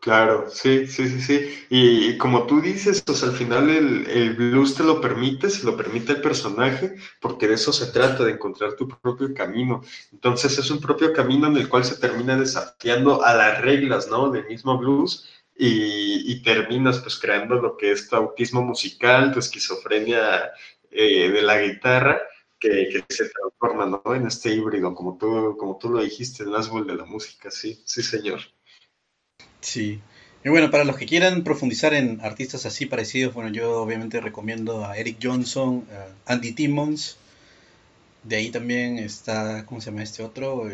Claro, 0.00 0.48
sí, 0.48 0.86
sí, 0.86 1.08
sí, 1.08 1.20
sí. 1.20 1.66
Y, 1.68 2.16
como 2.18 2.46
tú 2.46 2.60
dices, 2.60 3.02
pues 3.02 3.22
al 3.24 3.32
final 3.32 3.68
el, 3.68 4.06
el, 4.08 4.34
blues 4.34 4.74
te 4.76 4.84
lo 4.84 5.00
permite, 5.00 5.50
se 5.50 5.66
lo 5.66 5.76
permite 5.76 6.12
el 6.12 6.20
personaje, 6.22 6.94
porque 7.20 7.48
de 7.48 7.54
eso 7.54 7.72
se 7.72 7.86
trata, 7.92 8.24
de 8.24 8.32
encontrar 8.32 8.74
tu 8.74 8.88
propio 8.88 9.34
camino. 9.34 9.82
Entonces 10.12 10.56
es 10.56 10.70
un 10.70 10.80
propio 10.80 11.12
camino 11.12 11.48
en 11.48 11.56
el 11.56 11.68
cual 11.68 11.84
se 11.84 11.96
termina 11.96 12.36
desafiando 12.36 13.24
a 13.24 13.34
las 13.34 13.60
reglas, 13.60 14.08
¿no? 14.08 14.30
Del 14.30 14.46
mismo 14.46 14.78
blues, 14.78 15.28
y, 15.60 16.42
terminas 16.42 17.00
pues 17.00 17.18
creando 17.18 17.56
lo 17.56 17.76
que 17.76 17.90
es 17.90 18.08
tu 18.08 18.14
autismo 18.16 18.62
musical, 18.62 19.32
tu 19.32 19.40
esquizofrenia 19.40 20.52
eh, 20.90 21.30
de 21.30 21.42
la 21.42 21.60
guitarra, 21.60 22.22
que, 22.60 23.04
se 23.08 23.28
transforma 23.28 23.86
¿no? 23.86 24.14
en 24.14 24.26
este 24.26 24.54
híbrido, 24.54 24.94
como 24.94 25.18
tú, 25.18 25.56
como 25.58 25.76
tú 25.76 25.90
lo 25.90 26.00
dijiste, 26.00 26.44
el 26.44 26.52
Nazgul 26.52 26.86
de 26.86 26.94
la 26.94 27.04
música, 27.04 27.50
sí, 27.50 27.82
sí 27.84 28.02
señor. 28.02 28.40
Sí. 29.60 30.00
Y 30.44 30.48
bueno, 30.48 30.70
para 30.70 30.84
los 30.84 30.96
que 30.96 31.06
quieran 31.06 31.42
profundizar 31.42 31.92
en 31.92 32.20
artistas 32.20 32.64
así 32.64 32.86
parecidos, 32.86 33.34
bueno, 33.34 33.50
yo 33.50 33.82
obviamente 33.82 34.20
recomiendo 34.20 34.84
a 34.84 34.96
Eric 34.96 35.18
Johnson, 35.20 35.86
a 36.26 36.32
Andy 36.32 36.52
Timmons. 36.52 37.18
De 38.22 38.36
ahí 38.36 38.50
también 38.50 38.98
está, 38.98 39.66
¿cómo 39.66 39.80
se 39.80 39.90
llama 39.90 40.04
este 40.04 40.22
otro? 40.22 40.68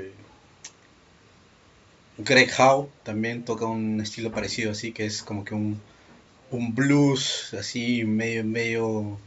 Greg 2.18 2.50
Howe 2.58 2.88
también 3.02 3.44
toca 3.44 3.66
un 3.66 4.00
estilo 4.00 4.30
parecido 4.30 4.70
así, 4.70 4.92
que 4.92 5.04
es 5.04 5.22
como 5.22 5.44
que 5.44 5.54
un, 5.54 5.80
un 6.50 6.74
blues 6.74 7.54
así 7.58 8.04
medio, 8.04 8.44
medio... 8.44 9.18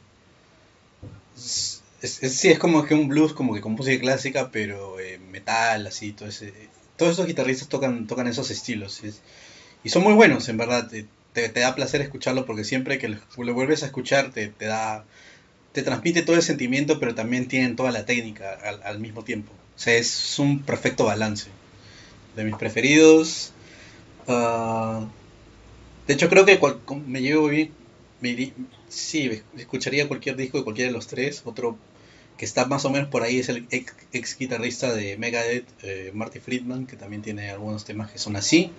sí, 1.35 2.49
es 2.49 2.59
como 2.59 2.85
que 2.85 2.95
un 2.95 3.09
blues 3.09 3.33
como 3.33 3.53
que 3.53 3.61
con 3.61 3.73
música 3.73 3.99
clásica, 3.99 4.51
pero 4.51 4.99
eh, 4.99 5.19
metal, 5.19 5.87
así, 5.87 6.13
todo 6.13 6.29
ese, 6.29 6.53
todos 6.95 7.13
esos 7.13 7.27
guitarristas 7.27 7.67
tocan, 7.67 8.07
tocan 8.07 8.27
esos 8.27 8.51
estilos. 8.51 9.01
y 9.83 9.89
son 9.89 10.03
muy 10.03 10.13
buenos, 10.13 10.47
en 10.49 10.57
verdad. 10.57 10.89
Te, 11.33 11.49
da 11.49 11.75
placer 11.75 12.01
escucharlo 12.01 12.45
porque 12.47 12.63
siempre 12.63 12.97
que 12.97 13.09
lo, 13.09 13.19
vuelves 13.53 13.83
a 13.83 13.87
escuchar 13.87 14.31
te, 14.31 14.47
te, 14.47 14.65
da... 14.65 15.05
Te 15.73 15.83
transmite 15.83 16.23
todo 16.23 16.35
el 16.37 16.41
sentimiento, 16.41 16.99
pero 16.99 17.13
también 17.13 17.47
tienen 17.47 17.75
toda 17.75 17.91
la 17.91 18.05
técnica 18.05 18.53
al, 18.63 18.81
al 18.83 18.99
mismo 18.99 19.23
tiempo. 19.23 19.51
O 19.75 19.79
sea, 19.79 19.95
es 19.95 20.39
un 20.39 20.63
perfecto 20.63 21.05
balance 21.05 21.49
de 22.37 22.45
mis 22.45 22.55
preferidos. 22.55 23.51
Ah, 24.27 25.05
de 26.07 26.13
hecho, 26.13 26.29
creo 26.29 26.45
que 26.45 26.59
me 27.05 27.21
llevo 27.21 27.47
bien. 27.47 27.71
Sí, 28.87 29.43
escucharía 29.57 30.07
cualquier 30.07 30.37
disco 30.37 30.57
de 30.57 30.63
cualquiera 30.63 30.89
de 30.89 30.93
los 30.93 31.07
tres. 31.07 31.41
Otro 31.43 31.77
que 32.37 32.45
está 32.45 32.65
más 32.65 32.85
o 32.85 32.89
menos 32.89 33.09
por 33.09 33.23
ahí 33.23 33.39
es 33.39 33.49
el 33.49 33.67
ex, 33.71 34.37
guitarrista 34.37 34.93
de 34.93 35.17
Megadeth, 35.17 35.65
eh, 35.83 36.11
Marty 36.13 36.39
Friedman, 36.39 36.85
que 36.85 36.95
también 36.95 37.21
tiene 37.21 37.49
algunos 37.49 37.83
temas 37.83 38.11
que 38.11 38.19
son 38.19 38.35
así, 38.35 38.71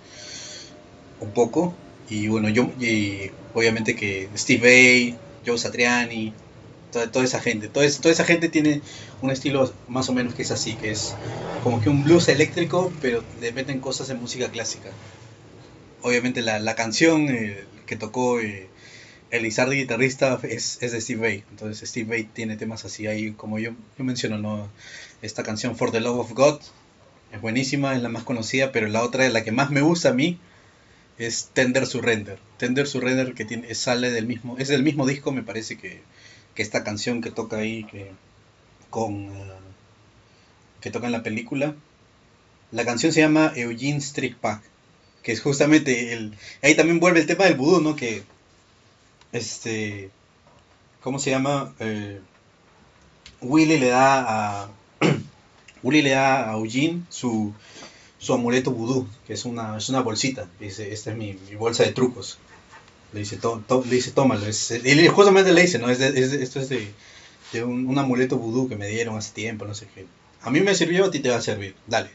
un 1.19 1.31
poco. 1.31 1.75
Y 2.09 2.27
bueno, 2.27 2.49
yo, 2.49 2.71
y 2.79 3.29
obviamente 3.53 3.95
que 3.95 4.29
Steve 4.35 4.61
Vai, 4.61 5.17
Joe 5.45 5.57
Satriani, 5.57 6.33
toda, 6.91 7.23
esa 7.23 7.39
gente. 7.39 7.67
Toda, 7.67 7.89
toda, 7.89 8.11
esa 8.11 8.25
gente 8.25 8.49
tiene 8.49 8.81
un 9.21 9.31
estilo 9.31 9.73
más 9.87 10.09
o 10.09 10.13
menos 10.13 10.33
que 10.33 10.41
es 10.41 10.51
así, 10.51 10.73
que 10.75 10.91
es 10.91 11.13
como 11.63 11.81
que 11.81 11.89
un 11.89 12.03
blues 12.03 12.27
eléctrico, 12.29 12.91
pero 13.01 13.23
le 13.41 13.51
meten 13.51 13.79
cosas 13.79 14.07
de 14.07 14.15
música 14.15 14.49
clásica. 14.49 14.89
Obviamente 16.01 16.41
la, 16.41 16.59
la 16.59 16.75
canción 16.75 17.29
eh, 17.29 17.63
que 17.85 17.95
tocó 17.95 18.39
eh, 18.39 18.67
el 19.31 19.45
Izardi 19.45 19.77
guitarrista 19.77 20.39
es, 20.43 20.79
de 20.79 21.01
Steve 21.01 21.21
Vai. 21.21 21.43
Entonces 21.51 21.89
Steve 21.89 22.09
Vai 22.09 22.23
tiene 22.23 22.57
temas 22.57 22.85
así 22.85 23.07
ahí, 23.07 23.31
como 23.31 23.59
yo, 23.59 23.71
menciono, 23.97 24.37
¿no? 24.37 24.67
esta 25.21 25.43
canción 25.43 25.75
For 25.75 25.91
the 25.91 25.99
Love 25.99 26.19
of 26.19 26.33
God 26.33 26.61
es 27.31 27.41
buenísima, 27.41 27.95
es 27.95 28.01
la 28.01 28.09
más 28.09 28.23
conocida, 28.23 28.71
pero 28.71 28.87
la 28.87 29.03
otra, 29.03 29.29
la 29.29 29.43
que 29.43 29.51
más 29.51 29.69
me 29.69 29.81
gusta 29.81 30.09
a 30.09 30.13
mí, 30.13 30.39
es 31.17 31.49
Tender 31.53 31.85
Surrender. 31.85 32.39
Tender 32.57 32.87
Surrender 32.87 33.33
que 33.33 33.45
tiene, 33.45 33.75
sale 33.75 34.09
del 34.09 34.25
mismo, 34.25 34.57
es 34.57 34.69
del 34.69 34.83
mismo 34.83 35.05
disco, 35.05 35.31
me 35.31 35.43
parece 35.43 35.77
que 35.77 36.01
que 36.59 36.63
esta 36.63 36.83
canción 36.83 37.21
que 37.21 37.31
toca 37.31 37.55
ahí 37.55 37.85
que, 37.85 38.11
con 38.89 39.27
eh, 39.27 39.51
que 40.81 40.91
toca 40.91 41.05
en 41.05 41.13
la 41.13 41.23
película 41.23 41.73
la 42.73 42.83
canción 42.83 43.13
se 43.13 43.21
llama 43.21 43.53
Eugene 43.55 44.01
Strick 44.01 44.35
Pack 44.35 44.61
que 45.23 45.31
es 45.31 45.39
justamente 45.39 46.11
el 46.11 46.33
ahí 46.61 46.75
también 46.75 46.99
vuelve 46.99 47.21
el 47.21 47.27
tema 47.27 47.45
del 47.45 47.55
vudú 47.55 47.79
no 47.79 47.95
que 47.95 48.23
este 49.31 50.09
cómo 50.99 51.17
se 51.17 51.29
llama 51.29 51.73
eh, 51.79 52.19
Willy 53.39 53.77
le 53.77 53.87
da 53.87 54.63
a 54.63 54.69
Willy 55.81 56.01
le 56.01 56.09
da 56.09 56.49
a 56.49 56.55
Eugene 56.55 57.03
su 57.07 57.53
su 58.17 58.33
amuleto 58.33 58.71
vudú 58.71 59.07
que 59.25 59.31
es 59.31 59.45
una 59.45 59.77
es 59.77 59.87
una 59.87 60.01
bolsita 60.01 60.49
dice 60.59 60.91
esta 60.91 61.11
es 61.11 61.17
mi 61.17 61.37
bolsa 61.57 61.83
de 61.83 61.93
trucos 61.93 62.37
le 63.13 63.19
dice, 63.21 63.37
to, 63.37 63.63
le 63.85 63.95
dice 63.95 64.11
tómalo. 64.11 64.45
y 64.47 65.07
justamente 65.07 65.53
le 65.53 65.61
dice, 65.61 65.79
¿no? 65.79 65.89
Es 65.89 65.99
esto 65.99 66.59
es 66.59 66.69
de, 66.69 67.63
un, 67.63 67.97
amuleto 67.97 68.37
vudú 68.37 68.69
que 68.69 68.75
me 68.75 68.87
dieron 68.87 69.17
hace 69.17 69.33
tiempo, 69.33 69.65
no 69.65 69.73
sé 69.73 69.87
qué. 69.93 70.05
A 70.41 70.51
mí 70.51 70.61
me 70.61 70.75
sirvió, 70.75 71.05
a 71.05 71.11
ti 71.11 71.19
te 71.19 71.29
va 71.29 71.37
a 71.37 71.41
servir, 71.41 71.75
dale. 71.87 72.09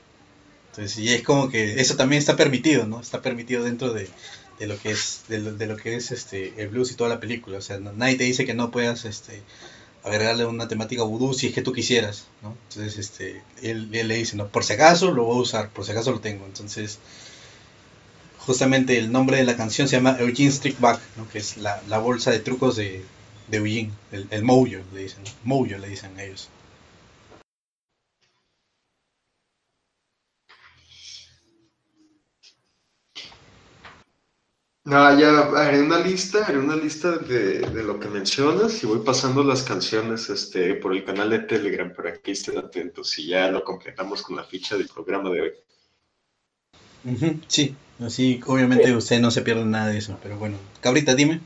Entonces, 0.70 0.98
y 0.98 1.12
es 1.12 1.22
como 1.22 1.50
que 1.50 1.80
eso 1.80 1.96
también 1.96 2.18
está 2.18 2.36
permitido, 2.36 2.86
¿no? 2.86 3.00
Está 3.00 3.22
permitido 3.22 3.64
dentro 3.64 3.92
de, 3.92 4.08
de 4.58 4.66
lo 4.66 4.78
que 4.78 4.90
es 4.90 5.22
de 5.28 5.38
lo, 5.38 5.76
que 5.76 5.96
es 5.96 6.10
este 6.10 6.54
el 6.56 6.68
blues 6.68 6.92
y 6.92 6.94
toda 6.94 7.10
la 7.10 7.20
película. 7.20 7.58
O 7.58 7.62
sea, 7.62 7.78
nadie 7.78 8.16
te 8.16 8.24
dice 8.24 8.44
que 8.44 8.54
no 8.54 8.70
puedas 8.70 9.04
este 9.04 9.42
agregarle 10.04 10.44
una 10.44 10.68
temática 10.68 11.02
vudú 11.02 11.32
si 11.32 11.48
es 11.48 11.54
que 11.54 11.62
tú 11.62 11.72
quisieras, 11.72 12.26
¿no? 12.42 12.56
Entonces, 12.68 12.98
este, 12.98 13.42
él, 13.62 13.88
él 13.92 14.08
le 14.08 14.16
dice, 14.16 14.36
no, 14.36 14.48
por 14.48 14.62
si 14.62 14.74
acaso 14.74 15.10
lo 15.10 15.24
voy 15.24 15.38
a 15.38 15.40
usar, 15.40 15.70
por 15.70 15.84
si 15.84 15.92
acaso 15.92 16.12
lo 16.12 16.20
tengo. 16.20 16.44
Entonces, 16.44 16.98
justamente 18.46 18.98
el 18.98 19.10
nombre 19.10 19.38
de 19.38 19.44
la 19.44 19.56
canción 19.56 19.88
se 19.88 19.96
llama 19.96 20.16
Eugene 20.18 20.50
Strickback, 20.50 21.00
¿no? 21.16 21.28
que 21.28 21.38
es 21.38 21.56
la, 21.56 21.82
la, 21.88 21.98
bolsa 21.98 22.30
de 22.30 22.40
trucos 22.40 22.76
de, 22.76 23.04
de 23.48 23.56
Eugene, 23.58 23.92
el, 24.12 24.26
el 24.30 24.42
Mojo, 24.44 24.66
le 24.92 25.02
dicen, 25.02 25.24
Mojo 25.44 25.66
le 25.66 25.88
dicen 25.88 26.18
ellos. 26.18 26.50
No, 34.86 35.18
ya 35.18 35.30
haré 35.56 35.80
una 35.80 35.98
lista, 35.98 36.44
haré 36.44 36.58
una 36.58 36.76
lista 36.76 37.16
de, 37.16 37.60
de, 37.60 37.82
lo 37.82 37.98
que 37.98 38.06
mencionas 38.08 38.82
y 38.82 38.86
voy 38.86 38.98
pasando 38.98 39.42
las 39.42 39.62
canciones 39.62 40.28
este, 40.28 40.74
por 40.74 40.94
el 40.94 41.04
canal 41.04 41.30
de 41.30 41.38
Telegram 41.38 41.90
para 41.94 42.18
que 42.20 42.32
estén 42.32 42.58
atentos 42.58 43.18
y 43.18 43.28
ya 43.28 43.50
lo 43.50 43.64
completamos 43.64 44.20
con 44.20 44.36
la 44.36 44.44
ficha 44.44 44.76
del 44.76 44.88
programa 44.88 45.30
de 45.30 45.40
hoy. 45.40 45.52
Sí, 47.48 47.74
así 48.00 48.40
obviamente 48.46 48.94
usted 48.94 49.20
no 49.20 49.30
se 49.30 49.42
pierde 49.42 49.64
nada 49.64 49.88
de 49.88 49.98
eso, 49.98 50.18
pero 50.22 50.38
bueno. 50.38 50.56
Cabrita, 50.80 51.14
dime. 51.14 51.40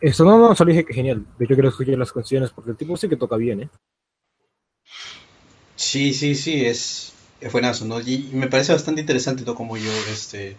Eso 0.00 0.24
no, 0.24 0.38
no, 0.38 0.54
solo 0.54 0.70
dije 0.70 0.84
que 0.84 0.94
genial. 0.94 1.26
De 1.38 1.44
hecho, 1.44 1.54
quiero 1.54 1.68
escuchar 1.70 1.98
las 1.98 2.12
canciones 2.12 2.50
porque 2.50 2.70
el 2.70 2.76
tipo 2.76 2.96
sí 2.96 3.08
que 3.08 3.16
toca 3.16 3.36
bien, 3.36 3.62
¿eh? 3.62 3.68
Sí, 5.74 6.12
sí, 6.12 6.34
sí, 6.34 6.64
es, 6.66 7.12
es 7.40 7.52
buenazo, 7.52 7.84
¿no? 7.84 8.00
Y, 8.00 8.30
me 8.32 8.48
parece 8.48 8.72
bastante 8.72 9.00
interesante 9.00 9.44
todo 9.44 9.54
como 9.54 9.76
yo, 9.76 9.90
este, 10.12 10.56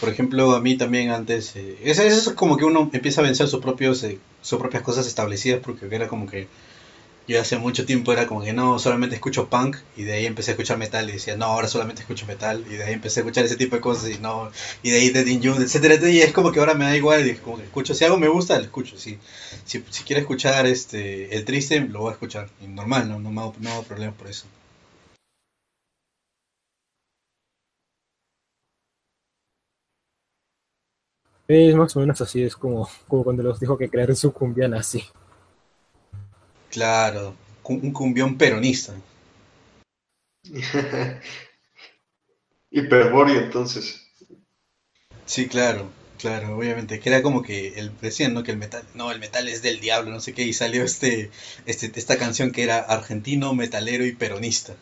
por 0.00 0.08
ejemplo, 0.08 0.54
a 0.54 0.60
mí 0.60 0.76
también 0.76 1.10
antes, 1.10 1.56
eh, 1.56 1.78
es, 1.82 1.98
es 1.98 2.30
como 2.30 2.56
que 2.56 2.64
uno 2.64 2.90
empieza 2.92 3.20
a 3.20 3.24
vencer 3.24 3.48
sus 3.48 3.60
propios, 3.60 4.02
eh, 4.04 4.18
sus 4.42 4.58
propias 4.58 4.82
cosas 4.82 5.06
establecidas 5.06 5.60
porque 5.62 5.86
era 5.94 6.08
como 6.08 6.26
que 6.26 6.48
yo 7.28 7.40
hace 7.40 7.58
mucho 7.58 7.84
tiempo 7.86 8.12
era 8.12 8.26
como 8.26 8.42
que 8.42 8.52
no, 8.52 8.78
solamente 8.78 9.16
escucho 9.16 9.48
punk 9.48 9.76
y 9.96 10.04
de 10.04 10.12
ahí 10.14 10.26
empecé 10.26 10.50
a 10.50 10.54
escuchar 10.54 10.78
metal 10.78 11.08
y 11.08 11.12
decía, 11.12 11.36
no, 11.36 11.46
ahora 11.46 11.68
solamente 11.68 12.02
escucho 12.02 12.26
metal 12.26 12.64
y 12.70 12.74
de 12.76 12.84
ahí 12.84 12.94
empecé 12.94 13.20
a 13.20 13.22
escuchar 13.22 13.44
ese 13.44 13.56
tipo 13.56 13.76
de 13.76 13.82
cosas 13.82 14.10
y 14.10 14.18
no, 14.18 14.50
y 14.82 14.90
de 14.90 14.98
ahí 14.98 15.10
Dead 15.10 15.26
in 15.26 15.42
June, 15.42 15.64
etcétera, 15.64 15.96
y 16.10 16.20
es 16.20 16.32
como 16.32 16.52
que 16.52 16.60
ahora 16.60 16.74
me 16.74 16.84
da 16.84 16.96
igual 16.96 17.26
y 17.26 17.30
es 17.30 17.40
como 17.40 17.56
que 17.58 17.64
escucho, 17.64 17.94
si 17.94 18.04
algo 18.04 18.18
me 18.18 18.28
gusta, 18.28 18.56
lo 18.58 18.64
escucho, 18.64 18.96
si, 18.98 19.18
si, 19.64 19.82
si 19.90 20.04
quiero 20.04 20.20
escuchar 20.20 20.66
este, 20.66 21.34
el 21.36 21.44
triste, 21.44 21.80
lo 21.80 22.00
voy 22.00 22.10
a 22.10 22.12
escuchar, 22.12 22.48
y 22.62 22.66
normal, 22.68 23.08
no, 23.08 23.18
no 23.18 23.30
me 23.30 23.40
hago, 23.40 23.54
no 23.60 23.70
hago 23.72 23.82
problemas 23.82 24.14
por 24.16 24.28
eso. 24.28 24.46
Es 31.48 31.74
más 31.74 31.96
o 31.96 32.00
menos 32.00 32.20
así, 32.20 32.44
es 32.44 32.54
como, 32.54 32.88
como 33.08 33.24
cuando 33.24 33.42
los 33.42 33.58
dijo 33.58 33.76
que 33.76 33.90
crearon 33.90 34.14
su 34.14 34.32
cumbia 34.32 34.68
nazi. 34.68 35.02
Claro, 36.70 37.34
un 37.64 37.92
cumbión 37.92 38.36
peronista. 38.36 38.94
Hiperbóreo, 42.70 43.40
entonces. 43.40 44.02
Sí, 45.24 45.48
claro, 45.48 45.90
claro, 46.18 46.56
obviamente. 46.56 47.00
Que 47.00 47.08
era 47.08 47.22
como 47.22 47.42
que 47.42 47.78
el, 47.78 47.92
decían, 48.00 48.34
¿no? 48.34 48.42
Que 48.42 48.52
el 48.52 48.58
metal, 48.58 48.82
no, 48.94 49.10
el 49.10 49.18
metal 49.18 49.48
es 49.48 49.62
del 49.62 49.80
diablo, 49.80 50.10
no 50.10 50.20
sé 50.20 50.32
qué, 50.32 50.42
y 50.42 50.52
salió 50.52 50.84
este, 50.84 51.30
este, 51.66 51.90
esta 51.94 52.18
canción 52.18 52.52
que 52.52 52.62
era 52.62 52.78
argentino, 52.78 53.54
metalero 53.54 54.04
y 54.04 54.12
peronista. 54.12 54.76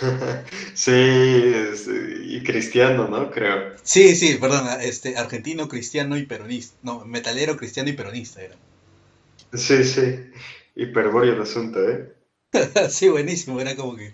sí, 0.74 0.92
y 0.92 2.42
cristiano, 2.42 3.08
¿no? 3.08 3.30
Creo. 3.30 3.76
Sí, 3.82 4.16
sí, 4.16 4.36
perdón, 4.40 4.66
este, 4.80 5.16
argentino, 5.16 5.68
cristiano 5.68 6.16
y 6.16 6.26
peronista. 6.26 6.76
No, 6.82 7.04
metalero, 7.04 7.56
cristiano 7.56 7.88
y 7.88 7.92
peronista 7.92 8.42
era. 8.42 8.56
Sí, 9.56 9.84
sí. 9.84 10.30
Hiperbóreo 10.74 11.34
el 11.34 11.42
asunto, 11.42 11.80
¿eh? 11.88 12.14
sí, 12.90 13.08
buenísimo. 13.08 13.60
Era 13.60 13.76
como 13.76 13.96
que 13.96 14.12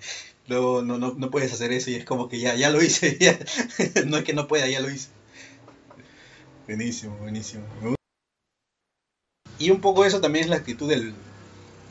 no, 0.48 0.82
no, 0.82 0.98
no, 0.98 1.30
puedes 1.30 1.52
hacer 1.52 1.72
eso 1.72 1.90
y 1.90 1.94
es 1.94 2.04
como 2.04 2.28
que 2.28 2.38
ya, 2.38 2.54
ya 2.54 2.70
lo 2.70 2.82
hice. 2.82 3.18
no 4.06 4.18
es 4.18 4.24
que 4.24 4.32
no 4.32 4.46
pueda, 4.46 4.68
ya 4.68 4.80
lo 4.80 4.90
hice. 4.90 5.08
Buenísimo, 6.66 7.16
buenísimo. 7.16 7.64
Y 9.58 9.70
un 9.70 9.80
poco 9.80 10.04
eso 10.04 10.20
también 10.20 10.44
es 10.44 10.50
la 10.50 10.56
actitud 10.56 10.88
del 10.88 11.14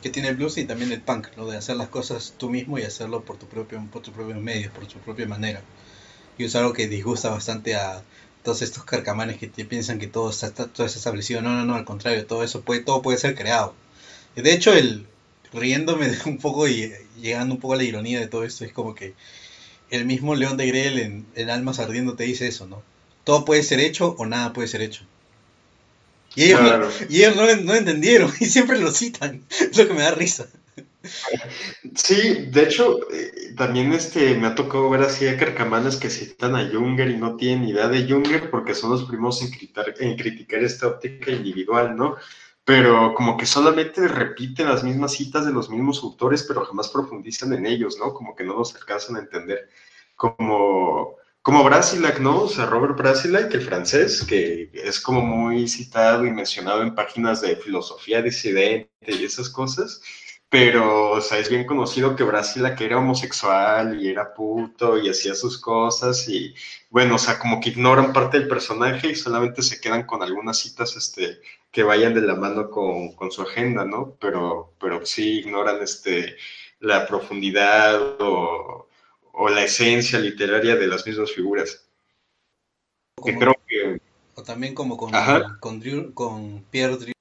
que 0.02 0.10
tiene 0.10 0.28
el 0.28 0.36
blues 0.36 0.58
y 0.58 0.64
también 0.64 0.90
el 0.92 1.00
punk, 1.00 1.28
¿no? 1.36 1.46
De 1.46 1.56
hacer 1.56 1.76
las 1.76 1.88
cosas 1.88 2.34
tú 2.36 2.50
mismo 2.50 2.78
y 2.78 2.82
hacerlo 2.82 3.22
por 3.22 3.36
tu 3.38 3.46
propio, 3.46 3.80
por 3.92 4.02
tus 4.02 4.12
propios 4.12 4.40
medios, 4.40 4.72
por 4.72 4.86
tu 4.86 4.98
propia 4.98 5.26
manera. 5.28 5.62
Y 6.38 6.44
es 6.44 6.56
algo 6.56 6.72
que 6.72 6.88
disgusta 6.88 7.30
bastante 7.30 7.76
a, 7.76 8.02
todos 8.42 8.62
estos 8.62 8.84
carcamanes 8.84 9.38
que 9.38 9.48
piensan 9.64 9.98
que 9.98 10.06
todo 10.06 10.30
está, 10.30 10.52
todo 10.52 10.86
está 10.86 10.98
establecido. 10.98 11.42
No, 11.42 11.50
no, 11.54 11.64
no, 11.64 11.74
al 11.74 11.84
contrario, 11.84 12.26
todo 12.26 12.42
eso 12.42 12.62
puede, 12.62 12.80
todo 12.80 13.02
puede 13.02 13.18
ser 13.18 13.34
creado. 13.34 13.74
De 14.36 14.52
hecho, 14.52 14.72
el 14.72 15.06
riéndome 15.52 16.10
un 16.26 16.38
poco 16.38 16.66
y 16.68 16.92
llegando 17.20 17.54
un 17.54 17.60
poco 17.60 17.74
a 17.74 17.76
la 17.76 17.84
ironía 17.84 18.20
de 18.20 18.28
todo 18.28 18.44
esto, 18.44 18.64
es 18.64 18.72
como 18.72 18.94
que 18.94 19.14
el 19.90 20.06
mismo 20.06 20.34
León 20.34 20.56
de 20.56 20.66
Grell 20.66 20.98
en, 20.98 21.26
en 21.34 21.50
Almas 21.50 21.78
Ardiendo 21.78 22.14
te 22.14 22.24
dice 22.24 22.48
eso, 22.48 22.66
¿no? 22.66 22.82
Todo 23.24 23.44
puede 23.44 23.62
ser 23.62 23.78
hecho 23.80 24.16
o 24.18 24.26
nada 24.26 24.52
puede 24.52 24.68
ser 24.68 24.80
hecho. 24.80 25.04
Y 26.34 26.44
ellos, 26.44 26.62
no, 26.62 26.88
y 27.10 27.18
ellos 27.18 27.36
no, 27.36 27.56
no, 27.56 27.74
entendieron 27.74 28.32
y 28.40 28.46
siempre 28.46 28.78
lo 28.78 28.90
citan. 28.90 29.42
Es 29.50 29.76
lo 29.76 29.86
que 29.86 29.94
me 29.94 30.02
da 30.02 30.12
risa. 30.12 30.46
Sí, 31.96 32.46
de 32.46 32.62
hecho, 32.62 32.98
eh, 33.12 33.54
también 33.56 33.92
este, 33.92 34.34
me 34.36 34.46
ha 34.46 34.54
tocado 34.54 34.88
ver 34.90 35.02
así 35.02 35.26
a 35.26 35.36
carcamanes 35.36 35.96
que 35.96 36.10
citan 36.10 36.54
a 36.54 36.68
Junger 36.70 37.10
y 37.10 37.16
no 37.16 37.36
tienen 37.36 37.68
idea 37.68 37.88
de 37.88 38.08
Junger 38.08 38.50
porque 38.50 38.74
son 38.74 38.90
los 38.90 39.04
primeros 39.04 39.42
en, 39.42 39.50
en 39.98 40.16
criticar 40.16 40.62
esta 40.62 40.86
óptica 40.88 41.30
individual, 41.30 41.96
¿no? 41.96 42.16
Pero 42.64 43.14
como 43.14 43.36
que 43.36 43.46
solamente 43.46 44.06
repiten 44.06 44.68
las 44.68 44.84
mismas 44.84 45.12
citas 45.12 45.44
de 45.44 45.52
los 45.52 45.68
mismos 45.68 46.02
autores, 46.04 46.44
pero 46.44 46.64
jamás 46.64 46.88
profundizan 46.88 47.52
en 47.52 47.66
ellos, 47.66 47.98
¿no? 47.98 48.14
Como 48.14 48.36
que 48.36 48.44
no 48.44 48.56
los 48.56 48.74
alcanzan 48.76 49.16
a 49.16 49.20
entender. 49.20 49.68
Como, 50.14 51.16
como 51.42 51.64
Brasilac, 51.64 52.20
¿no? 52.20 52.42
O 52.44 52.48
sea, 52.48 52.66
Robert 52.66 52.96
Brasilac, 52.96 53.52
el 53.54 53.62
francés, 53.62 54.22
que 54.22 54.70
es 54.72 55.00
como 55.00 55.20
muy 55.22 55.66
citado 55.68 56.24
y 56.24 56.30
mencionado 56.30 56.82
en 56.82 56.94
páginas 56.94 57.40
de 57.40 57.56
filosofía 57.56 58.22
disidente 58.22 58.88
y 59.08 59.24
esas 59.24 59.48
cosas 59.50 60.00
pero, 60.52 61.12
o 61.12 61.20
sea, 61.22 61.38
es 61.38 61.48
bien 61.48 61.64
conocido 61.64 62.14
que 62.14 62.24
Brasil 62.24 62.62
que 62.76 62.84
era 62.84 62.98
homosexual 62.98 63.98
y 63.98 64.10
era 64.10 64.34
puto 64.34 64.98
y 64.98 65.08
hacía 65.08 65.34
sus 65.34 65.58
cosas 65.58 66.28
y, 66.28 66.54
bueno, 66.90 67.14
o 67.14 67.18
sea, 67.18 67.38
como 67.38 67.58
que 67.58 67.70
ignoran 67.70 68.12
parte 68.12 68.38
del 68.38 68.48
personaje 68.48 69.08
y 69.08 69.14
solamente 69.14 69.62
se 69.62 69.80
quedan 69.80 70.02
con 70.02 70.22
algunas 70.22 70.58
citas, 70.58 70.94
este, 70.94 71.40
que 71.70 71.82
vayan 71.82 72.12
de 72.12 72.20
la 72.20 72.34
mano 72.34 72.68
con, 72.68 73.14
con 73.14 73.30
su 73.30 73.40
agenda, 73.40 73.86
¿no? 73.86 74.14
Pero, 74.20 74.74
pero 74.78 75.06
sí 75.06 75.38
ignoran, 75.38 75.80
este, 75.80 76.36
la 76.80 77.06
profundidad 77.06 78.20
o, 78.20 78.88
o 79.32 79.48
la 79.48 79.64
esencia 79.64 80.18
literaria 80.18 80.76
de 80.76 80.86
las 80.86 81.06
mismas 81.06 81.32
figuras. 81.32 81.88
que 83.24 83.38
creo 83.38 83.56
que... 83.66 84.02
O 84.34 84.42
también 84.42 84.74
como 84.74 84.98
con, 84.98 85.12
con, 85.60 86.12
con 86.12 86.64
Pierre 86.70 87.14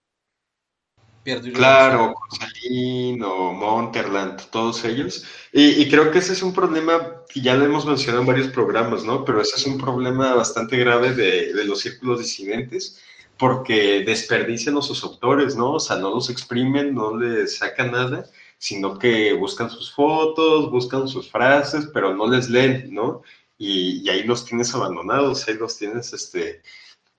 Claro, 1.24 2.16
Gonzalín 2.16 3.22
o 3.24 3.54
Monterland, 3.54 4.42
todos 4.50 4.84
ellos. 4.86 5.24
Y, 5.54 5.88
creo 5.90 6.10
que 6.10 6.20
ese 6.20 6.34
es 6.34 6.42
un 6.42 6.54
problema 6.54 7.24
que 7.30 7.42
ya 7.42 7.54
lo 7.56 7.66
hemos 7.66 7.86
mencionado 7.86 8.22
en 8.22 8.28
varios 8.28 8.48
programas, 8.48 9.04
¿no? 9.04 9.24
Pero 9.24 9.42
ese 9.42 9.56
es 9.58 9.68
un 9.68 9.78
problema 9.78 10.34
bastante 10.34 10.78
grave 10.78 11.14
de, 11.14 11.64
los 11.66 11.82
círculos 11.82 12.20
disidentes 12.20 13.02
porque 13.38 14.04
desperdician 14.06 14.78
a 14.78 14.82
sus 14.82 15.04
autores, 15.04 15.56
¿no? 15.56 15.74
O 15.74 15.80
sea, 15.80 15.98
no 15.98 16.10
los 16.12 16.30
exprimen, 16.30 16.94
no 16.96 17.18
les 17.18 17.58
sacan 17.58 17.92
nada, 17.92 18.26
sino 18.58 18.98
que 18.98 19.34
buscan 19.34 19.70
sus 19.70 19.92
fotos, 19.92 20.72
buscan 20.72 21.08
sus 21.08 21.30
frases, 21.30 21.90
pero 21.94 22.16
no 22.16 22.28
les 22.28 22.50
leen, 22.50 22.94
¿no? 22.94 23.22
Y, 23.58 24.02
y 24.04 24.10
ahí 24.10 24.24
los 24.24 24.46
tienes 24.46 24.74
abandonados, 24.74 25.48
ahí 25.48 25.56
los 25.56 25.78
tienes, 25.78 26.14
este, 26.14 26.62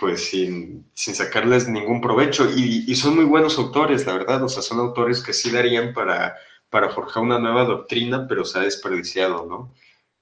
pues 0.02 0.30
sin, 0.30 0.90
sacarles 0.94 1.68
ningún 1.68 2.00
provecho. 2.00 2.50
Y, 2.50 2.92
son 2.96 3.14
muy 3.14 3.24
buenos 3.24 3.56
autores, 3.56 4.04
la 4.04 4.14
verdad, 4.14 4.42
o 4.42 4.48
sea, 4.48 4.60
son 4.60 4.80
autores 4.80 5.22
que 5.22 5.32
sí 5.32 5.52
darían 5.52 5.94
para, 5.94 6.36
para 6.70 6.90
forjar 6.90 7.22
una 7.22 7.38
nueva 7.38 7.64
doctrina, 7.64 8.26
pero 8.28 8.44
se 8.44 8.58
ha 8.58 8.62
desperdiciado, 8.62 9.46
¿no? 9.46 9.72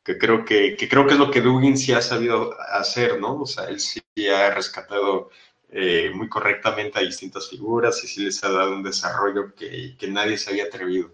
Que 0.05 0.19
creo 0.19 0.44
que, 0.44 0.77
creo 0.77 1.07
que 1.07 1.15
es 1.15 1.19
lo 1.19 1.31
que 1.31 1.40
Dugin 1.40 1.78
sí 1.78 1.94
ha 1.94 2.02
sabido 2.02 2.55
hacer, 2.61 3.19
¿no? 3.19 3.40
O 3.40 3.47
sea, 3.47 3.70
él 3.70 3.81
sí 3.81 4.02
ha 4.28 4.51
rescatado 4.51 5.31
eh, 5.70 6.11
muy 6.15 6.28
correctamente 6.28 6.98
a 6.98 7.02
distintas 7.02 7.48
figuras 7.48 8.05
y 8.05 8.07
sí 8.07 8.23
les 8.23 8.44
ha 8.44 8.52
dado 8.52 8.74
un 8.74 8.82
desarrollo 8.82 9.55
que, 9.55 9.97
nadie 10.09 10.36
se 10.36 10.51
había 10.51 10.65
atrevido. 10.65 11.11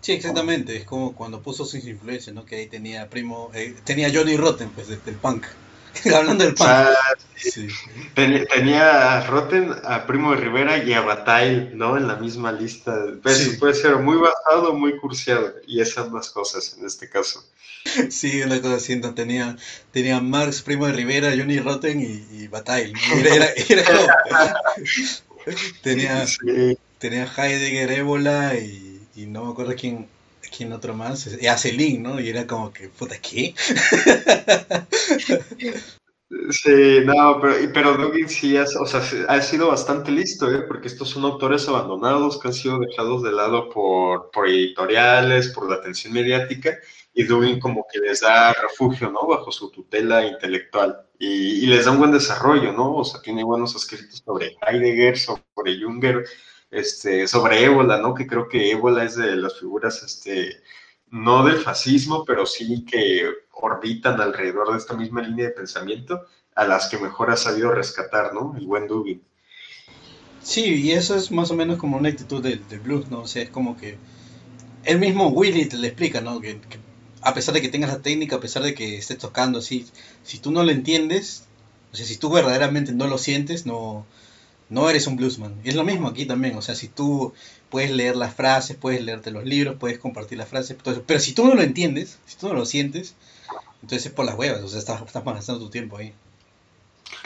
Sí, 0.00 0.10
exactamente. 0.10 0.76
Es 0.76 0.84
como 0.84 1.14
cuando 1.14 1.40
puso 1.40 1.64
sus 1.64 1.86
influencias, 1.86 2.34
¿no? 2.34 2.44
Que 2.44 2.56
ahí 2.56 2.66
tenía 2.66 3.08
primo, 3.08 3.52
eh, 3.54 3.76
tenía 3.84 4.10
Johnny 4.12 4.36
Rotten, 4.36 4.70
pues, 4.70 4.88
del 4.88 5.14
punk. 5.14 5.46
Hablando 6.14 6.44
del 6.44 6.54
pan. 6.54 6.88
Tenía, 8.14 9.18
a 9.18 9.26
Rotten, 9.26 9.74
a 9.84 10.06
Primo 10.06 10.32
de 10.32 10.38
Rivera 10.38 10.78
y 10.78 10.92
a 10.92 11.02
Bataille, 11.02 11.70
¿no? 11.74 11.96
En 11.96 12.06
la 12.06 12.16
misma 12.16 12.52
lista. 12.52 12.96
Pues, 13.22 13.56
Puede 13.58 13.74
ser 13.74 13.96
muy 13.96 14.16
basado 14.16 14.70
o 14.70 14.74
muy 14.74 14.96
cursiado. 14.98 15.54
Y 15.66 15.80
esas 15.80 16.10
dos 16.10 16.30
cosas 16.30 16.76
en 16.78 16.86
este 16.86 17.08
caso. 17.08 17.44
Sí, 18.08 18.42
una 18.42 18.60
cosa 18.60 18.76
así. 18.76 19.00
Tenía, 19.14 19.56
tenía 19.92 20.20
Marx, 20.20 20.62
Primo 20.62 20.86
de 20.86 20.94
Rivera, 20.94 21.34
Johnny 21.36 21.58
Rotten 21.58 22.00
y, 22.00 22.26
y 22.34 22.48
Bataille. 22.48 22.94
tenía, 25.82 26.24
tenía 26.98 27.30
Heidegger, 27.36 27.92
Ébola 27.92 28.54
y, 28.54 29.02
y 29.14 29.26
no 29.26 29.44
me 29.44 29.52
acuerdo 29.52 29.74
quién 29.76 30.08
¿Quién 30.56 30.72
otro 30.72 30.94
más? 30.94 31.28
Y 31.40 31.46
a 31.46 31.56
¿no? 31.98 32.20
Y 32.20 32.28
era 32.28 32.46
como 32.46 32.72
que, 32.72 32.88
puta, 32.88 33.16
¿qué? 33.20 33.54
Sí, 36.50 37.00
no, 37.04 37.38
pero, 37.40 37.54
pero 37.72 37.96
Dugin 37.96 38.28
sí 38.28 38.56
ha, 38.56 38.64
o 38.64 38.86
sea, 38.86 39.00
ha 39.28 39.40
sido 39.40 39.68
bastante 39.68 40.10
listo, 40.10 40.50
¿eh? 40.50 40.62
porque 40.66 40.88
estos 40.88 41.10
son 41.10 41.24
autores 41.24 41.68
abandonados 41.68 42.40
que 42.40 42.48
han 42.48 42.54
sido 42.54 42.78
dejados 42.80 43.22
de 43.22 43.32
lado 43.32 43.68
por, 43.68 44.30
por 44.30 44.48
editoriales, 44.48 45.50
por 45.50 45.68
la 45.68 45.76
atención 45.76 46.12
mediática, 46.12 46.76
y 47.12 47.24
Dugin 47.24 47.60
como 47.60 47.86
que 47.90 48.00
les 48.00 48.20
da 48.20 48.52
refugio, 48.52 49.10
¿no? 49.10 49.26
Bajo 49.26 49.52
su 49.52 49.70
tutela 49.70 50.26
intelectual, 50.26 51.06
y, 51.18 51.64
y 51.64 51.66
les 51.66 51.84
da 51.84 51.92
un 51.92 51.98
buen 51.98 52.12
desarrollo, 52.12 52.72
¿no? 52.72 52.96
O 52.96 53.04
sea, 53.04 53.20
tiene 53.22 53.44
buenos 53.44 53.76
escritos 53.76 54.22
sobre 54.24 54.56
Heidegger, 54.60 55.16
sobre 55.18 55.80
Junger, 55.80 56.24
este, 56.74 57.28
sobre 57.28 57.64
ébola, 57.64 57.98
¿no? 57.98 58.14
Que 58.14 58.26
creo 58.26 58.48
que 58.48 58.72
ébola 58.72 59.04
es 59.04 59.16
de 59.16 59.36
las 59.36 59.58
figuras, 59.58 60.02
este, 60.02 60.62
no 61.10 61.44
del 61.44 61.58
fascismo, 61.58 62.24
pero 62.24 62.44
sí 62.44 62.84
que 62.84 63.30
orbitan 63.52 64.20
alrededor 64.20 64.72
de 64.72 64.78
esta 64.78 64.94
misma 64.94 65.22
línea 65.22 65.46
de 65.46 65.52
pensamiento. 65.52 66.26
a 66.56 66.64
las 66.64 66.88
que 66.88 66.98
mejor 66.98 67.32
ha 67.32 67.36
sabido 67.36 67.72
rescatar, 67.72 68.32
¿no? 68.32 68.54
El 68.56 68.66
buen 68.66 68.86
Dubin. 68.86 69.20
Sí, 70.40 70.62
y 70.66 70.92
eso 70.92 71.16
es 71.16 71.32
más 71.32 71.50
o 71.50 71.54
menos 71.54 71.78
como 71.78 71.96
una 71.96 72.10
actitud 72.10 72.40
del, 72.42 72.60
blues, 72.80 73.10
¿no? 73.10 73.22
O 73.22 73.26
sea, 73.26 73.42
es 73.42 73.50
como 73.50 73.76
que 73.76 73.96
el 74.84 75.00
mismo 75.00 75.28
Willy 75.30 75.66
te 75.66 75.76
le 75.78 75.88
explica, 75.88 76.20
¿no? 76.20 76.40
Que, 76.40 76.60
a 77.22 77.34
pesar 77.34 77.54
de 77.54 77.62
que 77.62 77.70
tengas 77.70 77.90
la 77.90 78.02
técnica, 78.02 78.36
a 78.36 78.40
pesar 78.40 78.62
de 78.62 78.74
que 78.74 78.96
estés 78.98 79.18
tocando 79.18 79.58
así, 79.58 79.86
si 80.22 80.38
tú 80.38 80.52
no 80.52 80.62
lo 80.62 80.70
entiendes, 80.70 81.46
o 81.92 81.96
sea, 81.96 82.06
si 82.06 82.18
tú 82.18 82.30
verdaderamente 82.30 82.92
no 82.92 83.08
lo 83.08 83.18
sientes, 83.18 83.66
no, 83.66 84.06
no 84.74 84.90
eres 84.90 85.06
un 85.06 85.16
bluesman. 85.16 85.54
Es 85.64 85.74
lo 85.76 85.84
mismo 85.84 86.08
aquí 86.08 86.26
también, 86.26 86.56
o 86.56 86.62
sea, 86.62 86.74
si 86.74 86.88
tú 86.88 87.32
puedes 87.70 87.90
leer 87.90 88.16
las 88.16 88.34
frases, 88.34 88.76
puedes 88.76 89.02
leerte 89.02 89.30
los 89.30 89.44
libros, 89.44 89.76
puedes 89.78 89.98
compartir 89.98 90.36
las 90.38 90.48
frases, 90.48 90.76
pero 91.06 91.20
si 91.20 91.32
tú 91.32 91.46
no 91.46 91.54
lo 91.54 91.62
entiendes, 91.62 92.18
si 92.26 92.36
tú 92.36 92.48
no 92.48 92.54
lo 92.54 92.66
sientes, 92.66 93.14
entonces 93.82 94.06
es 94.06 94.12
por 94.12 94.26
las 94.26 94.34
huevas, 94.34 94.62
o 94.62 94.68
sea, 94.68 94.80
estás, 94.80 95.00
estás 95.02 95.24
malgastando 95.24 95.64
tu 95.64 95.70
tiempo 95.70 95.96
ahí. 95.96 96.12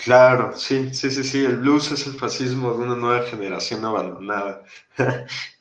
Claro, 0.04 0.56
sí, 0.56 0.92
sí, 0.92 1.10
sí, 1.10 1.24
sí, 1.24 1.44
el 1.44 1.56
blues 1.56 1.90
es 1.90 2.06
el 2.06 2.14
fascismo 2.14 2.72
de 2.72 2.84
una 2.84 2.94
nueva 2.94 3.26
generación 3.26 3.84
abandonada. 3.84 4.64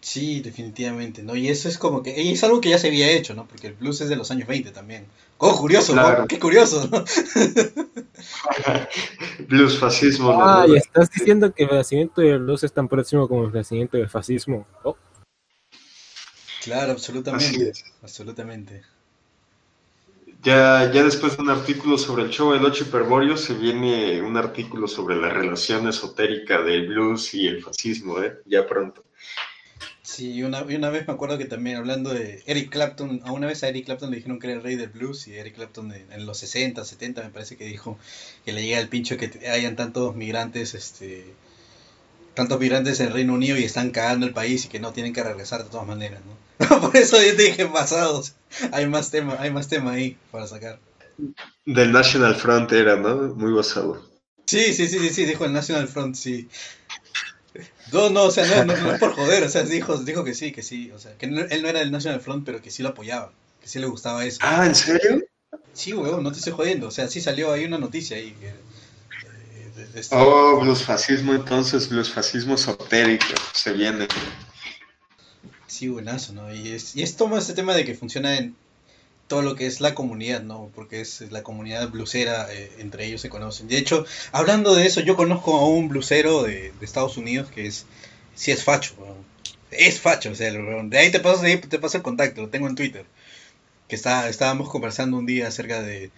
Sí, 0.00 0.40
definitivamente, 0.40 1.22
¿no? 1.22 1.36
Y 1.36 1.48
eso 1.48 1.68
es 1.68 1.76
como 1.76 2.02
que, 2.02 2.22
y 2.22 2.32
es 2.32 2.42
algo 2.42 2.60
que 2.60 2.70
ya 2.70 2.78
se 2.78 2.88
había 2.88 3.10
hecho, 3.10 3.34
¿no? 3.34 3.46
Porque 3.46 3.66
el 3.66 3.74
blues 3.74 4.00
es 4.00 4.08
de 4.08 4.16
los 4.16 4.30
años 4.30 4.48
20 4.48 4.70
también. 4.70 5.04
¡Oh, 5.36 5.56
curioso! 5.58 5.94
¿no? 5.94 6.26
¡Qué 6.26 6.38
curioso! 6.38 6.88
¿no? 6.90 7.04
blues 9.48 9.78
fascismo. 9.78 10.42
Ah, 10.42 10.64
y 10.66 10.76
estás 10.76 11.10
diciendo 11.10 11.52
que 11.52 11.64
el 11.64 11.70
nacimiento 11.70 12.22
del 12.22 12.38
blues 12.38 12.64
es 12.64 12.72
tan 12.72 12.88
próximo 12.88 13.28
como 13.28 13.46
el 13.46 13.52
nacimiento 13.52 13.98
del 13.98 14.08
fascismo. 14.08 14.66
Oh. 14.84 14.96
Claro, 16.62 16.92
absolutamente. 16.92 17.72
Absolutamente. 18.02 18.82
Ya, 20.42 20.90
ya 20.90 21.04
después 21.04 21.36
de 21.36 21.42
un 21.42 21.50
artículo 21.50 21.98
sobre 21.98 22.22
el 22.22 22.30
show 22.30 22.52
de 22.52 22.58
Ocho 22.58 22.84
Hiperborio 22.84 23.36
se 23.36 23.52
viene 23.52 24.22
un 24.22 24.38
artículo 24.38 24.88
sobre 24.88 25.16
la 25.16 25.28
relación 25.28 25.86
esotérica 25.86 26.62
del 26.62 26.88
blues 26.88 27.34
y 27.34 27.46
el 27.46 27.62
fascismo, 27.62 28.22
¿eh? 28.22 28.38
Ya 28.46 28.66
pronto. 28.66 29.04
Sí, 30.12 30.42
una, 30.42 30.62
una 30.64 30.90
vez 30.90 31.06
me 31.06 31.14
acuerdo 31.14 31.38
que 31.38 31.44
también 31.44 31.76
hablando 31.76 32.12
de 32.12 32.42
Eric 32.46 32.70
Clapton, 32.70 33.20
a 33.24 33.30
una 33.30 33.46
vez 33.46 33.62
a 33.62 33.68
Eric 33.68 33.84
Clapton 33.84 34.10
le 34.10 34.16
dijeron 34.16 34.40
que 34.40 34.48
era 34.48 34.56
el 34.56 34.62
rey 34.64 34.74
del 34.74 34.88
blues 34.88 35.28
y 35.28 35.36
Eric 35.36 35.54
Clapton 35.54 35.92
en, 35.92 36.26
los 36.26 36.38
60, 36.38 36.84
70 36.84 37.22
me 37.22 37.30
parece 37.30 37.56
que 37.56 37.64
dijo 37.64 37.96
que 38.44 38.52
le 38.52 38.64
llega 38.64 38.80
el 38.80 38.88
pincho 38.88 39.16
que 39.16 39.30
hayan 39.48 39.76
tantos 39.76 40.16
migrantes, 40.16 40.74
este, 40.74 41.32
tantos 42.34 42.58
migrantes 42.58 42.98
en 42.98 43.06
el 43.06 43.12
Reino 43.12 43.34
Unido 43.34 43.56
y 43.56 43.62
están 43.62 43.92
cagando 43.92 44.26
el 44.26 44.32
país 44.32 44.64
y 44.64 44.68
que 44.68 44.80
no 44.80 44.92
tienen 44.92 45.12
que 45.12 45.22
regresar 45.22 45.62
de 45.62 45.70
todas 45.70 45.86
maneras, 45.86 46.22
¿no? 46.26 46.80
Por 46.80 46.96
eso 46.96 47.16
yo 47.22 47.36
te 47.36 47.44
dije 47.44 47.66
pasados, 47.66 48.34
hay 48.72 48.86
más 48.86 49.12
tema, 49.12 49.36
hay 49.38 49.52
más 49.52 49.68
tema 49.68 49.92
ahí 49.92 50.16
para 50.32 50.48
sacar. 50.48 50.80
Del 51.64 51.92
National 51.92 52.34
Front 52.34 52.72
era, 52.72 52.96
¿no? 52.96 53.36
Muy 53.36 53.52
basado. 53.52 54.04
Sí, 54.46 54.74
sí, 54.74 54.88
sí, 54.88 55.10
sí, 55.10 55.24
dijo 55.24 55.44
el 55.44 55.52
National 55.52 55.86
Front, 55.86 56.16
sí. 56.16 56.48
No, 57.92 58.10
no, 58.10 58.24
o 58.24 58.30
sea, 58.30 58.64
no, 58.64 58.74
no, 58.76 58.92
es 58.92 58.98
por 58.98 59.12
joder, 59.14 59.42
o 59.44 59.48
sea, 59.48 59.62
dijo, 59.62 59.96
dijo 59.98 60.24
que 60.24 60.34
sí, 60.34 60.52
que 60.52 60.62
sí, 60.62 60.90
o 60.92 60.98
sea, 60.98 61.16
que 61.16 61.26
él 61.26 61.62
no 61.62 61.68
era 61.68 61.80
del 61.80 61.90
National 61.90 62.20
Front, 62.20 62.44
pero 62.44 62.62
que 62.62 62.70
sí 62.70 62.82
lo 62.82 62.90
apoyaba, 62.90 63.32
que 63.60 63.68
sí 63.68 63.78
le 63.78 63.86
gustaba 63.86 64.24
eso. 64.24 64.38
Ah, 64.42 64.66
¿en 64.66 64.74
serio? 64.74 65.22
Sí, 65.72 65.92
weón, 65.92 66.22
no 66.22 66.32
te 66.32 66.38
estoy 66.38 66.52
jodiendo, 66.52 66.88
o 66.88 66.90
sea, 66.90 67.08
sí 67.08 67.20
salió 67.20 67.52
ahí 67.52 67.64
una 67.64 67.78
noticia 67.78 68.16
ahí. 68.16 68.32
Que, 68.32 68.48
eh, 68.48 70.02
Oh, 70.12 70.60
bluesfascismo 70.60 71.34
entonces, 71.34 71.88
bluesfascismo 71.88 72.54
esotérico, 72.54 73.24
se 73.52 73.72
viene. 73.72 74.06
Sí, 75.66 75.88
buenazo, 75.88 76.32
¿no? 76.32 76.52
Y 76.52 76.68
es, 76.68 76.94
y 76.96 77.02
es 77.02 77.16
todo 77.16 77.38
este 77.38 77.54
tema 77.54 77.74
de 77.74 77.84
que 77.84 77.94
funciona 77.94 78.36
en 78.36 78.54
todo 79.30 79.42
lo 79.42 79.54
que 79.54 79.66
es 79.66 79.80
la 79.80 79.94
comunidad, 79.94 80.42
¿no? 80.42 80.72
Porque 80.74 81.00
es 81.00 81.20
la 81.30 81.44
comunidad 81.44 81.88
blusera, 81.88 82.52
eh, 82.52 82.72
entre 82.80 83.06
ellos 83.06 83.20
se 83.20 83.28
conocen. 83.28 83.68
De 83.68 83.78
hecho, 83.78 84.04
hablando 84.32 84.74
de 84.74 84.86
eso, 84.86 85.00
yo 85.02 85.14
conozco 85.14 85.56
a 85.56 85.68
un 85.68 85.88
blusero 85.88 86.42
de, 86.42 86.72
Estados 86.80 87.16
Unidos 87.16 87.48
que 87.48 87.64
es, 87.68 87.86
sí 88.34 88.50
es 88.50 88.64
facho, 88.64 88.94
es 89.70 90.00
facho, 90.00 90.32
o 90.32 90.34
sea, 90.34 90.50
de 90.50 90.98
ahí 90.98 91.12
te 91.12 91.20
paso, 91.20 91.42
te 91.44 91.78
paso 91.78 91.98
el 91.98 92.02
contacto, 92.02 92.42
lo 92.42 92.48
tengo 92.48 92.66
en 92.66 92.74
Twitter, 92.74 93.04
que 93.86 93.94
está, 93.94 94.28
estábamos 94.28 94.68
conversando 94.68 95.16
un 95.16 95.26
día 95.26 95.46
acerca 95.46 95.80
de, 95.80 96.10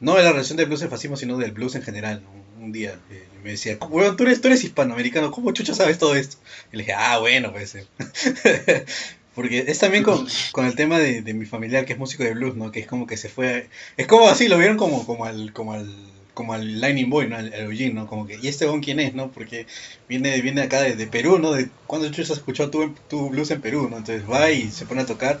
no 0.00 0.14
de 0.14 0.22
la 0.22 0.32
relación 0.32 0.56
del 0.56 0.66
blues 0.66 0.80
y 0.82 0.88
fascismo, 0.88 1.18
sino 1.18 1.36
del 1.36 1.52
blues 1.52 1.74
en 1.74 1.82
general, 1.82 2.22
un 2.58 2.72
día, 2.72 2.98
eh, 3.10 3.28
me 3.44 3.50
decía, 3.50 3.76
bueno, 3.76 4.16
tú 4.16 4.22
eres, 4.22 4.40
tú 4.40 4.48
eres 4.48 4.64
hispanoamericano, 4.64 5.30
¿cómo 5.30 5.52
chucha 5.52 5.74
sabes 5.74 5.98
todo 5.98 6.14
esto? 6.14 6.38
Y 6.72 6.78
le 6.78 6.84
dije, 6.84 6.94
ah, 6.94 7.18
bueno, 7.18 7.52
pues. 7.52 7.76
Porque 9.40 9.64
es 9.68 9.78
también 9.78 10.04
con, 10.04 10.26
con 10.52 10.66
el 10.66 10.74
tema 10.74 10.98
de, 10.98 11.22
de, 11.22 11.32
mi 11.32 11.46
familiar 11.46 11.86
que 11.86 11.94
es 11.94 11.98
músico 11.98 12.24
de 12.24 12.34
blues, 12.34 12.56
¿no? 12.56 12.70
Que 12.70 12.80
es 12.80 12.86
como 12.86 13.06
que 13.06 13.16
se 13.16 13.30
fue. 13.30 13.70
Es 13.96 14.06
como 14.06 14.28
así, 14.28 14.48
lo 14.48 14.58
vieron 14.58 14.76
como, 14.76 15.06
como 15.06 15.24
al. 15.24 15.54
Como 15.54 15.72
al 15.72 15.90
como 16.34 16.52
al 16.52 16.78
Lightning 16.78 17.08
Boy, 17.08 17.26
¿no? 17.26 17.38
El, 17.38 17.54
el 17.54 17.94
¿no? 17.94 18.06
Como 18.06 18.26
que, 18.26 18.38
¿y 18.40 18.48
este 18.48 18.66
bon 18.66 18.82
quién 18.82 19.00
es, 19.00 19.14
no? 19.14 19.30
Porque 19.30 19.66
viene, 20.10 20.38
viene 20.42 20.60
acá 20.60 20.82
de, 20.82 21.06
Perú, 21.06 21.38
¿no? 21.38 21.52
De, 21.52 21.70
¿Cuándo 21.86 22.08
has 22.08 22.18
escuchado 22.18 22.70
tu, 22.70 22.94
tu 23.08 23.30
blues 23.30 23.50
en 23.50 23.62
Perú, 23.62 23.88
no? 23.90 23.96
Entonces 23.96 24.30
va 24.30 24.50
y 24.50 24.70
se 24.70 24.84
pone 24.84 25.00
a 25.00 25.06
tocar 25.06 25.40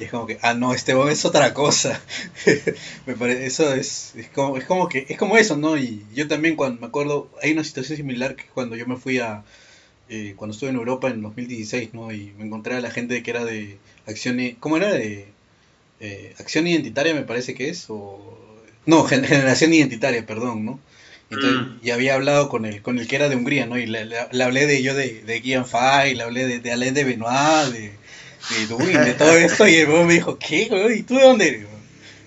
y 0.00 0.04
es 0.04 0.10
como 0.10 0.26
que, 0.26 0.38
ah, 0.42 0.54
no, 0.54 0.74
este 0.74 0.94
bon 0.94 1.08
es 1.08 1.24
otra 1.24 1.54
cosa. 1.54 2.00
me 3.06 3.14
parece, 3.14 3.46
eso 3.46 3.72
es, 3.72 4.12
es, 4.16 4.28
como, 4.28 4.56
es 4.56 4.64
como 4.64 4.88
que, 4.88 5.06
es 5.08 5.16
como 5.16 5.36
eso, 5.36 5.56
¿no? 5.56 5.76
Y 5.76 6.04
yo 6.14 6.26
también 6.28 6.56
cuando 6.56 6.80
me 6.80 6.88
acuerdo, 6.88 7.30
hay 7.42 7.52
una 7.52 7.64
situación 7.64 7.96
similar 7.96 8.34
que 8.34 8.44
cuando 8.46 8.76
yo 8.76 8.86
me 8.86 8.96
fui 8.96 9.18
a, 9.18 9.44
eh, 10.08 10.34
cuando 10.36 10.54
estuve 10.54 10.70
en 10.70 10.76
Europa 10.76 11.08
en 11.08 11.22
2016, 11.22 11.94
¿no? 11.94 12.12
Y 12.12 12.32
me 12.38 12.44
encontré 12.44 12.76
a 12.76 12.80
la 12.80 12.90
gente 12.90 13.22
que 13.22 13.30
era 13.30 13.44
de 13.44 13.78
acción, 14.06 14.38
¿cómo 14.60 14.76
era? 14.76 14.92
De 14.92 15.26
eh, 16.00 16.34
acción 16.38 16.66
identitaria 16.66 17.14
me 17.14 17.22
parece 17.22 17.54
que 17.54 17.68
es, 17.68 17.86
o... 17.88 18.38
No, 18.86 19.04
generación 19.04 19.72
identitaria, 19.72 20.24
perdón, 20.24 20.64
¿no? 20.64 20.80
Entonces, 21.28 21.60
mm. 21.60 21.78
y 21.82 21.90
había 21.90 22.14
hablado 22.14 22.48
con 22.48 22.66
el, 22.66 22.82
con 22.82 22.98
el 22.98 23.08
que 23.08 23.16
era 23.16 23.28
de 23.28 23.34
Hungría, 23.34 23.66
¿no? 23.66 23.76
Y 23.76 23.86
le, 23.86 24.04
le, 24.04 24.44
hablé 24.44 24.66
de 24.66 24.80
yo 24.82 24.94
de, 24.94 25.22
de 25.22 25.40
Guian 25.40 25.66
Fay, 25.66 26.14
le 26.14 26.22
hablé 26.22 26.46
de, 26.46 26.60
de 26.60 26.72
Alain 26.72 26.94
de 26.94 27.02
Benoit, 27.02 27.72
de, 27.72 27.92
de 28.50 28.66
Duin, 28.68 29.04
de 29.04 29.14
todo 29.14 29.36
esto, 29.36 29.66
y 29.66 29.74
el 29.74 29.88
me 29.88 30.14
dijo, 30.14 30.38
¿qué, 30.38 30.66
güey? 30.66 31.00
¿Y 31.00 31.02
tú 31.02 31.16
de 31.16 31.24
dónde 31.24 31.48
eres? 31.48 31.66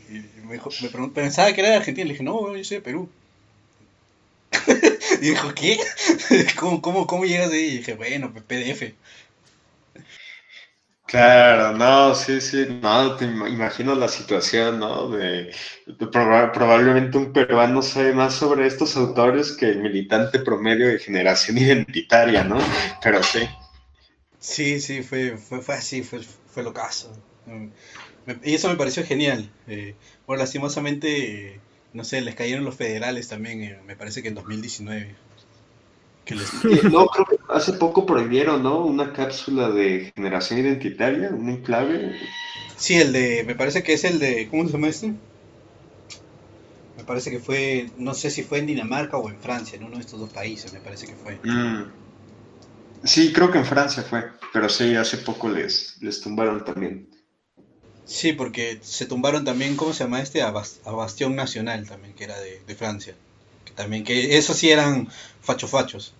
Y 0.09 0.45
me, 0.45 0.53
dijo, 0.53 0.69
me 0.81 1.07
pensaba 1.07 1.53
que 1.53 1.61
era 1.61 1.69
de 1.69 1.75
Argentina, 1.77 2.05
le 2.05 2.13
dije, 2.13 2.23
no, 2.23 2.55
yo 2.57 2.63
soy 2.65 2.77
de 2.77 2.81
Perú. 2.81 3.09
Y 5.21 5.25
dijo, 5.29 5.53
¿qué? 5.53 5.79
¿Cómo, 6.59 6.81
cómo, 6.81 7.07
cómo 7.07 7.25
llegas 7.25 7.51
ahí? 7.51 7.65
Y 7.65 7.77
dije, 7.77 7.95
bueno, 7.95 8.31
pues, 8.31 8.43
PDF. 8.43 8.93
Claro, 11.09 11.75
no, 11.75 12.13
sí, 12.13 12.39
sí, 12.39 12.67
no, 12.83 13.15
te 13.15 13.25
imagino 13.25 13.95
la 13.95 14.07
situación, 14.07 14.79
¿no? 14.79 15.09
De, 15.09 15.51
probablemente 15.97 17.17
un 17.17 17.33
peruano 17.33 17.81
sabe 17.81 18.13
más 18.13 18.35
sobre 18.35 18.67
estos 18.67 18.95
autores 18.95 19.53
que 19.53 19.69
el 19.69 19.79
militante 19.79 20.37
promedio 20.37 20.87
de 20.87 20.99
generación 20.99 21.57
identitaria, 21.59 22.43
¿no? 22.43 22.59
Pero 23.01 23.23
sí. 23.23 23.39
Sí, 24.37 24.79
sí, 24.79 25.01
fue, 25.01 25.37
fue, 25.37 25.61
fue 25.63 25.75
así, 25.75 26.03
fue, 26.03 26.19
fue 26.21 26.61
lo 26.61 26.73
caso. 26.73 27.11
Y 28.43 28.53
eso 28.53 28.69
me 28.69 28.75
pareció 28.75 29.03
genial. 29.03 29.49
Eh, 29.67 29.95
bueno, 30.27 30.43
lastimosamente 30.43 31.59
no 31.93 32.03
sé, 32.03 32.21
les 32.21 32.35
cayeron 32.35 32.65
los 32.65 32.75
federales 32.75 33.27
también, 33.27 33.63
eh, 33.63 33.79
me 33.85 33.95
parece 33.95 34.21
que 34.21 34.27
en 34.27 34.35
2019. 34.35 35.15
Que 36.25 36.35
No, 36.91 37.07
creo 37.07 37.25
que 37.25 37.37
hace 37.49 37.73
poco 37.73 38.05
prohibieron, 38.05 38.61
¿no? 38.63 38.85
Una 38.85 39.13
cápsula 39.13 39.69
de 39.69 40.11
generación 40.15 40.59
identitaria, 40.59 41.29
un 41.29 41.49
enclave. 41.49 42.15
Sí, 42.77 42.95
el 42.95 43.11
de, 43.11 43.43
me 43.45 43.55
parece 43.55 43.83
que 43.83 43.93
es 43.93 44.03
el 44.03 44.19
de, 44.19 44.47
¿cómo 44.49 44.65
se 44.65 44.73
llama 44.73 44.87
este? 44.87 45.13
Me 46.97 47.03
parece 47.05 47.31
que 47.31 47.39
fue, 47.39 47.89
no 47.97 48.13
sé 48.13 48.29
si 48.29 48.43
fue 48.43 48.59
en 48.59 48.67
Dinamarca 48.67 49.17
o 49.17 49.29
en 49.29 49.39
Francia, 49.39 49.77
en 49.77 49.85
uno 49.85 49.95
de 49.95 50.01
estos 50.01 50.19
dos 50.19 50.29
países, 50.29 50.71
me 50.73 50.79
parece 50.79 51.07
que 51.07 51.15
fue. 51.15 51.39
Mm. 51.43 51.91
Sí, 53.03 53.33
creo 53.33 53.49
que 53.49 53.57
en 53.57 53.65
Francia 53.65 54.03
fue, 54.03 54.29
pero 54.53 54.69
sí, 54.69 54.95
hace 54.95 55.17
poco 55.17 55.49
les, 55.49 55.97
les 56.01 56.21
tumbaron 56.21 56.63
también. 56.63 57.08
Sí, 58.09 58.33
porque 58.33 58.79
se 58.81 59.05
tumbaron 59.05 59.45
también, 59.45 59.75
¿cómo 59.75 59.93
se 59.93 60.03
llama 60.03 60.19
este? 60.19 60.41
A, 60.41 60.49
Bastión 60.49 61.35
Nacional 61.35 61.87
también, 61.87 62.15
que 62.15 62.23
era 62.23 62.39
de, 62.39 62.75
Francia. 62.75 63.15
Que 63.65 63.71
también, 63.73 64.03
que 64.03 64.35
esos 64.37 64.57
sí 64.57 64.71
eran 64.71 65.07
fachofachos. 65.41 66.15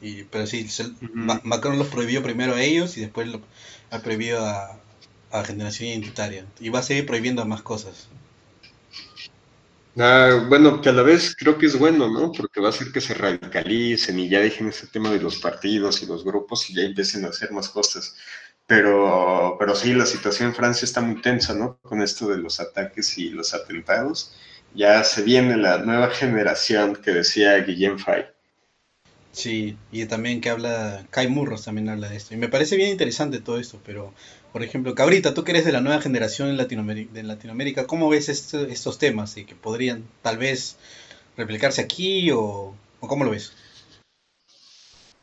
Y, 0.00 0.22
pero 0.24 0.46
sí, 0.46 0.68
Macron 1.12 1.78
los 1.78 1.88
prohibió 1.88 2.22
primero 2.22 2.54
a 2.54 2.62
ellos 2.62 2.96
y 2.96 3.00
después 3.00 3.26
lo 3.26 3.40
ha 3.90 3.98
prohibido 4.00 4.46
a, 4.46 4.78
a 5.32 5.44
Generación 5.44 5.88
Identitaria. 5.88 6.46
Y 6.60 6.68
va 6.68 6.78
a 6.78 6.82
seguir 6.84 7.06
prohibiendo 7.06 7.44
más 7.44 7.62
cosas. 7.62 8.06
Ah, 9.98 10.44
bueno, 10.48 10.80
que 10.80 10.90
a 10.90 10.92
la 10.92 11.02
vez 11.02 11.34
creo 11.34 11.58
que 11.58 11.66
es 11.66 11.78
bueno, 11.78 12.08
¿no? 12.08 12.30
Porque 12.30 12.60
va 12.60 12.68
a 12.68 12.70
hacer 12.70 12.92
que 12.92 13.00
se 13.00 13.14
radicalicen 13.14 14.18
y 14.20 14.28
ya 14.28 14.40
dejen 14.40 14.68
ese 14.68 14.86
tema 14.86 15.10
de 15.10 15.20
los 15.20 15.38
partidos 15.38 16.02
y 16.02 16.06
los 16.06 16.22
grupos 16.22 16.70
y 16.70 16.74
ya 16.74 16.82
empiecen 16.82 17.24
a 17.24 17.28
hacer 17.28 17.50
más 17.50 17.70
cosas. 17.70 18.14
Pero, 18.66 19.56
pero 19.58 19.74
sí, 19.74 19.92
la 19.94 20.06
situación 20.06 20.48
en 20.48 20.54
Francia 20.54 20.84
está 20.84 21.00
muy 21.00 21.20
tensa, 21.20 21.54
¿no? 21.54 21.78
Con 21.82 22.02
esto 22.02 22.28
de 22.28 22.38
los 22.38 22.60
ataques 22.60 23.18
y 23.18 23.30
los 23.30 23.54
atentados. 23.54 24.34
Ya 24.74 25.02
se 25.04 25.22
viene 25.22 25.56
la 25.56 25.78
nueva 25.78 26.10
generación 26.10 26.96
que 26.96 27.12
decía 27.12 27.56
Guillaume 27.58 27.98
Fay. 27.98 28.26
Sí, 29.32 29.76
y 29.92 30.06
también 30.06 30.40
que 30.40 30.48
habla, 30.50 31.06
Kai 31.10 31.28
Murros 31.28 31.64
también 31.64 31.88
habla 31.90 32.08
de 32.08 32.16
esto. 32.16 32.34
Y 32.34 32.38
me 32.38 32.48
parece 32.48 32.76
bien 32.76 32.90
interesante 32.90 33.40
todo 33.40 33.58
esto, 33.58 33.80
pero, 33.84 34.14
por 34.52 34.62
ejemplo, 34.62 34.94
Cabrita, 34.94 35.34
tú 35.34 35.44
que 35.44 35.52
eres 35.52 35.64
de 35.66 35.72
la 35.72 35.82
nueva 35.82 36.00
generación 36.00 36.48
en 36.48 36.56
Latinoamérica, 37.28 37.86
¿cómo 37.86 38.08
ves 38.08 38.28
estos 38.30 38.98
temas 38.98 39.36
y 39.36 39.44
que 39.44 39.54
podrían 39.54 40.04
tal 40.22 40.38
vez 40.38 40.78
replicarse 41.36 41.82
aquí 41.82 42.30
o, 42.32 42.74
o 43.00 43.08
cómo 43.08 43.24
lo 43.24 43.30
ves? 43.30 43.52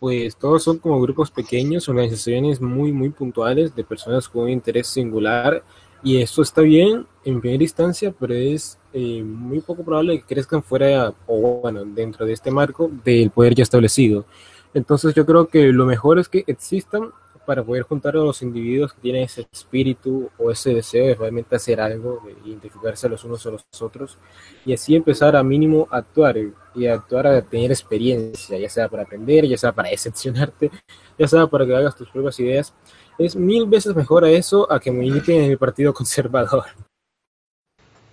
Pues 0.04 0.36
todos 0.36 0.62
son 0.62 0.80
como 0.80 1.00
grupos 1.00 1.32
pequeños, 1.32 1.88
organizaciones 1.88 2.60
muy, 2.60 2.92
muy 2.92 3.10
puntuales 3.10 3.74
de 3.74 3.86
personas 3.86 4.28
con 4.28 4.44
un 4.44 4.50
interés 4.50 4.88
singular 4.88 5.64
y 6.04 6.18
esto 6.18 6.42
está 6.42 6.60
bien 6.60 7.08
en 7.24 7.40
primera 7.40 7.64
instancia, 7.64 8.14
pero 8.20 8.34
es 8.34 8.78
eh, 8.92 9.24
muy 9.24 9.62
poco 9.62 9.82
probable 9.86 10.20
que 10.20 10.26
crezcan 10.26 10.62
fuera 10.62 11.14
o 11.26 11.62
bueno, 11.62 11.86
dentro 11.86 12.26
de 12.26 12.34
este 12.34 12.52
marco 12.52 12.92
del 13.06 13.30
poder 13.30 13.56
ya 13.56 13.64
establecido. 13.64 14.26
Entonces 14.74 15.16
yo 15.16 15.26
creo 15.26 15.48
que 15.48 15.72
lo 15.72 15.86
mejor 15.86 16.20
es 16.20 16.28
que 16.28 16.44
existan 16.48 17.12
para 17.46 17.64
poder 17.64 17.84
juntar 17.84 18.16
a 18.16 18.20
los 18.20 18.42
individuos 18.42 18.94
que 18.94 19.02
tienen 19.02 19.24
ese 19.24 19.46
espíritu 19.52 20.30
o 20.38 20.52
ese 20.52 20.74
deseo 20.74 21.08
de 21.08 21.16
realmente 21.16 21.56
hacer 21.56 21.80
algo, 21.82 22.22
de 22.26 22.50
identificarse 22.50 23.10
los 23.10 23.24
unos 23.24 23.46
a 23.46 23.52
los 23.52 23.66
otros 23.82 24.18
y 24.66 24.74
así 24.74 24.96
empezar 24.96 25.36
a 25.36 25.44
mínimo 25.44 25.88
a 25.92 25.98
actuar 25.98 26.38
y 26.76 26.88
a 26.88 26.94
actuar 26.94 27.28
a 27.28 27.42
tener 27.42 27.72
experiencia, 27.72 28.58
ya 28.58 28.70
sea 28.70 28.90
para 28.90 29.04
aprender, 29.04 29.46
ya 29.48 29.58
sea 29.58 29.72
para 29.72 29.90
decepcionarte, 29.92 30.72
ya 31.18 31.28
sea 31.28 31.48
para 31.48 31.66
que 31.66 31.76
hagas 31.76 31.96
tus 31.96 32.10
propias 32.10 32.40
ideas. 32.40 32.74
Es 33.18 33.36
mil 33.36 33.66
veces 33.68 33.96
mejor 33.96 34.26
a 34.26 34.30
eso 34.30 34.72
a 34.72 34.80
que 34.80 34.92
militen 34.92 35.44
en 35.44 35.52
el 35.52 35.58
Partido 35.58 35.94
Conservador. 35.96 36.66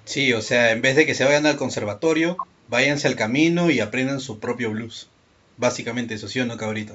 Sí, 0.05 0.33
o 0.33 0.43
sea, 0.43 0.73
en 0.73 0.83
vez 0.83 0.97
de 0.97 1.07
que 1.07 1.15
se 1.15 1.25
vayan 1.25 1.47
al 1.47 1.57
conservatorio, 1.57 2.37
váyanse 2.69 3.07
al 3.07 3.17
camino 3.17 3.71
y 3.71 3.81
aprendan 3.81 4.21
su 4.21 4.41
propio 4.41 4.71
blues. 4.71 5.09
Básicamente 5.57 6.15
eso, 6.15 6.27
¿sí 6.27 6.41
o 6.41 6.47
no, 6.47 6.57
cabrito? 6.57 6.95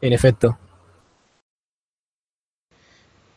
En 0.00 0.12
efecto. 0.12 0.58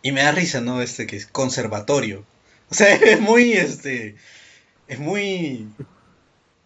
Y 0.05 0.11
me 0.11 0.21
da 0.21 0.33
risa, 0.33 0.59
¿no? 0.61 0.81
Este 0.81 1.07
que 1.07 1.15
es 1.15 1.25
conservatorio. 1.25 2.25
O 2.71 2.75
sea, 2.75 2.95
es 2.95 3.21
muy, 3.21 3.53
este, 3.53 4.15
es 4.87 4.97
muy 4.97 5.67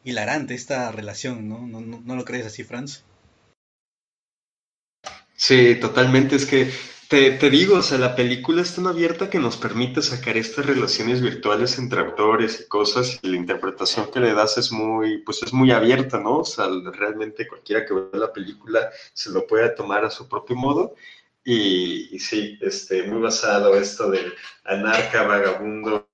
hilarante 0.06 0.54
esta 0.54 0.90
relación, 0.90 1.50
¿no? 1.50 1.68
¿No, 1.68 2.16
lo 2.16 2.24
crees 2.24 2.46
así, 2.46 2.64
Franz? 2.64 3.04
Sí, 5.36 5.76
totalmente. 5.82 6.38
Es 6.38 6.46
que 6.46 6.72
te, 7.10 7.32
te, 7.32 7.50
digo, 7.50 7.80
o 7.80 7.82
sea, 7.82 7.98
la 7.98 8.16
película 8.16 8.62
es 8.62 8.74
tan 8.74 8.88
abierta 8.88 9.30
que 9.30 9.40
nos 9.40 9.58
permite 9.58 10.02
sacar 10.02 10.38
estas 10.38 10.66
relaciones 10.66 11.22
virtuales 11.22 11.78
entre 11.78 12.00
autores 12.00 12.62
y 12.62 12.70
cosas 12.70 13.20
y 13.22 13.28
la 13.28 13.36
interpretación 13.36 14.10
que 14.10 14.22
le 14.22 14.34
das 14.34 14.58
es 14.58 14.72
muy, 14.72 15.18
pues 15.18 15.44
es 15.44 15.52
muy 15.52 15.72
abierta, 15.72 16.20
¿no? 16.20 16.38
O 16.38 16.46
sea, 16.46 16.68
realmente 16.94 17.48
cualquiera 17.48 17.86
que 17.86 17.94
vea 17.94 18.08
la 18.14 18.32
película 18.32 18.90
se 19.12 19.32
lo 19.32 19.46
puede 19.46 19.70
tomar 19.72 20.06
a 20.06 20.12
su 20.12 20.30
propio 20.30 20.56
modo 20.56 20.96
y, 21.50 22.20
sí, 22.20 22.58
este, 22.60 23.04
muy 23.04 23.22
basado 23.22 23.78
esto 23.78 24.12
del 24.12 24.34
anarca, 24.66 25.24
vagabundo, 25.24 26.10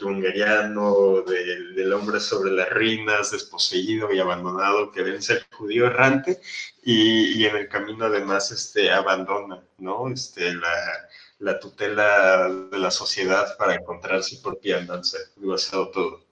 jungeriano, 0.00 1.20
del, 1.20 1.92
hombre 1.92 2.18
sobre 2.18 2.52
las 2.52 2.70
ruinas, 2.70 3.30
desposeído 3.30 4.10
y 4.10 4.20
abandonado, 4.20 4.90
que 4.90 5.02
vence 5.02 5.34
al 5.34 5.46
judío 5.52 5.86
errante 5.86 6.40
y, 6.82 7.38
y, 7.38 7.44
en 7.44 7.56
el 7.56 7.68
camino 7.68 8.06
además 8.06 8.52
este, 8.52 8.90
abandona 8.90 9.62
¿no? 9.76 10.08
este, 10.10 10.54
la, 10.54 11.08
la 11.40 11.60
tutela 11.60 12.48
de 12.48 12.78
la 12.78 12.90
sociedad 12.90 13.58
para 13.58 13.74
encontrar 13.74 14.22
su 14.22 14.40
propia 14.40 14.78
andanza. 14.78 15.18
Muy 15.36 15.50
basado 15.50 15.90
todo. 15.90 16.24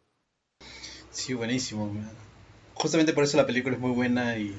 Sí, 1.11 1.35
buenísimo. 1.35 1.95
Justamente 2.73 3.13
por 3.13 3.25
eso 3.25 3.37
la 3.37 3.47
película 3.47 3.75
es 3.75 3.81
muy 3.81 3.91
buena 3.91 4.39
y 4.39 4.59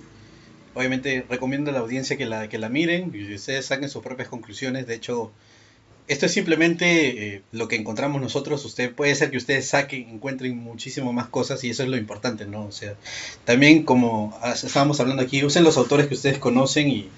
obviamente 0.80 1.26
recomiendo 1.30 1.72
a 1.72 1.74
la 1.74 1.80
audiencia 1.82 2.16
que 2.16 2.26
la, 2.26 2.48
que 2.48 2.58
la 2.58 2.70
miren 2.70 3.12
y 3.14 3.34
ustedes 3.34 3.66
saquen 3.66 3.90
sus 3.90 4.02
propias 4.02 4.30
conclusiones. 4.30 4.88
De 4.88 4.96
hecho, 4.96 5.30
esto 6.08 6.26
es 6.26 6.32
simplemente 6.32 7.36
eh, 7.36 7.42
lo 7.52 7.68
que 7.68 7.76
encontramos 7.76 8.22
nosotros. 8.22 8.64
Usted 8.64 8.94
puede 8.94 9.14
ser 9.14 9.30
que 9.30 9.36
ustedes 9.36 9.68
saquen, 9.68 10.08
encuentren 10.08 10.58
muchísimo 10.58 11.12
más 11.12 11.28
cosas 11.28 11.62
y 11.66 11.70
eso 11.70 11.84
es 11.84 11.90
lo 11.90 11.98
importante, 11.98 12.46
¿no? 12.46 12.64
O 12.64 12.72
sea, 12.72 12.96
también 13.44 13.84
como 13.84 14.40
estábamos 14.46 15.02
hablando 15.02 15.22
aquí, 15.22 15.44
usen 15.44 15.66
los 15.66 15.76
autores 15.76 16.08
que 16.08 16.14
ustedes 16.14 16.38
conocen 16.38 16.90
y 16.90 17.10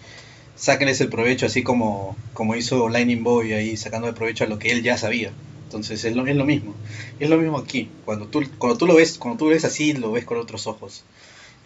sáquenles 0.55 0.99
el 1.01 1.09
provecho, 1.09 1.45
así 1.45 1.61
como, 1.61 2.17
como 2.33 2.55
hizo 2.55 2.89
Lightning 2.89 3.23
Boy 3.23 3.53
ahí, 3.53 3.77
sacando 3.77 4.07
el 4.07 4.15
provecho 4.15 4.43
a 4.43 4.47
lo 4.47 4.57
que 4.57 4.71
él 4.71 4.81
ya 4.81 4.97
sabía. 4.97 5.31
Entonces 5.65 6.03
es 6.03 6.15
lo, 6.15 6.25
es 6.25 6.35
lo 6.35 6.45
mismo. 6.45 6.73
Es 7.19 7.29
lo 7.29 7.37
mismo 7.37 7.59
aquí. 7.59 7.89
Cuando 8.05 8.25
tú, 8.25 8.43
cuando 8.57 8.79
tú 8.79 8.87
lo 8.87 8.95
ves, 8.95 9.19
cuando 9.19 9.37
tú 9.37 9.49
ves 9.49 9.65
así, 9.65 9.93
lo 9.93 10.11
ves 10.11 10.25
con 10.25 10.39
otros 10.39 10.65
ojos. 10.65 11.03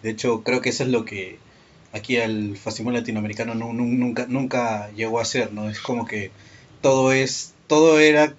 De 0.03 0.09
hecho, 0.09 0.43
creo 0.43 0.59
que 0.59 0.69
eso 0.69 0.83
es 0.83 0.89
lo 0.89 1.05
que 1.05 1.39
aquí 1.95 2.17
al 2.17 2.57
fascismo 2.57 2.91
latinoamericano 2.91 3.55
nunca, 3.55 4.25
nunca 4.27 4.91
llegó 4.91 5.19
a 5.19 5.25
ser, 5.25 5.53
¿no? 5.53 5.69
Es 5.69 5.79
como 5.79 6.05
que 6.05 6.31
todo 6.81 7.13
es, 7.13 7.53
todo 7.67 7.99
era 7.99 8.35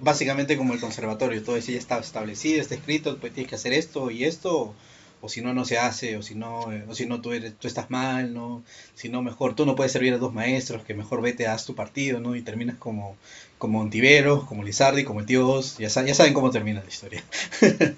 básicamente 0.00 0.56
como 0.56 0.72
el 0.72 0.80
conservatorio, 0.80 1.42
todo 1.44 1.56
eso 1.56 1.70
ya 1.70 1.78
está 1.78 1.98
establecido, 1.98 2.60
está 2.60 2.74
escrito, 2.74 3.18
pues 3.18 3.32
tienes 3.32 3.50
que 3.50 3.56
hacer 3.56 3.74
esto 3.74 4.10
y 4.10 4.24
esto, 4.24 4.74
o, 5.20 5.28
si 5.28 5.42
no, 5.42 5.52
no 5.52 5.64
se 5.66 5.78
hace, 5.78 6.16
o 6.16 6.22
si 6.22 6.34
no, 6.34 6.72
eh, 6.72 6.84
o 6.88 6.94
si 6.94 7.04
no 7.06 7.20
tú, 7.20 7.32
eres, 7.32 7.54
tú 7.58 7.68
estás 7.68 7.90
mal, 7.90 8.32
¿no? 8.32 8.62
Si 8.94 9.08
no, 9.10 9.22
mejor, 9.22 9.54
tú 9.54 9.66
no 9.66 9.76
puedes 9.76 9.92
servir 9.92 10.14
a 10.14 10.18
dos 10.18 10.32
maestros, 10.32 10.82
que 10.84 10.94
mejor 10.94 11.20
vete, 11.20 11.46
haz 11.46 11.66
tu 11.66 11.74
partido, 11.74 12.20
¿no? 12.20 12.36
Y 12.36 12.42
terminas 12.42 12.76
como, 12.78 13.16
como 13.58 13.80
Ontiveros, 13.80 14.44
como 14.44 14.64
Lizardi, 14.64 15.04
como 15.04 15.20
el 15.20 15.26
tío 15.26 15.60
ya, 15.78 15.88
ya 15.88 16.14
saben 16.14 16.34
cómo 16.34 16.50
termina 16.50 16.80
la 16.82 16.88
historia. 16.88 17.22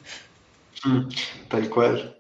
Mm, 0.83 1.11
tal 1.49 1.69
cual. 1.69 2.20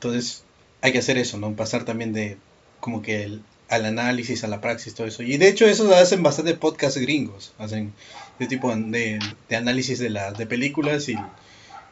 Entonces 0.00 0.44
hay 0.80 0.92
que 0.92 0.98
hacer 0.98 1.18
eso, 1.18 1.36
¿no? 1.36 1.54
Pasar 1.54 1.84
también 1.84 2.14
de 2.14 2.38
como 2.80 3.02
que 3.02 3.38
al 3.68 3.84
análisis, 3.84 4.42
a 4.44 4.48
la 4.48 4.62
praxis, 4.62 4.94
todo 4.94 5.06
eso. 5.06 5.22
Y 5.22 5.36
de 5.36 5.48
hecho 5.48 5.66
eso 5.66 5.94
hacen 5.94 6.22
bastante 6.22 6.54
podcasts 6.54 6.98
gringos, 6.98 7.52
hacen 7.58 7.92
de 8.38 8.46
tipo 8.46 8.74
de, 8.74 9.18
análisis 9.54 9.98
de, 9.98 10.08
las 10.08 10.38
de 10.38 10.46
películas 10.46 11.06
y 11.10 11.16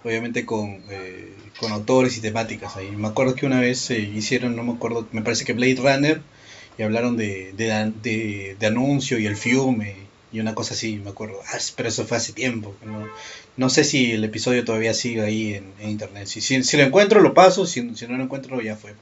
obviamente 0.05 0.47
con, 0.47 0.83
eh, 0.89 1.35
con 1.61 1.71
autores 1.73 2.17
y 2.17 2.23
temáticas 2.23 2.79
ahí. 2.79 2.91
Me 2.93 3.09
acuerdo 3.09 3.35
que 3.35 3.45
una 3.45 3.61
vez 3.61 3.79
se 3.79 3.99
hicieron, 3.99 4.57
no 4.57 4.65
me 4.65 4.73
acuerdo, 4.73 5.07
me 5.13 5.21
parece 5.21 5.45
que 5.45 5.53
Blade 5.53 5.77
Runner, 5.77 6.23
y 6.79 6.83
hablaron 6.83 7.19
de, 7.19 7.53
de, 7.53 8.57
de 8.59 8.67
anuncio 8.67 9.19
y 9.19 9.27
el 9.27 9.37
fiume 9.37 10.08
y 10.31 10.41
una 10.41 10.55
cosa 10.55 10.75
así, 10.75 10.99
me 10.99 11.11
acuerdo. 11.11 11.41
Ah, 11.53 11.59
pero 11.77 11.89
eso 11.89 12.05
fue 12.05 12.19
hace 12.19 12.33
tiempo. 12.33 12.75
No, 12.85 13.09
no 13.57 13.71
sé 13.71 13.85
si 13.85 14.13
el 14.13 14.25
episodio 14.25 14.65
todavía 14.65 14.93
sigue 14.95 15.23
ahí 15.23 15.55
en, 15.55 15.73
internet. 15.89 16.27
Si, 16.27 16.41
si, 16.41 16.77
lo 16.77 16.83
encuentro, 16.83 17.21
lo 17.21 17.35
paso. 17.35 17.67
Si, 17.67 17.95
si, 17.95 18.07
no 18.07 18.17
lo 18.17 18.25
encuentro, 18.25 18.61
ya 18.61 18.77
fue. 18.77 18.95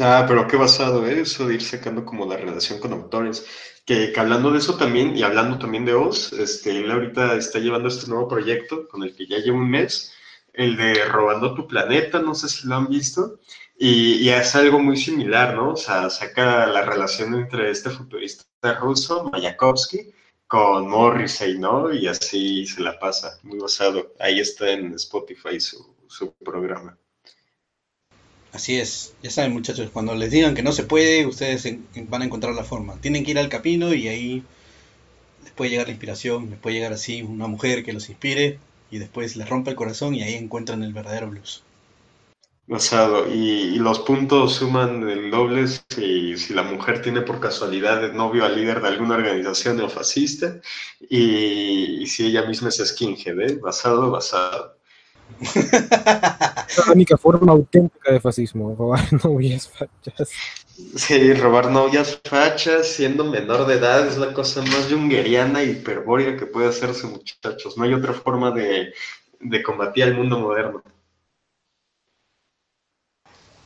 Ah, 0.00 0.24
pero 0.26 0.48
qué 0.48 0.56
basado 0.56 1.06
eso 1.06 1.46
de 1.46 1.54
ir 1.54 1.62
sacando 1.62 2.04
como 2.04 2.26
la 2.26 2.36
relación 2.36 2.80
con 2.80 2.92
autores. 2.92 3.46
Que, 3.84 4.12
hablando 4.16 4.50
de 4.50 4.58
eso 4.58 4.76
también, 4.76 5.16
y 5.16 5.22
hablando 5.22 5.58
también 5.58 5.84
de 5.84 5.94
Oz, 5.94 6.32
este, 6.32 6.70
él 6.78 6.90
ahorita 6.90 7.36
está 7.36 7.58
llevando 7.58 7.88
este 7.88 8.08
nuevo 8.08 8.28
proyecto 8.28 8.88
con 8.88 9.02
el 9.02 9.14
que 9.14 9.26
ya 9.26 9.38
lleva 9.38 9.58
un 9.58 9.70
mes, 9.70 10.12
el 10.52 10.76
de 10.76 11.04
Robando 11.06 11.54
tu 11.54 11.66
Planeta, 11.66 12.20
no 12.20 12.34
sé 12.34 12.48
si 12.48 12.66
lo 12.66 12.76
han 12.76 12.88
visto. 12.88 13.40
Y, 13.84 14.28
es 14.28 14.54
algo 14.54 14.78
muy 14.78 14.96
similar, 14.96 15.56
¿no? 15.56 15.72
O 15.72 15.76
sea, 15.76 16.08
saca 16.08 16.68
la 16.68 16.82
relación 16.82 17.34
entre 17.34 17.68
este 17.68 17.90
futurista 17.90 18.44
ruso, 18.80 19.24
Mayakovsky, 19.24 20.12
con 20.46 20.88
Morrissey, 20.88 21.58
¿no? 21.58 21.92
Y 21.92 22.06
así 22.06 22.64
se 22.64 22.80
la 22.80 22.96
pasa, 23.00 23.40
muy 23.42 23.58
basado. 23.58 24.14
Ahí 24.20 24.38
está 24.38 24.70
en 24.70 24.94
Spotify 24.94 25.58
su, 25.58 25.96
su 26.06 26.32
programa. 26.32 26.96
Así 28.52 28.78
es, 28.78 29.16
ya 29.20 29.30
saben 29.30 29.52
muchachos, 29.52 29.90
cuando 29.92 30.14
les 30.14 30.30
digan 30.30 30.54
que 30.54 30.62
no 30.62 30.70
se 30.70 30.84
puede, 30.84 31.26
ustedes 31.26 31.66
van 32.06 32.22
a 32.22 32.26
encontrar 32.26 32.54
la 32.54 32.62
forma. 32.62 33.00
Tienen 33.00 33.24
que 33.24 33.32
ir 33.32 33.38
al 33.40 33.48
camino 33.48 33.92
y 33.92 34.06
ahí 34.06 34.44
les 35.42 35.52
puede 35.54 35.72
llegar 35.72 35.88
la 35.88 35.92
inspiración, 35.92 36.50
les 36.50 36.58
puede 36.60 36.76
llegar 36.76 36.92
así 36.92 37.22
una 37.22 37.48
mujer 37.48 37.82
que 37.82 37.92
los 37.92 38.08
inspire 38.10 38.60
y 38.92 38.98
después 38.98 39.34
les 39.34 39.48
rompe 39.48 39.70
el 39.70 39.76
corazón 39.76 40.14
y 40.14 40.22
ahí 40.22 40.34
encuentran 40.34 40.84
el 40.84 40.92
verdadero 40.92 41.30
blues. 41.30 41.64
Basado. 42.66 43.26
Y, 43.28 43.76
los 43.78 44.00
puntos 44.00 44.54
suman 44.54 45.08
el 45.08 45.30
doble 45.30 45.66
si, 45.66 46.36
si, 46.36 46.54
la 46.54 46.62
mujer 46.62 47.02
tiene 47.02 47.22
por 47.22 47.40
casualidad 47.40 48.00
de 48.00 48.12
novio 48.12 48.44
al 48.44 48.54
líder 48.54 48.80
de 48.80 48.88
alguna 48.88 49.16
organización 49.16 49.76
neofascista 49.76 50.60
y, 51.00 52.06
si 52.06 52.26
ella 52.26 52.46
misma 52.46 52.68
es 52.68 52.76
skinhead, 52.76 53.40
¿eh? 53.40 53.58
Basado, 53.60 54.10
basado. 54.10 54.76
la 55.54 56.92
única 56.92 57.16
forma 57.16 57.52
auténtica 57.52 58.12
de 58.12 58.20
fascismo, 58.20 58.76
robar 58.76 59.12
novias 59.24 59.68
fachas. 59.68 60.30
Sí, 60.96 61.32
robar 61.34 61.70
novias 61.70 62.20
fachas 62.24 62.86
siendo 62.86 63.24
menor 63.24 63.66
de 63.66 63.74
edad 63.74 64.06
es 64.06 64.16
la 64.18 64.32
cosa 64.32 64.62
más 64.62 64.88
yungeriana 64.88 65.64
y 65.64 65.70
hiperbórea 65.70 66.36
que 66.36 66.46
puede 66.46 66.68
hacerse, 66.68 67.06
muchachos. 67.06 67.76
No 67.76 67.84
hay 67.84 67.94
otra 67.94 68.12
forma 68.12 68.52
de, 68.52 68.92
de 69.40 69.62
combatir 69.62 70.04
al 70.04 70.14
mundo 70.14 70.38
moderno. 70.38 70.82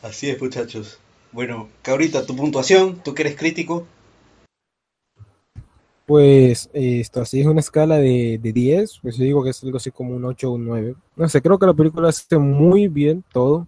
Así 0.06 0.30
es, 0.30 0.40
muchachos. 0.40 1.00
Bueno, 1.32 1.68
Cabrita, 1.82 2.24
tu 2.24 2.36
puntuación, 2.36 3.02
tú 3.02 3.12
que 3.12 3.22
eres 3.22 3.34
crítico. 3.34 3.88
Pues 6.06 6.70
esto 6.72 7.22
así 7.22 7.40
es 7.40 7.46
una 7.48 7.58
escala 7.58 7.96
de, 7.96 8.38
de 8.40 8.52
10, 8.52 9.00
pues 9.02 9.16
yo 9.16 9.24
digo 9.24 9.42
que 9.42 9.50
es 9.50 9.64
algo 9.64 9.78
así 9.78 9.90
como 9.90 10.14
un 10.14 10.24
8 10.24 10.48
o 10.48 10.54
un 10.54 10.64
9. 10.64 10.94
No 11.16 11.28
sé, 11.28 11.42
creo 11.42 11.58
que 11.58 11.66
la 11.66 11.74
película 11.74 12.08
hace 12.08 12.38
muy 12.38 12.86
bien 12.86 13.24
todo. 13.32 13.66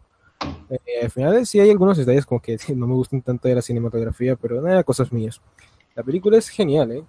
Eh, 0.71 0.79
al 1.03 1.11
final 1.11 1.45
sí 1.45 1.59
hay 1.59 1.71
algunos 1.71 1.99
detalles 1.99 2.25
como 2.25 2.41
que 2.41 2.57
no 2.77 2.87
me 2.87 2.95
gustan 2.95 3.21
tanto 3.21 3.49
de 3.49 3.57
la 3.57 3.63
cinematografía, 3.63 4.37
pero 4.37 4.63
nada, 4.63 4.85
cosas 4.85 5.11
mías. 5.11 5.41
La 5.97 6.05
película 6.05 6.39
es 6.39 6.49
genial, 6.49 6.93
¿eh? 6.93 7.05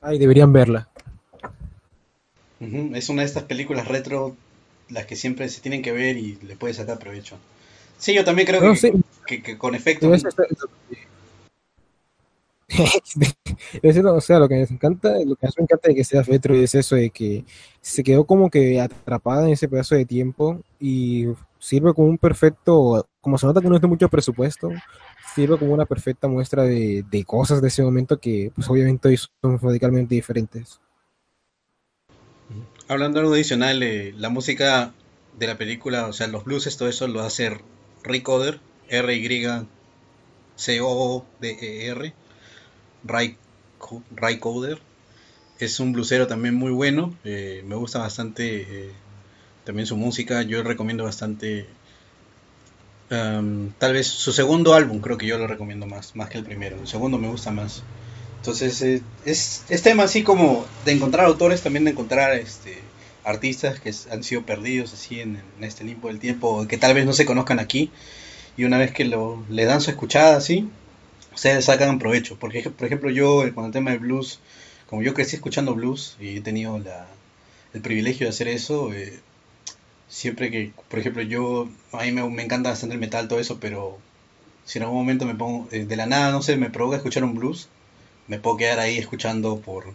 Ay, 0.00 0.20
deberían 0.20 0.52
verla. 0.52 0.88
Es 2.60 3.08
una 3.08 3.22
de 3.22 3.26
estas 3.26 3.42
películas 3.42 3.88
retro, 3.88 4.36
las 4.88 5.06
que 5.06 5.16
siempre 5.16 5.48
se 5.48 5.60
tienen 5.60 5.82
que 5.82 5.92
ver 5.92 6.16
y 6.16 6.38
le 6.42 6.56
puedes 6.56 6.76
sacar 6.76 6.98
provecho. 6.98 7.38
Sí, 7.98 8.14
yo 8.14 8.24
también 8.24 8.46
creo 8.46 8.74
que, 9.26 9.58
con 9.58 9.74
efecto. 9.74 10.10
o 14.14 14.20
sea, 14.20 14.38
lo 14.38 14.48
que 14.48 14.54
me 14.56 14.62
encanta, 14.62 15.10
lo 15.24 15.36
que 15.36 15.46
me 15.46 15.64
encanta 15.64 15.88
de 15.88 15.94
que 15.94 16.04
sea 16.04 16.22
retro 16.22 16.54
es 16.54 16.74
eso 16.74 16.96
de 16.96 17.10
que 17.10 17.44
se 17.80 18.02
quedó 18.02 18.24
como 18.24 18.50
que 18.50 18.80
atrapada 18.80 19.46
en 19.46 19.52
ese 19.52 19.68
pedazo 19.68 19.94
de 19.94 20.04
tiempo 20.04 20.60
y 20.78 21.26
sirve 21.58 21.94
como 21.94 22.08
un 22.08 22.18
perfecto, 22.18 23.06
como 23.20 23.38
se 23.38 23.46
nota 23.46 23.60
que 23.60 23.68
no 23.68 23.76
es 23.76 23.80
de 23.80 23.88
mucho 23.88 24.08
presupuesto, 24.08 24.70
sirve 25.34 25.58
como 25.58 25.72
una 25.72 25.86
perfecta 25.86 26.28
muestra 26.28 26.64
de, 26.64 27.24
cosas 27.26 27.62
de 27.62 27.68
ese 27.68 27.82
momento 27.82 28.18
que 28.18 28.52
pues 28.54 28.68
obviamente 28.68 29.08
hoy 29.08 29.16
son 29.16 29.58
radicalmente 29.58 30.14
diferentes. 30.14 30.80
Hablando 32.88 33.18
de 33.18 33.22
algo 33.22 33.34
adicional, 33.34 33.82
eh, 33.82 34.14
la 34.16 34.28
música 34.28 34.94
de 35.36 35.48
la 35.48 35.58
película, 35.58 36.06
o 36.06 36.12
sea, 36.12 36.28
los 36.28 36.44
blues, 36.44 36.76
todo 36.76 36.88
eso 36.88 37.08
lo 37.08 37.20
hace 37.22 37.58
Rick 38.04 38.28
Oder, 38.28 38.60
R-Y-C-O-D-E-R, 38.88 39.66
Ray, 43.04 44.38
Coder. 44.38 44.78
Es 45.58 45.80
un 45.80 45.92
blusero 45.92 46.28
también 46.28 46.54
muy 46.54 46.70
bueno, 46.70 47.12
eh, 47.24 47.64
me 47.66 47.74
gusta 47.74 47.98
bastante 47.98 48.60
eh, 48.60 48.92
también 49.64 49.86
su 49.86 49.96
música, 49.96 50.42
yo 50.42 50.62
recomiendo 50.62 51.02
bastante 51.02 51.66
tal 53.08 53.92
vez 53.92 54.06
su 54.08 54.32
segundo 54.32 54.74
álbum 54.74 55.00
creo 55.00 55.16
que 55.16 55.26
yo 55.26 55.38
lo 55.38 55.46
recomiendo 55.46 55.86
más, 55.86 56.14
más 56.16 56.28
que 56.28 56.38
el 56.38 56.44
primero. 56.44 56.76
El 56.76 56.86
segundo 56.86 57.18
me 57.18 57.28
gusta 57.28 57.50
más. 57.50 57.82
Entonces 58.46 58.80
eh, 58.82 59.02
es, 59.24 59.64
es, 59.68 59.82
tema 59.82 60.04
así 60.04 60.22
como 60.22 60.64
de 60.84 60.92
encontrar 60.92 61.26
autores, 61.26 61.62
también 61.62 61.84
de 61.84 61.90
encontrar 61.90 62.32
este, 62.34 62.78
artistas 63.24 63.80
que 63.80 63.92
han 64.12 64.22
sido 64.22 64.46
perdidos 64.46 64.92
así 64.92 65.18
en, 65.18 65.42
este 65.60 65.82
limbo 65.82 66.06
del 66.06 66.20
tiempo, 66.20 66.64
que 66.68 66.78
tal 66.78 66.94
vez 66.94 67.06
no 67.06 67.12
se 67.12 67.26
conozcan 67.26 67.58
aquí. 67.58 67.90
Y 68.56 68.62
una 68.62 68.78
vez 68.78 68.92
que 68.92 69.04
lo, 69.04 69.44
le 69.50 69.64
dan 69.64 69.80
su 69.80 69.90
escuchada 69.90 70.36
así, 70.36 70.68
ustedes 71.34 71.64
sacan 71.64 71.98
provecho. 71.98 72.36
Porque, 72.38 72.70
por 72.70 72.86
ejemplo, 72.86 73.10
yo 73.10 73.44
eh, 73.44 73.52
con 73.52 73.64
el 73.64 73.72
tema 73.72 73.90
de 73.90 73.98
blues, 73.98 74.38
como 74.88 75.02
yo 75.02 75.12
crecí 75.12 75.34
escuchando 75.34 75.74
blues 75.74 76.16
y 76.20 76.36
he 76.36 76.40
tenido 76.40 76.80
el 77.74 77.80
privilegio 77.82 78.26
de 78.26 78.30
hacer 78.30 78.46
eso, 78.46 78.92
eh, 78.92 79.18
siempre 80.06 80.52
que, 80.52 80.70
por 80.88 81.00
ejemplo, 81.00 81.22
yo, 81.22 81.68
a 81.90 82.04
mí 82.04 82.12
me, 82.12 82.42
encanta 82.44 82.70
bastante 82.70 82.94
el 82.94 83.00
metal, 83.00 83.26
todo 83.26 83.40
eso, 83.40 83.58
pero 83.58 83.98
si 84.64 84.78
en 84.78 84.84
algún 84.84 84.98
momento 84.98 85.26
me 85.26 85.34
pongo, 85.34 85.66
de 85.68 85.96
la 85.96 86.06
nada, 86.06 86.30
no 86.30 86.42
sé, 86.42 86.56
me 86.56 86.70
provoca 86.70 86.98
escuchar 86.98 87.24
un 87.24 87.34
blues, 87.34 87.68
me 88.28 88.38
puedo 88.38 88.56
quedar 88.56 88.78
ahí 88.78 88.98
escuchando 88.98 89.60
por, 89.60 89.94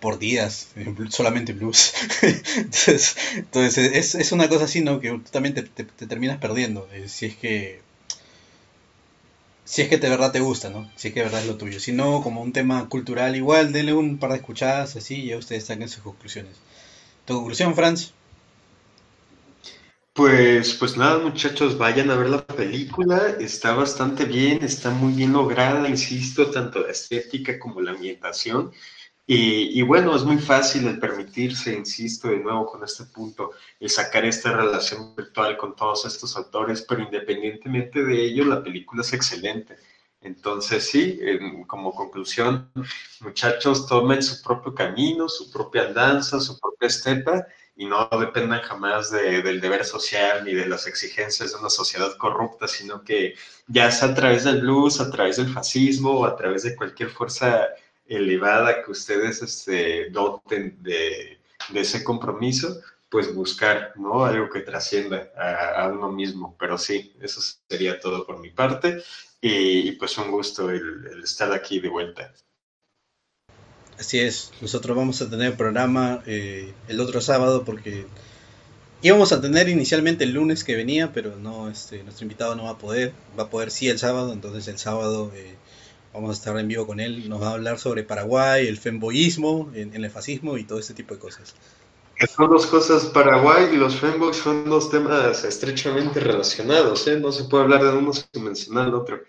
por 0.00 0.18
días, 0.18 0.68
solamente 1.10 1.52
blues. 1.52 1.92
entonces, 2.56 3.16
entonces 3.36 3.92
es, 3.94 4.14
es, 4.14 4.32
una 4.32 4.48
cosa 4.48 4.64
así, 4.64 4.80
¿no? 4.80 5.00
Que 5.00 5.10
tú 5.10 5.30
también 5.30 5.54
te, 5.54 5.62
te, 5.62 5.84
terminas 6.06 6.38
perdiendo, 6.38 6.88
eh, 6.92 7.08
si 7.08 7.26
es 7.26 7.36
que... 7.36 7.80
Si 9.64 9.82
es 9.82 9.88
que 9.88 9.98
de 9.98 10.08
verdad 10.08 10.32
te 10.32 10.40
gusta, 10.40 10.68
¿no? 10.68 10.90
Si 10.96 11.08
es 11.08 11.14
que 11.14 11.20
de 11.20 11.26
verdad 11.26 11.42
es 11.42 11.46
lo 11.46 11.56
tuyo. 11.56 11.78
Si 11.78 11.92
no, 11.92 12.22
como 12.22 12.42
un 12.42 12.52
tema 12.52 12.88
cultural, 12.88 13.36
igual, 13.36 13.72
denle 13.72 13.92
un 13.92 14.18
par 14.18 14.30
de 14.30 14.38
escuchadas 14.38 14.96
así 14.96 15.14
y 15.14 15.26
ya 15.26 15.38
ustedes 15.38 15.66
saquen 15.66 15.88
sus 15.88 16.02
conclusiones. 16.02 16.56
¿Tu 17.24 17.34
conclusión, 17.34 17.76
Franz? 17.76 18.12
Pues, 20.20 20.74
pues 20.74 20.98
nada, 20.98 21.18
muchachos, 21.18 21.78
vayan 21.78 22.10
a 22.10 22.14
ver 22.14 22.28
la 22.28 22.46
película. 22.46 23.36
Está 23.40 23.72
bastante 23.72 24.26
bien, 24.26 24.62
está 24.62 24.90
muy 24.90 25.14
bien 25.14 25.32
lograda, 25.32 25.88
insisto, 25.88 26.50
tanto 26.50 26.80
la 26.80 26.90
estética 26.90 27.58
como 27.58 27.80
la 27.80 27.92
ambientación. 27.92 28.70
Y, 29.26 29.80
bueno, 29.80 30.14
es 30.14 30.22
muy 30.24 30.36
fácil 30.36 30.86
el 30.88 30.98
permitirse, 30.98 31.72
insisto 31.72 32.28
de 32.28 32.36
nuevo 32.36 32.66
con 32.66 32.84
este 32.84 33.04
punto, 33.04 33.52
el 33.80 33.88
sacar 33.88 34.26
esta 34.26 34.52
relación 34.52 35.16
virtual 35.16 35.56
con 35.56 35.74
todos 35.74 36.04
estos 36.04 36.36
autores, 36.36 36.84
pero 36.86 37.00
independientemente 37.02 38.04
de 38.04 38.22
ello, 38.22 38.44
la 38.44 38.62
película 38.62 39.00
es 39.00 39.14
excelente. 39.14 39.78
Entonces, 40.20 40.84
sí, 40.84 41.18
como 41.66 41.94
conclusión, 41.94 42.70
muchachos, 43.20 43.86
tomen 43.86 44.22
su 44.22 44.42
propio 44.42 44.74
camino, 44.74 45.30
su 45.30 45.50
propia 45.50 45.90
danza, 45.94 46.38
su 46.40 46.58
propia 46.58 46.88
estepa 46.88 47.46
y 47.76 47.86
no 47.86 48.08
dependan 48.18 48.60
jamás 48.60 49.10
del 49.10 49.60
deber 49.60 49.84
social 49.84 50.44
ni 50.44 50.54
de 50.54 50.66
las 50.66 50.86
exigencias 50.86 51.52
de 51.52 51.58
una 51.58 51.70
sociedad 51.70 52.16
corrupta, 52.16 52.68
sino 52.68 53.02
que 53.02 53.34
ya 53.68 53.90
sea 53.90 54.10
a 54.10 54.14
través 54.14 54.44
del 54.44 54.60
blues, 54.60 55.00
a 55.00 55.10
través 55.10 55.36
del 55.36 55.52
fascismo 55.52 56.12
o 56.12 56.26
a 56.26 56.36
través 56.36 56.62
de 56.62 56.76
cualquier 56.76 57.10
fuerza 57.10 57.68
elevada 58.06 58.82
que 58.84 58.90
ustedes 58.90 59.40
este, 59.42 60.10
doten 60.10 60.82
de, 60.82 61.38
ese 61.74 62.04
compromiso, 62.04 62.80
pues 63.08 63.34
buscar 63.34 63.92
¿no? 63.96 64.24
algo 64.24 64.50
que 64.50 64.60
trascienda 64.60 65.30
a, 65.36 65.88
uno 65.88 66.10
mismo. 66.10 66.56
Pero 66.58 66.76
sí, 66.76 67.14
eso 67.20 67.40
sería 67.68 67.98
todo 68.00 68.26
por 68.26 68.40
mi 68.40 68.50
parte 68.50 69.02
y, 69.40 69.92
pues 69.92 70.18
un 70.18 70.30
gusto 70.30 70.70
el 70.70 71.22
estar 71.22 71.52
aquí 71.52 71.80
de 71.80 71.88
vuelta. 71.88 72.32
Así 74.00 74.18
es, 74.18 74.50
nosotros 74.62 74.96
vamos 74.96 75.20
a 75.20 75.28
tener 75.28 75.58
programa 75.58 76.22
eh, 76.24 76.72
el 76.88 77.00
otro 77.00 77.20
sábado 77.20 77.66
porque 77.66 78.06
íbamos 79.02 79.30
a 79.32 79.42
tener 79.42 79.68
inicialmente 79.68 80.24
el 80.24 80.32
lunes 80.32 80.64
que 80.64 80.74
venía, 80.74 81.12
pero 81.12 81.36
no, 81.36 81.68
este, 81.68 82.02
nuestro 82.02 82.24
invitado 82.24 82.54
no 82.54 82.64
va 82.64 82.70
a 82.70 82.78
poder, 82.78 83.12
va 83.38 83.42
a 83.42 83.50
poder 83.50 83.70
sí 83.70 83.90
el 83.90 83.98
sábado, 83.98 84.32
entonces 84.32 84.68
el 84.68 84.78
sábado 84.78 85.30
eh, 85.34 85.54
vamos 86.14 86.30
a 86.30 86.32
estar 86.32 86.58
en 86.58 86.66
vivo 86.66 86.86
con 86.86 86.98
él, 86.98 87.28
nos 87.28 87.42
va 87.42 87.48
a 87.48 87.52
hablar 87.52 87.78
sobre 87.78 88.02
Paraguay, 88.02 88.66
el 88.66 88.78
femboyismo, 88.78 89.70
en, 89.74 89.94
el 89.94 90.10
fascismo 90.10 90.56
y 90.56 90.64
todo 90.64 90.78
ese 90.78 90.94
tipo 90.94 91.12
de 91.12 91.20
cosas. 91.20 91.54
Son 92.34 92.48
dos 92.48 92.66
cosas, 92.68 93.04
Paraguay 93.04 93.68
y 93.70 93.76
los 93.76 93.96
femboys 93.96 94.38
son 94.38 94.64
dos 94.64 94.90
temas 94.90 95.44
estrechamente 95.44 96.20
relacionados, 96.20 97.06
¿eh? 97.06 97.20
no 97.20 97.32
se 97.32 97.44
puede 97.44 97.64
hablar 97.64 97.82
de 97.82 97.98
uno 97.98 98.14
sin 98.14 98.44
mencionar 98.44 98.88
el 98.88 98.94
otro. 98.94 99.20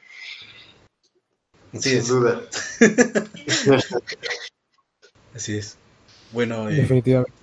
Sin 1.77 2.07
duda. 2.07 2.41
Así 5.35 5.57
es. 5.57 5.77
Bueno, 6.31 6.69
eh, 6.69 6.75
definitivamente. 6.75 7.33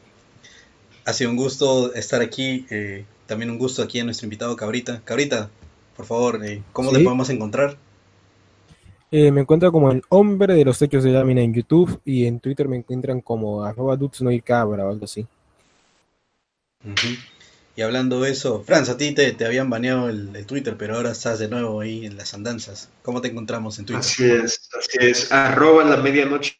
Ha 1.04 1.12
sido 1.12 1.30
un 1.30 1.36
gusto 1.36 1.94
estar 1.94 2.20
aquí. 2.20 2.66
Eh, 2.70 3.04
también 3.26 3.50
un 3.50 3.58
gusto 3.58 3.82
aquí 3.82 4.00
a 4.00 4.04
nuestro 4.04 4.26
invitado 4.26 4.56
Cabrita. 4.56 5.02
Cabrita, 5.04 5.50
por 5.96 6.06
favor, 6.06 6.44
eh, 6.44 6.62
¿cómo 6.72 6.92
te 6.92 7.00
podemos 7.00 7.28
encontrar? 7.30 7.76
me 9.10 9.40
encuentro 9.40 9.72
como 9.72 9.90
el 9.90 10.02
hombre 10.10 10.54
de 10.54 10.66
los 10.66 10.82
hechos 10.82 11.02
de 11.02 11.12
lámina 11.12 11.40
en 11.40 11.54
YouTube 11.54 11.98
y 12.04 12.26
en 12.26 12.40
Twitter 12.40 12.68
me 12.68 12.76
encuentran 12.76 13.22
como 13.22 13.64
arroba 13.64 13.98
cabra 14.44 14.84
o 14.84 14.90
algo 14.90 15.06
así. 15.06 15.26
Y 17.74 17.80
hablando 17.80 18.20
de 18.20 18.32
eso, 18.32 18.62
Franz, 18.66 18.90
a 18.90 18.98
ti 18.98 19.12
te, 19.12 19.32
te 19.32 19.46
habían 19.46 19.70
baneado 19.70 20.10
el, 20.10 20.44
Twitter, 20.44 20.76
pero 20.76 20.96
ahora 20.96 21.12
estás 21.12 21.38
de 21.38 21.48
nuevo 21.48 21.80
ahí 21.80 22.04
en 22.04 22.18
las 22.18 22.34
andanzas. 22.34 22.90
¿Cómo 23.02 23.22
te 23.22 23.28
encontramos 23.28 23.78
en 23.78 23.86
Twitter? 23.86 24.00
Así 24.00 24.30
es, 24.30 24.68
así 24.76 24.98
es. 25.00 25.32
Arroba 25.32 25.84
la 25.84 25.96
medianoche 25.96 26.58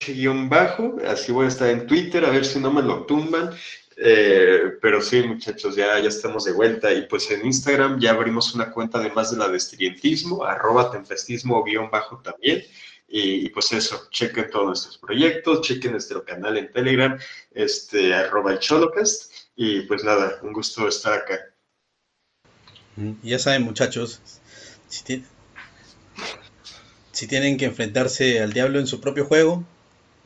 guion 0.00 0.48
bajo, 0.48 0.96
así 1.06 1.32
voy 1.32 1.46
a 1.46 1.48
estar 1.48 1.70
en 1.70 1.86
Twitter, 1.86 2.24
a 2.24 2.30
ver 2.30 2.44
si 2.44 2.58
no 2.58 2.72
me 2.72 2.82
lo 2.82 3.04
tumban. 3.04 3.50
Eh, 3.98 4.72
pero 4.82 5.00
sí, 5.00 5.22
muchachos, 5.22 5.74
ya, 5.74 5.98
ya 5.98 6.08
estamos 6.08 6.44
de 6.44 6.52
vuelta. 6.52 6.92
Y 6.92 7.06
pues 7.06 7.30
en 7.30 7.46
Instagram 7.46 7.98
ya 7.98 8.10
abrimos 8.10 8.54
una 8.54 8.70
cuenta 8.70 8.98
además 8.98 9.30
de 9.30 9.38
la 9.38 9.48
de 9.48 9.56
estrientismo, 9.56 10.44
arroba 10.44 10.90
tempestismo 10.90 11.64
guion 11.64 11.90
bajo 11.90 12.20
también. 12.22 12.62
Y, 13.08 13.48
pues 13.50 13.72
eso, 13.72 14.08
chequen 14.10 14.50
todos 14.50 14.66
nuestros 14.66 14.98
proyectos, 14.98 15.62
chequen 15.62 15.92
nuestro 15.92 16.24
canal 16.24 16.56
en 16.56 16.72
Telegram, 16.72 17.16
este, 17.52 18.12
arroba 18.12 18.52
el 18.52 18.58
Cholocast. 18.58 19.32
Y 19.54 19.82
pues 19.82 20.02
nada, 20.04 20.40
un 20.42 20.52
gusto 20.52 20.88
estar 20.88 21.14
acá. 21.14 21.38
Mm, 22.96 23.12
ya 23.22 23.38
saben, 23.38 23.62
muchachos, 23.62 24.20
si 24.88 25.22
tienen 27.26 27.56
que 27.56 27.66
enfrentarse 27.66 28.42
al 28.42 28.52
diablo 28.52 28.80
en 28.80 28.86
su 28.86 29.00
propio 29.00 29.24
juego, 29.24 29.64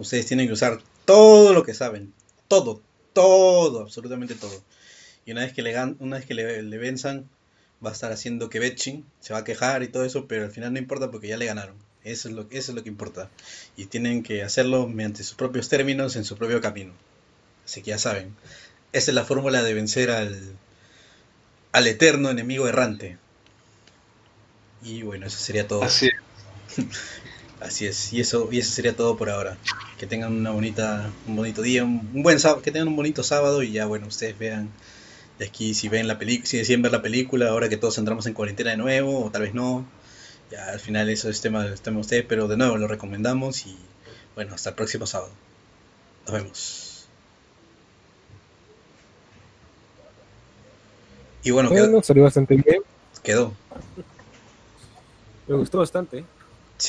Ustedes 0.00 0.24
tienen 0.24 0.46
que 0.46 0.54
usar 0.54 0.80
todo 1.04 1.52
lo 1.52 1.62
que 1.62 1.74
saben. 1.74 2.14
Todo, 2.48 2.80
todo, 3.12 3.82
absolutamente 3.82 4.34
todo. 4.34 4.64
Y 5.26 5.32
una 5.32 5.42
vez 5.42 5.52
que 5.52 5.60
le, 5.60 5.78
una 5.98 6.16
vez 6.16 6.24
que 6.24 6.32
le, 6.32 6.78
venzan, 6.78 7.28
va 7.84 7.90
a 7.90 7.92
estar 7.92 8.10
haciendo 8.10 8.48
que 8.48 8.76
se 9.20 9.32
va 9.34 9.40
a 9.40 9.44
quejar 9.44 9.82
y 9.82 9.88
todo 9.88 10.06
eso, 10.06 10.26
pero 10.26 10.44
al 10.44 10.50
final 10.50 10.72
no 10.72 10.78
importa 10.78 11.10
porque 11.10 11.28
ya 11.28 11.36
le 11.36 11.44
ganaron. 11.44 11.76
Eso 12.02 12.30
es 12.30 12.34
lo, 12.34 12.46
eso 12.50 12.72
es 12.72 12.74
lo 12.74 12.82
que 12.82 12.88
importa. 12.88 13.28
Y 13.76 13.86
tienen 13.86 14.22
que 14.22 14.42
hacerlo 14.42 14.88
mediante 14.88 15.22
sus 15.22 15.34
propios 15.34 15.68
términos, 15.68 16.16
en 16.16 16.24
su 16.24 16.34
propio 16.34 16.62
camino. 16.62 16.94
Así 17.66 17.82
que 17.82 17.90
ya 17.90 17.98
saben. 17.98 18.34
Esa 18.94 19.10
es 19.10 19.14
la 19.14 19.24
fórmula 19.24 19.62
de 19.62 19.74
vencer 19.74 20.10
al, 20.10 20.56
al 21.72 21.86
eterno 21.86 22.30
enemigo 22.30 22.66
errante. 22.66 23.18
Y 24.82 25.02
bueno, 25.02 25.26
eso 25.26 25.38
sería 25.38 25.68
todo. 25.68 25.82
Así 25.82 26.08
Así 27.60 27.86
es, 27.86 28.12
y 28.14 28.20
eso, 28.20 28.48
y 28.50 28.58
eso 28.58 28.72
sería 28.72 28.96
todo 28.96 29.16
por 29.18 29.28
ahora. 29.28 29.58
Que 29.98 30.06
tengan 30.06 30.32
una 30.32 30.50
bonita, 30.50 31.10
un 31.26 31.36
bonito 31.36 31.60
día, 31.60 31.84
un, 31.84 32.22
buen 32.22 32.40
sábado, 32.40 32.62
que 32.62 32.72
tengan 32.72 32.88
un 32.88 32.96
bonito 32.96 33.22
sábado 33.22 33.62
y 33.62 33.72
ya 33.72 33.84
bueno, 33.84 34.06
ustedes 34.06 34.38
vean 34.38 34.70
de 35.38 35.46
aquí 35.46 35.74
si 35.74 35.88
ven 35.90 36.08
la 36.08 36.18
película, 36.18 36.46
si 36.46 36.56
deciden 36.56 36.80
ver 36.80 36.92
la 36.92 37.02
película, 37.02 37.50
ahora 37.50 37.68
que 37.68 37.76
todos 37.76 37.98
entramos 37.98 38.26
en 38.26 38.32
cuarentena 38.32 38.70
de 38.70 38.78
nuevo, 38.78 39.26
o 39.26 39.30
tal 39.30 39.42
vez 39.42 39.54
no. 39.54 39.86
Ya 40.50 40.70
al 40.70 40.80
final 40.80 41.10
eso 41.10 41.28
es 41.28 41.40
tema, 41.42 41.74
tema 41.82 41.96
de 41.96 42.00
ustedes, 42.00 42.24
pero 42.26 42.48
de 42.48 42.56
nuevo 42.56 42.78
lo 42.78 42.88
recomendamos 42.88 43.66
y 43.66 43.76
bueno, 44.34 44.54
hasta 44.54 44.70
el 44.70 44.76
próximo 44.76 45.06
sábado. 45.06 45.32
Nos 46.26 46.34
vemos. 46.34 47.08
Y 51.42 51.50
bueno, 51.50 51.68
quedó. 51.70 52.02
salió 52.02 52.24
bastante 52.24 52.56
bien. 52.56 52.82
Quedó. 53.22 53.52
Me 55.46 55.56
gustó 55.56 55.78
bastante. 55.78 56.24